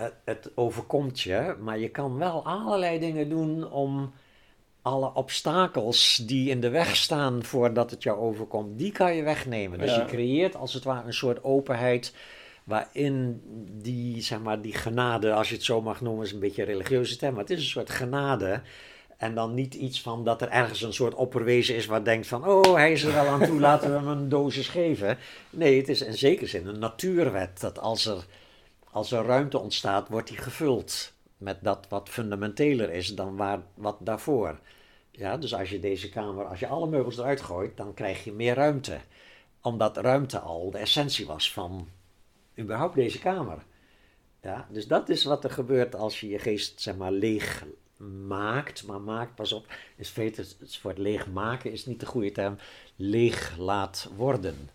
Het, 0.00 0.14
het 0.24 0.50
overkomt 0.54 1.20
je, 1.20 1.54
maar 1.60 1.78
je 1.78 1.88
kan 1.88 2.18
wel 2.18 2.44
allerlei 2.44 2.98
dingen 2.98 3.28
doen 3.28 3.70
om 3.70 4.12
alle 4.82 5.14
obstakels 5.14 6.16
die 6.26 6.50
in 6.50 6.60
de 6.60 6.68
weg 6.68 6.96
staan 6.96 7.44
voordat 7.44 7.90
het 7.90 8.02
jou 8.02 8.18
overkomt, 8.18 8.78
die 8.78 8.92
kan 8.92 9.14
je 9.14 9.22
wegnemen. 9.22 9.78
Dus 9.78 9.94
Ja. 9.94 10.00
je 10.00 10.04
creëert 10.06 10.56
als 10.56 10.74
het 10.74 10.84
ware 10.84 11.06
een 11.06 11.12
soort 11.14 11.44
openheid 11.44 12.14
waarin 12.64 13.42
die, 13.82 14.22
zeg 14.22 14.40
maar, 14.40 14.60
die 14.60 14.74
genade, 14.74 15.32
als 15.32 15.48
je 15.48 15.54
het 15.54 15.64
zo 15.64 15.82
mag 15.82 16.00
noemen, 16.00 16.24
is 16.24 16.32
een 16.32 16.38
beetje 16.38 16.62
een 16.62 16.68
religieuze 16.68 17.16
term, 17.16 17.32
maar 17.32 17.42
het 17.42 17.50
is 17.52 17.58
een 17.58 17.64
soort 17.64 17.90
genade. 17.90 18.60
En 19.16 19.34
dan 19.34 19.54
niet 19.54 19.74
iets 19.74 20.00
van 20.02 20.24
dat 20.24 20.42
er 20.42 20.48
ergens 20.48 20.82
een 20.82 20.92
soort 20.92 21.14
opperwezen 21.14 21.74
is 21.76 21.86
wat 21.86 22.04
denkt 22.04 22.26
van, 22.26 22.46
oh, 22.48 22.74
hij 22.74 22.92
is 22.92 23.02
er 23.02 23.12
wel 23.12 23.26
aan 23.26 23.44
toe, 23.44 23.60
laten 23.60 23.90
we 23.90 23.96
hem 23.96 24.08
een 24.08 24.28
dosis 24.28 24.68
geven. 24.68 25.18
Nee, 25.50 25.76
het 25.76 25.88
is 25.88 26.00
in 26.02 26.14
zekere 26.18 26.46
zin 26.46 26.66
een 26.66 26.78
natuurwet, 26.78 27.60
dat 27.60 27.78
als 27.78 28.06
er, 28.06 28.24
als 28.90 29.12
er 29.12 29.24
ruimte 29.24 29.58
ontstaat, 29.58 30.08
wordt 30.08 30.28
die 30.28 30.36
gevuld 30.36 31.12
met 31.36 31.58
dat 31.62 31.86
wat 31.88 32.08
fundamenteler 32.08 32.90
is 32.90 33.14
dan 33.14 33.36
waar, 33.36 33.62
wat 33.74 33.96
daarvoor. 34.00 34.58
Ja, 35.10 35.36
dus 35.36 35.54
als 35.54 35.70
je 35.70 35.80
deze 35.80 36.08
kamer, 36.08 36.44
als 36.44 36.60
je 36.60 36.66
alle 36.66 36.86
meubels 36.86 37.18
eruit 37.18 37.40
gooit, 37.40 37.76
dan 37.76 37.94
krijg 37.94 38.24
je 38.24 38.32
meer 38.32 38.54
ruimte. 38.54 38.98
Omdat 39.62 39.96
ruimte 39.96 40.38
al 40.38 40.70
de 40.70 40.78
essentie 40.78 41.26
was 41.26 41.52
van 41.52 41.88
überhaupt 42.58 42.94
deze 42.94 43.18
kamer. 43.18 43.64
Ja, 44.42 44.66
dus 44.70 44.86
dat 44.86 45.08
is 45.08 45.24
wat 45.24 45.44
er 45.44 45.50
gebeurt 45.50 45.94
als 45.94 46.20
je 46.20 46.28
je 46.28 46.38
geest 46.38 46.80
zeg 46.80 46.96
maar 46.96 47.12
leeg 47.12 47.64
maakt. 48.26 48.86
Maar 48.86 49.00
maakt, 49.00 49.34
pas 49.34 49.52
op, 49.52 49.66
is 49.96 50.16
het 50.16 50.56
het 50.82 50.98
leeg 50.98 51.26
maken 51.26 51.72
is 51.72 51.86
niet 51.86 52.00
de 52.00 52.06
goede 52.06 52.32
term. 52.32 52.58
Leeg 52.96 53.56
laat 53.58 54.10
worden. 54.16 54.70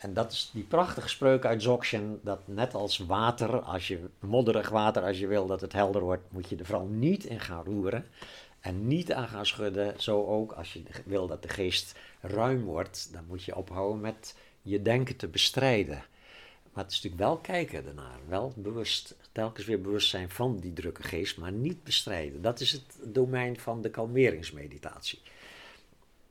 En 0.00 0.14
dat 0.14 0.32
is 0.32 0.50
die 0.52 0.64
prachtige 0.64 1.08
spreuk 1.08 1.44
uit 1.44 1.58
Dzogchen, 1.58 2.20
dat 2.22 2.48
net 2.48 2.74
als 2.74 2.98
water, 2.98 3.60
als 3.60 3.88
je 3.88 4.08
modderig 4.18 4.68
water, 4.68 5.02
als 5.02 5.18
je 5.18 5.26
wil 5.26 5.46
dat 5.46 5.60
het 5.60 5.72
helder 5.72 6.02
wordt, 6.02 6.32
moet 6.32 6.48
je 6.48 6.56
er 6.56 6.64
vooral 6.64 6.86
niet 6.86 7.24
in 7.24 7.40
gaan 7.40 7.64
roeren 7.64 8.06
en 8.60 8.86
niet 8.86 9.12
aan 9.12 9.28
gaan 9.28 9.46
schudden. 9.46 10.00
Zo 10.00 10.26
ook 10.26 10.52
als 10.52 10.72
je 10.72 10.82
wil 11.04 11.26
dat 11.26 11.42
de 11.42 11.48
geest 11.48 11.98
ruim 12.20 12.64
wordt, 12.64 13.12
dan 13.12 13.24
moet 13.28 13.44
je 13.44 13.56
ophouden 13.56 14.00
met 14.00 14.36
je 14.62 14.82
denken 14.82 15.16
te 15.16 15.28
bestrijden. 15.28 16.04
Maar 16.72 16.84
het 16.84 16.92
is 16.92 17.02
natuurlijk 17.02 17.30
wel 17.30 17.38
kijken 17.38 17.86
ernaar, 17.86 18.18
wel 18.28 18.52
bewust, 18.56 19.16
telkens 19.32 19.66
weer 19.66 19.80
bewust 19.80 20.08
zijn 20.08 20.30
van 20.30 20.58
die 20.58 20.72
drukke 20.72 21.02
geest, 21.02 21.38
maar 21.38 21.52
niet 21.52 21.84
bestrijden. 21.84 22.42
Dat 22.42 22.60
is 22.60 22.72
het 22.72 22.98
domein 23.04 23.58
van 23.58 23.82
de 23.82 23.90
kalmeringsmeditatie. 23.90 25.20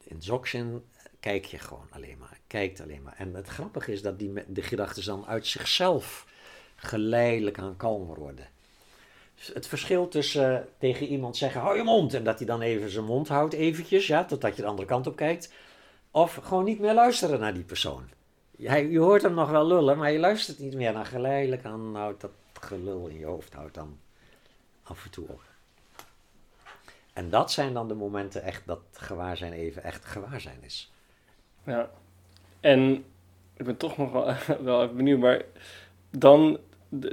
In 0.03 0.17
Dzogchen 0.17 0.83
kijk 1.19 1.45
je 1.45 1.59
gewoon 1.59 1.87
alleen 1.89 2.17
maar, 2.17 2.39
kijkt 2.47 2.81
alleen 2.81 3.01
maar. 3.03 3.15
En 3.17 3.33
het 3.33 3.47
grappige 3.47 3.91
is 3.91 4.01
dat 4.01 4.19
die, 4.19 4.33
de 4.47 4.61
gedachten 4.61 5.05
dan 5.05 5.25
uit 5.25 5.47
zichzelf 5.47 6.27
geleidelijk 6.75 7.59
aan 7.59 7.77
kalmer 7.77 8.19
worden. 8.19 8.47
Het 9.53 9.67
verschil 9.67 10.07
tussen 10.07 10.59
eh, 10.59 10.65
tegen 10.77 11.07
iemand 11.07 11.37
zeggen, 11.37 11.61
hou 11.61 11.77
je 11.77 11.83
mond, 11.83 12.13
en 12.13 12.23
dat 12.23 12.37
hij 12.37 12.47
dan 12.47 12.61
even 12.61 12.89
zijn 12.89 13.05
mond 13.05 13.27
houdt 13.27 13.53
eventjes, 13.53 14.07
ja, 14.07 14.25
totdat 14.25 14.55
je 14.55 14.61
de 14.61 14.67
andere 14.67 14.87
kant 14.87 15.07
op 15.07 15.15
kijkt. 15.15 15.53
Of 16.11 16.33
gewoon 16.35 16.63
niet 16.63 16.79
meer 16.79 16.93
luisteren 16.93 17.39
naar 17.39 17.53
die 17.53 17.63
persoon. 17.63 18.09
Hij, 18.57 18.87
je 18.87 18.99
hoort 18.99 19.21
hem 19.21 19.33
nog 19.33 19.49
wel 19.49 19.67
lullen, 19.67 19.97
maar 19.97 20.11
je 20.11 20.19
luistert 20.19 20.59
niet 20.59 20.73
meer 20.73 20.93
naar 20.93 21.05
geleidelijk 21.05 21.65
aan, 21.65 21.95
houdt 21.95 22.21
dat 22.21 22.31
gelul 22.53 23.07
in 23.07 23.17
je 23.17 23.25
hoofd, 23.25 23.53
houdt 23.53 23.73
dan 23.73 23.99
af 24.83 25.03
en 25.03 25.11
toe 25.11 25.27
op. 25.27 25.41
En 27.13 27.29
dat 27.29 27.51
zijn 27.51 27.73
dan 27.73 27.87
de 27.87 27.93
momenten 27.93 28.43
echt 28.43 28.65
dat 28.65 28.81
gewaarzijn 28.91 29.53
even 29.53 29.83
echt 29.83 30.05
gewaarzijn 30.05 30.63
is. 30.63 30.91
Ja. 31.69 31.89
En 32.59 33.03
ik 33.57 33.65
ben 33.65 33.77
toch 33.77 33.97
nog 33.97 34.11
wel, 34.11 34.33
wel 34.63 34.83
even 34.83 34.95
benieuwd, 34.95 35.19
maar 35.19 35.41
dan, 36.11 36.59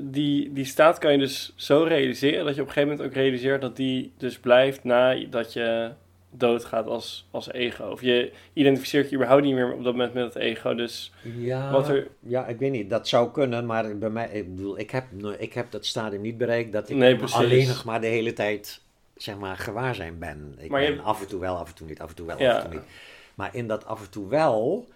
die, 0.02 0.52
die 0.52 0.64
staat 0.64 0.98
kan 0.98 1.12
je 1.12 1.18
dus 1.18 1.52
zo 1.56 1.82
realiseren 1.82 2.44
dat 2.44 2.54
je 2.54 2.60
op 2.60 2.66
een 2.66 2.72
gegeven 2.72 2.96
moment 2.96 3.08
ook 3.08 3.14
realiseert 3.22 3.60
dat 3.60 3.76
die 3.76 4.12
dus 4.16 4.38
blijft 4.38 4.84
nadat 4.84 5.52
je 5.52 5.90
doodgaat 6.30 6.86
als, 6.86 7.26
als 7.30 7.52
ego. 7.52 7.84
Of 7.84 8.00
je 8.00 8.32
identificeert 8.52 9.08
je 9.10 9.14
überhaupt 9.16 9.42
niet 9.44 9.54
meer 9.54 9.72
op 9.72 9.84
dat 9.84 9.92
moment 9.92 10.14
met 10.14 10.24
het 10.24 10.36
ego. 10.42 10.74
Dus 10.74 11.12
Ja, 11.22 11.70
Wat 11.70 11.88
er- 11.88 12.08
ja, 12.20 12.46
ik 12.46 12.58
weet 12.58 12.70
niet, 12.72 12.90
dat 12.90 13.08
zou 13.08 13.30
kunnen, 13.30 13.66
maar 13.66 13.98
bij 13.98 14.10
mij, 14.10 14.28
ik 14.32 14.54
bedoel, 14.54 14.78
ik 14.78 14.90
heb, 14.90 15.04
ik 15.38 15.52
heb 15.52 15.70
dat 15.70 15.86
stadium 15.86 16.20
niet 16.22 16.38
bereikt 16.38 16.72
dat 16.72 16.88
ik 16.90 16.96
Nee, 16.96 17.18
alleen 17.22 17.66
nog 17.68 17.84
maar 17.84 18.00
de 18.00 18.06
hele 18.06 18.32
tijd, 18.32 18.80
zeg 19.16 19.36
maar, 19.38 19.56
gewaarzijn 19.56 20.18
ben. 20.18 20.54
Ik 20.58 20.70
Maar 20.70 20.80
je 20.80 20.86
ben 20.86 20.96
hebt- 20.96 21.08
af 21.08 21.20
en 21.20 21.28
toe 21.28 21.40
wel, 21.40 21.56
af 21.56 21.68
en 21.68 21.74
toe 21.74 21.86
niet, 21.86 22.00
af 22.00 22.08
en 22.08 22.14
toe 22.14 22.26
wel, 22.26 22.38
Ja. 22.40 22.56
af 22.56 22.64
en 22.64 22.70
toe 22.70 22.78
niet. 22.80 22.88
Maar 23.36 23.54
in 23.54 23.66
dat 23.68 23.84
af 23.84 24.00
en 24.04 24.10
toe 24.10 24.28
wel 24.28 24.88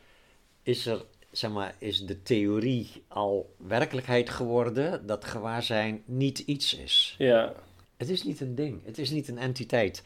is 0.62 0.86
er, 0.86 1.05
zeg 1.30 1.51
maar, 1.51 1.74
is 1.78 2.07
de 2.07 2.22
theorie 2.22 3.05
al 3.09 3.55
werkelijkheid 3.57 4.30
geworden 4.30 5.07
dat 5.07 5.24
gewaarzijn 5.24 6.03
niet 6.05 6.38
iets 6.38 6.74
is. 6.74 7.14
ja, 7.18 7.53
Het 7.97 8.09
is 8.09 8.22
niet 8.24 8.41
een 8.41 8.55
ding, 8.55 8.84
het 8.84 8.99
is 8.99 9.11
niet 9.11 9.28
een 9.28 9.38
entiteit. 9.38 10.03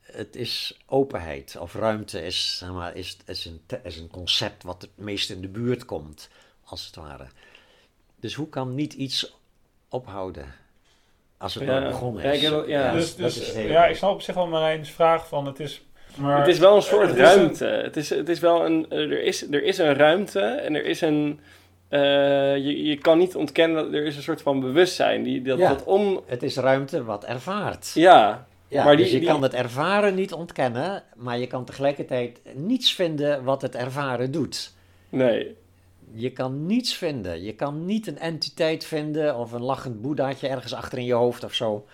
Het 0.00 0.36
is 0.36 0.78
openheid 0.86 1.56
of 1.60 1.74
ruimte 1.74 2.22
is, 2.22 2.58
zeg 2.58 2.70
maar, 2.70 2.96
is, 2.96 3.16
is, 3.26 3.44
een, 3.44 3.60
is 3.82 3.96
een 3.98 4.10
concept 4.10 4.62
wat 4.62 4.82
het 4.82 4.90
meest 4.94 5.30
in 5.30 5.40
de 5.40 5.48
buurt 5.48 5.84
komt, 5.84 6.28
als 6.64 6.86
het 6.86 6.94
ware. 6.96 7.26
Dus 8.16 8.34
hoe 8.34 8.48
kan 8.48 8.74
niet 8.74 8.92
iets 8.92 9.36
ophouden 9.88 10.54
als 11.38 11.54
het 11.54 11.64
Ja. 11.64 11.88
begonnen 11.88 12.22
Ja, 12.22 12.30
is? 12.30 12.36
ik 12.36 12.42
heb 12.42 12.50
wel- 12.52 12.68
ja. 12.68 12.92
dus, 12.92 13.16
dat 13.16 13.28
is 13.30 13.34
dus 13.34 13.54
ja, 13.54 13.86
ik 13.86 13.96
snap 13.96 14.12
op 14.12 14.22
zich 14.22 14.34
wel 14.34 14.46
Marijn's 14.46 14.90
vraag 14.90 15.28
van 15.28 15.46
het 15.46 15.60
is... 15.60 15.82
Maar, 16.20 16.38
het 16.38 16.48
is 16.48 16.58
wel 16.58 16.76
een 16.76 16.82
soort 16.82 17.08
het 17.08 17.16
is 17.18 17.28
een- 17.32 17.36
ruimte. 17.36 17.64
Het, 17.64 17.96
is, 17.96 18.10
het 18.10 18.28
is 18.28 18.40
wel 18.40 18.64
een, 18.66 18.86
er, 18.90 19.22
is, 19.22 19.50
er 19.50 19.62
is 19.62 19.78
een 19.78 19.94
ruimte 19.94 20.40
en 20.40 20.74
er 20.74 20.84
is 20.84 21.00
een... 21.00 21.40
eh, 21.88 22.00
je, 22.56 22.82
je 22.84 22.96
kan 22.98 23.18
niet 23.18 23.36
ontkennen 23.36 23.84
dat 23.84 23.92
er 23.94 24.04
is 24.06 24.16
een 24.16 24.22
soort 24.22 24.42
van 24.42 24.60
bewustzijn 24.60 25.22
die 25.22 25.42
dat, 25.42 25.58
Ja. 25.58 25.68
dat 25.68 25.84
om... 25.84 26.20
Het 26.26 26.42
is 26.42 26.56
ruimte 26.56 27.04
wat 27.04 27.24
ervaart. 27.24 27.90
Ja, 27.94 28.46
Ja, 28.68 28.84
maar 28.84 28.96
die- 28.96 29.04
dus 29.04 29.12
je 29.14 29.18
die- 29.20 29.28
kan 29.28 29.42
het 29.42 29.54
ervaren 29.54 30.14
niet 30.14 30.32
ontkennen, 30.32 31.02
maar 31.16 31.38
je 31.38 31.46
kan 31.46 31.64
tegelijkertijd 31.64 32.40
niets 32.54 32.92
vinden 32.94 33.44
wat 33.44 33.62
het 33.62 33.74
ervaren 33.74 34.30
doet. 34.32 34.72
nee. 35.08 35.58
Je 36.12 36.30
kan 36.30 36.66
niets 36.66 36.94
vinden. 36.96 37.42
Je 37.42 37.54
kan 37.54 37.84
niet 37.84 38.06
een 38.06 38.18
entiteit 38.18 38.84
vinden 38.84 39.36
of 39.36 39.52
een 39.52 39.62
lachend 39.62 40.02
boeddhaatje 40.02 40.48
ergens 40.48 40.74
achter 40.74 40.98
in 40.98 41.04
je 41.04 41.12
hoofd 41.12 41.44
of 41.44 41.54
zo. 41.54 41.86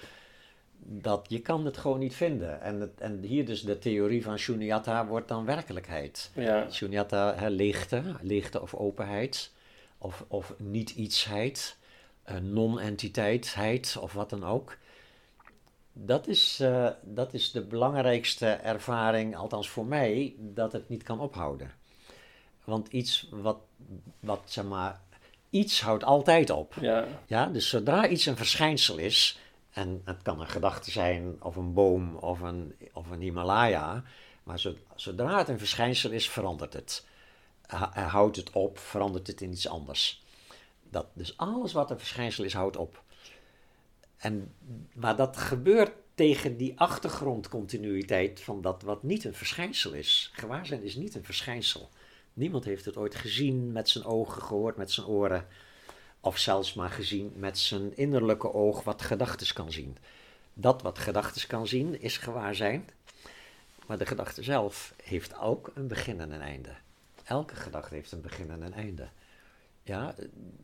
Dat 0.89 1.27
je 1.29 1.41
kan 1.41 1.65
het 1.65 1.77
gewoon 1.77 1.99
niet 1.99 2.15
vinden. 2.15 2.61
En, 2.61 2.81
het, 2.81 3.01
en 3.01 3.23
hier 3.23 3.47
dus 3.47 3.63
de 3.63 3.79
theorie 3.79 4.23
van 4.23 4.39
Shunyata 4.39 5.07
wordt 5.07 5.29
dan 5.29 5.45
werkelijkheid. 5.45 6.31
Ja. 6.35 6.71
Shunyata, 6.71 7.35
hè, 7.35 7.49
leegte, 7.49 8.03
leegte 8.21 8.63
of 8.63 8.75
openheid, 8.75 9.53
of, 9.99 10.25
of 10.29 10.55
niet-ietsheid, 10.59 11.77
eh, 12.23 12.37
non-entiteitheid 12.37 13.97
of 14.01 14.13
wat 14.13 14.31
dan 14.31 14.45
ook. 14.45 14.77
Dat 15.93 16.27
is, 16.27 16.61
eh, 16.61 16.89
dat 17.03 17.35
is 17.35 17.51
de 17.51 17.63
belangrijkste 17.63 18.47
ervaring, 18.47 19.37
althans 19.37 19.69
voor 19.69 19.87
mij, 19.87 20.35
dat 20.39 20.73
het 20.73 20.89
niet 20.89 21.03
kan 21.03 21.21
ophouden. 21.21 21.71
Want 22.65 22.89
iets 22.89 23.29
wat, 23.31 23.59
wat 24.21 24.43
zeg 24.45 24.65
maar, 24.65 25.01
iets 25.51 25.81
houdt 25.81 26.05
altijd 26.05 26.51
op. 26.51 26.75
Ja. 26.81 27.07
Ja, 27.27 27.47
dus 27.47 27.69
zodra 27.69 28.09
iets 28.09 28.27
een 28.27 28.37
verschijnsel 28.37 28.99
is, 28.99 29.39
en 29.77 30.01
het 30.05 30.23
kan 30.23 30.41
een 30.41 30.49
gedachte 30.49 30.91
zijn, 30.91 31.37
of 31.43 31.57
een 31.57 31.73
boom, 31.73 32.17
of 32.17 32.41
een, 32.41 32.75
of 32.93 33.11
een 33.11 33.21
Himalaya, 33.21 34.05
maar 34.43 34.59
zo- 34.59 34.77
zodra 34.95 35.39
het 35.39 35.49
een 35.49 35.59
verschijnsel 35.59 36.11
is, 36.11 36.31
verandert 36.31 36.73
het. 36.73 37.07
Ha- 37.67 37.93
houdt 38.09 38.37
het 38.37 38.51
op, 38.51 38.79
verandert 38.79 39.27
het 39.27 39.41
in 39.41 39.53
iets 39.53 39.69
anders. 39.69 40.25
Dat, 40.91 41.07
dus 41.13 41.37
alles 41.37 41.73
wat 41.73 41.91
een 41.91 41.99
verschijnsel 41.99 42.45
is, 42.45 42.53
houdt 42.53 42.77
op. 42.77 43.03
En, 44.17 44.55
maar 44.95 45.17
dat 45.17 45.37
gebeurt 45.37 45.93
tegen 46.15 46.57
die 46.57 46.81
achtergrondcontinuïteit 46.81 48.41
van 48.41 48.61
dat 48.61 48.83
wat 48.83 49.03
niet 49.03 49.25
een 49.25 49.35
verschijnsel 49.35 49.93
is. 49.93 50.31
Gewaarzijn 50.33 50.83
is 50.83 50.95
niet 50.95 51.15
een 51.15 51.25
verschijnsel. 51.25 51.89
Niemand 52.33 52.65
heeft 52.65 52.85
het 52.85 52.97
ooit 52.97 53.15
gezien 53.15 53.73
met 53.73 53.89
zijn 53.89 54.05
ogen, 54.05 54.43
gehoord 54.43 54.77
met 54.77 54.91
zijn 54.93 55.07
oren. 55.07 55.47
Of 56.27 56.39
zelfs 56.39 56.75
maar 56.75 56.91
gezien 56.91 57.33
met 57.37 57.59
zijn 57.59 57.97
innerlijke 57.97 58.53
oog 58.53 58.83
wat 58.85 59.03
gedachtes 59.03 59.53
kan 59.53 59.73
zien. 59.73 59.97
Dat 60.55 60.83
wat 60.83 60.99
gedachtes 60.99 61.47
kan 61.47 61.67
zien 61.67 62.01
is 62.01 62.19
gewaarzijn. 62.19 62.89
Maar 63.87 63.99
de 63.99 64.07
gedachte 64.07 64.43
zelf 64.43 64.95
heeft 65.03 65.39
ook 65.39 65.71
een 65.75 65.87
begin 65.87 66.21
en 66.21 66.31
een 66.31 66.41
einde. 66.41 66.71
Elke 67.25 67.55
gedachte 67.57 67.95
heeft 67.95 68.13
een 68.13 68.21
begin 68.21 68.51
en 68.51 68.63
een 68.63 68.73
einde. 68.75 69.09
Ja, 69.83 70.15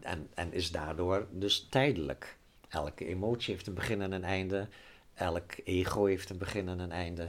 en, 0.01 0.29
en 0.35 0.53
is 0.53 0.71
daardoor 0.71 1.27
dus 1.31 1.67
tijdelijk. 1.71 2.37
Elke 2.69 3.07
emotie 3.07 3.55
heeft 3.55 3.67
een 3.67 3.75
begin 3.75 4.03
en 4.03 4.13
een 4.13 4.25
einde. 4.25 4.69
Elk 5.15 5.53
ego 5.65 6.05
heeft 6.05 6.31
een 6.31 6.39
begin 6.39 6.69
en 6.69 6.79
een 6.79 6.93
einde. 6.93 7.29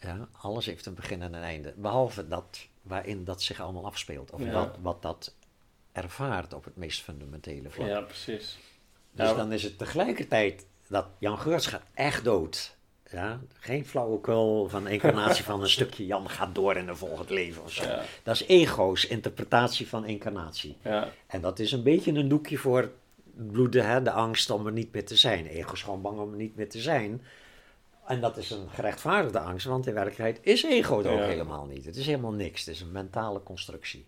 Ja, 0.00 0.28
alles 0.32 0.66
heeft 0.66 0.86
een 0.86 0.94
begin 0.94 1.22
en 1.22 1.34
een 1.34 1.42
einde. 1.42 1.72
Behalve 1.76 2.28
dat 2.28 2.66
waarin 2.82 3.24
dat 3.24 3.42
zich 3.42 3.60
allemaal 3.60 3.86
afspeelt. 3.86 4.30
Of 4.30 4.40
Ja. 4.40 4.52
wat, 4.52 4.76
wat 4.82 5.02
dat 5.02 5.34
ervaart 5.92 6.52
op 6.52 6.64
het 6.64 6.76
meest 6.76 7.02
fundamentele 7.02 7.70
vlak. 7.70 7.86
ja, 7.86 8.00
precies. 8.00 8.58
Dus 9.12 9.28
Ja. 9.28 9.34
dan 9.34 9.52
is 9.52 9.62
het 9.62 9.78
tegelijkertijd 9.78 10.66
dat 10.88 11.06
Jan 11.18 11.38
Geurts 11.38 11.66
gaat 11.66 11.82
echt 11.94 12.24
dood. 12.24 12.76
Ja, 13.10 13.40
geen 13.58 13.86
flauwekul 13.86 14.68
van 14.68 14.88
incarnatie 14.88 15.44
van 15.44 15.60
een 15.62 15.68
stukje 15.78 16.06
Jan 16.06 16.30
gaat 16.30 16.54
door 16.54 16.76
in 16.76 16.88
een 16.88 16.96
volgend 16.96 17.30
leven 17.30 17.62
of 17.62 17.72
zo. 17.72 17.82
Ja. 17.84 18.02
Dat 18.22 18.34
is 18.34 18.46
ego's 18.46 19.04
interpretatie 19.06 19.88
van 19.88 20.04
incarnatie. 20.06 20.76
Ja. 20.82 21.08
En 21.26 21.40
dat 21.40 21.58
is 21.58 21.72
een 21.72 21.82
beetje 21.82 22.12
een 22.12 22.28
doekje 22.28 22.58
voor 22.58 22.90
bloeden, 23.34 23.86
hè? 23.86 24.02
de 24.02 24.10
angst 24.10 24.50
om 24.50 24.66
er 24.66 24.72
niet 24.72 24.92
meer 24.92 25.04
te 25.06 25.16
zijn. 25.16 25.46
Ego 25.46 25.72
is 25.72 25.82
gewoon 25.82 26.02
bang 26.02 26.18
om 26.18 26.30
er 26.30 26.36
niet 26.36 26.56
meer 26.56 26.68
te 26.68 26.80
zijn. 26.80 27.22
En 28.06 28.20
dat 28.20 28.36
is 28.36 28.50
een 28.50 28.68
gerechtvaardigde 28.70 29.38
angst, 29.38 29.66
want 29.66 29.86
in 29.86 29.94
werkelijkheid 29.94 30.38
is 30.42 30.62
ego 30.62 30.98
het 30.98 31.06
ook 31.06 31.18
Ja. 31.18 31.24
helemaal 31.24 31.66
niet. 31.66 31.84
Het 31.84 31.96
is 31.96 32.06
helemaal 32.06 32.32
niks, 32.32 32.64
het 32.64 32.74
is 32.74 32.80
een 32.80 32.92
mentale 32.92 33.42
constructie. 33.42 34.06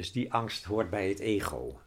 Dus 0.00 0.12
die 0.12 0.32
angst 0.32 0.64
hoort 0.64 0.90
bij 0.90 1.08
het 1.08 1.18
ego. 1.18 1.80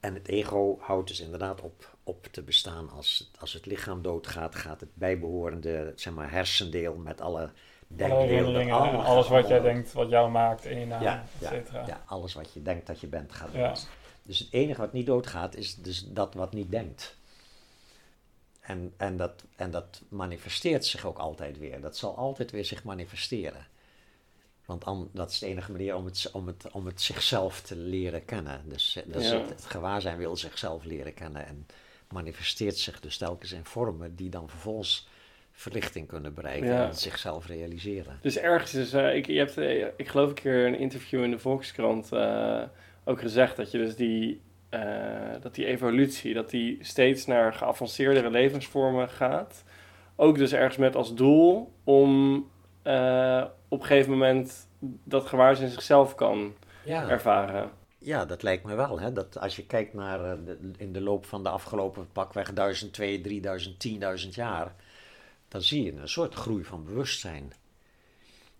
En 0.00 0.14
het 0.14 0.28
ego 0.28 0.78
houdt 0.80 1.08
dus 1.08 1.20
inderdaad 1.20 1.60
op, 1.60 1.96
op 2.04 2.26
te 2.30 2.42
bestaan 2.42 2.90
als, 2.90 3.18
het- 3.18 3.40
als 3.40 3.52
het 3.52 3.66
lichaam 3.66 4.02
doodgaat, 4.02 4.54
gaat 4.54 4.80
het 4.80 4.94
bijbehorende 4.94 5.92
zeg 5.96 6.12
maar, 6.14 6.30
hersendeel 6.30 6.94
met 6.96 7.20
alle 7.20 7.38
Alle 7.40 7.50
denkbeelden. 7.86 8.28
herinneringen 8.28 8.76
en 8.88 9.04
alles 9.04 9.28
wat 9.28 9.48
jij 9.48 9.60
denkt, 9.60 9.92
wat 9.92 10.08
jou 10.10 10.30
maakt 10.30 10.64
in 10.64 10.78
je 10.78 10.86
naam, 10.86 11.02
ja, 11.02 11.22
et 11.22 11.40
ja, 11.40 11.48
cetera. 11.48 11.86
ja, 11.86 12.02
alles 12.06 12.34
wat 12.34 12.52
je 12.52 12.62
denkt 12.62 12.86
dat 12.86 13.00
je 13.00 13.06
bent 13.06 13.32
gaat 13.32 13.52
Ja. 13.52 13.68
dood. 13.68 13.88
Dus 14.22 14.38
het 14.38 14.52
enige 14.52 14.80
wat 14.80 14.92
niet 14.92 15.06
doodgaat 15.06 15.54
is 15.56 15.74
dus 15.74 16.04
dat 16.08 16.34
wat 16.34 16.52
niet 16.52 16.70
denkt. 16.70 17.16
En, 18.60 18.94
en, 18.96 19.16
dat, 19.16 19.44
en 19.56 19.70
dat 19.70 20.02
manifesteert 20.08 20.84
zich 20.86 21.04
ook 21.04 21.18
altijd 21.18 21.58
weer. 21.58 21.80
Dat 21.80 21.96
zal 21.96 22.16
altijd 22.16 22.50
weer 22.50 22.64
zich 22.64 22.84
manifesteren. 22.84 23.66
Want 24.66 24.84
an- 24.84 25.10
dat 25.12 25.30
is 25.30 25.38
de 25.38 25.46
enige 25.46 25.72
manier 25.72 25.94
om 25.96 26.04
het, 26.04 26.30
om 26.32 26.46
het, 26.46 26.66
om 26.72 26.86
het 26.86 27.00
zichzelf 27.00 27.60
te 27.60 27.76
leren 27.76 28.24
kennen. 28.24 28.60
Dus, 28.64 28.96
eh, 28.96 29.12
dus 29.12 29.28
Ja. 29.30 29.38
het, 29.38 29.48
het 29.48 29.64
gewaarzijn 29.64 30.18
wil 30.18 30.36
zichzelf 30.36 30.84
leren 30.84 31.14
kennen 31.14 31.46
en 31.46 31.66
manifesteert 32.12 32.76
zich 32.78 33.00
dus 33.00 33.16
telkens 33.16 33.52
in 33.52 33.64
vormen 33.64 34.14
die 34.16 34.28
dan 34.30 34.48
vervolgens 34.48 35.08
verlichting 35.52 36.06
kunnen 36.08 36.34
bereiken 36.34 36.68
Ja. 36.68 36.86
en 36.86 36.94
zichzelf 36.96 37.46
realiseren. 37.46 38.18
Dus 38.22 38.36
ergens 38.38 38.74
is, 38.74 38.92
eh, 38.92 39.14
ik, 39.16 39.26
je 39.26 39.38
hebt, 39.38 39.56
eh, 39.58 39.86
ik 39.96 40.08
geloof 40.08 40.28
een 40.28 40.34
keer 40.34 40.66
een 40.66 40.78
interview 40.78 41.22
in 41.24 41.30
de 41.30 41.38
Volkskrant 41.38 42.10
ook 43.04 43.20
gezegd 43.20 43.56
dat 43.56 43.70
je 43.70 43.78
dus 43.78 43.96
die, 43.96 44.40
dat 45.40 45.54
die 45.54 45.66
evolutie, 45.66 46.34
dat 46.34 46.50
die 46.50 46.78
steeds 46.80 47.26
naar 47.26 47.52
geavanceerdere 47.54 48.30
levensvormen 48.30 49.08
gaat. 49.08 49.64
Ook 50.16 50.38
dus 50.38 50.52
ergens 50.52 50.76
met 50.76 50.96
als 50.96 51.14
doel 51.14 51.72
om 51.84 52.50
eh, 52.86 53.44
op 53.68 53.80
een 53.80 53.86
gegeven 53.86 54.10
moment 54.10 54.68
dat 55.04 55.26
gewaarzijn 55.26 55.70
zichzelf 55.70 56.14
kan 56.14 56.54
Ja. 56.84 57.08
ervaren. 57.08 57.70
Ja, 57.98 58.24
dat 58.24 58.42
lijkt 58.42 58.64
me 58.64 58.74
wel. 58.74 59.00
Hè? 59.00 59.12
Dat 59.12 59.38
als 59.38 59.56
je 59.56 59.66
kijkt 59.66 59.94
naar 59.94 60.24
eh, 60.32 60.38
de, 60.44 60.58
in 60.76 60.92
de 60.92 61.00
loop 61.00 61.26
van 61.26 61.42
de 61.42 61.48
afgelopen 61.48 62.08
pakweg 62.12 62.52
1000, 62.52 62.92
2000, 62.92 63.78
3000, 63.78 64.24
10.000 64.24 64.34
jaar, 64.34 64.74
dan 65.48 65.62
zie 65.62 65.82
je 65.84 65.92
een 66.00 66.08
soort 66.08 66.34
groei 66.34 66.64
van 66.64 66.84
bewustzijn. 66.84 67.52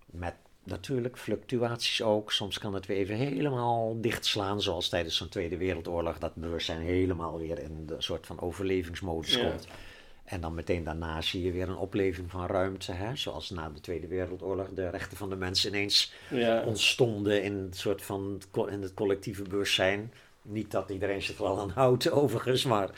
Met 0.07 0.35
natuurlijk 0.65 1.19
fluctuaties 1.19 2.03
ook. 2.03 2.33
Soms 2.33 2.59
kan 2.59 2.75
het 2.75 2.87
weer 2.87 2.97
even 2.97 3.15
helemaal 3.17 4.01
dichtslaan, 4.01 4.63
zoals 4.63 4.89
tijdens 4.89 5.17
zo'n 5.17 5.29
Tweede 5.29 5.57
Wereldoorlog, 5.57 6.19
dat 6.19 6.35
bewustzijn 6.35 6.81
helemaal 6.81 7.39
weer 7.39 7.59
in 7.59 7.87
de 7.87 7.95
soort 7.99 8.27
van 8.27 8.41
overlevingsmodus 8.41 9.35
Ja. 9.35 9.49
komt. 9.49 9.67
En 10.27 10.41
dan 10.41 10.55
meteen 10.55 10.85
daarna 10.85 11.21
zie 11.21 11.43
je 11.43 11.53
weer 11.53 11.69
een 11.69 11.77
opleving 11.77 12.31
van 12.31 12.47
ruimte, 12.47 12.93
hè? 12.93 13.17
zoals 13.17 13.51
na 13.51 13.69
de 13.69 13.81
Tweede 13.81 14.07
Wereldoorlog 14.07 14.69
de 14.69 14.91
rechten 14.91 15.17
van 15.17 15.31
de 15.31 15.37
mens 15.37 15.67
ineens 15.67 16.13
Ja, 16.31 16.63
ontstonden 16.63 17.43
in 17.43 17.57
het 17.57 17.77
soort 17.77 18.03
van 18.03 18.43
in 18.69 18.83
het 18.83 18.95
collectieve 18.95 19.43
bewustzijn. 19.43 20.13
Niet 20.43 20.71
dat 20.71 20.91
iedereen 20.91 21.23
zich 21.23 21.39
er 21.39 21.45
al 21.45 21.61
aan 21.61 21.71
houdt, 21.71 22.11
overigens, 22.23 22.65
maar 22.65 22.91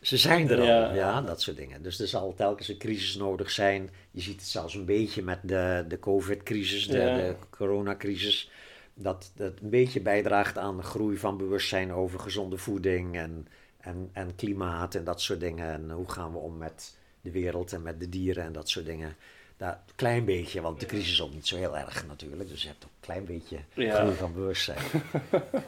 ze 0.00 0.16
zijn 0.16 0.48
er 0.50 0.58
al. 0.58 0.64
Ja. 0.64 0.94
Ja, 0.94 1.20
dat 1.22 1.42
soort 1.42 1.56
dingen. 1.56 1.82
Dus 1.82 2.00
er 2.00 2.08
zal 2.08 2.34
telkens 2.34 2.68
een 2.68 2.78
crisis 2.78 3.16
nodig 3.16 3.50
zijn. 3.50 3.90
Je 4.10 4.20
ziet 4.20 4.40
het 4.40 4.48
zelfs 4.48 4.74
een 4.74 4.84
beetje 4.84 5.22
met 5.22 5.38
de, 5.42 5.84
de 5.88 5.98
COVID-crisis, 5.98 6.86
de, 6.86 6.98
Ja. 6.98 7.16
de 7.16 7.34
coronacrisis. 7.50 8.50
Dat 8.94 9.32
dat 9.36 9.52
een 9.62 9.70
beetje 9.70 10.00
bijdraagt 10.00 10.58
aan 10.58 10.76
de 10.76 10.82
groei 10.82 11.16
van 11.16 11.36
bewustzijn 11.36 11.92
over 11.92 12.20
gezonde 12.20 12.56
voeding 12.56 13.16
en, 13.16 13.46
en, 13.84 14.10
en 14.12 14.34
klimaat 14.36 14.94
en 14.94 15.04
dat 15.04 15.20
soort 15.20 15.40
dingen. 15.40 15.72
En 15.72 15.90
hoe 15.90 16.10
gaan 16.10 16.32
we 16.32 16.38
om 16.38 16.58
met 16.58 16.96
de 17.20 17.30
wereld 17.30 17.72
en 17.72 17.82
met 17.82 18.00
de 18.00 18.08
dieren 18.08 18.44
en 18.44 18.52
dat 18.52 18.68
soort 18.68 18.86
dingen. 18.86 19.16
Daar, 19.56 19.70
een 19.86 19.94
klein 19.94 20.24
beetje, 20.24 20.60
want 20.60 20.80
de 20.80 20.86
crisis 20.86 21.10
is 21.12 21.22
ook 21.22 21.32
niet 21.34 21.46
zo 21.46 21.56
heel 21.56 21.76
erg 21.78 22.06
natuurlijk. 22.06 22.48
Dus 22.48 22.62
je 22.62 22.68
hebt 22.68 22.84
ook 22.84 22.90
een 22.90 23.00
klein 23.06 23.24
beetje 23.24 23.56
Ja. 23.74 23.94
groei 23.94 24.14
van 24.14 24.32
bewustzijn. 24.34 24.78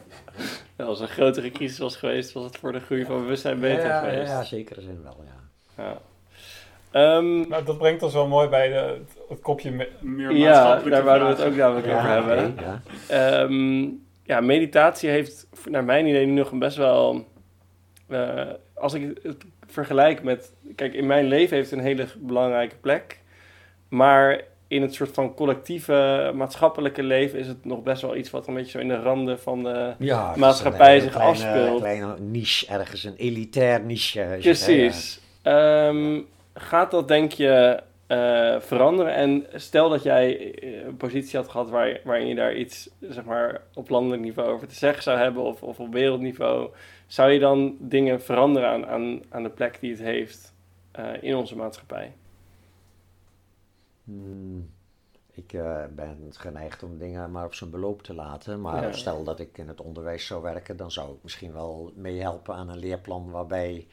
als 0.77 0.99
er 0.99 1.05
een 1.07 1.11
grotere 1.13 1.51
crisis 1.51 1.77
was 1.77 1.95
geweest, 1.95 2.31
was 2.31 2.43
het 2.43 2.57
voor 2.57 2.71
de 2.71 2.79
groei 2.79 3.05
van 3.05 3.21
bewustzijn 3.21 3.59
beter 3.59 3.85
ja, 3.85 3.99
geweest. 3.99 4.31
Ja, 4.31 4.43
zekere 4.43 4.81
zin 4.81 4.99
wel, 5.03 5.23
ja. 5.25 5.83
Ja. 5.83 5.97
Ehm, 6.91 7.47
Nou, 7.47 7.63
dat 7.65 7.77
brengt 7.77 8.03
ons 8.03 8.13
wel 8.13 8.27
mooi 8.27 8.47
bij 8.47 8.67
de, 8.69 9.01
het, 9.29 9.39
kopje 9.39 9.71
me- 9.71 9.89
meer 10.01 10.31
ja, 10.31 10.79
daar 10.79 11.03
wouden 11.03 11.27
we 11.27 11.33
het 11.33 11.43
ook 11.51 11.55
namelijk 11.55 11.87
over 11.87 12.09
hebben. 12.09 12.55
Ehm, 13.07 13.89
ja, 14.23 14.41
meditatie 14.41 15.09
heeft 15.09 15.47
naar 15.69 15.83
mijn 15.83 16.05
idee 16.07 16.25
nu 16.25 16.31
nog 16.31 16.51
een 16.51 16.59
best 16.59 16.77
wel. 16.77 17.27
Eh, 18.07 18.47
als 18.73 18.93
ik 18.93 19.17
het 19.23 19.43
vergelijk 19.67 20.23
met. 20.23 20.53
Kijk, 20.75 20.93
in 20.93 21.07
mijn 21.07 21.25
leven 21.25 21.55
heeft 21.55 21.69
het 21.69 21.79
een 21.79 21.85
hele 21.85 22.07
belangrijke 22.17 22.75
plek. 22.75 23.19
Maar 23.87 24.41
in 24.67 24.81
het 24.81 24.93
soort 24.93 25.13
van 25.13 25.33
collectieve 25.33 26.31
maatschappelijke 26.35 27.03
leven 27.03 27.39
is 27.39 27.47
het 27.47 27.65
nog 27.65 27.83
best 27.83 28.01
wel 28.01 28.15
iets 28.15 28.29
wat 28.29 28.47
een 28.47 28.53
beetje 28.53 28.71
zo 28.71 28.79
in 28.79 28.87
de 28.87 29.01
randen 29.01 29.39
van 29.39 29.63
de. 29.63 29.93
Ja, 29.97 30.33
maatschappij 30.35 30.95
een 30.95 31.01
zich 31.01 31.11
kleine, 31.11 31.31
afspeelt. 31.31 31.79
kleine 31.79 32.15
niche 32.19 32.67
ergens, 32.67 33.03
een 33.03 33.15
elitair 33.17 33.81
niche. 33.81 34.19
het, 34.19 34.39
Precies. 34.39 35.19
Ehm, 35.41 36.19
gaat 36.53 36.91
dat 36.91 37.07
denk 37.07 37.31
je 37.31 37.79
eh, 38.07 38.59
veranderen? 38.59 39.13
En 39.13 39.45
stel 39.53 39.89
dat 39.89 40.03
jij 40.03 40.53
eh, 40.59 40.85
een 40.85 40.97
positie 40.97 41.39
had 41.39 41.49
gehad 41.49 41.69
waar, 41.69 41.99
waarin 42.03 42.27
je 42.27 42.35
daar 42.35 42.55
iets 42.55 42.89
zeg 42.99 43.23
maar, 43.23 43.61
op 43.73 43.89
landelijk 43.89 44.21
niveau 44.21 44.49
over 44.49 44.67
te 44.67 44.75
zeggen 44.75 45.03
zou 45.03 45.17
hebben 45.17 45.43
of, 45.43 45.63
of 45.63 45.79
op 45.79 45.93
wereldniveau, 45.93 46.69
zou 47.07 47.31
je 47.31 47.39
dan 47.39 47.75
dingen 47.79 48.21
veranderen 48.21 48.69
aan, 48.69 48.85
aan, 48.85 49.21
aan 49.29 49.43
de 49.43 49.49
plek 49.49 49.79
die 49.79 49.91
het 49.91 50.01
heeft 50.01 50.53
eh, 50.91 51.23
in 51.23 51.35
onze 51.35 51.55
maatschappij? 51.55 52.13
Hmm, 54.03 54.69
ik 55.31 55.51
ben 55.95 56.17
geneigd 56.29 56.83
om 56.83 56.97
dingen 56.97 57.31
maar 57.31 57.45
op 57.45 57.53
zijn 57.53 57.69
beloop 57.69 58.01
te 58.01 58.13
laten. 58.13 58.61
Maar 58.61 58.83
Ja. 58.83 58.91
stel 58.91 59.23
dat 59.23 59.39
ik 59.39 59.57
in 59.57 59.67
het 59.67 59.81
onderwijs 59.81 60.25
zou 60.25 60.41
werken, 60.41 60.77
dan 60.77 60.91
zou 60.91 61.13
ik 61.13 61.23
misschien 61.23 61.53
wel 61.53 61.91
meehelpen 61.95 62.55
aan 62.55 62.69
een 62.69 62.79
leerplan 62.79 63.31
waarbij 63.31 63.87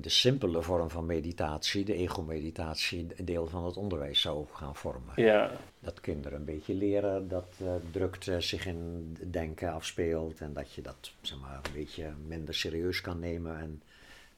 de 0.00 0.08
simpele 0.08 0.62
vorm 0.62 0.90
van 0.90 1.06
meditatie, 1.06 1.84
de 1.84 1.94
ego-meditatie, 1.94 3.06
deel 3.24 3.46
van 3.46 3.64
het 3.64 3.76
onderwijs 3.76 4.20
zou 4.20 4.46
gaan 4.52 4.76
vormen. 4.76 5.12
Ja, 5.16 5.50
Dat 5.80 6.00
kinderen 6.00 6.38
een 6.38 6.44
beetje 6.44 6.74
leren 6.74 7.28
dat 7.28 7.46
eh, 7.60 7.66
drukte 7.90 8.40
zich 8.40 8.66
in 8.66 9.16
denken 9.30 9.72
afspeelt 9.72 10.40
en 10.40 10.52
dat 10.52 10.72
je 10.72 10.82
dat 10.82 11.12
zeg 11.20 11.38
maar, 11.40 11.54
een 11.62 11.72
beetje 11.74 12.12
minder 12.26 12.54
serieus 12.54 13.00
kan 13.00 13.18
nemen 13.18 13.58
en 13.58 13.82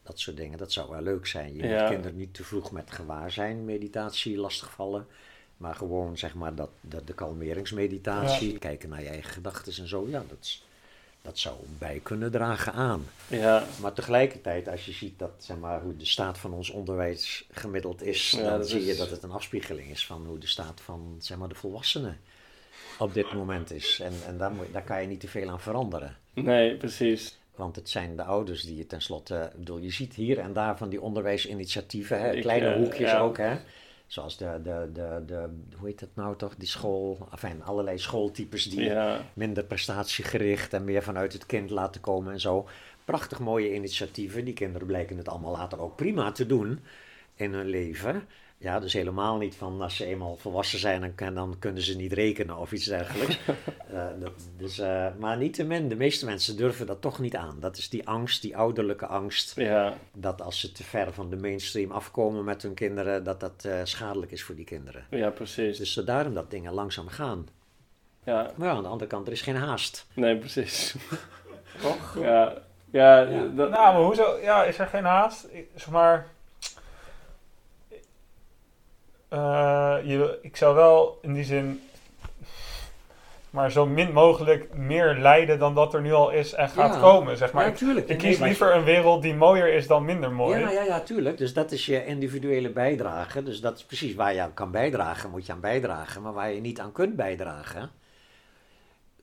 dat 0.02 0.18
soort 0.18 0.36
dingen. 0.36 0.58
Dat 0.58 0.72
zou 0.72 0.90
wel 0.90 1.02
leuk 1.02 1.26
zijn. 1.26 1.54
Je 1.56 1.66
Ja. 1.66 1.80
moet 1.80 1.90
kinderen 1.90 2.16
niet 2.16 2.34
te 2.34 2.44
vroeg 2.44 2.72
met 2.72 2.90
gewaarzijn 2.90 3.64
meditatie 3.64 4.36
lastigvallen, 4.38 5.06
maar 5.56 5.74
gewoon 5.74 6.18
zeg 6.18 6.34
maar 6.34 6.54
dat, 6.54 6.70
dat 6.80 7.06
de 7.06 7.12
kalmeringsmeditatie, 7.14 8.58
kijken 8.58 8.88
naar 8.88 9.02
je 9.02 9.08
eigen 9.08 9.32
gedachten 9.32 9.72
en 9.82 9.88
zo, 9.88 10.06
ja, 10.08 10.24
dat, 10.28 10.38
is- 10.40 10.64
dat 11.22 11.38
zou 11.38 11.56
bij 11.78 12.00
kunnen 12.02 12.30
dragen 12.30 12.72
aan. 12.72 13.06
ja, 13.28 13.64
Maar 13.80 13.92
tegelijkertijd, 13.92 14.68
als 14.68 14.86
je 14.86 14.92
ziet 14.92 15.18
dat, 15.18 15.30
zeg 15.38 15.56
maar, 15.56 15.82
hoe 15.82 15.96
de 15.96 16.04
staat 16.04 16.38
van 16.38 16.52
ons 16.52 16.70
onderwijs 16.70 17.46
gemiddeld 17.50 18.02
is, 18.02 18.30
Ja, 18.30 18.56
dan 18.56 18.64
zie 18.64 18.84
je 18.84 18.94
dat 18.94 19.10
het 19.10 19.22
een 19.22 19.30
afspiegeling 19.30 19.90
is 19.90 20.06
van 20.06 20.26
hoe 20.26 20.38
de 20.38 20.46
staat 20.46 20.80
van 20.80 21.16
zeg 21.18 21.38
maar, 21.38 21.48
de 21.48 21.54
volwassenen 21.54 22.18
op 22.98 23.14
dit 23.14 23.32
moment 23.32 23.70
is. 23.70 24.00
En, 24.02 24.12
en 24.26 24.38
daar, 24.38 24.50
moet, 24.50 24.66
daar 24.72 24.84
kan 24.84 25.00
je 25.00 25.06
niet 25.06 25.20
te 25.20 25.28
veel 25.28 25.50
aan 25.50 25.60
veranderen. 25.60 26.16
nee, 26.34 26.76
precies. 26.76 27.38
Want 27.54 27.76
het 27.76 27.88
zijn 27.90 28.16
de 28.16 28.24
ouders 28.24 28.62
die 28.62 28.76
je 28.76 28.86
tenslotte, 28.86 29.50
ik 29.52 29.58
bedoel, 29.58 29.78
je 29.78 29.90
ziet 29.90 30.14
hier 30.14 30.38
en 30.38 30.52
daar 30.52 30.78
van 30.78 30.88
die 30.88 31.00
onderwijsinitiatieven, 31.00 32.20
hè, 32.20 32.32
Ik, 32.32 32.42
kleine 32.42 32.66
eh, 32.66 32.76
hoekjes 32.76 33.10
ja. 33.10 33.18
ook, 33.18 33.36
hè. 33.36 33.56
Zoals 34.12 34.36
de, 34.36 34.60
de, 34.62 34.90
de, 34.92 35.22
de, 35.26 35.48
hoe 35.78 35.88
heet 35.88 36.00
dat 36.00 36.08
nou 36.14 36.36
toch, 36.36 36.54
die 36.56 36.68
school, 36.68 37.28
enfin, 37.30 37.62
allerlei 37.62 37.98
schooltypes 37.98 38.70
die 38.70 38.80
Ja, 38.80 39.20
minder 39.34 39.64
prestatiegericht 39.64 40.72
en 40.72 40.84
meer 40.84 41.02
vanuit 41.02 41.32
het 41.32 41.46
kind 41.46 41.70
laten 41.70 42.00
komen 42.00 42.32
en 42.32 42.40
zo. 42.40 42.68
Prachtig 43.04 43.38
mooie 43.38 43.74
initiatieven. 43.74 44.44
Die 44.44 44.54
kinderen 44.54 44.86
blijken 44.86 45.16
het 45.16 45.28
allemaal 45.28 45.52
later 45.52 45.80
ook 45.80 45.96
prima 45.96 46.32
te 46.32 46.46
doen 46.46 46.80
in 47.34 47.52
hun 47.52 47.66
leven. 47.66 48.28
Ja, 48.62 48.80
dus 48.80 48.92
helemaal 48.92 49.36
niet 49.36 49.54
van 49.56 49.80
als 49.80 49.96
ze 49.96 50.04
eenmaal 50.04 50.36
volwassen 50.36 50.78
zijn, 50.78 51.12
dan, 51.16 51.34
dan 51.34 51.56
kunnen 51.58 51.82
ze 51.82 51.96
niet 51.96 52.12
rekenen 52.12 52.56
of 52.56 52.72
iets 52.72 52.84
dergelijks. 52.84 53.38
Eh, 53.92 54.06
dat, 54.20 54.32
dus, 54.56 54.78
eh, 54.78 55.06
maar 55.18 55.36
niettemin, 55.36 55.88
de 55.88 55.96
meeste 55.96 56.24
mensen 56.24 56.56
durven 56.56 56.86
dat 56.86 57.00
toch 57.00 57.18
niet 57.18 57.36
aan. 57.36 57.56
Dat 57.60 57.76
is 57.76 57.88
die 57.88 58.06
angst, 58.08 58.42
die 58.42 58.56
ouderlijke 58.56 59.06
angst, 59.06 59.56
ja, 59.56 59.94
dat 60.14 60.42
als 60.42 60.60
ze 60.60 60.72
te 60.72 60.82
ver 60.84 61.12
van 61.12 61.30
de 61.30 61.36
mainstream 61.36 61.90
afkomen 61.90 62.44
met 62.44 62.62
hun 62.62 62.74
kinderen, 62.74 63.24
dat 63.24 63.40
dat 63.40 63.64
eh, 63.64 63.80
schadelijk 63.84 64.32
is 64.32 64.42
voor 64.42 64.54
die 64.54 64.64
kinderen. 64.64 65.04
ja, 65.10 65.30
precies. 65.30 65.78
Dus 65.78 65.94
daarom 65.94 66.34
dat 66.34 66.50
dingen 66.50 66.72
langzaam 66.72 67.08
gaan. 67.08 67.48
Ja, 68.24 68.50
Maar 68.56 68.68
ja, 68.68 68.74
aan 68.74 68.82
de 68.82 68.88
andere 68.88 69.10
kant, 69.10 69.26
er 69.26 69.32
is 69.32 69.42
geen 69.42 69.56
haast. 69.56 70.06
nee, 70.14 70.36
precies. 70.38 70.94
Toch? 71.80 72.16
Ja, 72.20 72.52
ja, 72.90 73.20
Ja. 73.20 73.40
dat- 73.46 73.70
Nou, 73.70 73.94
maar 73.94 74.02
hoezo? 74.02 74.38
Ja, 74.42 74.64
is 74.64 74.78
er 74.78 74.86
geen 74.86 75.04
haast? 75.04 75.46
Ik, 75.50 75.66
zeg 75.74 75.90
maar... 75.90 76.26
eh, 79.32 79.96
je, 80.04 80.38
ik 80.42 80.56
zou 80.56 80.74
wel 80.74 81.18
in 81.22 81.32
die 81.32 81.44
zin... 81.44 81.80
Maar 83.50 83.70
zo 83.70 83.86
min 83.86 84.12
mogelijk 84.12 84.74
meer 84.74 85.14
lijden 85.14 85.58
dan 85.58 85.74
dat 85.74 85.94
er 85.94 86.00
nu 86.00 86.12
al 86.12 86.30
is 86.30 86.52
en 86.52 86.68
gaat 86.68 86.94
Ja. 86.94 87.00
komen, 87.00 87.36
zeg 87.36 87.52
maar. 87.52 87.64
ja, 87.64 87.70
ik, 87.70 87.76
tuurlijk. 87.76 88.08
ik 88.08 88.18
kies 88.18 88.38
liever 88.38 88.74
een 88.74 88.84
wereld 88.84 89.22
die 89.22 89.34
mooier 89.34 89.74
is 89.74 89.86
dan 89.86 90.04
minder 90.04 90.32
mooi. 90.32 90.58
Ja, 90.60 90.70
ja, 90.70 90.82
ja, 90.82 91.00
tuurlijk. 91.00 91.38
Dus 91.38 91.52
dat 91.54 91.72
is 91.72 91.86
je 91.86 92.06
individuele 92.06 92.70
bijdrage. 92.70 93.42
Dus 93.42 93.60
dat 93.60 93.76
is 93.76 93.84
precies 93.84 94.14
waar 94.14 94.34
je 94.34 94.40
aan 94.40 94.54
kan 94.54 94.70
bijdragen, 94.70 95.30
moet 95.30 95.46
je 95.46 95.52
aan 95.52 95.60
bijdragen. 95.60 96.22
Maar 96.22 96.32
waar 96.32 96.52
je 96.52 96.60
niet 96.60 96.80
aan 96.80 96.92
kunt 96.92 97.16
bijdragen, 97.16 97.90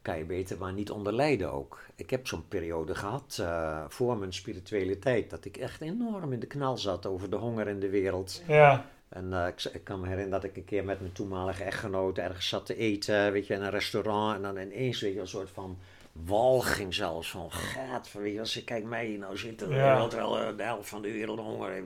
kan 0.01 0.17
je 0.17 0.23
beter 0.25 0.57
maar 0.57 0.73
niet 0.73 0.91
onder 0.91 1.13
lijden 1.13 1.51
ook. 1.51 1.79
Ik 1.95 2.09
heb 2.09 2.27
zo'n 2.27 2.47
periode 2.47 2.95
gehad, 2.95 3.37
eh, 3.41 3.81
voor 3.87 4.17
mijn 4.17 4.33
spirituele 4.33 4.99
tijd, 4.99 5.29
dat 5.29 5.45
ik 5.45 5.57
echt 5.57 5.81
enorm 5.81 6.33
in 6.33 6.39
de 6.39 6.47
knal 6.47 6.77
zat 6.77 7.05
over 7.05 7.29
de 7.29 7.35
honger 7.35 7.67
in 7.67 7.79
de 7.79 7.89
wereld. 7.89 8.41
Ja, 8.47 8.85
En 9.09 9.33
eh, 9.33 9.47
ik, 9.47 9.63
ik 9.73 9.83
kan 9.83 9.99
me 9.99 10.07
herinneren 10.07 10.41
dat 10.41 10.49
ik 10.49 10.57
een 10.57 10.65
keer 10.65 10.83
met 10.85 10.99
mijn 10.99 11.11
toenmalige 11.13 11.63
echtgenoot 11.63 12.17
ergens 12.17 12.47
zat 12.49 12.65
te 12.65 12.75
eten, 12.77 13.31
weet 13.31 13.47
je, 13.47 13.53
in 13.53 13.61
een 13.61 13.69
restaurant. 13.69 14.35
En 14.35 14.41
dan 14.41 14.57
ineens, 14.57 15.01
weet 15.01 15.13
je, 15.13 15.19
een 15.19 15.27
soort 15.27 15.49
van 15.53 15.77
walging 16.25 16.93
zelfs 16.93 17.29
van, 17.31 17.51
gaat, 17.51 18.07
van, 18.09 18.21
weet 18.21 18.33
je, 18.33 18.39
als 18.39 18.57
ik 18.57 18.65
kijk 18.65 18.83
mij 18.83 19.07
nou 19.19 19.37
zitten, 19.37 19.69
Ja. 19.69 20.07
terwijl 20.07 20.39
eh, 20.39 20.57
de 20.57 20.63
helft 20.63 20.89
van 20.89 21.01
de 21.01 21.11
wereld 21.11 21.39
honger 21.39 21.69
heeft. 21.71 21.85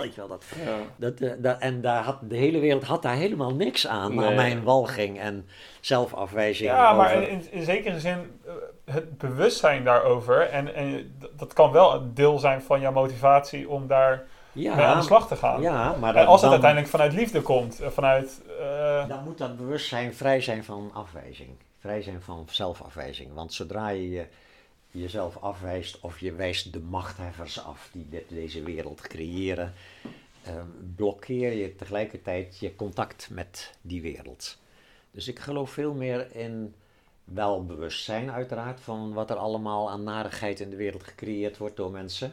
Weet 0.00 0.14
je 0.14 0.20
wel, 0.20 0.28
dat, 0.28 0.44
ja. 0.64 0.78
dat, 0.96 1.20
eh, 1.20 1.30
dat, 1.38 1.58
en 1.58 1.80
daar 1.80 2.02
had, 2.02 2.18
de 2.22 2.36
hele 2.36 2.58
wereld 2.58 2.84
had 2.84 3.02
daar 3.02 3.14
helemaal 3.16 3.54
niks 3.54 3.86
aan, 3.86 4.14
Nee. 4.14 4.26
aan 4.26 4.34
mijn 4.34 4.62
walging 4.62 5.18
en 5.20 5.46
zelfafwijzing. 5.80 6.68
ja 6.70 6.92
maar 6.92 7.16
over- 7.16 7.28
in, 7.28 7.42
in 7.50 7.62
zekere 7.64 8.00
zin 8.00 8.40
het 8.84 9.18
bewustzijn 9.18 9.84
daarover. 9.84 10.40
En, 10.40 10.74
en 10.74 11.14
dat 11.36 11.52
kan 11.52 11.72
wel 11.72 11.94
een 11.94 12.14
deel 12.14 12.38
zijn 12.38 12.62
van 12.62 12.80
jouw 12.80 12.92
motivatie 12.92 13.68
om 13.68 13.86
daar 13.86 14.26
mee 14.58 14.84
aan 14.84 14.98
de 14.98 15.04
slag 15.04 15.28
te 15.28 15.36
gaan. 15.36 15.60
Ja, 15.60 15.96
maar 16.00 16.14
en 16.16 16.26
als 16.26 16.32
het 16.32 16.42
dan- 16.42 16.50
uiteindelijk 16.50 16.90
vanuit 16.90 17.12
liefde 17.12 17.42
komt, 17.42 17.80
eh, 17.80 17.88
vanuit... 17.88 18.40
eh, 18.60 19.08
Dan 19.08 19.24
moet 19.24 19.38
dat 19.38 19.56
bewustzijn 19.56 20.14
vrij 20.14 20.40
zijn 20.40 20.64
van 20.64 20.90
afwijzing. 20.94 21.48
Vrij 21.78 22.02
zijn 22.02 22.22
van 22.22 22.46
zelfafwijzing. 22.50 23.34
Want 23.34 23.52
zodra 23.52 23.88
je 23.88 24.10
je 24.10 24.26
jezelf 24.90 25.36
afwijst 25.36 26.00
of 26.00 26.20
je 26.20 26.32
wijst 26.32 26.72
de 26.72 26.80
machthebbers 26.80 27.64
af 27.64 27.88
die 27.92 28.06
dit, 28.10 28.24
deze 28.28 28.62
wereld 28.62 29.00
creëren, 29.00 29.72
eh, 30.42 30.52
blokkeer 30.96 31.52
je 31.52 31.76
tegelijkertijd 31.76 32.58
je 32.58 32.76
contact 32.76 33.28
met 33.30 33.74
die 33.80 34.02
wereld. 34.02 34.58
Dus 35.10 35.28
ik 35.28 35.38
geloof 35.38 35.70
veel 35.70 35.94
meer 35.94 36.34
in 36.36 36.74
wel 37.24 37.64
bewustzijn 37.66 38.30
uiteraard 38.30 38.80
van 38.80 39.12
wat 39.12 39.30
er 39.30 39.36
allemaal 39.36 39.90
aan 39.90 40.02
narigheid 40.02 40.60
in 40.60 40.70
de 40.70 40.76
wereld 40.76 41.02
gecreëerd 41.02 41.56
wordt 41.58 41.76
door 41.76 41.90
mensen. 41.90 42.32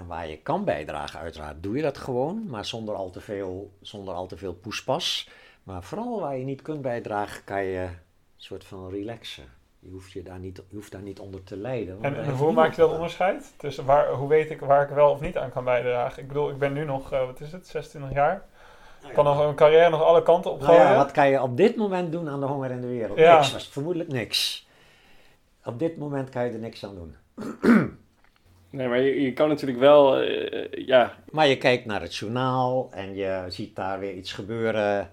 En 0.00 0.06
waar 0.06 0.28
je 0.28 0.36
kan 0.36 0.64
bijdragen, 0.64 1.20
uiteraard 1.20 1.62
doe 1.62 1.76
je 1.76 1.82
dat 1.82 1.98
gewoon, 1.98 2.46
maar 2.48 2.64
zonder 2.64 2.94
al 2.94 3.10
te 3.10 3.20
veel, 3.20 3.70
zonder 3.80 4.14
al 4.14 4.26
te 4.26 4.36
veel 4.36 4.54
poespas. 4.54 5.28
Maar 5.62 5.82
vooral 5.82 6.20
waar 6.20 6.36
je 6.36 6.44
niet 6.44 6.62
kunt 6.62 6.82
bijdragen, 6.82 7.44
kan 7.44 7.64
je 7.64 7.78
een 7.78 7.96
soort 8.36 8.64
van 8.64 8.90
relaxen. 8.90 9.44
Je 9.78 9.90
hoeft, 9.90 10.12
je 10.12 10.22
daar, 10.22 10.38
niet, 10.38 10.62
je 10.68 10.76
hoeft 10.76 10.92
daar 10.92 11.02
niet 11.02 11.18
onder 11.18 11.44
te 11.44 11.56
lijden. 11.56 11.98
En, 12.00 12.22
en 12.22 12.30
hoe 12.30 12.52
maak 12.52 12.74
je 12.74 12.80
dat 12.80 12.92
onderscheid? 12.92 13.52
Tussen 13.56 13.84
waar, 13.84 14.10
hoe 14.10 14.28
weet 14.28 14.50
ik 14.50 14.60
waar 14.60 14.82
ik 14.82 14.94
wel 14.94 15.10
of 15.10 15.20
niet 15.20 15.36
aan 15.36 15.50
kan 15.50 15.64
bijdragen? 15.64 16.22
Ik 16.22 16.28
bedoel, 16.28 16.50
ik 16.50 16.58
ben 16.58 16.72
nu 16.72 16.84
nog, 16.84 17.12
eh, 17.12 17.26
wat 17.26 17.40
is 17.40 17.52
het, 17.52 17.66
26 17.66 18.12
jaar? 18.12 18.44
Ik 19.08 19.14
kan 19.14 19.24
nog 19.24 19.38
een 19.38 19.54
carrière 19.54 19.90
nog 19.90 20.02
alle 20.02 20.22
kanten 20.22 20.50
op 20.50 20.60
Nou 20.60 20.74
ja, 20.74 20.96
wat 20.96 21.10
kan 21.10 21.28
je 21.28 21.42
op 21.42 21.56
dit 21.56 21.76
moment 21.76 22.12
doen 22.12 22.28
aan 22.28 22.40
de 22.40 22.46
honger 22.46 22.70
in 22.70 22.80
de 22.80 22.86
wereld? 22.86 23.18
Ja. 23.18 23.38
Niks, 23.38 23.68
vermoedelijk 23.68 24.12
niks. 24.12 24.68
Op 25.64 25.78
dit 25.78 25.96
moment 25.96 26.28
kan 26.28 26.44
je 26.44 26.52
er 26.52 26.58
niks 26.58 26.84
aan 26.84 26.94
doen. 26.94 27.16
Nee, 28.70 28.88
maar 28.88 29.00
je, 29.00 29.20
je 29.20 29.32
kan 29.32 29.48
natuurlijk 29.48 29.78
wel, 29.78 30.20
eh, 30.20 30.86
ja, 30.86 31.16
Maar 31.30 31.46
je 31.46 31.56
kijkt 31.56 31.84
naar 31.84 32.00
het 32.00 32.16
journaal 32.16 32.88
en 32.92 33.14
je 33.14 33.44
ziet 33.48 33.76
daar 33.76 33.98
weer 33.98 34.14
iets 34.14 34.32
gebeuren 34.32 35.10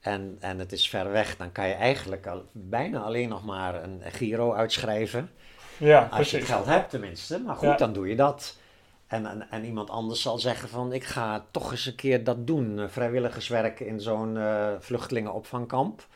en, 0.00 0.36
en 0.40 0.58
het 0.58 0.72
is 0.72 0.88
ver 0.88 1.10
weg. 1.10 1.36
Dan 1.36 1.52
kan 1.52 1.68
je 1.68 1.74
eigenlijk 1.74 2.26
al, 2.26 2.44
bijna 2.52 3.00
alleen 3.00 3.28
nog 3.28 3.44
maar 3.44 3.82
een 3.82 4.00
Giro 4.04 4.52
uitschrijven. 4.52 5.30
ja, 5.78 6.08
Als 6.10 6.30
je 6.30 6.36
het 6.36 6.46
geld 6.46 6.66
hebt 6.66 6.90
tenminste. 6.90 7.38
Maar 7.38 7.54
goed, 7.56 7.68
Ja. 7.68 7.76
dan 7.76 7.92
doe 7.92 8.08
je 8.08 8.16
dat. 8.16 8.56
En, 9.06 9.26
en, 9.26 9.46
en 9.50 9.64
iemand 9.64 9.90
anders 9.90 10.22
zal 10.22 10.38
zeggen 10.38 10.68
van 10.68 10.92
ik 10.92 11.04
ga 11.04 11.44
toch 11.50 11.70
eens 11.70 11.86
een 11.86 11.94
keer 11.94 12.24
dat 12.24 12.46
doen. 12.46 12.78
eh, 12.80 12.88
Vrijwilligerswerk 12.88 13.80
in 13.80 14.00
zo'n 14.00 14.36
eh, 14.36 14.68
vluchtelingenopvangkamp. 14.78 16.06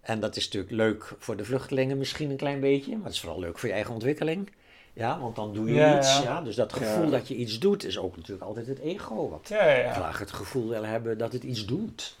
En 0.00 0.20
dat 0.20 0.36
is 0.36 0.44
natuurlijk 0.44 0.72
leuk 0.72 1.12
voor 1.18 1.36
de 1.36 1.44
vluchtelingen 1.44 1.98
misschien 1.98 2.30
een 2.30 2.36
klein 2.36 2.60
beetje. 2.60 2.96
Maar 2.96 3.04
het 3.04 3.12
is 3.14 3.20
vooral 3.20 3.38
leuk 3.40 3.58
voor 3.58 3.68
je 3.68 3.74
eigen 3.74 3.94
ontwikkeling. 3.94 4.50
Ja, 4.92 5.18
want 5.20 5.36
dan 5.36 5.54
doe 5.54 5.68
je 5.68 5.74
Ja, 5.74 5.98
iets. 5.98 6.16
ja. 6.16 6.22
Ja. 6.22 6.40
Dus 6.40 6.54
dat 6.56 6.72
gevoel 6.72 7.04
Ja. 7.04 7.10
dat 7.10 7.28
je 7.28 7.34
iets 7.34 7.58
doet 7.58 7.84
is 7.84 7.98
ook 7.98 8.16
natuurlijk 8.16 8.46
altijd 8.46 8.66
het 8.66 8.78
ego. 8.78 9.28
Wat 9.28 9.46
graag 9.92 10.18
het 10.18 10.32
gevoel 10.32 10.68
wil 10.68 10.84
hebben 10.84 11.18
dat 11.18 11.32
het 11.32 11.42
iets 11.42 11.64
doet. 11.66 12.16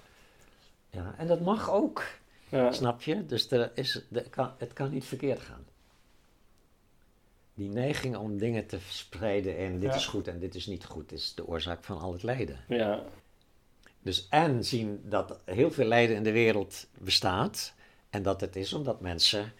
Ja, 0.90 1.14
en 1.18 1.26
dat 1.26 1.40
mag 1.40 1.70
ook. 1.70 2.04
ja, 2.48 2.72
Snap 2.72 3.02
je? 3.02 3.26
Dus 3.26 3.50
er 3.50 3.70
is, 3.74 4.02
er 4.12 4.28
kan, 4.30 4.50
het 4.58 4.72
kan 4.72 4.90
niet 4.90 5.04
verkeerd 5.04 5.40
gaan. 5.40 5.64
Die 7.54 7.68
neiging 7.68 8.16
om 8.16 8.38
dingen 8.38 8.66
te 8.66 8.80
verspreiden 8.80 9.56
en 9.56 9.78
dit 9.80 9.94
is 9.94 10.06
goed 10.06 10.28
en 10.28 10.38
dit 10.38 10.54
is 10.54 10.66
niet 10.66 10.84
goed, 10.84 11.12
is 11.12 11.34
de 11.34 11.46
oorzaak 11.46 11.84
van 11.84 12.00
al 12.00 12.12
het 12.12 12.22
lijden. 12.22 12.58
ja, 12.68 13.02
Dus 14.02 14.26
en 14.30 14.64
zien 14.64 15.00
dat 15.04 15.38
heel 15.44 15.70
veel 15.70 15.86
lijden 15.86 16.16
in 16.16 16.22
de 16.22 16.32
wereld 16.32 16.86
bestaat 16.98 17.72
en 18.10 18.22
dat 18.22 18.40
het 18.40 18.56
is 18.56 18.72
omdat 18.72 19.00
mensen 19.00 19.52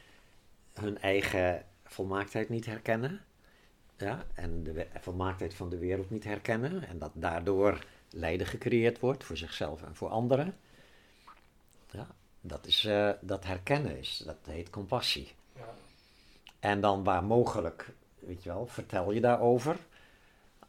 hun 0.73 0.99
eigen 1.01 1.63
volmaaktheid 1.93 2.49
niet 2.49 2.67
herkennen. 2.67 3.21
Ja, 3.97 4.27
en 4.35 4.63
de 4.63 4.87
volmaaktheid 5.01 5.55
van 5.55 5.71
de 5.71 5.79
wereld 5.79 6.11
niet 6.11 6.25
herkennen 6.25 6.89
en 6.89 6.99
dat 6.99 7.11
daardoor 7.15 7.85
lijden 8.11 8.47
gecreëerd 8.47 9.01
wordt 9.01 9.25
voor 9.25 9.37
zichzelf 9.37 9.83
en 9.83 9.95
voor 9.95 10.09
anderen. 10.09 10.57
Ja, 11.91 12.07
dat, 12.41 12.67
is, 12.67 12.85
eh, 12.85 13.11
dat 13.21 13.45
herkennen 13.45 13.99
is, 13.99 14.23
dat 14.27 14.37
heet 14.47 14.71
compassie. 14.71 15.33
Ja. 15.57 15.75
En 16.61 16.81
dan 16.81 17.05
waar 17.05 17.25
mogelijk, 17.25 17.89
weet 18.19 18.43
je 18.43 18.49
wel, 18.49 18.67
vertel 18.67 19.13
je 19.13 19.21
daarover. 19.21 19.77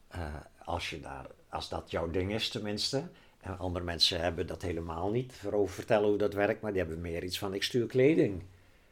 Eh, 0.08 0.36
als, 0.64 0.90
je 0.90 1.00
daar, 1.00 1.28
als 1.50 1.70
dat 1.70 1.92
jouw 1.92 2.10
ding 2.12 2.34
is 2.34 2.50
tenminste. 2.50 3.04
En 3.40 3.58
andere 3.58 3.86
mensen 3.86 4.20
hebben 4.20 4.48
dat 4.48 4.62
helemaal 4.62 5.12
niet. 5.12 5.42
Erover 5.46 5.76
vertellen 5.76 6.08
hoe 6.08 6.18
dat 6.18 6.34
werkt, 6.34 6.62
maar 6.62 6.72
die 6.72 6.82
hebben 6.82 7.02
meer 7.02 7.24
iets 7.24 7.40
van 7.40 7.54
ik 7.54 7.64
stuur 7.64 7.88
kleding. 7.88 8.44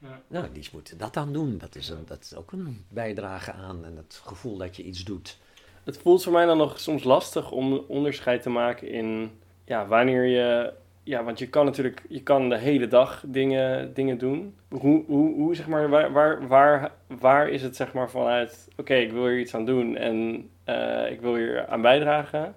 Ja. 0.02 0.22
Nou, 0.28 0.45
die 0.53 0.69
moeten 0.73 0.98
dat 0.98 1.14
dan 1.14 1.34
doen. 1.34 1.57
Dat 1.57 1.76
is, 1.76 1.90
een, 1.90 2.03
dat 2.06 2.22
is 2.22 2.36
ook 2.36 2.52
een 2.52 2.86
bijdrage 2.90 3.52
aan 3.52 3.86
en 3.86 3.98
het 3.98 4.22
gevoel 4.26 4.57
dat 4.57 4.76
je 4.76 4.84
iets 4.84 5.03
doet. 5.03 5.38
het 5.84 5.98
voelt 5.98 6.23
voor 6.23 6.34
mij 6.34 6.45
dan 6.45 6.57
nog 6.57 6.80
soms 6.80 7.03
lastig 7.03 7.52
om 7.52 7.73
onderscheid 7.73 8.41
te 8.41 8.49
maken 8.49 8.88
in 8.88 9.32
ja, 9.65 9.88
wanneer 9.88 10.26
je. 10.26 10.73
Ja, 11.03 11.23
want 11.23 11.40
je 11.40 11.48
kan 11.49 11.65
natuurlijk 11.65 12.02
je 12.10 12.23
kan 12.23 12.49
de 12.49 12.57
hele 12.57 12.88
dag 12.88 13.23
dingen, 13.28 13.94
dingen 13.94 14.18
doen. 14.18 14.56
Hoe, 14.69 15.03
hoe, 15.06 15.34
hoe 15.34 15.56
zeg 15.56 15.68
maar, 15.68 15.90
waar, 15.90 16.11
waar, 16.11 16.48
waar, 16.48 16.91
waar 17.19 17.49
is 17.49 17.61
het 17.61 17.76
zeg 17.76 17.94
maar 17.94 18.10
vanuit, 18.10 18.68
oké, 18.78 18.94
ik 18.94 19.11
wil 19.11 19.28
hier 19.28 19.40
iets 19.40 19.56
aan 19.56 19.65
doen 19.65 19.98
en 19.98 20.49
eh, 20.64 21.11
ik 21.11 21.22
wil 21.22 21.36
hier 21.36 21.68
aan 21.68 21.82
bijdragen. 21.82 22.56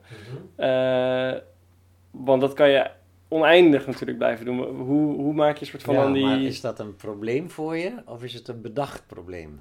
Eh, 0.57 1.33
want 2.11 2.41
dat 2.41 2.53
kan 2.53 2.69
je 2.69 2.91
oneindig 3.35 3.87
natuurlijk 3.87 4.19
blijven 4.19 4.45
doen. 4.45 4.59
Hoe, 4.61 5.15
hoe 5.15 5.35
maak 5.35 5.55
je 5.55 5.61
een 5.61 5.67
soort 5.67 5.83
van 5.83 5.95
ja, 5.95 6.03
dan 6.03 6.13
die... 6.13 6.25
maar 6.25 6.41
is 6.43 6.61
dat 6.61 6.79
een 6.79 6.97
probleem 6.97 7.51
voor 7.51 7.77
je 7.77 7.93
of 8.07 8.23
is 8.23 8.35
het 8.35 8.49
een 8.49 8.61
bedacht 8.61 9.07
probleem? 9.07 9.61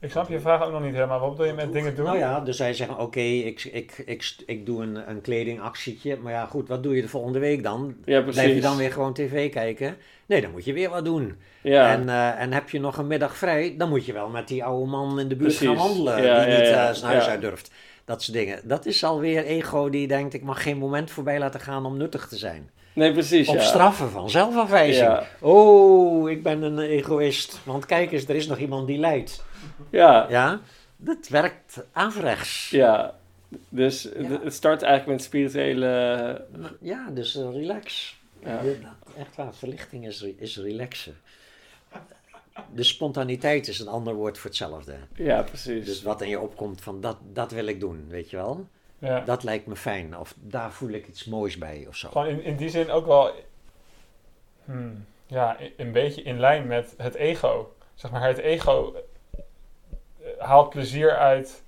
Ik 0.00 0.10
snap 0.10 0.28
je 0.28 0.40
vraag 0.40 0.64
ook 0.64 0.72
nog 0.72 0.82
niet 0.82 0.94
helemaal. 0.94 1.20
Wat 1.20 1.30
bedoel 1.30 1.46
je 1.46 1.52
met 1.52 1.72
dingen 1.72 1.96
doen? 1.96 2.04
Nou 2.04 2.18
ja, 2.18 2.40
dus 2.40 2.56
zij 2.56 2.74
zeggen, 2.74 2.98
oké, 2.98 3.20
ik, 3.20 3.64
ik, 3.64 4.02
ik, 4.06 4.34
ik 4.46 4.66
doe 4.66 4.82
een, 4.82 5.10
een 5.10 5.20
kledingactietje. 5.20 6.16
Maar 6.16 6.32
ja, 6.32 6.46
goed, 6.46 6.68
wat 6.68 6.82
doe 6.82 6.96
je 6.96 7.02
de 7.02 7.08
volgende 7.08 7.38
week 7.38 7.62
dan? 7.62 7.94
Ja, 8.04 8.20
Blijf 8.20 8.54
je 8.54 8.60
dan 8.60 8.76
weer 8.76 8.92
gewoon 8.92 9.12
tv 9.14 9.50
kijken? 9.50 9.96
Nee, 10.26 10.40
dan 10.40 10.50
moet 10.50 10.64
je 10.64 10.72
weer 10.72 10.90
wat 10.90 11.04
doen. 11.04 11.36
Ja, 11.62 11.92
En, 11.92 12.08
eh, 12.08 12.40
en 12.40 12.52
heb 12.52 12.70
je 12.70 12.80
nog 12.80 12.96
een 12.96 13.06
middag 13.06 13.36
vrij, 13.36 13.74
dan 13.78 13.88
moet 13.88 14.06
je 14.06 14.12
wel 14.12 14.28
met 14.28 14.48
die 14.48 14.64
oude 14.64 14.90
man 14.90 15.20
in 15.20 15.28
de 15.28 15.36
buurt 15.36 15.54
gaan 15.54 15.76
wandelen. 15.76 16.22
Ja, 16.22 16.40
die 16.44 16.52
ja, 16.52 16.58
niet 16.58 16.68
ja. 16.68 16.88
eh, 16.88 16.94
zijn 16.94 17.10
huis 17.12 17.24
Ja. 17.24 17.30
uit 17.30 17.40
durft. 17.40 17.70
Dat 18.06 18.22
soort 18.22 18.36
dingen. 18.36 18.60
Dat 18.64 18.86
is 18.86 19.04
alweer 19.04 19.44
ego 19.44 19.90
die 19.90 20.08
denkt, 20.08 20.34
ik 20.34 20.42
mag 20.42 20.62
geen 20.62 20.76
moment 20.78 21.10
voorbij 21.10 21.38
laten 21.38 21.60
gaan 21.60 21.86
om 21.86 21.96
nuttig 21.96 22.28
te 22.28 22.36
zijn. 22.36 22.70
nee, 22.92 23.12
precies. 23.12 23.48
Op 23.48 23.54
ja. 23.54 23.62
straffen 23.62 24.10
van 24.10 24.30
zelfafwijzing. 24.30 25.06
Ja. 25.06 25.26
Oh, 25.40 26.30
ik 26.30 26.42
ben 26.42 26.62
een 26.62 26.78
egoïst. 26.78 27.60
Want 27.64 27.86
kijk 27.86 28.12
eens, 28.12 28.28
er 28.28 28.34
is 28.34 28.46
nog 28.46 28.58
iemand 28.58 28.86
die 28.86 28.98
lijdt. 28.98 29.44
Ja, 29.90 30.26
Ja, 30.28 30.60
dat 30.96 31.28
werkt 31.28 31.84
averechts. 31.92 32.70
ja. 32.70 33.14
Dus 33.68 34.02
Ja. 34.02 34.40
het- 34.42 34.54
start 34.54 34.82
eigenlijk 34.82 35.18
met 35.18 35.26
spirituele... 35.26 36.44
Ja, 36.80 37.10
dus 37.10 37.34
relax. 37.34 38.16
Ja. 38.44 38.60
Echt 39.18 39.36
waar, 39.36 39.54
verlichting 39.54 40.06
is, 40.06 40.22
is 40.38 40.56
relaxen. 40.58 41.16
De 42.72 42.82
spontaniteit 42.82 43.68
is 43.68 43.78
een 43.78 43.88
ander 43.88 44.14
woord 44.14 44.38
voor 44.38 44.50
hetzelfde. 44.50 44.94
Ja, 45.14 45.42
precies. 45.42 45.84
Dus 45.84 46.02
wat 46.02 46.22
in 46.22 46.28
je 46.28 46.40
opkomt 46.40 46.80
van 46.80 47.00
dat, 47.00 47.16
dat 47.32 47.50
wil 47.50 47.66
ik 47.66 47.80
doen, 47.80 48.04
weet 48.08 48.30
je 48.30 48.36
wel? 48.36 48.66
Ja. 48.98 49.20
Dat 49.20 49.42
lijkt 49.42 49.66
me 49.66 49.76
fijn. 49.76 50.18
Of 50.18 50.34
daar 50.40 50.72
voel 50.72 50.90
ik 50.90 51.08
iets 51.08 51.24
moois 51.24 51.58
bij 51.58 51.84
of 51.88 51.96
zo. 51.96 52.08
Gewoon 52.08 52.26
in, 52.26 52.42
in 52.42 52.56
die 52.56 52.68
zin 52.68 52.90
ook 52.90 53.06
wel... 53.06 53.30
hmm, 54.64 55.04
ja, 55.26 55.56
een 55.76 55.92
beetje 55.92 56.22
in 56.22 56.40
lijn 56.40 56.66
met 56.66 56.94
het 56.96 57.14
ego. 57.14 57.74
Zeg 57.94 58.10
maar, 58.10 58.26
het 58.26 58.38
ego 58.38 58.94
eh, 59.34 59.40
haalt 60.38 60.70
plezier 60.70 61.16
uit... 61.16 61.64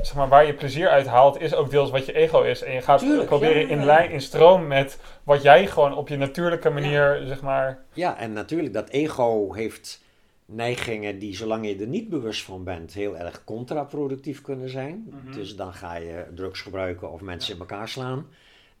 Zeg 0.00 0.14
maar, 0.14 0.28
waar 0.28 0.46
je 0.46 0.54
plezier 0.54 0.88
uit 0.88 1.06
haalt, 1.06 1.40
is 1.40 1.54
ook 1.54 1.70
deels 1.70 1.90
wat 1.90 2.06
je 2.06 2.12
ego 2.12 2.42
is. 2.42 2.62
En 2.62 2.72
je 2.72 2.80
gaat 2.80 2.98
Tuurlijk, 2.98 3.28
proberen 3.28 3.60
ja, 3.60 3.68
ja, 3.68 3.68
in 3.68 3.84
lijn, 3.84 4.10
in 4.10 4.20
stroom 4.20 4.66
met 4.66 4.98
wat 5.22 5.42
jij 5.42 5.66
gewoon 5.66 5.96
op 5.96 6.08
je 6.08 6.16
natuurlijke 6.16 6.70
manier, 6.70 7.22
zeg 7.26 7.42
maar... 7.42 7.78
Ja, 7.92 8.18
en 8.18 8.32
natuurlijk, 8.32 8.74
dat 8.74 8.88
ego 8.88 9.52
heeft 9.52 10.02
neigingen 10.46 11.18
die, 11.18 11.36
zolang 11.36 11.66
je 11.66 11.76
er 11.76 11.86
niet 11.86 12.08
bewust 12.08 12.42
van 12.42 12.64
bent, 12.64 12.92
heel 12.92 13.16
erg 13.16 13.44
contraproductief 13.44 14.40
kunnen 14.40 14.68
zijn. 14.68 15.06
Mhm. 15.10 15.34
Dus 15.36 15.56
dan 15.56 15.74
ga 15.74 15.96
je 15.96 16.26
drugs 16.34 16.60
gebruiken 16.60 17.12
of 17.12 17.20
mensen 17.20 17.54
in 17.54 17.60
elkaar 17.60 17.88
slaan. 17.88 18.26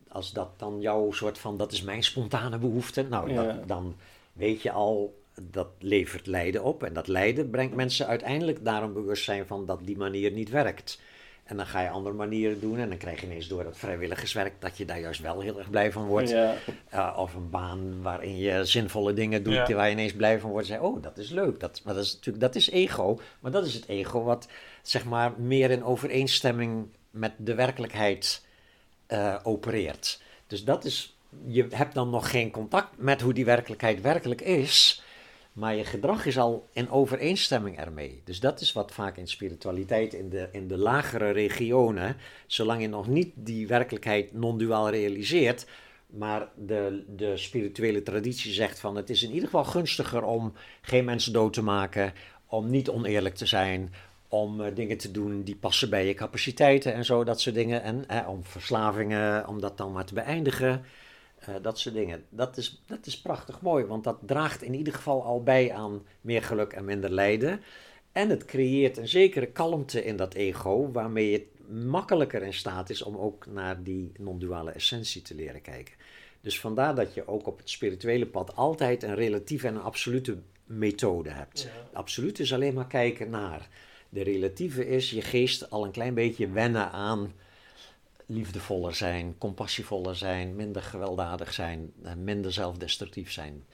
Als 0.08 0.32
dat 0.32 0.48
dan 0.56 0.80
jouw 0.80 1.12
soort 1.12 1.38
van, 1.38 1.56
dat 1.56 1.72
is 1.72 1.82
mijn 1.82 2.02
spontane 2.02 2.58
behoefte. 2.58 3.02
Nou, 3.02 3.32
Ja. 3.32 3.42
dat, 3.42 3.68
dan 3.68 3.94
weet 4.32 4.62
je 4.62 4.70
al, 4.72 5.22
dat 5.40 5.68
levert 5.78 6.26
lijden 6.26 6.62
op. 6.62 6.82
En 6.82 6.92
dat 6.92 7.08
lijden 7.08 7.50
brengt 7.50 7.74
mensen 7.74 8.06
uiteindelijk 8.06 8.64
daar 8.64 8.82
een 8.82 8.92
bewustzijn 8.92 9.46
van 9.46 9.66
dat 9.66 9.80
die 9.82 9.96
manier 9.96 10.30
niet 10.30 10.50
werkt. 10.50 11.00
En 11.44 11.56
dan 11.56 11.66
ga 11.66 11.80
je 11.80 11.88
andere 11.88 12.14
manieren 12.14 12.60
doen 12.60 12.78
en 12.78 12.88
dan 12.88 12.98
krijg 12.98 13.20
je 13.20 13.26
ineens 13.26 13.48
door 13.48 13.64
dat 13.64 13.76
vrijwilligerswerk 13.76 14.52
dat 14.58 14.76
je 14.76 14.84
daar 14.84 15.00
juist 15.00 15.20
wel 15.20 15.40
heel 15.40 15.58
erg 15.58 15.70
blij 15.70 15.92
van 15.92 16.06
wordt. 16.06 16.30
Ja, 16.30 16.54
Uh, 16.94 17.16
of 17.18 17.34
een 17.34 17.50
baan 17.50 18.02
waarin 18.02 18.36
je 18.38 18.64
zinvolle 18.64 19.12
dingen 19.12 19.42
doet 19.42 19.54
Ja. 19.54 19.74
waar 19.74 19.86
je 19.86 19.92
ineens 19.92 20.12
blij 20.14 20.40
van 20.40 20.50
wordt. 20.50 20.66
Zeg, 20.66 20.80
oh, 20.80 21.02
dat 21.02 21.18
is 21.18 21.30
leuk. 21.30 21.60
Dat, 21.60 21.80
maar 21.84 21.94
dat 21.94 22.04
is 22.04 22.12
natuurlijk, 22.12 22.44
dat 22.44 22.54
is 22.54 22.70
ego. 22.70 23.20
Maar 23.40 23.50
dat 23.50 23.66
is 23.66 23.74
het 23.74 23.88
ego 23.88 24.22
wat 24.22 24.48
zeg 24.82 25.04
maar 25.04 25.32
meer 25.36 25.70
in 25.70 25.84
overeenstemming 25.84 26.86
met 27.10 27.32
de 27.36 27.54
werkelijkheid 27.54 28.44
eh, 29.06 29.36
opereert. 29.42 30.22
Dus 30.46 30.64
dat 30.64 30.84
is, 30.84 31.16
je 31.46 31.66
hebt 31.70 31.94
dan 31.94 32.10
nog 32.10 32.30
geen 32.30 32.50
contact 32.50 32.88
met 32.96 33.20
hoe 33.20 33.32
die 33.34 33.44
werkelijkheid 33.44 34.00
werkelijk 34.00 34.40
is. 34.40 35.02
Maar 35.54 35.74
je 35.74 35.84
gedrag 35.84 36.26
is 36.26 36.38
al 36.38 36.68
in 36.72 36.90
overeenstemming 36.90 37.78
ermee. 37.78 38.20
Dus 38.24 38.40
dat 38.40 38.60
is 38.60 38.72
wat 38.72 38.92
vaak 38.92 39.16
in 39.16 39.28
spiritualiteit 39.28 40.14
in 40.14 40.28
de, 40.28 40.48
in 40.52 40.68
de 40.68 40.76
lagere 40.76 41.30
regionen, 41.30 42.16
zolang 42.46 42.80
je 42.80 42.88
nog 42.88 43.06
niet 43.06 43.32
die 43.34 43.66
werkelijkheid 43.66 44.32
non-duaal 44.32 44.90
realiseert, 44.90 45.66
maar 46.06 46.48
de, 46.56 47.04
de 47.16 47.36
spirituele 47.36 48.02
traditie 48.02 48.52
zegt 48.52 48.80
van 48.80 48.96
het 48.96 49.10
is 49.10 49.22
in 49.22 49.28
ieder 49.28 49.44
geval 49.44 49.64
gunstiger 49.64 50.24
om 50.24 50.52
geen 50.82 51.04
mensen 51.04 51.32
dood 51.32 51.52
te 51.52 51.62
maken, 51.62 52.12
om 52.46 52.70
niet 52.70 52.88
oneerlijk 52.88 53.34
te 53.34 53.46
zijn, 53.46 53.92
om 54.28 54.60
eh, 54.60 54.74
dingen 54.74 54.96
te 54.96 55.10
doen 55.10 55.42
die 55.42 55.56
passen 55.56 55.90
bij 55.90 56.06
je 56.06 56.14
capaciteiten 56.14 56.94
en 56.94 57.04
zo, 57.04 57.24
dat 57.24 57.40
soort 57.40 57.54
dingen. 57.54 57.82
En 57.82 58.08
eh, 58.08 58.28
om 58.28 58.44
verslavingen, 58.44 59.48
om 59.48 59.60
dat 59.60 59.76
dan 59.76 59.92
maar 59.92 60.04
te 60.04 60.14
beëindigen. 60.14 60.84
Eh, 61.46 61.54
dat 61.62 61.78
soort 61.78 61.94
dingen. 61.94 62.24
Dat 62.28 62.56
is, 62.56 62.82
dat 62.86 63.06
is 63.06 63.20
prachtig 63.20 63.60
mooi, 63.60 63.84
want 63.84 64.04
dat 64.04 64.18
draagt 64.26 64.62
in 64.62 64.74
ieder 64.74 64.94
geval 64.94 65.24
al 65.24 65.42
bij 65.42 65.72
aan 65.72 66.02
meer 66.20 66.42
geluk 66.42 66.72
en 66.72 66.84
minder 66.84 67.10
lijden. 67.10 67.60
En 68.12 68.28
het 68.28 68.44
creëert 68.44 68.96
een 68.96 69.08
zekere 69.08 69.46
kalmte 69.46 70.04
in 70.04 70.16
dat 70.16 70.34
ego, 70.34 70.90
waarmee 70.92 71.30
je 71.30 71.46
makkelijker 71.68 72.42
in 72.42 72.54
staat 72.54 72.90
is 72.90 73.02
om 73.02 73.16
ook 73.16 73.46
naar 73.46 73.82
die 73.82 74.12
non-duale 74.18 74.70
essentie 74.70 75.22
te 75.22 75.34
leren 75.34 75.62
kijken. 75.62 75.94
Dus 76.40 76.60
vandaar 76.60 76.94
dat 76.94 77.14
je 77.14 77.28
ook 77.28 77.46
op 77.46 77.58
het 77.58 77.70
spirituele 77.70 78.26
pad 78.26 78.56
altijd 78.56 79.02
een 79.02 79.14
relatieve 79.14 79.66
en 79.66 79.74
een 79.74 79.80
absolute 79.80 80.38
methode 80.64 81.30
hebt. 81.30 81.68
Absoluut 81.92 82.38
is 82.38 82.52
alleen 82.52 82.74
maar 82.74 82.86
kijken 82.86 83.30
naar. 83.30 83.68
De 84.08 84.22
relatieve 84.22 84.86
is 84.88 85.10
je 85.10 85.22
geest 85.22 85.70
al 85.70 85.84
een 85.84 85.90
klein 85.90 86.14
beetje 86.14 86.50
wennen 86.50 86.90
aan 86.90 87.32
liefdevoller 88.26 88.94
zijn, 88.94 89.38
compassievoller 89.38 90.16
zijn, 90.16 90.56
minder 90.56 90.82
gewelddadig 90.82 91.52
zijn, 91.52 91.92
eh, 92.02 92.12
minder 92.14 92.52
zelfdestructief 92.52 93.32
zijn. 93.32 93.64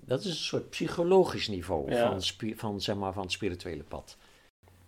Dat 0.00 0.20
is 0.20 0.26
een 0.26 0.32
soort 0.32 0.70
psychologisch 0.70 1.48
niveau 1.48 1.92
Ja. 1.92 2.10
van, 2.10 2.22
van, 2.56 2.80
zeg 2.80 2.96
maar, 2.96 3.12
van 3.12 3.22
het 3.22 3.32
spirituele 3.32 3.82
pad. 3.82 4.16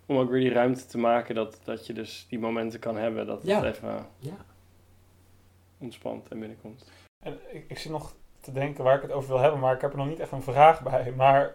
om 0.08 0.16
ook 0.16 0.30
weer 0.30 0.40
die 0.40 0.52
ruimte 0.52 0.86
te 0.86 0.98
maken 0.98 1.34
dat, 1.34 1.60
dat 1.64 1.86
je 1.86 1.92
dus 1.92 2.26
die 2.28 2.38
momenten 2.38 2.78
kan 2.80 2.96
hebben 2.96 3.26
dat 3.26 3.40
Ja. 3.42 3.62
het 3.64 3.74
even 3.76 4.06
Ja. 4.18 4.44
ontspant 5.78 6.28
en 6.28 6.38
binnenkomt. 6.38 6.84
En 7.24 7.38
ik, 7.52 7.64
ik 7.68 7.78
zit 7.78 7.92
nog 7.92 8.14
te 8.40 8.52
denken 8.52 8.84
waar 8.84 8.96
ik 8.96 9.02
het 9.02 9.10
over 9.12 9.28
wil 9.28 9.38
hebben, 9.38 9.60
maar 9.60 9.74
ik 9.74 9.80
heb 9.80 9.90
er 9.92 9.96
nog 9.98 10.08
niet 10.08 10.20
echt 10.20 10.32
een 10.32 10.42
vraag 10.42 10.82
bij. 10.82 11.12
Maar 11.16 11.54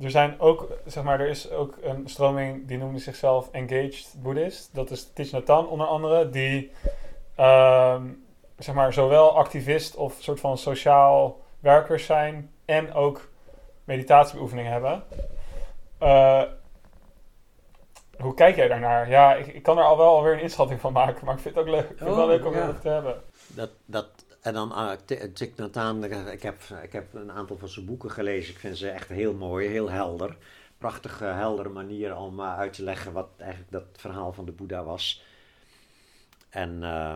er 0.00 0.10
zijn 0.10 0.40
ook, 0.40 0.68
zeg 0.86 1.04
maar, 1.04 1.20
er 1.20 1.28
is 1.28 1.50
ook 1.50 1.78
een 1.82 2.08
stroming 2.08 2.66
die 2.66 2.78
noemde 2.78 2.98
zichzelf 2.98 3.48
Engaged 3.50 4.14
Buddhist. 4.22 4.74
Dat 4.74 4.90
is 4.90 5.12
Thich 5.12 5.32
Nhat 5.32 5.48
Hanh 5.48 5.68
onder 5.68 5.86
andere, 5.86 6.30
die 6.30 6.72
ehm, 7.34 8.02
zeg 8.58 8.74
maar 8.74 8.92
zowel 8.92 9.36
activist 9.36 9.96
of 9.96 10.16
soort 10.18 10.40
van 10.40 10.58
sociaal 10.58 11.40
werkers 11.60 12.04
zijn 12.06 12.50
en 12.64 12.94
ook 12.94 13.28
meditatiebeoefeningen 13.84 14.72
hebben. 14.72 15.02
Eh, 15.98 16.42
hoe 18.18 18.34
kijk 18.34 18.56
jij 18.56 18.68
daarnaar? 18.68 19.08
Ja, 19.08 19.34
ik, 19.34 19.46
ik 19.46 19.62
kan 19.62 19.78
er 19.78 19.84
al 19.84 19.96
wel 19.96 20.16
alweer 20.16 20.32
een 20.32 20.40
inschatting 20.40 20.80
van 20.80 20.92
maken, 20.92 21.24
maar 21.24 21.34
ik 21.34 21.40
vind 21.40 21.54
het 21.54 21.64
ook 21.64 21.70
leuk, 21.70 21.90
ik 21.90 21.96
vind 21.96 22.00
het 22.00 22.08
wel 22.08 22.24
Oh, 22.24 22.30
leuk 22.30 22.46
om 22.46 22.52
ja. 22.52 22.58
erover 22.62 22.80
te 22.80 22.88
hebben. 22.88 23.22
Dat, 23.46 23.70
dat, 23.84 24.23
en 24.44 24.52
dan 24.52 24.72
uh, 24.72 24.90
Thich 25.32 25.56
Nhat 25.56 25.74
Hanh, 25.74 26.04
ik 26.32 26.42
heb, 26.42 26.62
ik 26.82 26.92
heb 26.92 27.14
een 27.14 27.32
aantal 27.32 27.58
van 27.58 27.68
zijn 27.68 27.86
boeken 27.86 28.10
gelezen. 28.10 28.54
Ik 28.54 28.60
vind 28.60 28.78
ze 28.78 28.88
echt 28.88 29.08
heel 29.08 29.34
mooi, 29.34 29.68
heel 29.68 29.90
helder. 29.90 30.36
Prachtige, 30.78 31.24
heldere 31.24 31.68
manier 31.68 32.16
om 32.16 32.40
uh, 32.40 32.58
uit 32.58 32.72
te 32.72 32.82
leggen 32.82 33.12
wat 33.12 33.28
eigenlijk 33.38 33.70
dat 33.70 33.84
verhaal 33.92 34.32
van 34.32 34.44
de 34.44 34.52
Boeddha 34.52 34.84
was. 34.84 35.24
En 36.48 36.78
uh, 36.82 37.14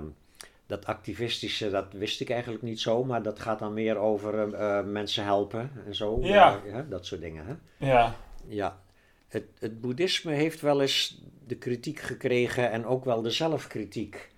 dat 0.66 0.86
activistische, 0.86 1.70
dat 1.70 1.92
wist 1.92 2.20
ik 2.20 2.30
eigenlijk 2.30 2.62
niet 2.62 2.80
zo, 2.80 3.04
maar 3.04 3.22
dat 3.22 3.38
gaat 3.38 3.58
dan 3.58 3.72
meer 3.72 3.96
over 3.96 4.48
uh, 4.48 4.84
mensen 4.84 5.24
helpen 5.24 5.70
en 5.86 5.94
zo. 5.94 6.18
Ja. 6.20 6.60
Hè, 6.64 6.88
dat 6.88 7.06
soort 7.06 7.20
dingen. 7.20 7.46
Hè? 7.46 7.86
Ja. 7.86 8.14
Ja. 8.46 8.80
Het, 9.28 9.44
het 9.58 9.80
boeddhisme 9.80 10.32
heeft 10.32 10.60
wel 10.60 10.80
eens 10.80 11.22
de 11.46 11.56
kritiek 11.56 11.98
gekregen 11.98 12.70
en 12.70 12.86
ook 12.86 13.04
wel 13.04 13.22
de 13.22 13.30
zelfkritiek 13.30 14.30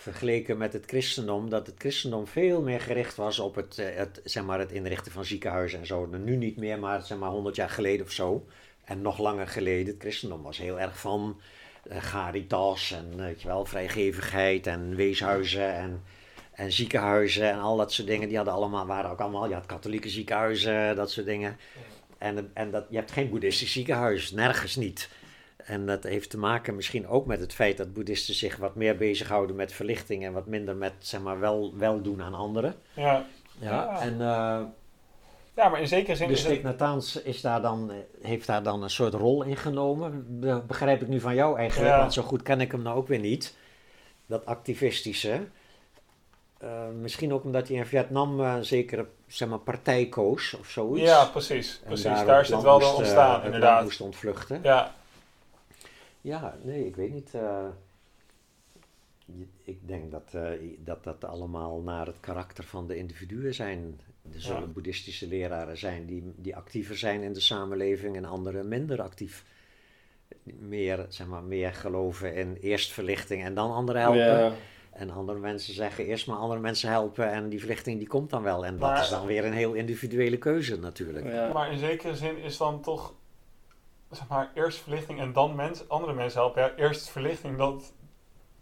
vergeleken 0.00 0.58
met 0.58 0.72
het 0.72 0.84
christendom, 0.86 1.50
dat 1.50 1.66
het 1.66 1.74
christendom 1.78 2.26
veel 2.26 2.62
meer 2.62 2.80
gericht 2.80 3.14
was 3.14 3.38
op 3.38 3.54
het, 3.54 3.76
het, 3.76 4.20
zeg 4.24 4.44
maar, 4.44 4.58
het 4.58 4.72
inrichten 4.72 5.12
van 5.12 5.24
ziekenhuizen 5.24 5.78
en 5.78 5.86
zo. 5.86 6.06
Nu 6.06 6.36
niet 6.36 6.56
meer, 6.56 6.78
maar 6.78 7.02
zeg 7.02 7.18
maar 7.18 7.30
100 7.30 7.56
jaar 7.56 7.70
geleden 7.70 8.06
of 8.06 8.12
zo. 8.12 8.46
En 8.84 9.02
nog 9.02 9.18
langer 9.18 9.48
geleden. 9.48 9.86
Het 9.86 10.02
christendom 10.02 10.42
was 10.42 10.58
heel 10.58 10.80
erg 10.80 11.00
van 11.00 11.40
uh, 11.90 12.10
caritas 12.10 12.92
en 12.92 13.16
weet 13.16 13.42
je 13.42 13.48
wel, 13.48 13.64
vrijgevigheid 13.64 14.66
en 14.66 14.94
weeshuizen 14.94 15.74
en, 15.74 16.02
en 16.52 16.72
ziekenhuizen 16.72 17.50
en 17.50 17.58
al 17.58 17.76
dat 17.76 17.92
soort 17.92 18.08
dingen. 18.08 18.28
Die 18.28 18.36
hadden 18.36 18.54
allemaal, 18.54 18.86
waren 18.86 19.10
ook 19.10 19.20
allemaal, 19.20 19.48
je 19.48 19.54
had 19.54 19.66
katholieke 19.66 20.08
ziekenhuizen, 20.08 20.96
dat 20.96 21.10
soort 21.10 21.26
dingen. 21.26 21.56
En, 22.18 22.50
en 22.54 22.70
dat, 22.70 22.84
je 22.90 22.96
hebt 22.96 23.12
geen 23.12 23.30
boeddhistisch 23.30 23.72
ziekenhuis, 23.72 24.30
nergens 24.30 24.76
niet. 24.76 25.08
En 25.68 25.86
dat 25.86 26.02
heeft 26.04 26.30
te 26.30 26.38
maken 26.38 26.74
misschien 26.76 27.08
ook 27.08 27.26
met 27.26 27.40
het 27.40 27.54
feit 27.54 27.76
dat 27.76 27.92
boeddhisten 27.92 28.34
zich 28.34 28.56
wat 28.56 28.74
meer 28.74 28.96
bezighouden 28.96 29.56
met 29.56 29.72
verlichting 29.72 30.24
en 30.24 30.32
wat 30.32 30.46
minder 30.46 30.76
met, 30.76 30.92
zeg 30.98 31.20
maar, 31.20 31.40
wel, 31.40 31.72
weldoen 31.76 32.22
aan 32.22 32.34
anderen. 32.34 32.74
Ja. 32.92 33.24
Ja, 33.60 33.70
Ja. 33.70 34.00
en 34.00 34.12
eh, 34.12 34.60
ja, 35.56 35.68
maar 35.68 35.80
in 35.80 35.88
zekere 35.88 36.16
zin 36.16 36.26
de 36.26 36.32
is 36.32 36.44
het... 36.44 37.20
Is 37.24 37.40
daar 37.40 37.62
dan, 37.62 37.92
heeft 38.22 38.46
daar 38.46 38.62
dan 38.62 38.82
een 38.82 38.90
soort 38.90 39.14
rol 39.14 39.42
in 39.42 39.56
genomen. 39.56 40.40
Be- 40.40 40.62
begrijp 40.66 41.02
ik 41.02 41.08
nu 41.08 41.20
van 41.20 41.34
jou 41.34 41.58
eigenlijk, 41.58 41.90
Ja. 41.92 41.98
want 41.98 42.12
zo 42.12 42.22
goed 42.22 42.42
ken 42.42 42.60
ik 42.60 42.72
hem 42.72 42.82
nou 42.82 42.96
ook 42.96 43.08
weer 43.08 43.18
niet. 43.18 43.56
Dat 44.26 44.46
activistische. 44.46 45.40
Eh, 46.58 46.88
misschien 47.00 47.32
ook 47.32 47.44
omdat 47.44 47.68
hij 47.68 47.76
in 47.76 47.86
Vietnam 47.86 48.40
eh, 48.40 48.54
een 48.56 48.64
zekere 48.64 49.06
zeg 49.26 49.48
maar, 49.48 49.58
partij 49.58 50.06
koos 50.06 50.54
of 50.60 50.68
zoiets. 50.68 51.06
Ja, 51.10 51.24
precies. 51.24 51.80
Precies. 51.84 52.04
daar 52.04 52.40
is 52.40 52.48
het 52.48 52.62
wel 52.62 52.78
moest, 52.78 52.90
eh, 52.92 52.96
ontstaan, 52.96 53.30
land 53.30 53.44
inderdaad. 53.44 53.82
moest 53.82 54.00
ontvluchten. 54.00 54.60
Ja, 54.62 54.94
Ja, 56.28 56.56
nee, 56.62 56.86
ik 56.86 56.96
weet 56.96 57.12
niet. 57.12 57.34
eh, 57.34 57.66
ik 59.64 59.88
denk 59.88 60.10
dat, 60.10 60.30
eh, 60.34 60.50
dat 60.78 61.04
dat 61.04 61.24
allemaal 61.24 61.80
naar 61.80 62.06
het 62.06 62.20
karakter 62.20 62.64
van 62.64 62.86
de 62.86 62.96
individuen 62.96 63.54
zijn. 63.54 64.00
Er 64.34 64.40
zullen 64.40 64.60
Ja. 64.60 64.66
boeddhistische 64.66 65.26
leraren 65.28 65.78
zijn 65.78 66.06
die, 66.06 66.32
die 66.36 66.56
actiever 66.56 66.96
zijn 66.98 67.22
in 67.22 67.32
de 67.32 67.40
samenleving 67.40 68.16
en 68.16 68.24
anderen 68.24 68.68
minder 68.68 69.02
actief. 69.02 69.44
Meer, 70.42 71.06
zeg 71.08 71.26
maar, 71.26 71.42
meer 71.42 71.72
geloven 71.74 72.34
in 72.34 72.54
eerst 72.60 72.92
verlichting 72.92 73.42
en 73.44 73.54
dan 73.54 73.72
anderen 73.72 74.00
helpen. 74.02 74.20
Ja. 74.20 74.52
En 74.90 75.10
andere 75.10 75.38
mensen 75.38 75.74
zeggen 75.74 76.06
eerst 76.06 76.26
maar 76.26 76.36
andere 76.36 76.60
mensen 76.60 76.88
helpen 76.90 77.30
en 77.30 77.48
die 77.48 77.58
verlichting 77.58 77.98
die 77.98 78.08
komt 78.08 78.30
dan 78.30 78.42
wel. 78.42 78.64
En 78.66 78.78
dat 78.78 78.80
Maar- 78.90 79.00
is 79.02 79.08
dan 79.08 79.26
weer 79.26 79.44
een 79.44 79.52
heel 79.52 79.72
individuele 79.74 80.36
keuze 80.38 80.78
natuurlijk. 80.78 81.26
Ja. 81.26 81.52
maar 81.52 81.72
in 81.72 81.78
zekere 81.78 82.16
zin 82.16 82.38
is 82.38 82.56
dan 82.56 82.80
toch, 82.82 83.14
zeg 84.10 84.28
maar, 84.28 84.50
eerst 84.54 84.78
verlichting 84.78 85.20
en 85.20 85.32
dan 85.32 85.54
mens, 85.54 85.88
andere 85.88 86.12
mensen 86.12 86.40
helpen. 86.40 86.62
Ja, 86.62 86.74
eerst 86.76 87.08
verlichting, 87.10 87.56
dat, 87.56 87.92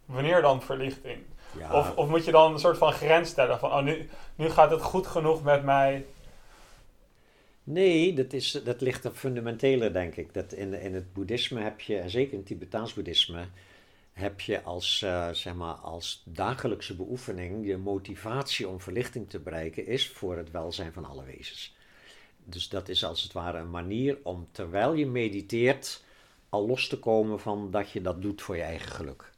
wanneer 0.04 0.42
dan 0.42 0.62
verlichting? 0.62 1.18
Ja, 1.58 1.72
Of, 1.72 1.96
of 1.96 2.08
moet 2.08 2.24
je 2.24 2.30
dan 2.30 2.52
een 2.52 2.58
soort 2.58 2.78
van 2.78 2.92
grens 2.92 3.28
stellen 3.28 3.58
van, 3.58 3.70
oh, 3.70 3.82
nu, 3.82 4.08
nu 4.34 4.50
gaat 4.50 4.70
het 4.70 4.82
goed 4.82 5.06
genoeg 5.06 5.42
met 5.42 5.64
mij. 5.64 6.06
Nee, 7.62 8.12
dat, 8.12 8.32
is, 8.32 8.60
dat 8.64 8.80
ligt 8.80 9.04
er 9.04 9.10
fundamenteler, 9.10 9.92
denk 9.92 10.16
ik. 10.16 10.34
Dat 10.34 10.52
in, 10.52 10.74
in 10.74 10.94
het 10.94 11.12
boeddhisme 11.12 11.60
heb 11.60 11.80
je, 11.80 11.98
en 11.98 12.10
zeker 12.10 12.32
in 12.32 12.38
het 12.38 12.46
Tibetaans 12.46 12.94
boeddhisme, 12.94 13.44
heb 14.12 14.40
je 14.40 14.62
als, 14.62 15.02
eh, 15.02 15.30
zeg 15.30 15.54
maar, 15.54 15.74
als 15.74 16.22
dagelijkse 16.24 16.96
beoefening 16.96 17.66
je 17.66 17.76
motivatie 17.76 18.68
om 18.68 18.80
verlichting 18.80 19.30
te 19.30 19.38
bereiken 19.38 19.86
is 19.86 20.08
voor 20.08 20.36
het 20.36 20.50
welzijn 20.50 20.92
van 20.92 21.04
alle 21.04 21.24
wezens. 21.24 21.75
Dus 22.48 22.68
dat 22.68 22.88
is 22.88 23.04
als 23.04 23.22
het 23.22 23.32
ware 23.32 23.58
een 23.58 23.70
manier 23.70 24.18
om 24.22 24.48
terwijl 24.50 24.94
je 24.94 25.06
mediteert 25.06 26.04
al 26.48 26.66
los 26.66 26.88
te 26.88 26.98
komen 26.98 27.40
van 27.40 27.70
dat 27.70 27.90
je 27.90 28.00
dat 28.00 28.22
doet 28.22 28.42
voor 28.42 28.56
je 28.56 28.62
eigen 28.62 28.90
geluk. 28.90 29.32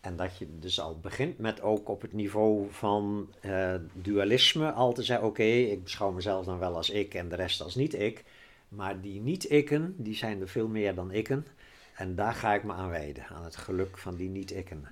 En 0.00 0.16
dat 0.16 0.36
je 0.38 0.46
dus 0.58 0.80
al 0.80 0.98
begint 1.00 1.38
met 1.38 1.60
ook 1.62 1.88
op 1.88 2.02
het 2.02 2.12
niveau 2.12 2.66
van 2.70 3.28
eh, 3.40 3.74
dualisme 3.92 4.72
al 4.72 4.92
te 4.92 5.02
zeggen: 5.02 5.26
oké, 5.26 5.42
ik 5.42 5.82
beschouw 5.82 6.10
mezelf 6.10 6.44
dan 6.44 6.58
wel 6.58 6.76
als 6.76 6.90
ik 6.90 7.14
en 7.14 7.28
de 7.28 7.36
rest 7.36 7.60
als 7.60 7.74
niet-ik. 7.74 8.24
Maar 8.68 9.00
die 9.00 9.20
niet-ikken, 9.20 9.94
die 9.98 10.14
zijn 10.14 10.40
er 10.40 10.48
veel 10.48 10.68
meer 10.68 10.94
dan 10.94 11.10
ikken. 11.10 11.46
En 11.96 12.14
daar 12.14 12.34
ga 12.34 12.54
ik 12.54 12.64
me 12.64 12.72
aan 12.72 12.90
wijden, 12.90 13.26
aan 13.26 13.44
het 13.44 13.56
geluk 13.56 13.98
van 13.98 14.16
die 14.16 14.28
niet-ikken. 14.28 14.88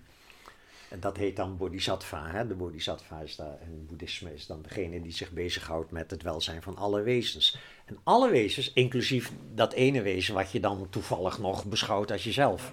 En 0.92 1.00
dat 1.00 1.16
heet 1.16 1.36
dan 1.36 1.56
bodhisattva. 1.56 2.26
Hè? 2.30 2.46
De 2.46 2.54
bodhisattva 2.54 3.20
is 3.20 3.36
daar, 3.36 3.58
en 3.60 3.86
boeddhisme 3.86 4.34
is 4.34 4.46
dan 4.46 4.62
degene 4.62 5.02
die 5.02 5.12
zich 5.12 5.30
bezighoudt 5.30 5.90
met 5.90 6.10
het 6.10 6.22
welzijn 6.22 6.62
van 6.62 6.76
alle 6.76 7.02
wezens. 7.02 7.58
En 7.84 7.98
alle 8.02 8.30
wezens, 8.30 8.72
inclusief 8.72 9.32
dat 9.54 9.72
ene 9.72 10.02
wezen 10.02 10.34
wat 10.34 10.52
je 10.52 10.60
dan 10.60 10.86
toevallig 10.90 11.38
nog 11.38 11.64
beschouwt 11.64 12.10
als 12.10 12.24
jezelf. 12.24 12.72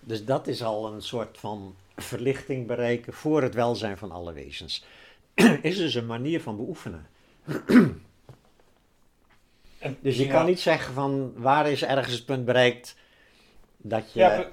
Dus 0.00 0.24
dat 0.24 0.46
is 0.46 0.62
al 0.62 0.92
een 0.92 1.02
soort 1.02 1.38
van 1.38 1.74
verlichting 1.96 2.66
bereiken 2.66 3.12
voor 3.12 3.42
het 3.42 3.54
welzijn 3.54 3.98
van 3.98 4.10
alle 4.10 4.32
wezens. 4.32 4.84
is 5.62 5.76
dus 5.76 5.94
een 5.94 6.06
manier 6.06 6.40
van 6.40 6.56
beoefenen. 6.56 7.06
En, 9.78 9.96
Dus 10.00 10.16
je 10.16 10.24
ja. 10.24 10.32
kan 10.32 10.46
niet 10.46 10.60
zeggen 10.60 10.94
van 10.94 11.32
waar 11.36 11.70
is 11.70 11.84
ergens 11.84 12.14
het 12.14 12.24
punt 12.24 12.44
bereikt 12.44 12.96
dat 13.76 14.12
je, 14.12 14.18
Ja, 14.20 14.48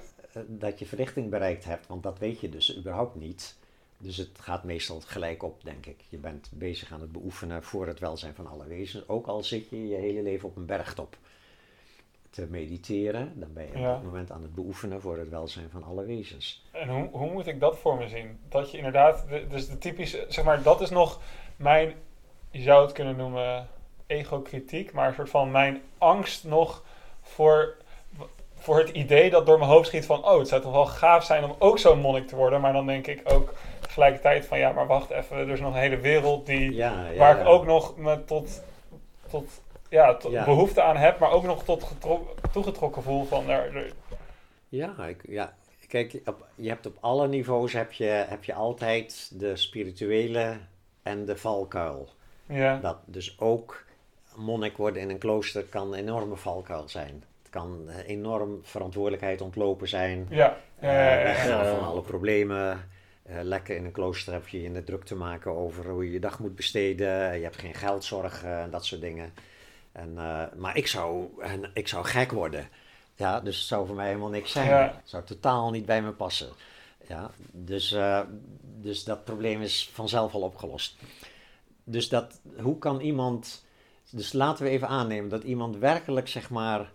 dat 0.46 0.78
je 0.78 0.86
verlichting 0.86 1.30
bereikt 1.30 1.64
hebt, 1.64 1.86
want 1.86 2.02
dat 2.02 2.18
weet 2.18 2.40
je 2.40 2.48
dus 2.48 2.76
überhaupt 2.76 3.14
niet. 3.14 3.56
Dus 3.98 4.16
het 4.16 4.38
gaat 4.40 4.64
meestal 4.64 5.00
gelijk 5.00 5.42
op, 5.42 5.64
denk 5.64 5.86
ik. 5.86 6.00
Je 6.08 6.16
bent 6.18 6.50
bezig 6.54 6.92
aan 6.92 7.00
het 7.00 7.12
beoefenen 7.12 7.62
voor 7.62 7.86
het 7.86 7.98
welzijn 7.98 8.34
van 8.34 8.46
alle 8.46 8.66
wezens. 8.66 9.08
Ook 9.08 9.26
al 9.26 9.42
zit 9.42 9.68
je 9.68 9.88
je 9.88 9.94
hele 9.96 10.22
leven 10.22 10.48
op 10.48 10.56
een 10.56 10.66
bergtop 10.66 11.16
te 12.30 12.46
mediteren, 12.50 13.32
dan 13.40 13.52
ben 13.52 13.66
je 13.66 13.78
Ja. 13.78 13.88
op 13.88 13.94
dat 13.94 14.02
moment 14.02 14.30
aan 14.30 14.42
het 14.42 14.54
beoefenen 14.54 15.00
voor 15.00 15.18
het 15.18 15.28
welzijn 15.28 15.70
van 15.70 15.82
alle 15.84 16.04
wezens. 16.04 16.64
En 16.72 16.88
hoe, 16.88 17.08
hoe 17.10 17.32
moet 17.32 17.46
ik 17.46 17.60
dat 17.60 17.78
voor 17.78 17.96
me 17.96 18.08
zien? 18.08 18.38
Dat 18.48 18.70
je 18.70 18.76
inderdaad, 18.76 19.28
de- 19.28 19.46
dus 19.48 19.68
de 19.68 19.78
typische, 19.78 20.24
zeg 20.28 20.44
maar, 20.44 20.62
dat 20.62 20.80
is 20.80 20.90
nog 20.90 21.20
mijn, 21.56 21.94
je 22.50 22.62
zou 22.62 22.82
het 22.84 22.92
kunnen 22.92 23.16
noemen, 23.16 23.68
ego-kritiek, 24.06 24.92
maar 24.92 25.08
een 25.08 25.14
soort 25.14 25.30
van 25.30 25.50
mijn 25.50 25.82
angst 25.98 26.44
nog 26.44 26.84
voor, 27.22 27.76
voor 28.66 28.78
het 28.78 28.88
idee 28.88 29.30
dat 29.30 29.46
door 29.46 29.58
mijn 29.58 29.70
hoofd 29.70 29.86
schiet 29.86 30.06
van, 30.06 30.24
oh, 30.24 30.38
het 30.38 30.48
zou 30.48 30.60
toch 30.62 30.72
wel 30.72 30.86
gaaf 30.86 31.24
zijn 31.24 31.44
om 31.44 31.54
ook 31.58 31.78
zo'n 31.78 31.98
monnik 32.00 32.28
te 32.28 32.36
worden, 32.36 32.60
maar 32.60 32.72
dan 32.72 32.86
denk 32.86 33.06
ik 33.06 33.20
ook 33.24 33.52
tegelijkertijd 33.80 34.46
van, 34.46 34.58
ja, 34.58 34.72
maar 34.72 34.86
wacht 34.86 35.10
even, 35.10 35.36
er 35.36 35.48
is 35.48 35.60
nog 35.60 35.74
een 35.74 35.80
hele 35.80 35.98
wereld 35.98 36.46
die, 36.46 36.74
Ja, 36.74 37.08
ja, 37.10 37.18
waar 37.18 37.34
ja. 37.36 37.40
ik 37.42 37.46
ook 37.48 37.64
nog 37.66 37.96
me 37.96 38.24
tot, 38.24 38.62
tot, 39.30 39.50
ja, 39.88 40.14
tot 40.16 40.44
behoefte 40.44 40.82
aan 40.82 40.96
heb, 40.96 41.18
maar 41.18 41.30
ook 41.30 41.42
nog 41.42 41.64
tot 41.64 41.84
getro- 41.84 42.34
toegetrokken 42.52 43.02
voel 43.02 43.24
van, 43.24 43.48
er, 43.50 43.76
er- 43.76 43.92
Ja, 44.68 45.04
ik, 45.06 45.20
ja. 45.28 45.54
kijk, 45.88 46.20
op, 46.24 46.46
je 46.54 46.68
hebt 46.68 46.86
op 46.86 46.96
alle 47.00 47.28
niveaus 47.28 47.72
heb 47.72 47.92
je, 47.92 48.04
heb 48.04 48.44
je 48.44 48.54
altijd 48.54 49.30
de 49.40 49.56
spirituele 49.56 50.56
en 51.02 51.24
de 51.24 51.36
valkuil. 51.36 52.08
ja, 52.46 52.78
Dat 52.78 52.96
dus 53.04 53.40
ook 53.40 53.84
monnik 54.34 54.76
worden 54.76 55.02
in 55.02 55.10
een 55.10 55.18
klooster 55.18 55.62
kan 55.62 55.92
een 55.92 55.98
enorme 55.98 56.36
valkuil 56.36 56.88
zijn. 56.88 57.24
Kan 57.56 57.88
eh, 57.88 58.08
enorm 58.08 58.60
verantwoordelijkheid 58.62 59.40
ontlopen 59.40 59.88
zijn. 59.88 60.26
ja, 60.30 60.56
eh, 60.78 61.46
ja. 61.46 61.74
van 61.74 61.86
alle 61.86 62.02
problemen. 62.02 62.88
Eh, 63.22 63.36
lekker 63.42 63.76
in 63.76 63.84
een 63.84 63.92
klooster 63.92 64.32
heb 64.32 64.48
je 64.48 64.60
je 64.60 64.66
in 64.66 64.74
de 64.74 64.84
druk 64.84 65.04
te 65.04 65.14
maken 65.14 65.56
over 65.56 65.88
hoe 65.88 66.04
je 66.04 66.12
je 66.12 66.20
dag 66.20 66.38
moet 66.38 66.54
besteden. 66.54 67.36
Je 67.36 67.42
hebt 67.42 67.58
geen 67.58 67.74
geldzorgen 67.74 68.60
en 68.60 68.70
dat 68.70 68.84
soort 68.84 69.00
dingen. 69.00 69.32
En, 69.92 70.18
eh, 70.18 70.42
maar 70.56 70.76
ik 70.76 70.86
zou, 70.86 71.28
en 71.40 71.70
ik 71.74 71.88
zou 71.88 72.04
gek 72.04 72.32
worden. 72.32 72.68
Ja, 73.14 73.40
dus 73.40 73.58
het 73.58 73.66
zou 73.66 73.86
voor 73.86 73.96
mij 73.96 74.06
helemaal 74.06 74.28
niks 74.28 74.52
zijn. 74.52 74.68
Ja. 74.68 74.82
Het 75.00 75.10
zou 75.10 75.24
totaal 75.24 75.70
niet 75.70 75.86
bij 75.86 76.02
me 76.02 76.12
passen. 76.12 76.48
Ja, 77.08 77.30
dus, 77.50 77.92
eh, 77.92 78.20
dus 78.62 79.04
dat 79.04 79.24
probleem 79.24 79.62
is 79.62 79.90
vanzelf 79.92 80.34
al 80.34 80.40
opgelost. 80.40 80.96
Dus 81.84 82.08
dat, 82.08 82.40
hoe 82.60 82.78
kan 82.78 83.00
iemand... 83.00 83.64
Dus 84.10 84.32
laten 84.32 84.64
we 84.64 84.70
even 84.70 84.88
aannemen 84.88 85.30
dat 85.30 85.42
iemand 85.42 85.76
werkelijk, 85.76 86.28
zeg 86.28 86.50
maar, 86.50 86.92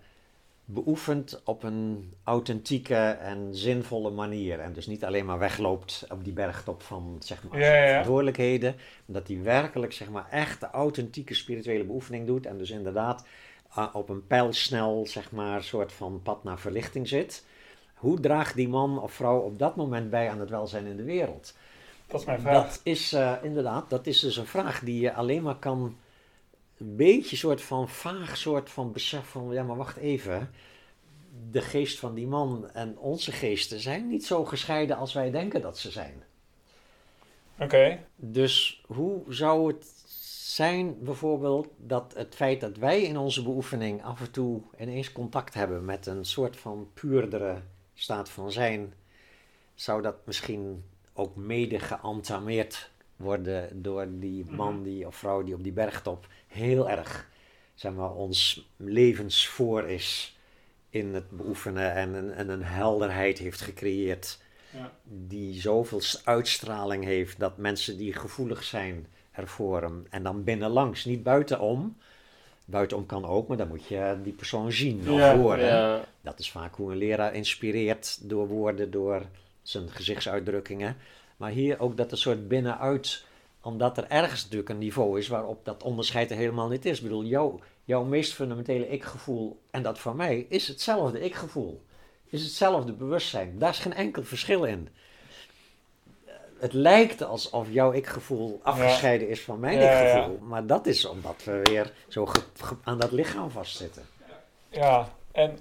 beoefent 0.74 1.42
op 1.46 1.64
een 1.64 2.14
authentieke 2.24 2.96
en 3.22 3.48
zinvolle 3.52 4.10
manier. 4.10 4.60
En 4.60 4.74
dus 4.74 4.88
niet 4.88 5.06
alleen 5.06 5.26
maar 5.26 5.40
wegloopt 5.40 6.06
op 6.10 6.24
die 6.24 6.34
bergtop 6.34 6.82
van, 6.82 7.18
zeg 7.20 7.44
maar, 7.44 7.60
Ja, 7.60 7.88
verantwoordelijkheden. 7.88 8.76
Maar 9.06 9.20
dat 9.20 9.28
hij 9.28 9.42
werkelijk, 9.44 9.94
zeg 9.94 10.10
maar, 10.10 10.30
echt 10.30 10.60
de 10.60 10.70
authentieke 10.70 11.34
spirituele 11.34 11.84
beoefening 11.84 12.28
doet. 12.28 12.46
En 12.46 12.58
dus 12.58 12.70
inderdaad 12.70 13.26
uh, 13.78 13.88
op 13.94 14.10
een 14.10 14.28
pijlsnel, 14.28 15.06
zeg 15.08 15.32
maar, 15.32 15.64
soort 15.64 15.92
van 15.92 16.22
pad 16.24 16.44
naar 16.44 16.60
verlichting 16.60 17.08
zit. 17.08 17.46
Hoe 17.94 18.20
draagt 18.20 18.56
die 18.56 18.70
man 18.70 19.02
of 19.02 19.14
vrouw 19.14 19.40
op 19.40 19.60
dat 19.60 19.76
moment 19.76 20.10
bij 20.10 20.30
aan 20.30 20.40
het 20.40 20.50
welzijn 20.50 20.86
in 20.86 20.98
de 20.98 21.04
wereld? 21.04 21.54
Dat 22.08 22.20
is 22.20 22.26
mijn 22.26 22.42
vraag. 22.42 22.64
Dat 22.64 22.80
is 22.84 23.14
eh, 23.14 23.34
inderdaad, 23.42 23.90
dat 23.90 24.08
is 24.08 24.20
dus 24.20 24.38
een 24.38 24.46
vraag 24.46 24.80
die 24.80 25.02
je 25.02 25.14
alleen 25.14 25.44
maar 25.44 25.56
kan 25.56 25.96
een 26.82 26.96
beetje 26.96 27.36
soort 27.36 27.62
van 27.62 27.90
vaag 27.90 28.38
soort 28.38 28.70
van 28.70 28.92
besef 28.92 29.26
van, 29.28 29.52
ja 29.52 29.64
maar 29.64 29.76
wacht 29.76 29.98
even, 29.98 30.50
de 31.52 31.62
geest 31.62 32.00
van 32.00 32.14
die 32.14 32.28
man 32.28 32.70
en 32.74 32.98
onze 32.98 33.32
geesten 33.32 33.80
zijn 33.80 34.08
niet 34.08 34.26
zo 34.26 34.46
gescheiden 34.46 34.98
als 34.98 35.14
wij 35.14 35.32
denken 35.32 35.62
dat 35.62 35.78
ze 35.78 35.92
zijn. 35.92 36.24
Oké, 37.60 38.00
Dus 38.16 38.84
hoe 38.88 39.24
zou 39.28 39.68
het 39.68 39.86
zijn 40.56 41.04
bijvoorbeeld 41.04 41.68
dat 41.78 42.14
het 42.16 42.36
feit 42.36 42.62
dat 42.62 42.78
wij 42.78 43.02
in 43.02 43.18
onze 43.18 43.44
beoefening 43.44 44.04
af 44.04 44.20
en 44.20 44.32
toe 44.32 44.62
ineens 44.80 45.12
contact 45.12 45.54
hebben 45.54 45.86
met 45.86 46.06
een 46.06 46.26
soort 46.26 46.58
van 46.58 46.90
puurdere 46.94 47.62
staat 47.94 48.30
van 48.30 48.52
zijn, 48.52 48.94
zou 49.76 50.02
dat 50.02 50.16
misschien 50.26 50.84
ook 51.14 51.36
mede 51.36 51.80
geantameerd 51.80 52.92
worden 53.22 53.82
door 53.82 54.08
die 54.10 54.46
man 54.50 54.84
die, 54.84 55.08
of 55.08 55.16
vrouw 55.16 55.44
die 55.44 55.54
op 55.54 55.64
die 55.64 55.72
bergtop 55.72 56.28
heel 56.48 56.90
erg 56.90 57.30
zeg 57.76 57.94
maar, 57.94 58.14
ons 58.14 58.70
levensvoor 58.78 59.84
is 59.84 60.38
in 60.90 61.14
het 61.14 61.30
beoefenen 61.30 61.94
en 61.94 62.14
een, 62.14 62.32
en 62.32 62.50
een 62.50 62.64
helderheid 62.64 63.38
heeft 63.38 63.62
gecreëerd 63.62 64.40
Ja. 64.74 64.92
die 65.04 65.62
zoveel 65.62 66.02
uitstraling 66.24 67.04
heeft 67.04 67.40
dat 67.40 67.58
mensen 67.58 67.98
die 67.98 68.14
gevoelig 68.14 68.64
zijn 68.64 69.08
ervoor 69.32 69.82
hem 69.82 70.06
en 70.10 70.24
dan 70.24 70.44
binnenlangs, 70.44 71.06
niet 71.06 71.24
buitenom, 71.24 71.96
Buitenom 72.66 73.06
kan 73.06 73.26
ook, 73.26 73.48
maar 73.48 73.58
dan 73.58 73.68
moet 73.68 73.86
je 73.86 74.18
die 74.24 74.34
persoon 74.34 74.72
zien 74.72 75.00
of 75.00 75.18
Ja, 75.18 75.38
horen. 75.38 75.66
Ja. 75.66 76.04
Dat 76.22 76.40
is 76.40 76.52
vaak 76.52 76.76
hoe 76.76 76.92
een 76.92 76.98
leraar 76.98 77.34
inspireert 77.34 78.30
door 78.30 78.48
woorden, 78.48 78.92
door 78.92 79.26
zijn 79.62 79.90
gezichtsuitdrukkingen. 79.90 80.98
Maar 81.42 81.52
hier 81.52 81.80
ook 81.80 81.98
dat 81.98 82.12
een 82.12 82.18
soort 82.18 82.48
binnenuit, 82.48 83.26
omdat 83.62 83.98
er 83.98 84.08
ergens 84.08 84.44
natuurlijk 84.44 84.70
een 84.70 84.78
niveau 84.78 85.20
is 85.20 85.28
waarop 85.28 85.66
dat 85.66 85.84
onderscheid 85.84 86.32
er 86.32 86.38
helemaal 86.38 86.68
niet 86.68 86.86
is. 86.86 86.98
Ik 86.98 87.04
bedoel, 87.04 87.24
jouw, 87.24 87.60
jouw 87.84 88.04
meest 88.04 88.34
fundamentele 88.34 88.90
ik-gevoel 88.90 89.62
en 89.72 89.84
dat 89.84 90.00
van 90.00 90.16
mij 90.16 90.46
is 90.50 90.68
hetzelfde 90.68 91.20
ik-gevoel. 91.20 91.86
Is 92.26 92.44
hetzelfde 92.44 92.94
bewustzijn. 92.94 93.60
Daar 93.60 93.70
is 93.70 93.80
geen 93.80 93.94
enkel 93.94 94.24
verschil 94.24 94.64
in. 94.64 94.90
Het 96.60 96.74
lijkt 96.74 97.24
alsof 97.24 97.68
jouw 97.72 97.92
ik-gevoel 97.92 98.60
afgescheiden 98.64 99.30
is 99.30 99.42
van 99.42 99.60
mijn 99.60 99.80
Ja, 99.80 100.00
ik-gevoel. 100.00 100.40
Maar 100.42 100.66
dat 100.66 100.86
is 100.86 101.06
omdat 101.06 101.44
we 101.44 101.60
weer 101.64 101.94
zo 102.08 102.28
aan 102.84 103.00
dat 103.00 103.12
lichaam 103.12 103.50
vastzitten. 103.50 104.04
Ja, 104.70 105.14
en 105.32 105.58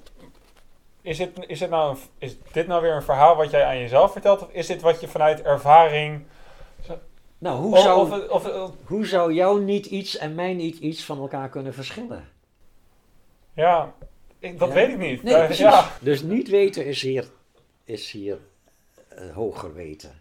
is, 1.02 1.18
het, 1.18 1.31
is, 1.47 1.60
het 1.60 1.70
nou 1.70 1.90
een, 1.97 1.98
is 2.18 2.36
dit 2.52 2.66
nou 2.66 2.82
weer 2.82 2.93
een 2.94 3.02
verhaal 3.02 3.36
wat 3.36 3.51
jij 3.51 3.64
aan 3.64 3.78
jezelf 3.78 4.12
vertelt? 4.12 4.43
Of 4.43 4.48
is 4.52 4.66
dit 4.66 4.81
wat 4.81 5.01
je 5.01 5.09
vanuit 5.09 5.43
ervaring... 5.43 6.22
Nou, 7.39 7.59
hoe 7.60 7.78
zou, 7.78 8.01
of, 8.01 8.28
of, 8.28 8.47
of- 8.55 8.72
Hoe 8.85 9.06
zou 9.06 9.32
jou 9.32 9.60
niet 9.62 9.86
iets 9.86 10.16
en 10.16 10.35
mij 10.35 10.55
niet 10.55 10.78
iets 10.78 11.05
van 11.05 11.18
elkaar 11.18 11.48
kunnen 11.48 11.74
verschillen? 11.74 12.28
ja, 13.55 13.94
ik- 14.39 14.59
dat 14.59 14.68
Ja. 14.68 14.74
weet 14.74 14.89
ik 14.89 14.98
niet. 14.98 15.22
Nee, 15.22 15.56
ja. 15.56 15.90
Dus 16.01 16.22
niet 16.22 16.48
weten 16.48 16.86
is 16.86 17.02
hier, 17.02 17.28
is 17.85 18.10
hier 18.10 18.39
eh, 19.09 19.35
hoger 19.35 19.74
weten. 19.74 20.20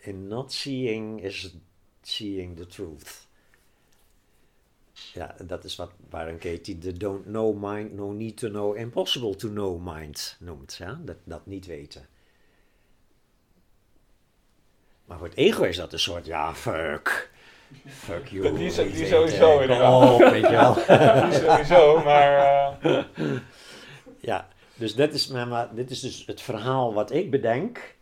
In 0.00 0.28
not 0.28 0.52
seeing 0.52 1.22
is 1.22 1.54
seeing 2.02 2.56
the 2.56 2.66
truth. 2.66 3.26
Ja, 5.14 5.34
dat 5.44 5.64
is 5.64 5.76
wat 5.76 5.90
Byron 6.10 6.38
Katie 6.38 6.78
de 6.78 6.92
don't 6.92 7.24
know 7.24 7.64
mind, 7.64 7.92
no 7.94 8.12
need 8.12 8.36
to 8.36 8.48
know, 8.48 8.76
impossible 8.76 9.36
to 9.36 9.48
know 9.48 9.94
mind 9.94 10.36
noemt. 10.40 10.74
Ja? 10.78 11.00
Dat, 11.04 11.16
dat 11.24 11.46
niet 11.46 11.66
weten. 11.66 12.06
Maar 15.04 15.18
voor 15.18 15.26
het 15.26 15.36
ego 15.36 15.62
is 15.62 15.76
dat 15.76 15.92
een 15.92 15.98
soort, 15.98 16.26
ja, 16.26 16.54
fuck. 16.54 17.30
Fuck 17.86 18.26
you. 18.28 18.42
Die- 18.42 18.56
die 18.56 18.70
sowieso, 19.06 19.58
inderdaad. 19.60 20.10
op, 20.12 20.18
weet 20.20 20.42
je 20.46 20.50
wel. 20.50 20.74
Die 21.30 21.38
sowieso, 21.38 22.02
maar... 22.04 22.78
eh, 22.82 23.04
Ja, 24.20 24.48
dus 24.74 24.94
dit 24.94 25.14
is, 25.14 25.32
dit 25.74 25.90
is 25.90 26.00
dus 26.00 26.26
het 26.26 26.40
verhaal 26.40 26.94
wat 26.94 27.10
ik 27.12 27.30
bedenk 27.30 27.96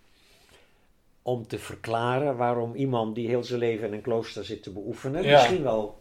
om 1.22 1.46
te 1.46 1.58
verklaren 1.58 2.36
waarom 2.36 2.74
iemand 2.74 3.14
die 3.14 3.28
heel 3.28 3.44
zijn 3.44 3.58
leven 3.60 3.86
in 3.86 3.92
een 3.92 4.00
klooster 4.00 4.44
zit 4.44 4.62
te 4.62 4.70
beoefenen, 4.72 5.22
Ja. 5.22 5.32
misschien 5.32 5.62
wel 5.62 5.98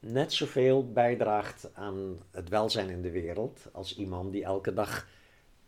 net 0.00 0.32
zoveel 0.32 0.92
bijdraagt 0.92 1.70
aan 1.74 2.18
het 2.30 2.48
welzijn 2.48 2.90
in 2.90 3.02
de 3.02 3.10
wereld 3.10 3.60
als 3.72 3.96
iemand 3.96 4.32
die 4.32 4.44
elke 4.44 4.72
dag 4.72 5.06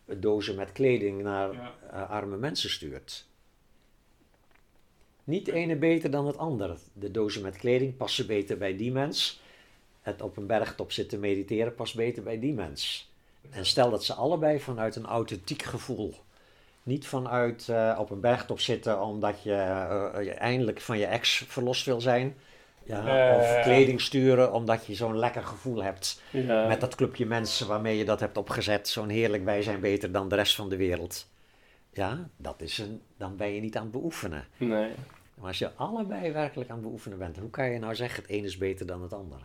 dozen 0.05 0.55
met 0.55 0.73
kleding 0.73 1.23
naar 1.23 1.53
Ja. 1.53 1.75
eh, 1.91 2.11
arme 2.11 2.37
mensen 2.37 2.71
stuurt. 2.71 3.27
Niet 5.25 5.45
de 5.45 5.53
ene 5.53 5.77
beter 5.77 6.11
dan 6.11 6.27
het 6.27 6.37
ander. 6.39 6.77
De 6.93 7.11
dozen 7.11 7.43
met 7.43 7.57
kleding 7.57 7.97
passen 7.97 8.27
beter 8.27 8.59
bij 8.59 8.77
die 8.77 8.93
mens. 8.93 9.41
Het 10.01 10.23
op 10.23 10.37
een 10.37 10.47
bergtop 10.47 10.93
zitten 10.93 11.21
mediteren 11.21 11.75
past 11.75 11.97
beter 11.97 12.23
bij 12.23 12.39
die 12.39 12.53
mens. 12.53 13.11
En 13.51 13.67
stel 13.67 13.91
dat 13.91 14.05
ze 14.05 14.15
allebei 14.15 14.61
vanuit 14.61 14.97
een 14.97 15.07
authentiek 15.07 15.63
gevoel. 15.63 16.15
Niet 16.83 17.07
vanuit 17.07 17.69
eh, 17.69 17.97
op 18.01 18.11
een 18.11 18.21
bergtop 18.21 18.61
zitten 18.61 19.01
omdat 19.01 19.43
je 19.43 19.55
eh, 19.55 20.25
je 20.25 20.31
eindelijk 20.33 20.81
van 20.81 20.99
je 20.99 21.07
ex 21.07 21.45
verlost 21.49 21.87
wil 21.87 22.01
zijn. 22.01 22.37
Ja, 22.85 23.37
of 23.37 23.63
kleding 23.63 24.01
sturen 24.01 24.53
omdat 24.53 24.87
je 24.87 24.95
zo'n 24.95 25.19
lekker 25.19 25.43
gevoel 25.43 25.83
hebt. 25.83 26.23
Ja. 26.31 26.67
Met 26.67 26.81
dat 26.81 26.95
clubje 26.95 27.27
mensen 27.27 27.67
waarmee 27.67 27.99
je 27.99 28.05
dat 28.05 28.21
hebt 28.21 28.37
opgezet. 28.37 28.89
Zo'n 28.89 29.09
heerlijk 29.09 29.45
wij 29.45 29.63
zijn 29.63 29.81
beter 29.81 30.13
dan 30.13 30.29
de 30.29 30.35
rest 30.35 30.55
van 30.55 30.69
de 30.69 30.77
wereld. 30.77 31.31
Ja, 31.93 32.29
dat 32.37 32.61
is 32.61 32.79
een, 32.79 33.03
dan 33.17 33.37
ben 33.37 33.49
je 33.55 33.61
niet 33.61 33.77
aan 33.77 33.83
het 33.83 33.93
beoefenen. 33.93 34.45
Nee. 34.57 34.91
Maar 35.35 35.47
als 35.47 35.59
je 35.59 35.71
allebei 35.75 36.33
werkelijk 36.33 36.71
aan 36.71 36.77
het 36.77 36.85
beoefenen 36.85 37.19
bent, 37.19 37.39
hoe 37.39 37.51
kan 37.51 37.71
je 37.71 37.79
nou 37.79 37.95
zeggen 37.95 38.23
het 38.23 38.31
een 38.31 38.45
is 38.45 38.57
beter 38.57 38.87
dan 38.87 39.03
het 39.03 39.13
ander? 39.13 39.39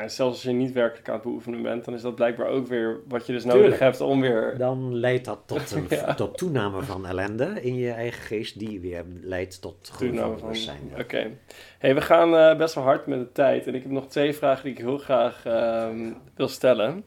Ja, 0.00 0.08
zelfs 0.08 0.32
als 0.34 0.42
je 0.42 0.50
niet 0.52 0.72
werkelijk 0.72 1.08
aan 1.08 1.14
het 1.14 1.22
beoefenen 1.22 1.62
bent, 1.62 1.84
dan 1.84 1.94
is 1.94 2.02
dat 2.02 2.14
blijkbaar 2.14 2.46
ook 2.46 2.66
weer 2.66 3.00
wat 3.08 3.26
je 3.26 3.32
dus 3.32 3.44
nodig 3.44 3.60
Tuurlijk. 3.60 3.80
hebt 3.80 4.00
om 4.00 4.20
weer... 4.20 4.54
Dan 4.58 4.94
leidt 4.94 5.24
dat 5.24 5.38
tot, 5.46 5.70
een, 5.70 5.86
Ja. 6.06 6.14
tot 6.14 6.38
toename 6.38 6.82
van 6.82 7.06
ellende 7.06 7.62
in 7.62 7.74
je 7.76 7.90
eigen 7.90 8.22
geest, 8.22 8.58
die 8.58 8.80
weer 8.80 9.04
leidt 9.20 9.60
tot 9.60 9.92
bewustzijn. 9.98 10.90
ja. 10.94 11.00
Oké. 11.02 11.30
Hey, 11.78 11.94
we 11.94 12.00
gaan 12.00 12.36
eh, 12.36 12.56
best 12.56 12.74
wel 12.74 12.84
hard 12.84 13.06
met 13.06 13.18
de 13.18 13.32
tijd. 13.32 13.66
En 13.66 13.74
ik 13.74 13.82
heb 13.82 13.90
nog 13.92 14.06
twee 14.06 14.34
vragen 14.34 14.64
die 14.64 14.72
ik 14.72 14.78
heel 14.78 14.98
graag 14.98 15.44
ehm, 15.44 16.12
wil 16.34 16.48
stellen. 16.48 17.04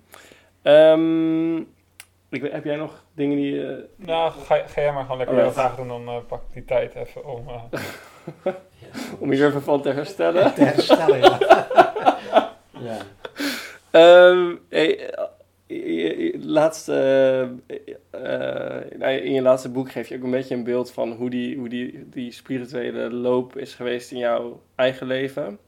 Ehm, 0.61 1.55
ik, 2.29 2.51
heb 2.51 2.63
jij 2.63 2.75
nog 2.75 3.03
dingen 3.15 3.37
die... 3.37 3.67
eh, 3.67 3.77
nou, 3.95 4.31
ga, 4.31 4.55
ga 4.67 4.81
jij 4.81 4.91
maar 4.93 5.01
gewoon 5.01 5.17
lekker 5.17 5.35
Alright. 5.35 5.55
jouw 5.55 5.65
vragen 5.65 5.87
doen, 5.87 6.05
dan 6.05 6.15
eh, 6.15 6.21
pak 6.27 6.41
ik 6.41 6.53
die 6.53 6.65
tijd 6.65 6.95
even 6.95 7.25
om... 7.25 7.47
eh, 7.47 8.53
om 9.19 9.33
je 9.33 9.45
even 9.45 9.61
van 9.61 9.81
te 9.81 9.89
herstellen? 9.89 10.53
Te 10.53 10.63
herstellen, 10.63 11.19
ja. 11.19 11.37
ja. 12.83 12.97
Ehm, 13.91 14.55
hey, 14.69 15.13
eh, 15.67 16.33
laatste, 16.41 16.93
eh, 17.67 17.77
eh, 18.09 18.97
nou, 18.97 19.11
in 19.13 19.33
je 19.33 19.41
laatste 19.41 19.69
boek 19.69 19.91
geef 19.91 20.07
je 20.07 20.15
ook 20.15 20.23
een 20.23 20.31
beetje 20.31 20.55
een 20.55 20.63
beeld 20.63 20.91
van 20.91 21.11
hoe 21.11 21.29
die, 21.29 21.57
hoe 21.57 21.69
die, 21.69 22.09
die 22.09 22.31
spirituele 22.31 23.11
loop 23.11 23.57
is 23.57 23.73
geweest 23.73 24.11
in 24.11 24.17
jouw 24.17 24.61
eigen 24.75 25.07
leven. 25.07 25.59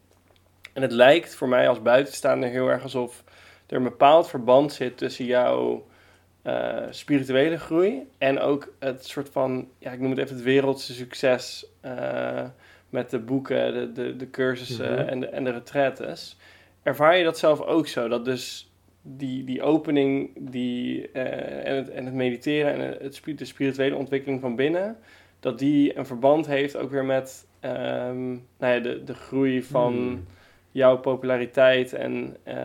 En 0.73 0.81
het 0.81 0.91
lijkt 0.91 1.35
voor 1.35 1.47
mij 1.47 1.67
als 1.69 1.81
buitenstaander 1.81 2.49
heel 2.49 2.67
erg 2.67 2.83
alsof 2.83 3.23
er 3.67 3.75
een 3.75 3.83
bepaald 3.83 4.29
verband 4.29 4.73
zit 4.73 4.97
tussen 4.97 5.25
jouw 5.25 5.85
spirituele 6.89 7.57
groei 7.57 8.07
en 8.17 8.39
ook 8.39 8.73
het 8.79 9.05
soort 9.05 9.29
van, 9.29 9.67
ja, 9.77 9.91
ik 9.91 9.99
noem 9.99 10.09
het 10.09 10.19
even 10.19 10.35
het 10.35 10.43
wereldse 10.43 10.93
succes 10.93 11.65
met 12.89 13.09
de 13.09 13.19
boeken, 13.19 13.73
de, 13.73 13.91
de, 13.91 14.15
de 14.15 14.29
cursussen 14.29 14.91
Mhm. 14.91 15.07
en, 15.07 15.19
de, 15.19 15.27
en 15.27 15.43
de 15.43 15.51
retraites. 15.51 16.37
Ervaar 16.83 17.17
je 17.17 17.23
dat 17.23 17.37
zelf 17.37 17.61
ook 17.61 17.87
zo? 17.87 18.07
Dat 18.07 18.25
dus 18.25 18.71
die, 19.01 19.43
die 19.43 19.61
opening 19.61 20.29
die, 20.37 21.11
eh, 21.11 21.67
en, 21.69 21.75
het, 21.75 21.89
en 21.89 22.05
het 22.05 22.13
mediteren 22.13 22.73
en 22.73 22.79
het, 23.03 23.21
de 23.37 23.45
spirituele 23.45 23.95
ontwikkeling 23.95 24.41
van 24.41 24.55
binnen, 24.55 24.97
dat 25.39 25.59
die 25.59 25.97
een 25.97 26.05
verband 26.05 26.45
heeft 26.45 26.75
ook 26.77 26.91
weer 26.91 27.05
met 27.05 27.47
ehm, 27.59 28.29
nou 28.31 28.73
ja, 28.73 28.79
de, 28.79 29.03
de 29.03 29.13
groei 29.13 29.63
van 29.63 29.93
Hmm. 29.93 30.25
jouw 30.71 30.97
populariteit 30.97 31.93
en 31.93 32.35
eh, 32.43 32.55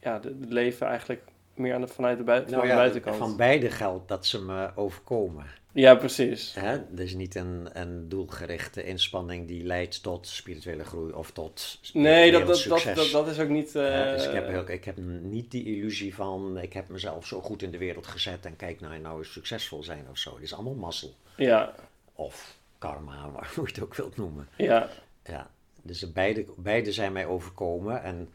ja, 0.00 0.20
het 0.22 0.32
leven 0.48 0.86
eigenlijk 0.86 1.22
meer 1.54 1.74
aan 1.74 1.80
de, 1.80 1.86
vanuit 1.86 2.18
de, 2.18 2.24
bui- 2.24 2.40
Nou 2.40 2.50
van 2.58 2.68
de 2.68 2.74
buitenkant. 2.74 3.16
van 3.16 3.36
beide 3.36 3.70
geldt 3.70 4.08
dat 4.08 4.26
ze 4.26 4.42
me 4.42 4.68
overkomen. 4.74 5.44
Ja, 5.74 5.94
precies. 5.94 6.54
Hè? 6.54 6.78
Dus 6.94 7.14
niet 7.14 7.34
een, 7.34 7.68
een 7.72 8.08
doelgerichte 8.08 8.84
inspanning 8.84 9.46
die 9.48 9.64
leidt 9.64 10.02
tot 10.02 10.26
spirituele 10.28 10.84
groei 10.84 11.12
of 11.12 11.30
tot 11.30 11.78
Nee, 11.92 12.32
dat, 12.32 12.46
dat, 12.46 12.64
dat, 12.68 12.94
dat, 12.94 13.10
dat 13.10 13.28
is 13.28 13.38
ook 13.38 13.48
niet... 13.48 13.74
eh, 13.76 14.12
dus 14.12 14.26
ik 14.26 14.32
heb, 14.32 14.48
heel- 14.48 14.68
ik 14.68 14.84
heb 14.84 14.96
niet 15.22 15.50
die 15.50 15.64
illusie 15.64 16.14
van 16.14 16.58
ik 16.58 16.72
heb 16.72 16.88
mezelf 16.88 17.26
zo 17.26 17.40
goed 17.40 17.62
in 17.62 17.70
de 17.70 17.78
wereld 17.78 18.06
gezet 18.06 18.46
en 18.46 18.56
kijk 18.56 18.80
nou, 18.80 18.98
nou 18.98 19.18
eens 19.18 19.32
succesvol 19.32 19.82
zijn 19.82 20.06
of 20.10 20.18
zo. 20.18 20.34
Het 20.34 20.42
is 20.42 20.54
allemaal 20.54 20.74
mazzel. 20.74 21.14
Ja, 21.36 21.74
Of 22.14 22.56
karma, 22.78 23.22
hoe 23.54 23.66
je 23.66 23.72
het 23.74 23.82
ook 23.82 23.94
wilt 23.94 24.16
noemen. 24.16 24.48
ja, 24.56 24.88
Ja, 25.24 25.50
dus 25.82 26.12
beide, 26.12 26.44
beide 26.56 26.92
zijn 26.92 27.12
mij 27.12 27.26
overkomen. 27.26 28.02
En 28.02 28.28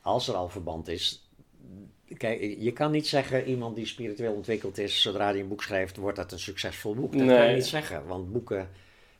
als 0.00 0.28
er 0.28 0.34
al 0.34 0.48
verband 0.48 0.88
is. 0.88 1.25
Kijk, 2.16 2.56
je 2.58 2.72
kan 2.72 2.90
niet 2.90 3.06
zeggen 3.06 3.44
iemand 3.44 3.76
die 3.76 3.86
spiritueel 3.86 4.32
ontwikkeld 4.32 4.78
is, 4.78 5.02
zodra 5.02 5.30
hij 5.30 5.40
een 5.40 5.48
boek 5.48 5.62
schrijft, 5.62 5.96
wordt 5.96 6.16
dat 6.16 6.32
een 6.32 6.38
succesvol 6.38 6.94
boek. 6.94 7.18
Dat 7.18 7.26
kan 7.26 7.48
je 7.48 7.54
niet 7.54 7.66
zeggen, 7.66 8.06
want 8.06 8.32
boeken 8.32 8.68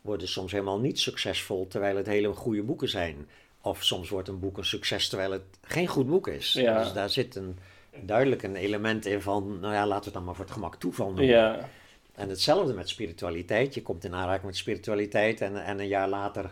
worden 0.01 0.28
soms 0.28 0.52
helemaal 0.52 0.81
niet 0.81 0.98
succesvol 0.98 1.66
terwijl 1.68 1.97
het 1.97 2.06
hele 2.06 2.32
goede 2.32 2.62
boeken 2.62 2.89
zijn. 2.89 3.28
Of 3.60 3.85
soms 3.85 4.09
wordt 4.09 4.28
een 4.28 4.39
boek 4.39 4.59
een 4.59 4.64
succes 4.64 5.09
terwijl 5.09 5.31
het 5.31 5.43
geen 5.62 5.86
goed 5.86 6.06
boek 6.06 6.28
is. 6.28 6.52
Ja. 6.52 6.82
Dus 6.82 6.93
daar 6.93 7.10
zit 7.10 7.35
een, 7.36 7.59
duidelijk 8.01 8.43
een 8.43 8.56
element 8.56 9.06
in 9.06 9.20
van, 9.20 9.60
nou 9.60 9.74
ja, 9.74 9.86
laten 9.86 9.98
we 9.98 10.05
het 10.05 10.14
dan 10.14 10.24
maar 10.24 10.35
voor 10.35 10.44
het 10.44 10.55
gemak 10.55 10.77
toeval 10.77 11.06
noemen. 11.06 11.24
ja, 11.27 11.68
En 12.14 12.28
hetzelfde 12.28 12.74
met 12.74 12.89
spiritualiteit. 12.89 13.74
Je 13.74 13.82
komt 13.82 14.05
in 14.05 14.14
aanraking 14.14 14.47
met 14.47 14.56
spiritualiteit 14.56 15.40
en, 15.40 15.64
en 15.64 15.81
een 15.81 15.89
jaar 15.89 16.09
later 16.09 16.51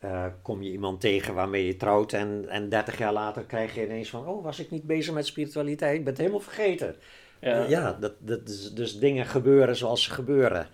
eh, 0.00 0.26
kom 0.42 0.62
je 0.62 0.70
iemand 0.70 1.00
tegen 1.00 1.34
waarmee 1.34 1.66
je 1.66 1.76
trouwt. 1.76 2.12
En, 2.12 2.44
en 2.48 2.68
30 2.68 2.98
jaar 2.98 3.12
later 3.12 3.42
krijg 3.42 3.74
je 3.74 3.84
ineens 3.84 4.10
van, 4.10 4.26
oh, 4.26 4.44
was 4.44 4.58
ik 4.58 4.70
niet 4.70 4.86
bezig 4.86 5.14
met 5.14 5.26
spiritualiteit? 5.26 5.94
Ik 5.94 6.04
ben 6.04 6.12
het 6.12 6.18
helemaal 6.18 6.40
vergeten. 6.40 6.96
ja. 7.40 7.66
Ja, 7.68 7.92
dat, 7.92 8.12
dat 8.18 8.48
is, 8.48 8.72
dus 8.72 8.98
dingen 8.98 9.26
gebeuren 9.26 9.76
zoals 9.76 10.02
ze 10.02 10.10
gebeuren. 10.10 10.68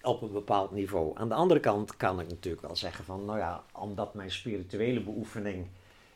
Op 0.00 0.22
een 0.22 0.32
bepaald 0.32 0.70
niveau. 0.70 1.18
Aan 1.18 1.28
de 1.28 1.34
andere 1.34 1.60
kant 1.60 1.96
kan 1.96 2.20
ik 2.20 2.28
natuurlijk 2.28 2.62
wel 2.62 2.76
zeggen 2.76 3.04
van, 3.04 3.24
nou 3.24 3.38
ja, 3.38 3.62
omdat 3.72 4.14
mijn 4.14 4.30
spirituele 4.30 5.00
beoefening 5.00 5.66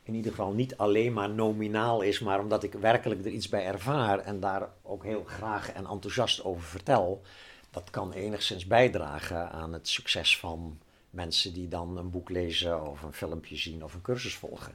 in 0.02 0.14
ieder 0.14 0.30
geval 0.30 0.52
niet 0.52 0.76
alleen 0.76 1.12
maar 1.12 1.30
nominaal 1.30 2.02
is, 2.02 2.20
maar 2.20 2.40
omdat 2.40 2.62
ik 2.62 2.72
werkelijk 2.72 3.24
er 3.24 3.30
iets 3.30 3.48
bij 3.48 3.66
ervaar 3.66 4.18
en 4.18 4.40
daar 4.40 4.68
ook 4.82 5.04
heel 5.04 5.24
graag 5.26 5.72
en 5.72 5.86
enthousiast 5.86 6.44
over 6.44 6.62
vertel, 6.62 7.22
dat 7.70 7.90
kan 7.90 8.12
enigszins 8.12 8.66
bijdragen 8.66 9.50
aan 9.50 9.72
het 9.72 9.88
succes 9.88 10.38
van 10.38 10.78
mensen 11.16 11.52
die 11.54 11.68
dan 11.68 11.96
een 11.98 12.10
boek 12.10 12.30
lezen 12.30 12.90
of 12.90 13.02
een 13.02 13.12
filmpje 13.12 13.56
zien 13.56 13.84
of 13.84 13.94
een 13.94 14.02
cursus 14.02 14.34
volgen. 14.34 14.72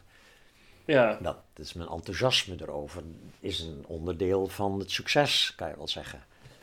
Ja, 0.86 1.18
Dat 1.22 1.38
is 1.56 1.74
mijn 1.74 1.90
enthousiasme 1.90 2.56
erover. 2.62 3.02
Is 3.40 3.60
een 3.60 3.84
onderdeel 3.88 4.48
van 4.48 4.80
het 4.80 4.92
succes, 4.92 5.54
kan 5.56 5.68
je 5.70 5.76
wel 5.78 5.88
zeggen. 5.88 6.20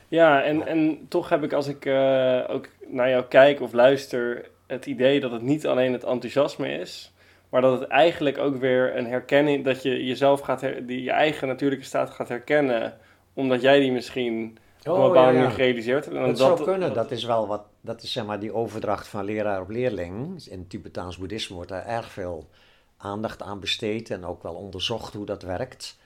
ja 0.07 0.43
en, 0.43 0.67
en 0.67 1.05
toch 1.07 1.29
heb 1.29 1.43
ik 1.43 1.53
als 1.53 1.67
ik 1.67 1.85
eh, 1.85 2.41
ook 2.47 2.67
naar 2.87 3.09
jou 3.09 3.23
kijk 3.23 3.61
of 3.61 3.73
luister, 3.73 4.49
het 4.67 4.85
idee 4.85 5.19
dat 5.19 5.31
het 5.31 5.41
niet 5.41 5.67
alleen 5.67 5.93
het 5.93 6.03
enthousiasme 6.03 6.71
is, 6.79 7.11
maar 7.49 7.61
dat 7.61 7.79
het 7.79 7.89
eigenlijk 7.89 8.37
ook 8.37 8.55
weer 8.59 8.97
een 8.97 9.05
herkenning, 9.05 9.65
dat 9.65 9.83
je 9.83 10.05
jezelf 10.05 10.39
gaat, 10.39 10.61
her- 10.61 10.85
die, 10.85 11.03
je 11.03 11.11
eigen 11.11 11.47
natuurlijke 11.47 11.85
staat 11.85 12.09
gaat 12.09 12.27
herkennen, 12.29 12.97
omdat 13.33 13.61
jij 13.61 13.79
die 13.79 13.91
misschien 13.91 14.57
op 14.79 14.85
een 14.95 15.01
bepaalde 15.01 15.19
Oh, 15.19 15.25
ja, 15.25 15.31
manier 15.31 15.49
gerealiseerd 15.49 16.05
hebt. 16.05 16.17
En 16.17 16.21
Dat, 16.27 16.37
dat- 16.37 16.57
zou 16.57 16.63
kunnen, 16.69 16.93
dat 16.93 17.11
is 17.11 17.23
wel 17.23 17.47
wat, 17.47 17.63
dat 17.81 18.03
is 18.03 18.11
zeg 18.11 18.25
maar 18.25 18.39
die 18.39 18.53
overdracht 18.53 19.07
van 19.07 19.25
leraar 19.25 19.61
op 19.61 19.69
leerling. 19.69 20.45
In 20.45 20.59
het 20.59 20.69
Tibetaans 20.69 21.17
boeddhisme 21.17 21.55
wordt 21.55 21.69
daar 21.69 21.85
erg 21.85 22.11
veel 22.11 22.49
aandacht 22.97 23.41
aan 23.41 23.59
besteed 23.59 24.09
en 24.09 24.25
ook 24.25 24.43
wel 24.43 24.53
onderzocht 24.53 25.13
hoe 25.13 25.25
dat 25.25 25.41
werkt. 25.41 25.97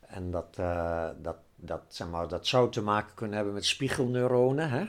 En 0.00 0.30
dat, 0.30 0.56
eh, 0.58 1.08
dat, 1.22 1.36
dat, 1.56 1.82
zeg 1.88 2.08
maar, 2.08 2.28
dat 2.28 2.46
zou 2.46 2.70
te 2.70 2.82
maken 2.82 3.14
kunnen 3.14 3.36
hebben 3.36 3.54
met 3.54 3.64
spiegelneuronen. 3.64 4.70
Hè? 4.70 4.84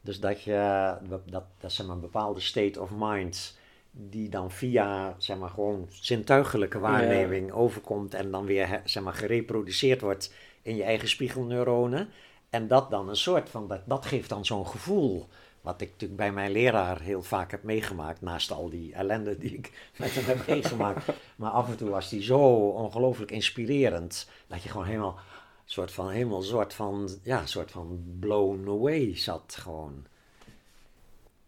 Dus 0.00 0.20
dat 0.20 0.42
je, 0.42 0.94
dat, 1.08 1.20
dat 1.26 1.72
zeg 1.72 1.86
maar 1.86 1.94
een 1.94 2.00
bepaalde 2.00 2.40
state 2.40 2.80
of 2.80 2.90
mind 2.98 3.58
die 3.90 4.28
dan 4.28 4.50
via 4.50 5.14
zeg 5.18 5.36
maar, 5.38 5.50
gewoon 5.50 5.86
zintuigelijke 5.90 6.78
waarneming 6.78 7.52
overkomt 7.52 8.14
en 8.14 8.30
dan 8.30 8.44
weer 8.44 8.80
zeg 8.84 9.02
maar, 9.02 9.14
gereproduceerd 9.14 10.00
wordt 10.00 10.34
in 10.62 10.76
je 10.76 10.82
eigen 10.82 11.08
spiegelneuronen. 11.08 12.08
En 12.50 12.68
dat 12.68 12.90
dan 12.90 13.08
een 13.08 13.16
soort 13.16 13.48
van, 13.48 13.68
dat, 13.68 13.80
dat 13.84 14.06
geeft 14.06 14.28
dan 14.28 14.44
zo'n 14.44 14.66
gevoel. 14.66 15.28
Wat 15.66 15.80
ik 15.80 15.90
natuurlijk 15.90 16.20
bij 16.20 16.32
mijn 16.32 16.50
leraar 16.50 17.00
heel 17.00 17.22
vaak 17.22 17.50
heb 17.50 17.62
meegemaakt, 17.62 18.20
naast 18.20 18.50
al 18.50 18.68
die 18.70 18.94
ellende 18.94 19.38
die 19.38 19.50
ik 19.54 19.90
met 19.98 20.14
hem 20.14 20.24
heb 20.24 20.46
meegemaakt. 20.46 21.04
Maar 21.36 21.50
af 21.50 21.68
en 21.68 21.76
toe 21.76 21.90
was 21.90 22.08
die 22.08 22.22
zo 22.22 22.38
ongelooflijk 22.68 23.30
inspirerend, 23.30 24.30
dat 24.46 24.62
je 24.62 24.68
gewoon 24.68 24.86
helemaal, 24.86 25.18
soort 25.64 25.92
van, 25.92 26.10
helemaal 26.10 26.42
soort 26.42 26.74
van, 26.74 27.08
ja, 27.22 27.46
soort 27.46 27.70
van 27.70 28.16
blown 28.20 28.68
away 28.68 29.16
zat 29.16 29.56
gewoon. 29.60 30.06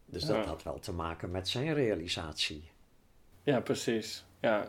Dus 0.07 0.25
dat 0.25 0.37
Ja. 0.37 0.45
had 0.45 0.63
wel 0.63 0.79
te 0.79 0.93
maken 0.93 1.31
met 1.31 1.49
zijn 1.49 1.75
realisatie. 1.75 2.71
Ja, 3.43 3.61
precies. 3.61 4.25
Ja, 4.41 4.69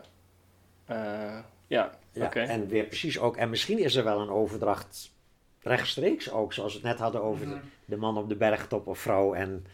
Eh, 0.84 1.38
ja. 1.66 1.98
Ja, 2.12 2.24
oké. 2.26 2.40
En 2.40 2.66
weer 2.68 2.84
precies 2.84 3.18
ook, 3.18 3.36
en 3.36 3.50
misschien 3.50 3.78
is 3.78 3.94
er 3.94 4.04
wel 4.04 4.20
een 4.20 4.30
overdracht 4.30 5.12
rechtstreeks 5.62 6.30
ook, 6.30 6.52
zoals 6.52 6.72
we 6.72 6.78
het 6.78 6.88
net 6.88 6.98
hadden 6.98 7.22
over 7.22 7.46
de, 7.46 7.58
de 7.84 7.96
man 7.96 8.16
op 8.16 8.28
de 8.28 8.36
bergtop 8.36 8.86
of 8.86 8.98
vrouw 8.98 9.34
en, 9.34 9.66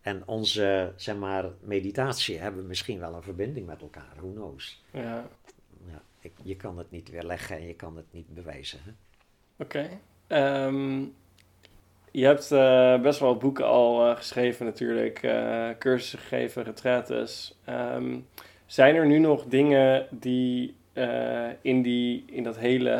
en 0.00 0.22
onze, 0.26 0.92
zeg 0.96 1.16
maar, 1.16 1.44
meditatie 1.60 2.38
hebben 2.38 2.66
misschien 2.66 2.98
wel 3.00 3.14
een 3.14 3.22
verbinding 3.22 3.66
met 3.66 3.80
elkaar, 3.80 4.12
who 4.16 4.32
knows. 4.32 4.84
Ja, 4.90 5.28
Ja, 5.90 6.02
ik, 6.20 6.32
je 6.42 6.56
kan 6.56 6.78
het 6.78 6.90
niet 6.90 7.10
weerleggen 7.10 7.56
en 7.56 7.66
je 7.66 7.74
kan 7.74 7.96
het 7.96 8.06
niet 8.10 8.34
bewijzen. 8.34 8.80
Oké. 9.56 9.88
Ehm, 10.26 11.00
je 12.10 12.24
hebt 12.24 12.52
eh, 12.52 13.00
best 13.00 13.20
wel 13.20 13.36
boeken 13.36 13.66
al 13.66 14.08
eh, 14.08 14.16
geschreven 14.16 14.66
natuurlijk, 14.66 15.22
eh, 15.22 15.68
cursussen 15.78 16.18
gegeven, 16.18 16.62
retraites. 16.62 17.58
Ehm, 17.64 18.18
zijn 18.66 18.94
er 18.94 19.06
nu 19.06 19.18
nog 19.18 19.44
dingen 19.44 20.06
die 20.10 20.76
in, 21.60 21.82
die, 21.82 22.24
in 22.26 22.42
dat 22.42 22.58
hele 22.58 22.90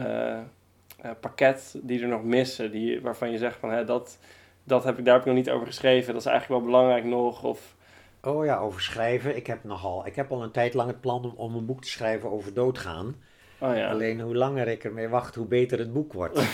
eh, 1.00 1.10
pakket 1.20 1.78
die 1.82 2.02
er 2.02 2.08
nog 2.08 2.24
missen, 2.24 2.70
die, 2.70 3.00
waarvan 3.00 3.30
je 3.30 3.38
zegt 3.38 3.58
van 3.58 3.70
hè, 3.70 3.84
dat, 3.84 4.18
dat 4.64 4.84
heb 4.84 4.98
ik, 4.98 5.04
daar 5.04 5.14
heb 5.14 5.22
ik 5.22 5.28
nog 5.28 5.38
niet 5.38 5.50
over 5.50 5.66
geschreven, 5.66 6.12
dat 6.12 6.22
is 6.22 6.28
eigenlijk 6.28 6.60
wel 6.60 6.70
belangrijk 6.70 7.04
nog? 7.04 7.44
Of, 7.44 7.76
Oh 8.22 8.44
ja, 8.44 8.58
over 8.58 8.80
schrijven. 8.80 9.36
Ik 9.36 9.46
heb 9.46 9.64
nogal, 9.64 10.06
ik 10.06 10.16
heb 10.16 10.32
al 10.32 10.42
een 10.42 10.50
tijd 10.50 10.74
lang 10.74 10.88
het 10.88 11.00
plan 11.00 11.24
om, 11.24 11.32
om 11.36 11.54
een 11.54 11.66
boek 11.66 11.82
te 11.82 11.88
schrijven 11.88 12.30
over 12.30 12.54
doodgaan. 12.54 13.16
oh 13.58 13.76
ja, 13.76 13.90
Alleen 13.90 14.20
hoe 14.20 14.36
langer 14.36 14.68
ik 14.68 14.84
ermee 14.84 15.08
wacht, 15.08 15.34
hoe 15.34 15.46
beter 15.46 15.78
het 15.78 15.92
boek 15.92 16.12
wordt. 16.12 16.40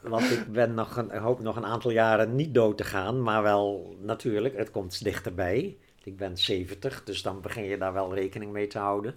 Want 0.00 0.30
ik 0.30 0.52
ben 0.52 0.74
nog 0.74 0.96
een, 0.96 1.10
ik 1.10 1.20
hoop 1.20 1.40
nog 1.40 1.56
een 1.56 1.66
aantal 1.66 1.90
jaren 1.90 2.34
niet 2.34 2.54
dood 2.54 2.76
te 2.76 2.84
gaan, 2.84 3.22
maar 3.22 3.42
wel 3.42 3.96
natuurlijk, 4.00 4.56
het 4.56 4.70
komt 4.70 5.04
dichterbij. 5.04 5.76
Ik 6.04 6.16
ben 6.16 6.36
70, 6.36 7.04
dus 7.04 7.22
dan 7.22 7.40
begin 7.40 7.64
je 7.64 7.78
daar 7.78 7.92
wel 7.92 8.14
rekening 8.14 8.52
mee 8.52 8.66
te 8.66 8.78
houden. 8.78 9.14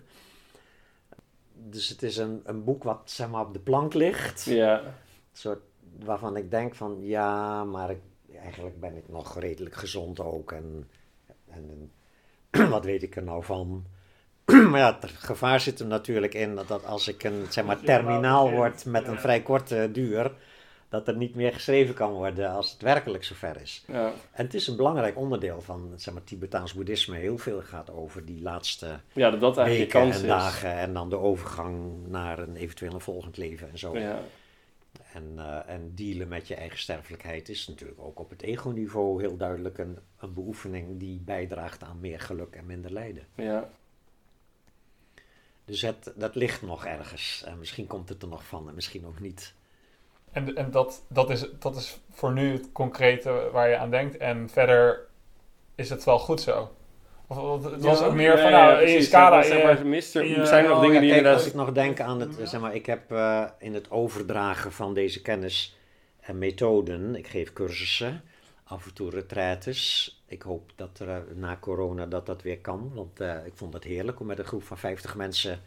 Dus 1.75 1.89
het 1.89 2.03
is 2.03 2.17
een, 2.17 2.41
een 2.43 2.63
boek 2.63 2.83
wat 2.83 3.01
zeg 3.05 3.29
maar 3.29 3.41
op 3.41 3.53
de 3.53 3.59
plank 3.59 3.93
ligt. 3.93 4.43
ja, 4.43 4.79
Een 4.79 4.91
soort 5.33 5.59
waarvan 5.99 6.37
ik 6.37 6.51
denk 6.51 6.75
van 6.75 6.97
ja, 7.01 7.63
maar 7.63 7.89
ik, 7.89 7.99
eigenlijk 8.41 8.79
ben 8.79 8.95
ik 8.95 9.09
nog 9.09 9.39
redelijk 9.39 9.75
gezond 9.75 10.19
ook. 10.19 10.51
En, 10.51 10.89
en, 11.47 11.91
en 12.51 12.69
wat 12.75 12.85
weet 12.85 13.03
ik 13.03 13.15
er 13.15 13.23
nou 13.23 13.43
van? 13.43 13.85
maar 14.69 14.79
ja, 14.79 14.97
het 15.01 15.11
gevaar 15.11 15.59
zit 15.59 15.79
er 15.79 15.85
natuurlijk 15.85 16.33
in 16.33 16.55
dat, 16.55 16.67
dat 16.67 16.85
als 16.85 17.07
ik 17.07 17.23
een 17.23 17.45
zeg 17.49 17.65
maar, 17.65 17.79
terminaal 17.79 18.51
word 18.51 18.85
met 18.85 19.07
een 19.07 19.19
vrij 19.19 19.41
korte 19.41 19.89
duur, 19.91 20.31
dat 20.97 21.07
er 21.07 21.17
niet 21.17 21.35
meer 21.35 21.53
geschreven 21.53 21.95
kan 21.95 22.11
worden 22.11 22.49
als 22.49 22.71
het 22.71 22.81
werkelijk 22.81 23.23
zover 23.23 23.61
is. 23.61 23.83
ja, 23.87 24.13
En 24.31 24.45
het 24.45 24.53
is 24.53 24.67
een 24.67 24.75
belangrijk 24.75 25.17
onderdeel 25.17 25.61
van 25.61 25.93
zeg 25.95 26.13
maar, 26.13 26.23
Tibetaans 26.23 26.73
boeddhisme. 26.73 27.15
Heel 27.17 27.37
veel 27.37 27.61
gaat 27.61 27.91
over 27.91 28.25
die 28.25 28.41
laatste 28.41 28.99
ja, 29.13 29.31
dat 29.31 29.55
weken 29.55 29.87
kans 29.87 30.15
en 30.15 30.21
is. 30.21 30.27
dagen 30.27 30.71
en 30.77 30.93
dan 30.93 31.09
de 31.09 31.17
overgang 31.17 31.91
naar 32.07 32.39
een 32.39 32.55
eventueel 32.55 32.93
een 32.93 33.01
volgend 33.01 33.37
leven 33.37 33.69
en 33.71 33.77
zo. 33.77 33.97
Ja, 33.97 34.19
En, 35.13 35.33
eh, 35.37 35.73
en 35.73 35.91
dealen 35.95 36.27
met 36.27 36.47
je 36.47 36.55
eigen 36.55 36.79
sterfelijkheid 36.79 37.49
is 37.49 37.67
natuurlijk 37.67 37.99
ook 37.99 38.19
op 38.19 38.29
het 38.29 38.41
ego-niveau 38.41 39.21
heel 39.21 39.37
duidelijk 39.37 39.77
een, 39.77 39.97
een 40.19 40.33
beoefening 40.33 40.99
die 40.99 41.19
bijdraagt 41.19 41.83
aan 41.83 41.99
meer 41.99 42.19
geluk 42.19 42.55
en 42.55 42.65
minder 42.65 42.91
lijden. 42.91 43.23
ja. 43.35 43.69
Dus 45.65 45.81
het, 45.81 46.13
dat 46.15 46.35
ligt 46.35 46.61
nog 46.61 46.85
ergens. 46.85 47.43
En 47.45 47.59
misschien 47.59 47.87
komt 47.87 48.09
het 48.09 48.21
er 48.21 48.27
nog 48.27 48.45
van 48.45 48.67
en 48.69 48.75
misschien 48.75 49.05
ook 49.05 49.19
niet. 49.19 49.53
En, 50.35 50.55
en 50.55 50.71
dat, 50.71 51.03
dat, 51.07 51.29
is, 51.29 51.45
dat 51.59 51.75
is 51.75 51.99
voor 52.11 52.33
nu 52.33 52.51
het 52.51 52.71
concrete 52.71 53.49
waar 53.51 53.69
je 53.69 53.77
aan 53.77 53.89
denkt. 53.89 54.17
En 54.17 54.49
verder 54.49 55.07
is 55.75 55.89
het 55.89 56.03
wel 56.03 56.19
goed 56.19 56.41
zo. 56.41 56.71
Of, 57.27 57.37
of 57.37 57.63
het 57.63 57.83
was 57.83 58.01
ook 58.01 58.13
meer 58.13 58.39
van, 58.39 58.51
nou, 58.51 58.83
in 58.83 58.91
je 58.91 59.01
scala... 59.01 59.43
Zeg 59.43 59.59
in 59.59 59.65
maar, 59.65 59.85
mister, 59.85 60.23
in 60.23 60.35
er 60.35 60.47
zijn 60.47 60.63
er 60.63 60.69
nog 60.69 60.77
Oh, 60.77 60.83
dingen 60.83 60.95
ja, 60.95 61.01
die 61.01 61.09
inderdaad... 61.09 61.35
Als 61.35 61.47
ik 61.47 61.53
nog 61.53 61.71
denk 61.71 61.99
aan 61.99 62.19
het, 62.19 62.37
zeg 62.43 62.61
maar, 62.61 62.75
ik 62.75 62.85
heb 62.85 63.11
eh, 63.11 63.43
in 63.59 63.73
het 63.73 63.91
overdragen 63.91 64.71
van 64.71 64.93
deze 64.93 65.21
kennis 65.21 65.77
en 66.19 66.37
methoden, 66.37 67.15
ik 67.15 67.27
geef 67.27 67.53
cursussen, 67.53 68.23
af 68.63 68.85
en 68.85 68.93
toe 68.93 69.09
retraites. 69.09 70.11
Ik 70.27 70.41
hoop 70.41 70.71
dat 70.75 70.99
er 70.99 71.09
eh, 71.09 71.17
na 71.33 71.57
corona 71.59 72.05
dat 72.05 72.25
dat 72.25 72.41
weer 72.41 72.59
kan, 72.59 72.91
want 72.93 73.19
eh, 73.19 73.45
ik 73.45 73.53
vond 73.55 73.73
het 73.73 73.83
heerlijk 73.83 74.19
om 74.19 74.25
met 74.25 74.39
een 74.39 74.45
groep 74.45 74.63
van 74.63 74.77
50 74.77 75.15
mensen 75.15 75.59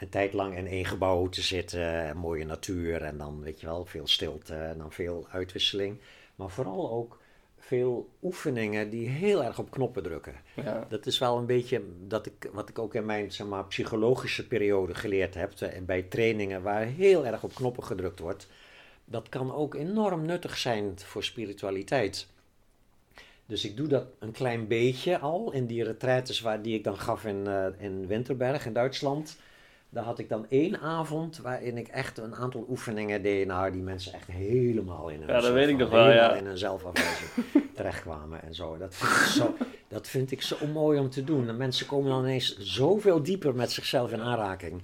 een 0.00 0.08
tijd 0.08 0.32
lang 0.32 0.56
in 0.56 0.66
één 0.66 0.84
gebouw 0.84 1.28
te 1.28 1.42
zitten, 1.42 2.04
en 2.04 2.16
mooie 2.16 2.44
natuur 2.44 3.02
en 3.02 3.18
dan, 3.18 3.40
weet 3.42 3.60
je 3.60 3.66
wel, 3.66 3.84
veel 3.84 4.06
stilte 4.06 4.54
en 4.54 4.78
dan 4.78 4.92
veel 4.92 5.26
uitwisseling. 5.30 5.98
Maar 6.34 6.50
vooral 6.50 6.90
ook 6.90 7.18
veel 7.58 8.08
oefeningen 8.22 8.90
die 8.90 9.08
heel 9.08 9.44
erg 9.44 9.58
op 9.58 9.70
knoppen 9.70 10.02
drukken. 10.02 10.34
Ja, 10.54 10.86
Dat 10.88 11.06
is 11.06 11.18
wel 11.18 11.38
een 11.38 11.46
beetje 11.46 11.82
dat 12.06 12.26
ik, 12.26 12.50
wat 12.52 12.68
ik 12.68 12.78
ook 12.78 12.94
in 12.94 13.04
mijn 13.04 13.32
zeg 13.32 13.46
maar, 13.46 13.64
psychologische 13.64 14.46
periode 14.46 14.94
geleerd 14.94 15.34
heb. 15.34 15.52
En 15.52 15.84
bij 15.84 16.02
trainingen 16.02 16.62
waar 16.62 16.84
heel 16.84 17.26
erg 17.26 17.42
op 17.42 17.54
knoppen 17.54 17.84
gedrukt 17.84 18.18
wordt. 18.18 18.48
Dat 19.04 19.28
kan 19.28 19.54
ook 19.54 19.74
enorm 19.74 20.26
nuttig 20.26 20.56
zijn 20.56 20.92
voor 20.96 21.24
spiritualiteit. 21.24 22.26
Dus 23.46 23.64
ik 23.64 23.76
doe 23.76 23.86
dat 23.86 24.06
een 24.18 24.32
klein 24.32 24.66
beetje 24.66 25.18
al 25.18 25.52
in 25.52 25.66
die 25.66 25.84
retraites 25.84 26.40
waar, 26.40 26.62
die 26.62 26.74
ik 26.74 26.84
dan 26.84 26.98
gaf 26.98 27.24
in, 27.24 27.46
eh, 27.46 27.66
in 27.78 28.06
Winterberg 28.06 28.66
in 28.66 28.72
Duitsland. 28.72 29.36
Daar 29.92 30.04
had 30.04 30.18
ik 30.18 30.28
dan 30.28 30.46
één 30.48 30.80
avond 30.80 31.38
waarin 31.38 31.78
ik 31.78 31.88
echt 31.88 32.18
een 32.18 32.34
aantal 32.34 32.66
oefeningen 32.68 33.22
deed. 33.22 33.46
Nou, 33.46 33.70
die 33.70 33.82
mensen 33.82 34.12
echt 34.12 34.26
helemaal 34.26 35.08
in 35.08 35.18
hun 35.18 35.28
Ja, 35.28 35.40
dat 35.40 35.52
weet 35.52 35.68
ik 35.68 35.76
nog 35.76 35.90
wel, 35.90 36.10
ja. 36.10 36.34
in 36.34 36.46
hun 36.46 36.58
zelfafwijzing 36.58 37.30
terechtkwamen 37.76 38.42
en 38.42 38.54
zo. 38.54 38.76
Dat 38.78 38.94
vind, 38.94 39.10
ik 39.10 39.26
zo. 39.26 39.54
dat 39.88 40.08
vind 40.08 40.30
ik 40.30 40.42
zo 40.42 40.56
mooi 40.72 40.98
om 40.98 41.10
te 41.10 41.24
doen. 41.24 41.46
De 41.46 41.52
mensen 41.52 41.86
komen 41.86 42.10
dan 42.10 42.20
ineens 42.22 42.58
zoveel 42.58 43.22
dieper 43.22 43.54
met 43.54 43.72
zichzelf 43.72 44.12
in 44.12 44.20
aanraking. 44.20 44.82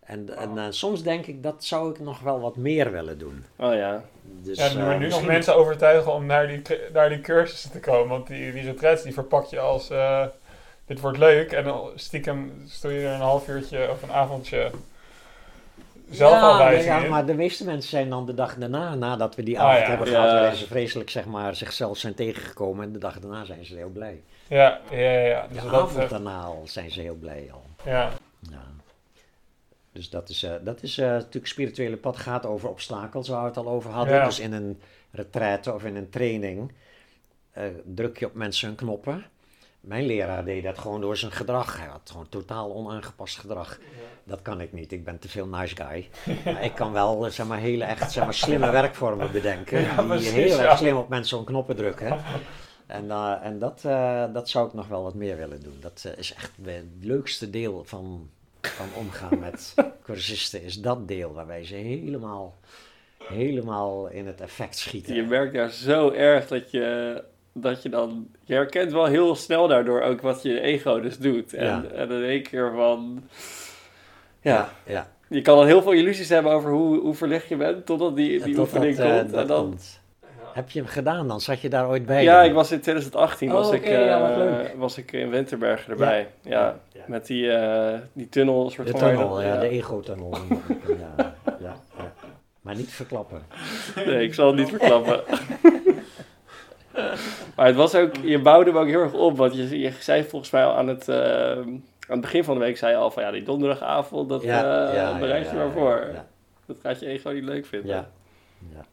En, 0.00 0.36
en 0.36 0.58
eh, 0.58 0.64
soms 0.70 1.02
denk 1.02 1.26
ik, 1.26 1.42
dat 1.42 1.64
zou 1.64 1.90
ik 1.90 2.00
nog 2.00 2.20
wel 2.20 2.40
wat 2.40 2.56
meer 2.56 2.92
willen 2.92 3.18
doen. 3.18 3.44
oh 3.56 3.74
ja. 3.74 4.04
Dus, 4.22 4.58
Ja, 4.58 4.74
nu, 4.74 4.80
eh, 4.92 4.98
nu 4.98 5.08
nog 5.08 5.26
mensen 5.26 5.54
overtuigen 5.56 6.12
om 6.12 6.26
naar 6.26 6.46
die, 6.48 6.62
naar 6.92 7.08
die 7.08 7.20
cursussen 7.20 7.70
te 7.70 7.80
komen. 7.80 8.08
Want 8.08 8.26
die, 8.26 8.52
die 8.52 8.62
retraites 8.62 9.02
die 9.02 9.12
verpak 9.12 9.44
je 9.46 9.58
als... 9.60 9.90
eh, 9.90 10.26
dit 10.90 11.00
wordt 11.00 11.18
leuk. 11.18 11.52
En 11.52 11.64
dan 11.64 11.90
stiekem 11.94 12.62
stoor 12.66 12.92
je 12.92 13.06
er 13.06 13.14
een 13.14 13.20
half 13.20 13.48
uurtje 13.48 13.90
of 13.90 14.02
een 14.02 14.12
avondje 14.12 14.70
zelf 16.10 16.32
ja, 16.32 16.48
afwijzing 16.50 17.02
ja, 17.02 17.08
maar 17.08 17.26
de 17.26 17.34
meeste 17.34 17.64
mensen 17.64 17.90
zijn 17.90 18.08
dan 18.10 18.26
de 18.26 18.34
dag 18.34 18.54
daarna, 18.56 18.94
nadat 18.94 19.34
we 19.34 19.42
die 19.42 19.58
Ah, 19.60 19.64
avond 19.66 19.80
ja. 19.82 19.88
hebben 19.88 20.06
Ja. 20.06 20.12
gehad, 20.12 20.32
waarin 20.32 20.56
ze 20.58 20.66
vreselijk 20.66 21.10
zeg 21.10 21.24
maar, 21.24 21.54
zichzelf 21.54 21.98
zijn 21.98 22.14
tegengekomen. 22.14 22.84
En 22.84 22.92
de 22.92 22.98
dag 22.98 23.18
daarna 23.20 23.44
zijn 23.44 23.64
ze 23.64 23.76
heel 23.76 23.88
blij. 23.88 24.22
Ja, 24.48 24.80
ja, 24.90 24.98
ja. 24.98 25.26
ja. 25.26 25.46
Dus 25.46 25.56
De 25.56 25.62
dat 25.64 25.72
avond 25.72 25.88
betreft- 25.88 26.10
daarna 26.10 26.42
al 26.42 26.62
zijn 26.64 26.90
ze 26.90 27.00
heel 27.00 27.14
blij 27.14 27.48
al. 27.52 27.62
ja. 27.84 28.10
Ja. 28.50 28.62
Dus 29.92 30.10
dat 30.10 30.28
is, 30.28 30.42
eh, 30.42 30.52
dat 30.62 30.82
is 30.82 30.98
eh, 30.98 31.06
natuurlijk 31.08 31.46
spirituele 31.46 31.96
pad 31.96 32.16
gaat 32.16 32.46
over 32.46 32.68
obstakels, 32.68 33.28
waar 33.28 33.40
we 33.40 33.46
het 33.46 33.56
al 33.56 33.68
over 33.68 33.90
hadden. 33.90 34.14
Ja. 34.14 34.24
Dus 34.24 34.38
in 34.40 34.52
een 34.52 34.80
retraite 35.10 35.74
of 35.74 35.84
in 35.84 35.96
een 35.96 36.10
training 36.10 36.72
eh, 37.52 37.64
druk 37.84 38.18
je 38.18 38.26
op 38.26 38.34
mensen 38.34 38.66
hun 38.68 38.76
knoppen. 38.76 39.24
Mijn 39.80 40.06
leraar 40.06 40.44
deed 40.44 40.62
dat 40.62 40.78
gewoon 40.78 41.00
door 41.00 41.16
zijn 41.16 41.32
gedrag. 41.32 41.78
Hij 41.78 41.86
had 41.86 42.10
gewoon 42.10 42.28
totaal 42.28 42.74
onaangepast 42.74 43.38
gedrag. 43.38 43.78
Dat 44.24 44.42
kan 44.42 44.60
ik 44.60 44.72
niet. 44.72 44.92
Ik 44.92 45.04
ben 45.04 45.18
te 45.18 45.28
veel 45.28 45.46
nice 45.46 45.76
guy. 45.76 46.08
Maar 46.44 46.64
ik 46.64 46.74
kan 46.74 46.92
wel 46.92 47.26
eh, 47.26 47.32
zeg 47.32 47.46
maar, 47.46 47.58
hele 47.58 47.84
echt 47.84 48.12
zeg 48.12 48.24
maar, 48.24 48.34
slimme 48.34 48.70
werkvormen 48.70 49.32
bedenken. 49.32 49.80
Ja, 49.80 49.96
die 49.96 50.06
precies, 50.06 50.30
heel 50.30 50.56
ja. 50.56 50.62
erg 50.62 50.78
slim 50.78 50.96
op 50.96 51.08
mensen 51.08 51.38
op 51.38 51.46
knoppen 51.46 51.76
drukken. 51.76 52.18
En, 52.86 53.10
eh, 53.10 53.36
en 53.42 53.58
dat, 53.58 53.84
eh, 53.84 54.24
dat 54.32 54.48
zou 54.48 54.66
ik 54.66 54.72
nog 54.72 54.88
wel 54.88 55.02
wat 55.02 55.14
meer 55.14 55.36
willen 55.36 55.60
doen. 55.60 55.76
Dat 55.80 56.12
is 56.16 56.34
echt 56.34 56.52
het 56.62 56.84
leukste 57.00 57.50
deel 57.50 57.84
van, 57.84 58.30
van 58.60 58.86
omgaan 58.94 59.38
met 59.38 59.74
cursisten. 60.04 60.62
Is 60.62 60.80
dat 60.80 61.08
deel 61.08 61.32
waarbij 61.32 61.64
ze 61.64 61.74
helemaal, 61.74 62.58
helemaal 63.18 64.08
in 64.08 64.26
het 64.26 64.40
effect 64.40 64.76
schieten. 64.78 65.14
Je 65.14 65.22
merkt 65.22 65.54
daar 65.54 65.70
zo 65.70 66.10
erg 66.10 66.48
dat 66.48 66.70
je, 66.70 67.22
dat 67.60 67.82
je 67.82 67.88
dan... 67.88 68.26
Je 68.44 68.54
herkent 68.54 68.92
wel 68.92 69.04
heel 69.04 69.34
snel 69.34 69.68
daardoor 69.68 70.00
ook 70.02 70.20
wat 70.20 70.42
je 70.42 70.60
ego 70.60 71.00
dus 71.00 71.18
doet. 71.18 71.54
En, 71.54 71.64
Ja. 71.66 71.82
en 71.94 72.10
in 72.10 72.24
één 72.24 72.42
keer 72.42 72.72
van... 72.74 73.22
Ja, 74.42 74.68
ja. 74.86 75.08
je 75.28 75.42
kan 75.42 75.56
dan 75.56 75.66
heel 75.66 75.82
veel 75.82 75.92
illusies 75.92 76.28
hebben 76.28 76.52
over 76.52 76.70
hoe, 76.70 76.98
hoe 77.00 77.14
verlicht 77.14 77.48
je 77.48 77.56
bent... 77.56 77.86
totdat 77.86 78.16
die, 78.16 78.42
die 78.42 78.54
Tot 78.54 78.58
oefening 78.64 78.96
dat, 78.96 79.06
eh, 79.06 79.16
komt. 79.18 79.30
dat 79.30 79.40
en 79.40 79.46
dan, 79.46 79.60
komt. 79.60 80.00
Heb 80.52 80.70
je 80.70 80.78
hem 80.78 80.88
gedaan 80.88 81.28
dan? 81.28 81.40
Zat 81.40 81.60
je 81.60 81.68
daar 81.68 81.88
ooit 81.88 82.06
bij? 82.06 82.22
Ja, 82.22 82.36
dan? 82.40 82.44
ik 82.48 82.52
was 82.54 82.72
in 82.72 82.80
2018 82.80 83.50
was, 83.50 83.68
Oh, 83.68 83.74
ik, 83.74 83.86
ja, 83.86 84.30
eh, 84.60 84.70
was 84.76 84.98
ik 84.98 85.12
in 85.12 85.30
Winterberg 85.30 85.88
erbij. 85.88 86.28
Ja, 86.42 86.78
Ja. 86.92 87.00
met 87.06 87.26
die, 87.26 87.50
eh, 87.52 87.98
die 88.12 88.28
tunnel. 88.28 88.70
Soort 88.70 88.86
De 88.86 88.92
van 88.98 89.08
tunnel, 89.08 89.42
ja, 89.42 89.58
de 89.60 89.68
ego-tunnel. 89.68 90.30
ja, 90.88 91.34
ja, 91.60 91.76
ja. 91.96 92.12
Maar 92.60 92.74
niet 92.76 92.90
verklappen. 92.90 93.42
Nee, 94.06 94.24
ik 94.24 94.34
zal 94.34 94.46
het 94.46 94.56
niet 94.56 94.68
verklappen. 94.68 95.20
maar 97.56 97.66
het 97.66 97.76
was 97.76 97.94
ook, 97.94 98.16
je 98.16 98.38
bouwde 98.40 98.70
hem 98.70 98.78
ook 98.80 98.86
heel 98.86 99.00
erg 99.00 99.12
op. 99.12 99.36
Want 99.36 99.54
je, 99.54 99.78
je 99.78 99.92
zei 100.00 100.24
volgens 100.24 100.50
mij 100.50 100.64
al 100.64 100.74
aan 100.74 100.88
het, 100.88 101.08
eh, 101.08 101.50
aan 101.58 101.82
het 102.06 102.20
begin 102.20 102.44
van 102.44 102.54
de 102.54 102.60
week, 102.64 102.76
zei 102.76 102.92
je 102.92 102.98
al 102.98 103.10
van 103.10 103.22
ja, 103.22 103.30
die 103.30 103.42
donderdagavond, 103.42 104.28
dat 104.28 104.42
eh, 104.42 105.18
bereid 105.18 105.50
je 105.50 105.56
maar 105.56 105.70
voor. 105.70 106.10
Ja, 106.12 106.26
Dat 106.66 106.76
gaat 106.82 107.00
je 107.00 107.06
ego 107.06 107.30
niet 107.30 107.44
leuk 107.44 107.66
vinden. 107.66 107.90
ja, 107.96 108.10
ja. 108.74 108.84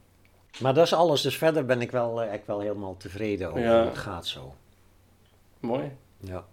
Maar 0.60 0.74
dat 0.74 0.84
is 0.84 0.94
alles. 0.94 1.22
Dus 1.22 1.38
verder 1.38 1.64
ben 1.64 1.80
ik 1.80 1.90
wel, 1.90 2.22
ik 2.22 2.42
wel 2.46 2.60
helemaal 2.60 2.96
tevreden 2.96 3.48
over 3.48 3.60
Ja. 3.60 3.78
hoe 3.78 3.88
het 3.88 3.98
gaat 3.98 4.26
zo. 4.26 4.54
Mooi. 5.60 5.96
Ja. 6.20 6.44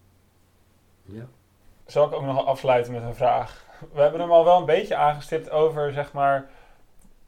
Ja. 1.05 1.25
Zal 1.85 2.05
ik 2.05 2.13
ook 2.13 2.23
nog 2.23 2.45
afsluiten 2.45 2.93
met 2.93 3.03
een 3.03 3.15
vraag? 3.15 3.63
We 3.93 4.01
hebben 4.01 4.19
hem 4.21 4.31
al 4.31 4.43
wel 4.45 4.57
een 4.59 4.65
beetje 4.65 4.95
aangestipt 4.95 5.49
over, 5.49 5.91
zeg 5.93 6.13
maar, 6.13 6.49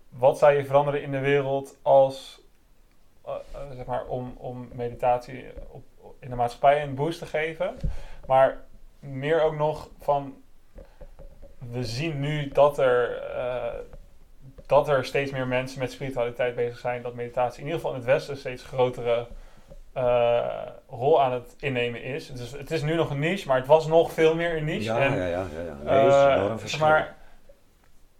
wat 0.10 0.38
zou 0.38 0.54
je 0.54 0.66
veranderen 0.66 1.02
in 1.02 1.12
de 1.12 1.20
wereld 1.20 1.78
als, 1.82 2.40
zeg 3.76 3.86
maar, 3.86 4.06
om, 4.06 4.34
om 4.38 4.70
meditatie 4.74 5.46
op, 5.68 5.84
in 6.20 6.30
de 6.30 6.36
maatschappij 6.36 6.84
een 6.84 6.96
boost 6.96 7.20
te 7.20 7.26
geven. 7.26 7.78
Maar 8.28 8.58
meer 9.00 9.42
ook 9.42 9.56
nog 9.56 9.90
van, 10.00 10.36
we 11.58 11.84
zien 11.84 12.20
nu 12.20 12.48
dat 12.48 12.78
er, 12.78 13.22
eh, 13.22 13.74
dat 14.66 14.88
er 14.88 15.06
steeds 15.06 15.32
meer 15.32 15.48
mensen 15.48 15.80
met 15.80 15.92
spiritualiteit 15.92 16.56
bezig 16.56 16.80
zijn, 16.80 17.02
dat 17.02 17.14
meditatie 17.14 17.60
in 17.60 17.66
ieder 17.66 17.80
geval 17.80 17.96
in 17.96 18.02
het 18.02 18.10
Westen 18.10 18.38
steeds 18.38 18.64
grotere 18.64 19.28
eh, 19.94 20.68
rol 20.90 21.22
aan 21.22 21.32
het 21.32 21.56
innemen 21.60 22.04
is. 22.04 22.32
Dus 22.32 22.52
het 22.52 22.72
is 22.72 22.82
nu 22.82 22.96
nog 22.96 23.10
een 23.10 23.20
niche, 23.20 23.48
maar 23.48 23.58
het 23.58 23.68
was 23.68 23.88
nog 23.88 24.12
veel 24.12 24.36
meer 24.36 24.58
een 24.58 24.66
niche. 24.66 24.94
Ja, 24.94 25.00
en, 25.00 25.16
ja, 25.16 25.26
ja, 25.26 25.28
ja, 25.28 25.62
ja. 25.66 25.78
Nee, 25.84 26.08
eh, 26.08 26.80
maar, 26.80 27.16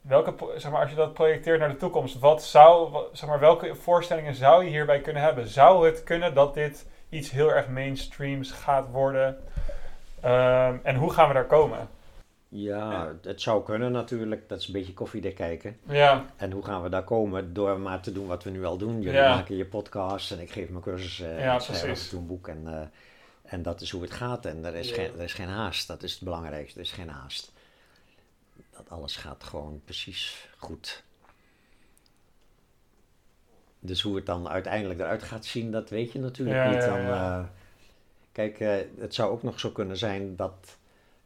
welke, 0.08 0.34
zeg 0.58 0.72
maar, 0.72 0.82
als 0.82 0.90
je 0.90 0.96
dat 0.96 1.14
projecteert 1.14 1.60
naar 1.60 1.70
de 1.70 1.78
toekomst, 1.78 2.20
wat 2.20 2.44
zou, 2.44 2.98
zeg 3.14 3.30
maar, 3.30 3.40
welke 3.40 3.76
voorstellingen 3.76 4.36
zou 4.36 4.64
je 4.64 4.70
hierbij 4.70 5.02
kunnen 5.02 5.22
hebben? 5.22 5.48
Zou 5.48 5.86
het 5.86 6.04
kunnen 6.04 6.34
dat 6.34 6.54
dit 6.54 6.86
iets 7.10 7.32
heel 7.32 7.52
erg 7.52 7.68
mainstreams 7.68 8.52
gaat 8.52 8.90
worden? 8.92 9.38
Ehm, 10.22 10.76
en 10.84 10.96
hoe 10.96 11.12
gaan 11.14 11.28
we 11.28 11.34
daar 11.34 11.46
komen? 11.46 11.88
Ja, 12.50 13.14
het 13.24 13.42
zou 13.42 13.64
kunnen 13.64 13.92
natuurlijk. 13.92 14.50
Dat 14.50 14.60
is 14.60 14.68
een 14.68 14.74
beetje 14.74 14.94
koffiedik 14.94 15.36
kijken. 15.36 15.78
Ja, 15.84 16.26
En 16.38 16.52
hoe 16.52 16.64
gaan 16.64 16.82
we 16.84 16.90
daar 16.90 17.04
komen? 17.04 17.54
Door 17.54 17.80
maar 17.80 18.00
te 18.02 18.12
doen 18.12 18.28
wat 18.28 18.44
we 18.44 18.50
nu 18.50 18.66
al 18.66 18.78
doen. 18.78 19.02
Jullie 19.02 19.20
Ja. 19.20 19.36
maken 19.36 19.56
je 19.58 19.66
podcast 19.66 20.32
en 20.32 20.40
ik 20.40 20.52
geef 20.52 20.70
mijn 20.70 20.84
cursus. 20.84 21.20
eh 21.22 21.40
Ja, 21.44 21.56
precies. 21.58 22.12
een 22.12 22.28
boek. 22.28 22.48
En, 22.48 22.62
eh, 22.66 23.52
en 23.52 23.62
dat 23.62 23.82
is 23.82 23.92
hoe 23.92 24.02
het 24.02 24.12
gaat. 24.12 24.46
En 24.46 24.66
er 24.66 24.76
is, 24.76 24.90
Ja. 24.90 24.96
geen, 24.96 25.12
er 25.18 25.24
is 25.24 25.34
geen 25.34 25.48
haast. 25.48 25.88
Dat 25.88 26.04
is 26.04 26.14
het 26.14 26.22
belangrijkste. 26.24 26.80
Er 26.80 26.86
is 26.86 26.92
geen 26.92 27.10
haast. 27.10 27.52
Dat 28.78 28.90
alles 28.90 29.16
gaat 29.16 29.44
gewoon 29.44 29.82
precies 29.86 30.50
goed. 30.58 31.04
Dus 33.80 34.02
hoe 34.02 34.16
het 34.16 34.26
dan 34.26 34.50
uiteindelijk 34.50 35.00
eruit 35.00 35.24
gaat 35.24 35.46
zien, 35.46 35.72
dat 35.72 35.90
weet 35.90 36.12
je 36.12 36.20
natuurlijk 36.20 36.58
Ja, 36.58 36.70
niet. 36.70 36.82
Dan, 36.82 37.00
eh, 37.00 37.44
kijk, 38.32 38.60
eh, 38.60 38.76
het 38.98 39.14
zou 39.14 39.32
ook 39.32 39.44
nog 39.44 39.60
zo 39.60 39.70
kunnen 39.70 39.98
zijn 39.98 40.36
dat 40.36 40.78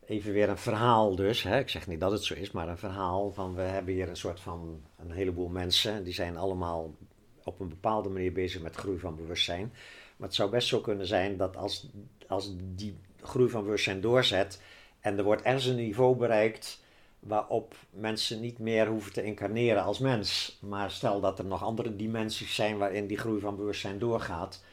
even 0.06 0.34
weer 0.34 0.50
een 0.50 0.58
verhaal 0.58 1.16
dus. 1.16 1.44
Hè? 1.44 1.60
Ik 1.60 1.70
zeg 1.70 1.88
niet 1.88 2.00
dat 2.00 2.12
het 2.12 2.24
zo 2.24 2.34
is, 2.34 2.52
maar 2.52 2.68
een 2.68 2.78
verhaal 2.78 3.32
van 3.32 3.56
we 3.56 3.62
hebben 3.62 3.94
hier 3.94 4.10
een 4.10 4.16
soort 4.16 4.40
van 4.40 4.82
een 5.00 5.12
heleboel 5.12 5.48
mensen. 5.48 6.04
Die 6.04 6.14
zijn 6.14 6.38
allemaal 6.38 6.96
op 7.44 7.60
een 7.60 7.70
bepaalde 7.70 8.10
manier 8.10 8.34
bezig 8.34 8.62
met 8.62 8.76
groei 8.76 9.00
van 9.00 9.16
bewustzijn. 9.16 9.74
Maar 10.18 10.28
het 10.28 10.38
zou 10.38 10.50
best 10.50 10.68
zo 10.68 10.80
kunnen 10.80 11.06
zijn 11.06 11.38
dat 11.38 11.58
als, 11.58 11.88
als 12.28 12.54
die 12.58 12.98
groei 13.22 13.50
van 13.50 13.64
bewustzijn 13.64 14.02
doorzet 14.02 14.62
en 15.00 15.18
er 15.18 15.24
wordt 15.24 15.42
ergens 15.42 15.66
een 15.66 15.76
niveau 15.76 16.16
bereikt 16.16 16.80
waarop 17.22 17.76
mensen 17.90 18.40
niet 18.40 18.60
meer 18.60 18.88
hoeven 18.88 19.14
te 19.14 19.24
incarneren 19.24 19.84
als 19.84 20.00
mens. 20.00 20.58
Maar 20.62 20.92
stel 20.92 21.20
dat 21.20 21.40
er 21.40 21.46
nog 21.46 21.64
andere 21.64 21.96
dimensies 21.96 22.56
zijn 22.56 22.78
waarin 22.78 23.08
die 23.08 23.18
groei 23.18 23.40
van 23.40 23.56
bewustzijn 23.56 24.00
doorgaat. 24.00 24.64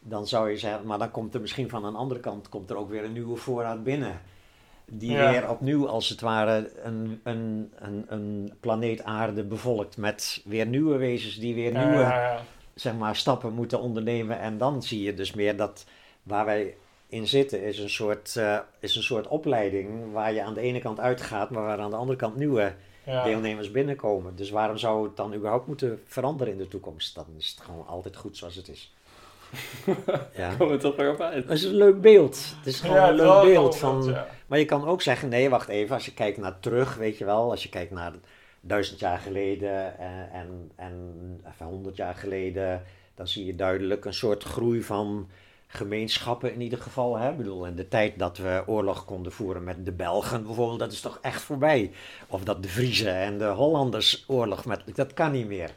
Dan 0.00 0.26
zou 0.26 0.50
je 0.50 0.56
zeggen, 0.56 0.86
maar 0.86 0.98
dan 0.98 1.10
komt 1.10 1.34
er 1.34 1.40
misschien 1.40 1.68
van 1.68 1.84
een 1.84 1.94
andere 1.94 2.20
kant 2.20 2.48
komt 2.48 2.70
er 2.70 2.76
ook 2.76 2.90
weer 2.90 3.04
een 3.04 3.12
nieuwe 3.12 3.36
voorraad 3.36 3.82
binnen. 3.84 4.20
Die 4.84 5.10
Ja. 5.12 5.30
weer 5.30 5.50
opnieuw 5.50 5.88
als 5.88 6.08
het 6.08 6.20
ware 6.20 6.72
een, 6.82 7.20
een, 7.24 7.72
een, 7.78 8.04
een 8.08 8.52
planeet 8.60 9.02
aarde 9.02 9.44
bevolkt 9.44 9.96
met 9.96 10.42
weer 10.44 10.66
nieuwe 10.66 10.96
wezens 10.96 11.34
die 11.38 11.54
weer 11.54 11.72
nieuwe 11.72 11.98
ja, 12.00 12.22
ja. 12.22 12.40
zeg 12.74 12.94
maar, 12.94 13.16
stappen 13.16 13.52
moeten 13.52 13.80
ondernemen. 13.80 14.38
En 14.38 14.58
dan 14.58 14.82
zie 14.82 15.02
je 15.02 15.14
dus 15.14 15.34
meer 15.34 15.56
dat 15.56 15.84
waar 16.22 16.44
wij 16.44 16.76
in 17.10 17.26
zitten 17.28 17.62
is 17.62 17.78
een 17.78 17.90
soort, 17.90 18.36
eh, 18.36 18.58
is 18.80 18.96
een 18.96 19.02
soort 19.02 19.28
opleiding 19.28 20.12
waar 20.12 20.32
je 20.32 20.42
aan 20.42 20.54
de 20.54 20.60
ene 20.60 20.80
kant 20.80 21.00
uitgaat, 21.00 21.50
maar 21.50 21.62
waar 21.62 21.78
aan 21.78 21.90
de 21.90 21.96
andere 21.96 22.18
kant 22.18 22.36
nieuwe 22.36 22.72
Ja. 23.04 23.24
deelnemers 23.24 23.70
binnenkomen. 23.70 24.36
Dus 24.36 24.50
waarom 24.50 24.76
zou 24.78 25.04
het 25.04 25.16
dan 25.16 25.34
überhaupt 25.34 25.66
moeten 25.66 26.00
veranderen 26.06 26.52
in 26.52 26.58
de 26.58 26.68
toekomst? 26.68 27.14
Dan 27.14 27.26
is 27.38 27.48
het 27.56 27.64
gewoon 27.64 27.86
altijd 27.86 28.16
goed 28.16 28.36
zoals 28.36 28.54
het 28.54 28.68
is. 28.68 28.94
ja. 30.36 30.54
Komen 30.58 30.74
we 30.76 30.80
toch 30.82 30.96
weer 30.96 31.10
op 31.12 31.20
uit. 31.20 31.46
Dat 31.48 31.56
is 31.56 31.64
een 31.64 31.74
leuk 31.74 32.00
beeld. 32.00 32.54
Het 32.56 32.66
is 32.66 32.80
gewoon 32.80 32.96
Ja, 32.96 33.02
een 33.08 33.12
het 33.12 33.20
wel 33.22 33.42
leuk 33.44 33.52
beeld. 33.52 33.76
Van, 33.76 34.02
ja. 34.04 34.26
maar 34.46 34.58
je 34.58 34.64
kan 34.64 34.86
ook 34.86 35.02
zeggen, 35.02 35.28
nee, 35.28 35.50
wacht 35.50 35.68
even. 35.68 35.94
Als 35.94 36.04
je 36.04 36.14
kijkt 36.14 36.38
naar 36.38 36.60
terug, 36.60 36.96
weet 36.96 37.18
je 37.18 37.24
wel. 37.24 37.50
Als 37.50 37.62
je 37.62 37.68
kijkt 37.68 37.90
naar 37.90 38.12
duizend 38.60 38.98
jaar 38.98 39.18
geleden 39.18 39.98
en, 39.98 40.28
en, 40.32 40.70
en 40.76 41.40
even 41.52 41.66
honderd 41.66 41.96
jaar 41.96 42.14
geleden. 42.14 42.82
Dan 43.14 43.28
zie 43.28 43.46
je 43.46 43.54
duidelijk 43.56 44.04
een 44.04 44.14
soort 44.14 44.42
groei 44.44 44.82
van 44.82 45.28
gemeenschappen 45.72 46.52
in 46.52 46.60
ieder 46.60 46.78
geval. 46.78 47.16
Hè? 47.16 47.30
Ik 47.30 47.36
bedoel, 47.36 47.66
in 47.66 47.74
de 47.74 47.88
tijd 47.88 48.18
dat 48.18 48.38
we 48.38 48.62
oorlog 48.66 49.04
konden 49.04 49.32
voeren 49.32 49.64
met 49.64 49.84
de 49.84 49.92
Belgen 49.92 50.44
bijvoorbeeld, 50.44 50.78
dat 50.78 50.92
is 50.92 51.00
toch 51.00 51.18
echt 51.22 51.42
voorbij. 51.42 51.92
Of 52.28 52.44
dat 52.44 52.62
de 52.62 52.68
Vriezen 52.68 53.14
en 53.14 53.38
de 53.38 53.48
Hollanders 53.48 54.24
oorlog 54.26 54.64
met, 54.64 54.82
dat 54.94 55.14
kan 55.14 55.32
niet 55.32 55.46
meer. 55.46 55.70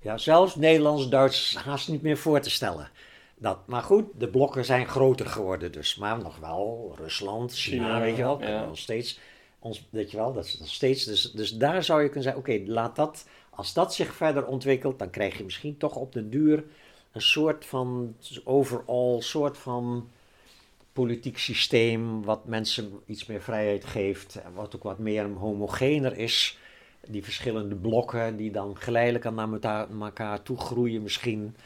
Ja, 0.00 0.18
zelfs 0.18 0.56
Nederlands-Duits 0.56 1.56
haast 1.56 1.88
niet 1.88 2.02
meer 2.02 2.16
voor 2.16 2.40
te 2.40 2.50
stellen. 2.50 2.90
Dat, 3.36 3.58
maar 3.66 3.82
goed, 3.82 4.04
de 4.18 4.28
blokken 4.28 4.64
zijn 4.64 4.86
groter 4.86 5.26
geworden 5.26 5.72
dus. 5.72 5.96
Maar 5.96 6.18
nog 6.18 6.36
wel 6.38 6.94
Rusland, 6.98 7.54
China, 7.54 7.84
China, 7.84 8.00
weet 8.00 8.16
je 8.16 8.22
wel. 8.22 8.42
ja. 8.42 8.64
Nog 8.64 8.78
steeds, 8.78 9.18
ons, 9.58 9.88
weet 9.90 10.10
je 10.10 10.16
wel, 10.16 10.32
dat 10.32 10.44
is 10.44 10.58
nog 10.58 10.68
steeds. 10.68 11.04
Dus, 11.04 11.32
dus 11.32 11.56
daar 11.56 11.84
zou 11.84 12.00
je 12.00 12.06
kunnen 12.06 12.22
zeggen, 12.22 12.42
oké, 12.42 12.62
laat 12.66 12.96
dat, 12.96 13.24
als 13.50 13.72
dat 13.72 13.94
zich 13.94 14.14
verder 14.14 14.46
ontwikkelt, 14.46 14.98
dan 14.98 15.10
krijg 15.10 15.38
je 15.38 15.44
misschien 15.44 15.76
toch 15.76 15.96
op 15.96 16.12
de 16.12 16.28
duur 16.28 16.64
een 17.12 17.20
soort 17.20 17.64
van, 17.64 18.14
overal, 18.44 19.22
soort 19.22 19.58
van 19.58 20.08
politiek 20.92 21.38
systeem, 21.38 22.22
wat 22.22 22.44
mensen 22.46 23.00
iets 23.06 23.26
meer 23.26 23.42
vrijheid 23.42 23.84
geeft, 23.84 24.40
en 24.44 24.52
wat 24.54 24.76
ook 24.76 24.82
wat 24.82 24.98
meer 24.98 25.28
homogener 25.28 26.18
is. 26.18 26.58
Die 27.06 27.24
verschillende 27.24 27.74
blokken 27.74 28.36
die 28.36 28.50
dan 28.50 28.76
geleidelijk 28.76 29.26
aan 29.26 29.34
naar 29.60 29.88
elkaar, 30.00 30.42
toe 30.42 30.56
groeien 30.56 31.02
misschien. 31.02 31.56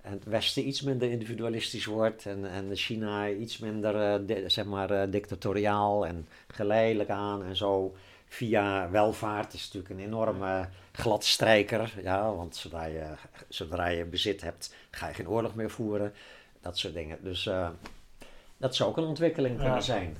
En 0.00 0.12
het 0.12 0.24
Westen 0.24 0.66
iets 0.66 0.82
minder 0.82 1.10
individualistisch 1.10 1.84
wordt 1.84 2.26
en, 2.26 2.50
en 2.50 2.76
China 2.76 3.28
iets 3.28 3.58
minder 3.58 4.24
eh, 4.28 4.44
zeg 4.46 4.64
maar, 4.64 4.90
eh, 4.90 5.10
dictatoriaal 5.10 6.06
en 6.06 6.26
geleidelijk 6.46 7.10
aan 7.10 7.44
en 7.44 7.56
zo. 7.56 7.94
Via 8.28 8.90
welvaart 8.90 9.52
is 9.54 9.64
natuurlijk 9.72 10.00
een 10.00 10.06
enorme 10.06 10.68
gladstrijker. 10.92 11.92
Ja, 12.02 12.32
want 12.34 12.56
zodra 12.56 12.84
je, 12.84 13.04
zodra 13.48 13.86
je 13.86 14.04
bezit 14.04 14.40
hebt, 14.40 14.74
ga 14.90 15.08
je 15.08 15.14
geen 15.14 15.28
oorlog 15.28 15.54
meer 15.54 15.70
voeren. 15.70 16.12
Dat 16.60 16.78
soort 16.78 16.94
dingen. 16.94 17.18
Dus 17.22 17.46
eh, 17.46 17.68
dat 18.56 18.76
zou 18.76 18.90
ook 18.90 18.96
een 18.96 19.04
ontwikkeling 19.04 19.56
kunnen 19.56 19.74
Ja. 19.74 19.80
zijn. 19.80 20.16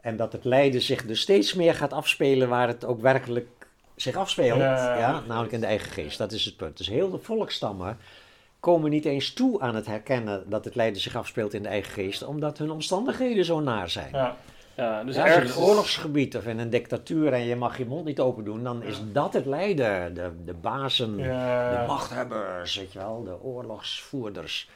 En 0.00 0.16
dat 0.16 0.32
het 0.32 0.44
lijden 0.44 0.82
zich 0.82 1.06
dus 1.06 1.20
steeds 1.20 1.54
meer 1.54 1.74
gaat 1.74 1.92
afspelen 1.92 2.48
waar 2.48 2.68
het 2.68 2.84
ook 2.84 3.00
werkelijk 3.00 3.48
zich 3.96 4.16
afspeelt. 4.16 4.58
Ja. 4.58 5.22
namelijk 5.26 5.52
in 5.52 5.60
de 5.60 5.66
eigen 5.66 5.92
geest. 5.92 6.18
Dat 6.18 6.32
is 6.32 6.44
het 6.44 6.56
punt. 6.56 6.76
Dus 6.76 6.88
heel 6.88 7.10
de 7.10 7.18
volkstammen 7.18 7.98
komen 8.60 8.90
niet 8.90 9.04
eens 9.04 9.32
toe 9.32 9.60
aan 9.60 9.74
het 9.74 9.86
herkennen 9.86 10.50
dat 10.50 10.64
het 10.64 10.74
lijden 10.74 11.00
zich 11.00 11.16
afspeelt 11.16 11.54
in 11.54 11.62
de 11.62 11.68
eigen 11.68 11.92
geest, 11.92 12.22
omdat 12.22 12.58
hun 12.58 12.70
omstandigheden 12.70 13.44
zo 13.44 13.60
naar 13.60 13.90
zijn. 13.90 14.10
Ja. 14.12 14.36
Ja, 14.78 15.04
dus 15.04 15.14
Ja, 15.16 15.22
als 15.22 15.30
je 15.30 15.36
in 15.36 15.42
ergens... 15.42 15.56
een 15.56 15.68
oorlogsgebied 15.68 16.36
of 16.36 16.46
in 16.46 16.58
een 16.58 16.70
dictatuur 16.70 17.32
en 17.32 17.40
je 17.44 17.56
mag 17.56 17.78
je 17.78 17.86
mond 17.86 18.04
niet 18.04 18.20
open 18.20 18.44
doen, 18.44 18.62
dan 18.64 18.82
is 18.82 19.00
dat 19.12 19.32
het 19.32 19.46
lijden. 19.46 20.14
De, 20.14 20.30
de 20.44 20.54
bazen, 20.54 21.16
de 21.16 21.84
machthebbers, 21.86 22.76
weet 22.76 22.92
je 22.92 22.98
wel, 22.98 23.22
de 23.24 23.42
oorlogsvoerders. 23.42 24.70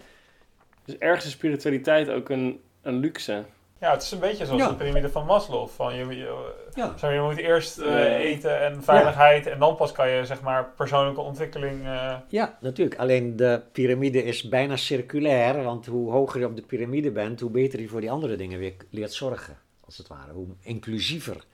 Dus 0.85 0.97
ergens 0.99 1.25
is 1.25 1.31
spiritualiteit 1.33 2.09
ook 2.11 2.29
een, 2.29 2.61
een 2.83 2.95
luxe. 2.99 3.45
ja, 3.81 3.91
het 3.93 4.03
is 4.03 4.11
een 4.11 4.19
beetje 4.19 4.47
zoals 4.47 4.61
Ja. 4.63 4.69
de 4.69 4.75
piramide 4.75 5.09
van 5.11 5.25
Maslow. 5.27 5.69
Van 5.69 5.95
je, 5.95 6.07
je, 6.17 6.51
Ja. 6.75 6.97
zo, 6.99 7.11
je 7.11 7.21
moet 7.21 7.37
eerst 7.37 7.79
eh, 7.79 8.05
eten 8.19 8.61
en 8.61 8.83
veiligheid 8.83 9.47
en 9.47 9.59
dan 9.59 9.77
pas 9.77 9.93
kan 9.93 10.09
je 10.11 10.25
zeg 10.27 10.41
maar 10.43 10.71
persoonlijke 10.77 11.21
ontwikkeling... 11.21 11.85
eh, 11.85 12.15
Ja, 12.29 12.59
natuurlijk. 12.61 12.99
Alleen 13.01 13.37
de 13.37 13.63
piramide 13.73 14.25
is 14.25 14.49
bijna 14.49 14.77
circulair, 14.77 15.63
want 15.63 15.87
hoe 15.87 16.11
hoger 16.11 16.41
je 16.41 16.47
op 16.47 16.57
de 16.57 16.63
piramide 16.63 17.11
bent, 17.11 17.41
hoe 17.41 17.51
beter 17.51 17.81
je 17.81 17.89
voor 17.89 18.01
die 18.01 18.11
andere 18.11 18.37
dingen 18.37 18.59
weer 18.59 18.75
leert 18.91 19.13
zorgen, 19.13 19.57
als 19.99 20.09
het 20.09 20.19
ware. 20.19 20.33
Hoe 20.33 20.49
inclusiever. 20.61 21.45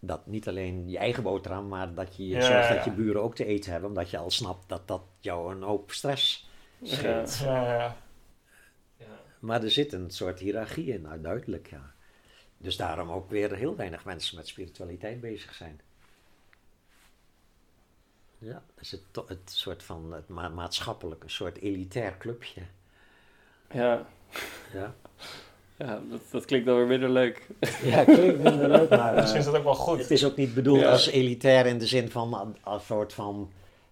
Dat 0.00 0.26
niet 0.26 0.48
alleen 0.48 0.88
je 0.90 0.98
eigen 0.98 1.22
boterham, 1.22 1.68
maar 1.68 1.94
dat 1.94 2.16
je 2.16 2.26
Ja, 2.26 2.40
zorgt 2.40 2.68
ja. 2.68 2.74
dat 2.74 2.84
je 2.84 2.90
buren 2.90 3.22
ook 3.22 3.34
te 3.34 3.44
eten 3.44 3.70
hebben, 3.72 3.88
omdat 3.88 4.10
je 4.10 4.18
al 4.18 4.30
snapt 4.30 4.68
dat 4.68 4.88
dat 4.88 5.02
jou 5.20 5.54
een 5.54 5.62
hoop 5.62 5.90
stress 5.92 6.50
Ja. 6.78 6.94
scheelt. 6.96 7.36
ja, 7.38 7.72
ja. 7.76 7.96
Maar 9.38 9.62
er 9.62 9.70
zit 9.70 9.92
een 9.92 10.10
soort 10.10 10.38
hiërarchie 10.38 10.92
in, 10.92 11.02
nou, 11.02 11.20
duidelijk, 11.20 11.70
ja. 11.70 11.92
Dus 12.58 12.76
daarom 12.76 13.10
ook 13.10 13.30
weer 13.30 13.54
heel 13.54 13.76
weinig 13.76 14.04
mensen 14.04 14.36
met 14.36 14.46
spiritualiteit 14.48 15.20
bezig 15.20 15.54
zijn. 15.54 15.80
Ja, 18.38 18.52
dat 18.74 18.80
is 18.84 18.90
het, 18.90 19.02
het 19.28 19.50
soort 19.50 19.82
van 19.82 20.12
het 20.12 20.28
ma 20.28 20.48
maatschappelijk, 20.48 21.22
een 21.22 21.30
soort 21.30 21.58
elitair 21.58 22.18
clubje. 22.18 22.62
Ja, 23.70 24.06
Ja, 24.72 24.94
ja 25.86 26.00
dat, 26.10 26.20
dat 26.30 26.44
klinkt 26.44 26.66
dan 26.66 26.76
weer 26.76 26.86
minder 26.86 27.10
leuk. 27.10 27.46
ja 27.84 28.04
klinkt 28.04 28.42
minder 28.42 28.68
leuk, 28.68 28.88
maar 28.90 29.14
Misschien 29.20 29.40
is 29.40 29.46
eh, 29.46 29.52
dat 29.52 29.60
ook 29.60 29.66
wel 29.66 29.74
goed. 29.74 29.98
het 29.98 30.10
is 30.10 30.24
ook 30.24 30.36
niet 30.36 30.54
bedoeld 30.54 30.80
Ja. 30.80 30.90
als 30.90 31.06
elitair 31.10 31.66
in 31.66 31.78
de 31.78 31.86
zin 31.86 32.10
van 32.10 32.34
een- 32.40 32.56
als 32.62 32.86
soort 32.86 33.12
van 33.12 33.50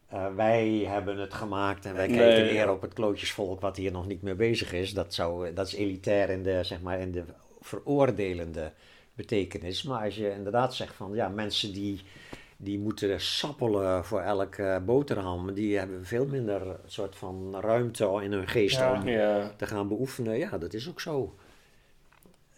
eh, 0.08 0.26
wij 0.36 0.84
hebben 0.86 1.18
het 1.18 1.34
gemaakt 1.34 1.84
en 1.84 1.94
wij 1.94 2.06
Nee, 2.06 2.16
kijken 2.16 2.44
ja. 2.44 2.52
neer 2.52 2.70
op 2.70 2.80
het 2.82 2.92
klootjesvolk 2.92 3.60
wat 3.60 3.76
hier 3.76 3.92
nog 3.92 4.06
niet 4.06 4.22
mee 4.22 4.34
bezig 4.34 4.72
is. 4.72 4.92
Dat, 4.94 5.14
zou, 5.14 5.52
dat 5.52 5.66
is 5.66 5.74
elitair 5.74 6.30
in 6.30 6.42
de, 6.42 6.58
zeg 6.64 6.80
maar, 6.80 7.00
in 7.00 7.12
de 7.12 7.22
veroordelende 7.60 8.72
betekenis. 9.14 9.82
Maar 9.82 10.04
als 10.04 10.16
je 10.16 10.30
inderdaad 10.32 10.74
zegt 10.74 10.94
van 10.94 11.10
ja, 11.14 11.28
mensen 11.28 11.72
die, 11.72 12.00
die 12.56 12.78
moeten 12.78 13.20
sappelen 13.20 14.04
voor 14.04 14.20
elke 14.20 14.82
boterham, 14.86 15.52
die 15.54 15.78
hebben 15.78 16.04
veel 16.04 16.26
minder 16.26 16.62
soort 16.86 17.16
van 17.16 17.54
ruimte 17.60 18.20
in 18.22 18.32
hun 18.32 18.48
geest 18.48 18.76
Ja. 18.78 18.92
om 19.00 19.08
Ja, 19.08 19.52
te 19.56 19.66
gaan 19.66 19.88
beoefenen. 19.88 20.38
Ja, 20.38 20.58
dat 20.58 20.74
is 20.74 20.88
ook 20.88 21.00
zo. 21.00 21.34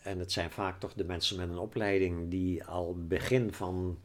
En 0.03 0.19
het 0.19 0.33
zijn 0.33 0.51
vaak 0.51 0.81
toch 0.81 0.93
de 0.95 1.05
mensen 1.05 1.37
met 1.37 1.49
een 1.49 1.59
opleiding 1.59 2.31
die 2.31 2.65
al 2.65 2.97
begin 2.99 3.53
van 3.53 3.99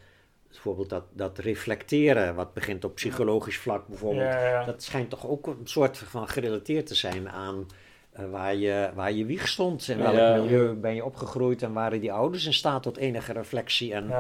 bijvoorbeeld 0.48 0.90
dat, 0.90 1.04
dat 1.14 1.38
reflecteren, 1.38 2.36
wat 2.36 2.54
begint 2.54 2.84
op 2.84 2.96
psychologisch 2.96 3.58
vlak 3.58 3.88
bijvoorbeeld, 3.88 4.32
Ja, 4.32 4.48
ja. 4.48 4.66
dat 4.66 4.84
schijnt 4.84 5.10
toch 5.10 5.28
ook 5.28 5.48
een 5.48 5.60
soort 5.64 5.98
van 5.98 6.28
gerelateerd 6.28 6.88
te 6.88 6.96
zijn 6.96 7.30
aan 7.30 7.66
eh, 8.12 8.30
waar, 8.30 8.56
je, 8.56 8.92
waar 8.96 9.12
je 9.12 9.26
wieg 9.26 9.48
stond, 9.48 9.88
in 9.88 9.98
welk 9.98 10.42
milieu 10.42 10.74
ben 10.74 10.96
je 10.96 11.06
opgegroeid 11.06 11.62
en 11.62 11.74
waren 11.74 12.00
die 12.00 12.12
ouders 12.12 12.46
in 12.46 12.54
staat 12.54 12.84
tot 12.84 12.98
enige 12.98 13.34
reflectie? 13.34 13.94
En 13.94 14.12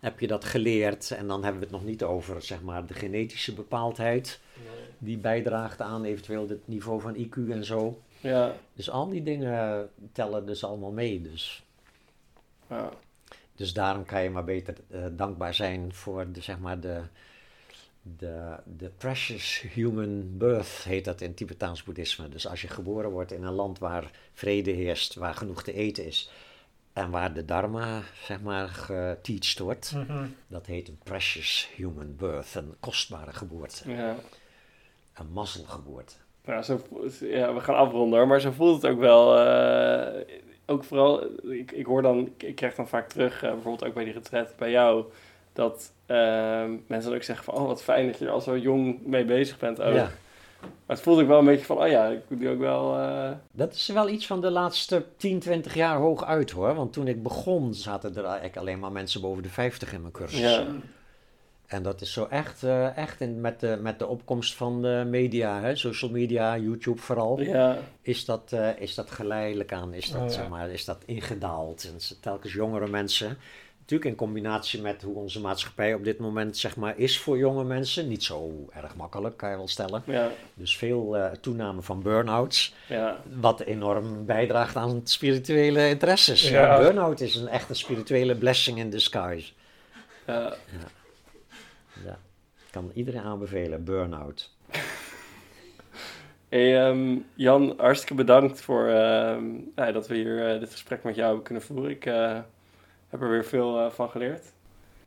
heb 0.00 0.20
je 0.20 0.26
dat 0.26 0.44
geleerd? 0.44 1.10
En 1.10 1.26
dan 1.26 1.42
hebben 1.42 1.60
we 1.60 1.66
het 1.66 1.74
nog 1.74 1.84
niet 1.84 2.02
over 2.02 2.42
zeg 2.42 2.62
maar 2.62 2.86
de 2.86 2.94
genetische 2.94 3.54
bepaaldheid 3.54 4.40
die 4.98 5.18
bijdraagt 5.18 5.80
aan 5.80 6.04
eventueel 6.04 6.48
het 6.48 6.68
niveau 6.68 7.00
van 7.00 7.16
IQ 7.16 7.50
en 7.50 7.64
zo. 7.64 8.02
Ja, 8.20 8.54
Dus 8.72 8.90
al 8.90 9.08
die 9.08 9.22
dingen 9.22 9.90
tellen 10.12 10.46
dus 10.46 10.64
allemaal 10.64 10.90
mee. 10.92 11.22
Dus, 11.22 11.62
ja. 12.68 12.90
dus 13.54 13.72
daarom 13.72 14.04
kan 14.04 14.22
je 14.22 14.30
maar 14.30 14.44
beter 14.44 14.74
eh, 14.90 15.04
dankbaar 15.12 15.54
zijn 15.54 15.94
voor 15.94 16.32
de, 16.32 16.40
zeg 16.40 16.58
maar 16.58 16.80
de, 16.80 17.02
de, 18.02 18.56
de 18.76 18.88
precious 18.88 19.60
human 19.60 20.36
birth, 20.38 20.82
heet 20.84 21.04
dat 21.04 21.20
in 21.20 21.34
Tibetaans 21.34 21.82
boeddhisme. 21.82 22.28
Dus 22.28 22.46
als 22.48 22.60
je 22.60 22.68
geboren 22.68 23.10
wordt 23.10 23.32
in 23.32 23.42
een 23.42 23.52
land 23.52 23.78
waar 23.78 24.10
vrede 24.32 24.70
heerst, 24.70 25.14
waar 25.14 25.34
genoeg 25.34 25.62
te 25.62 25.72
eten 25.72 26.06
is 26.06 26.30
en 26.92 27.10
waar 27.10 27.34
de 27.34 27.44
dharma, 27.44 28.02
zeg 28.24 28.40
maar, 28.40 28.68
geteacht 28.68 29.58
wordt, 29.58 29.92
Mhm. 29.92 30.26
dat 30.46 30.66
heet 30.66 30.88
een 30.88 30.98
precious 31.02 31.68
human 31.76 32.16
birth, 32.16 32.54
een 32.54 32.74
kostbare 32.80 33.32
geboorte, 33.32 33.90
ja. 33.90 34.16
een 35.14 35.32
mazzelgeboorte. 35.32 36.14
Nou, 36.48 36.62
zo, 36.62 36.80
ja, 37.20 37.54
we 37.54 37.60
gaan 37.60 37.74
afronden, 37.76 38.18
hoor, 38.18 38.28
maar 38.28 38.40
zo 38.40 38.50
voelt 38.50 38.82
het 38.82 38.90
ook 38.92 38.98
wel. 38.98 39.38
eh, 39.38 40.20
ook 40.66 40.84
vooral, 40.84 41.24
ik, 41.50 41.72
ik 41.72 41.86
hoor 41.86 42.02
dan, 42.02 42.18
ik, 42.18 42.42
ik 42.42 42.54
krijg 42.54 42.74
dan 42.74 42.88
vaak 42.88 43.08
terug, 43.08 43.42
eh, 43.42 43.50
bijvoorbeeld 43.52 43.84
ook 43.84 43.94
bij 43.94 44.04
die 44.04 44.12
retret 44.12 44.54
bij 44.58 44.70
jou, 44.70 45.04
dat 45.52 45.92
eh, 46.06 46.16
mensen 46.86 47.10
dan 47.10 47.14
ook 47.14 47.22
zeggen 47.22 47.44
van, 47.44 47.54
oh 47.54 47.66
wat 47.66 47.82
fijn 47.82 48.06
dat 48.06 48.18
je 48.18 48.24
er 48.24 48.30
al 48.30 48.40
zo 48.40 48.56
jong 48.58 48.98
mee 49.06 49.24
bezig 49.24 49.58
bent 49.58 49.80
ook. 49.82 49.94
Ja. 49.94 50.10
Maar 50.60 50.96
het 50.96 51.00
voelt 51.00 51.20
ook 51.20 51.26
wel 51.26 51.38
een 51.38 51.44
beetje 51.44 51.64
van, 51.64 51.78
oh 51.78 51.88
ja, 51.88 52.06
ik 52.06 52.20
moet 52.28 52.38
nu 52.38 52.48
ook 52.48 52.58
wel... 52.58 52.98
eh, 52.98 53.30
Dat 53.52 53.74
is 53.74 53.88
wel 53.88 54.08
iets 54.08 54.26
van 54.26 54.40
de 54.40 54.50
laatste 54.50 55.04
10, 55.16 55.38
20 55.38 55.74
jaar 55.74 55.96
hoog 55.96 56.24
uit 56.24 56.50
hoor. 56.50 56.74
Want 56.74 56.92
toen 56.92 57.08
ik 57.08 57.22
begon 57.22 57.74
zaten 57.74 58.16
er 58.16 58.24
eigenlijk 58.24 58.56
alleen 58.56 58.78
maar 58.78 58.92
mensen 58.92 59.20
boven 59.20 59.42
de 59.42 59.48
50 59.48 59.92
in 59.92 60.00
mijn 60.00 60.12
cursus. 60.12 60.40
ja, 60.40 60.64
En 61.68 61.82
dat 61.82 62.00
is 62.00 62.12
zo 62.12 62.26
echt, 62.30 62.62
eh, 62.62 62.96
echt 62.96 63.20
in, 63.20 63.40
met, 63.40 63.60
de, 63.60 63.78
met 63.80 63.98
de 63.98 64.06
opkomst 64.06 64.54
van 64.54 64.82
de 64.82 65.04
media, 65.06 65.60
hè, 65.60 65.76
social 65.76 66.10
media, 66.10 66.56
YouTube 66.58 67.00
vooral, 67.00 67.40
ja, 67.40 67.78
is, 68.02 68.24
dat, 68.24 68.52
eh, 68.52 68.68
is 68.80 68.94
dat 68.94 69.10
geleidelijk 69.10 69.72
aan, 69.72 69.92
is 69.94 70.10
dat, 70.10 70.20
Oh, 70.20 70.26
ja. 70.26 70.32
zeg 70.32 70.48
maar, 70.48 70.70
is 70.70 70.84
dat 70.84 71.02
ingedaald. 71.06 71.84
En 71.84 72.16
telkens 72.20 72.52
jongere 72.52 72.88
mensen. 72.88 73.38
Natuurlijk 73.78 74.10
in 74.10 74.26
combinatie 74.26 74.80
met 74.82 75.02
hoe 75.02 75.14
onze 75.14 75.40
maatschappij 75.40 75.94
op 75.94 76.04
dit 76.04 76.18
moment 76.18 76.56
zeg 76.56 76.76
maar, 76.76 76.98
is 76.98 77.18
voor 77.18 77.38
jonge 77.38 77.64
mensen. 77.64 78.08
Niet 78.08 78.24
zo 78.24 78.68
erg 78.74 78.96
makkelijk, 78.96 79.36
kan 79.36 79.50
je 79.50 79.56
wel 79.56 79.68
stellen. 79.68 80.02
ja, 80.06 80.30
Dus 80.54 80.76
veel 80.76 81.16
eh, 81.16 81.30
toename 81.40 81.82
van 81.82 82.02
burn-outs. 82.02 82.74
ja, 82.88 83.20
Wat 83.40 83.60
enorm 83.60 84.24
bijdraagt 84.26 84.76
aan 84.76 85.00
spirituele 85.04 85.88
interesses. 85.88 86.48
Ja. 86.48 86.60
Ja. 86.60 86.78
Burn-out 86.78 87.20
is 87.20 87.34
een 87.34 87.48
echt 87.48 87.68
een 87.68 87.76
spirituele 87.76 88.36
blessing 88.36 88.78
in 88.78 88.90
disguise. 88.90 89.52
ja. 90.26 90.34
Ja. 90.42 90.96
Kan 92.78 92.90
iedereen 92.94 93.22
aanbevelen, 93.22 93.84
burn-out. 93.84 94.50
Hey, 96.48 96.86
ehm, 96.86 97.16
Jan, 97.34 97.74
hartstikke 97.76 98.14
bedankt 98.14 98.60
voor 98.60 98.86
ehm, 98.86 99.44
ja, 99.76 99.92
dat 99.92 100.06
we 100.06 100.14
hier 100.14 100.52
eh, 100.52 100.60
dit 100.60 100.70
gesprek 100.70 101.02
met 101.02 101.14
jou 101.14 101.26
hebben 101.26 101.44
kunnen 101.44 101.62
voeren. 101.62 101.90
Ik 101.90 102.06
eh, 102.06 102.38
heb 103.08 103.20
er 103.20 103.28
weer 103.28 103.44
veel 103.44 103.78
eh, 103.78 103.90
van 103.90 104.10
geleerd. 104.10 104.52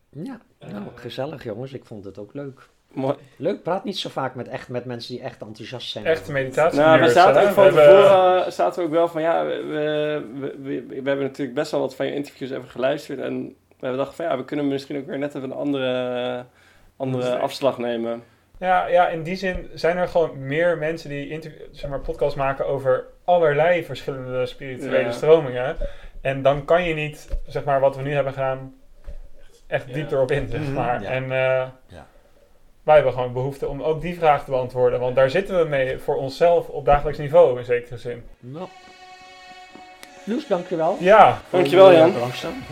Ja, 0.10 0.40
nou, 0.60 0.84
gezellig 0.96 1.44
jongens. 1.44 1.74
Ik 1.74 1.86
vond 1.86 2.06
het 2.06 2.18
ook 2.18 2.34
leuk. 2.34 2.70
Mooi. 2.94 3.16
Leuk, 3.36 3.64
praat 3.64 3.84
niet 3.84 3.98
zo 3.98 4.10
vaak 4.10 4.36
met, 4.36 4.48
echt, 4.48 4.70
met 4.70 4.86
mensen 4.86 5.14
die 5.14 5.24
echt 5.24 5.42
enthousiast 5.42 5.90
zijn. 5.90 6.06
Echte 6.06 6.32
meditatie. 6.32 6.80
Nou, 6.80 7.02
we 7.02 7.10
zaten 7.10 7.42
ook 7.42 7.54
van 7.54 7.70
tevoren 7.70 8.46
eh, 8.46 8.52
zaten 8.52 8.80
we 8.80 8.88
ook 8.88 8.94
wel 8.94 9.08
van 9.08 9.22
ja, 9.22 9.46
we, 9.46 10.26
we, 10.62 10.86
we, 10.88 10.94
hebben 10.94 11.26
natuurlijk 11.26 11.54
best 11.54 11.72
wel 11.72 11.80
wat 11.80 11.96
van 11.96 12.06
je 12.06 12.14
interviews 12.14 12.52
even 12.52 12.70
geluisterd. 12.70 13.20
En 13.20 13.44
we 13.48 13.54
hebben 13.80 13.98
dachten 13.98 14.16
van 14.16 14.26
ja, 14.26 14.38
we 14.38 14.46
kunnen 14.46 14.68
misschien 14.68 14.98
ook 14.98 15.06
weer 15.06 15.18
net 15.18 15.36
even 15.36 15.52
een 15.52 15.58
andere, 15.58 16.46
andere 17.02 17.38
afslag 17.38 17.78
nemen. 17.78 18.24
Ja, 18.60 18.86
ja, 18.88 19.08
in 19.08 19.24
die 19.24 19.36
zin 19.36 19.70
zijn 19.74 19.98
er 19.98 20.08
gewoon 20.08 20.48
meer 20.48 20.78
mensen 20.78 21.10
die 21.10 21.40
zeg 21.72 21.90
maar, 21.90 22.00
podcasts 22.00 22.36
maken 22.36 22.68
over 22.68 23.06
allerlei 23.26 23.84
verschillende 23.86 24.46
spirituele 24.46 25.00
Ja. 25.00 25.12
stromingen. 25.12 25.76
En 26.22 26.42
dan 26.42 26.66
kan 26.66 26.84
je 26.84 26.94
niet, 26.94 27.28
zeg 27.48 27.64
maar, 27.64 27.80
wat 27.80 27.96
we 27.96 28.02
nu 28.02 28.14
hebben 28.14 28.34
gedaan, 28.34 28.76
echt 29.68 29.88
Ja. 29.88 29.94
diep 29.94 30.12
erop 30.12 30.32
in, 30.32 30.48
zeg 30.50 30.60
Mhm, 30.62 30.74
maar. 30.74 31.02
ja. 31.02 31.10
En 31.10 31.24
eh, 31.24 31.68
Ja. 31.88 32.08
wij 32.84 32.96
hebben 32.96 33.14
gewoon 33.14 33.34
behoefte 33.34 33.68
om 33.68 33.82
ook 33.84 34.02
die 34.02 34.18
vraag 34.18 34.44
te 34.44 34.52
beantwoorden. 34.52 35.00
Want 35.00 35.16
daar 35.16 35.30
zitten 35.30 35.58
we 35.60 35.66
mee 35.70 35.98
voor 35.98 36.16
onszelf 36.16 36.68
op 36.70 36.86
dagelijks 36.86 37.20
niveau, 37.20 37.58
in 37.60 37.66
zekere 37.66 37.98
zin. 37.98 38.24
Nou. 38.40 38.68
Loes, 40.24 40.48
dankjewel. 40.48 40.98
Ja, 41.00 41.42
Dankjewel, 41.50 41.94
Jan. 41.94 42.18
Langzaam. 42.20 42.54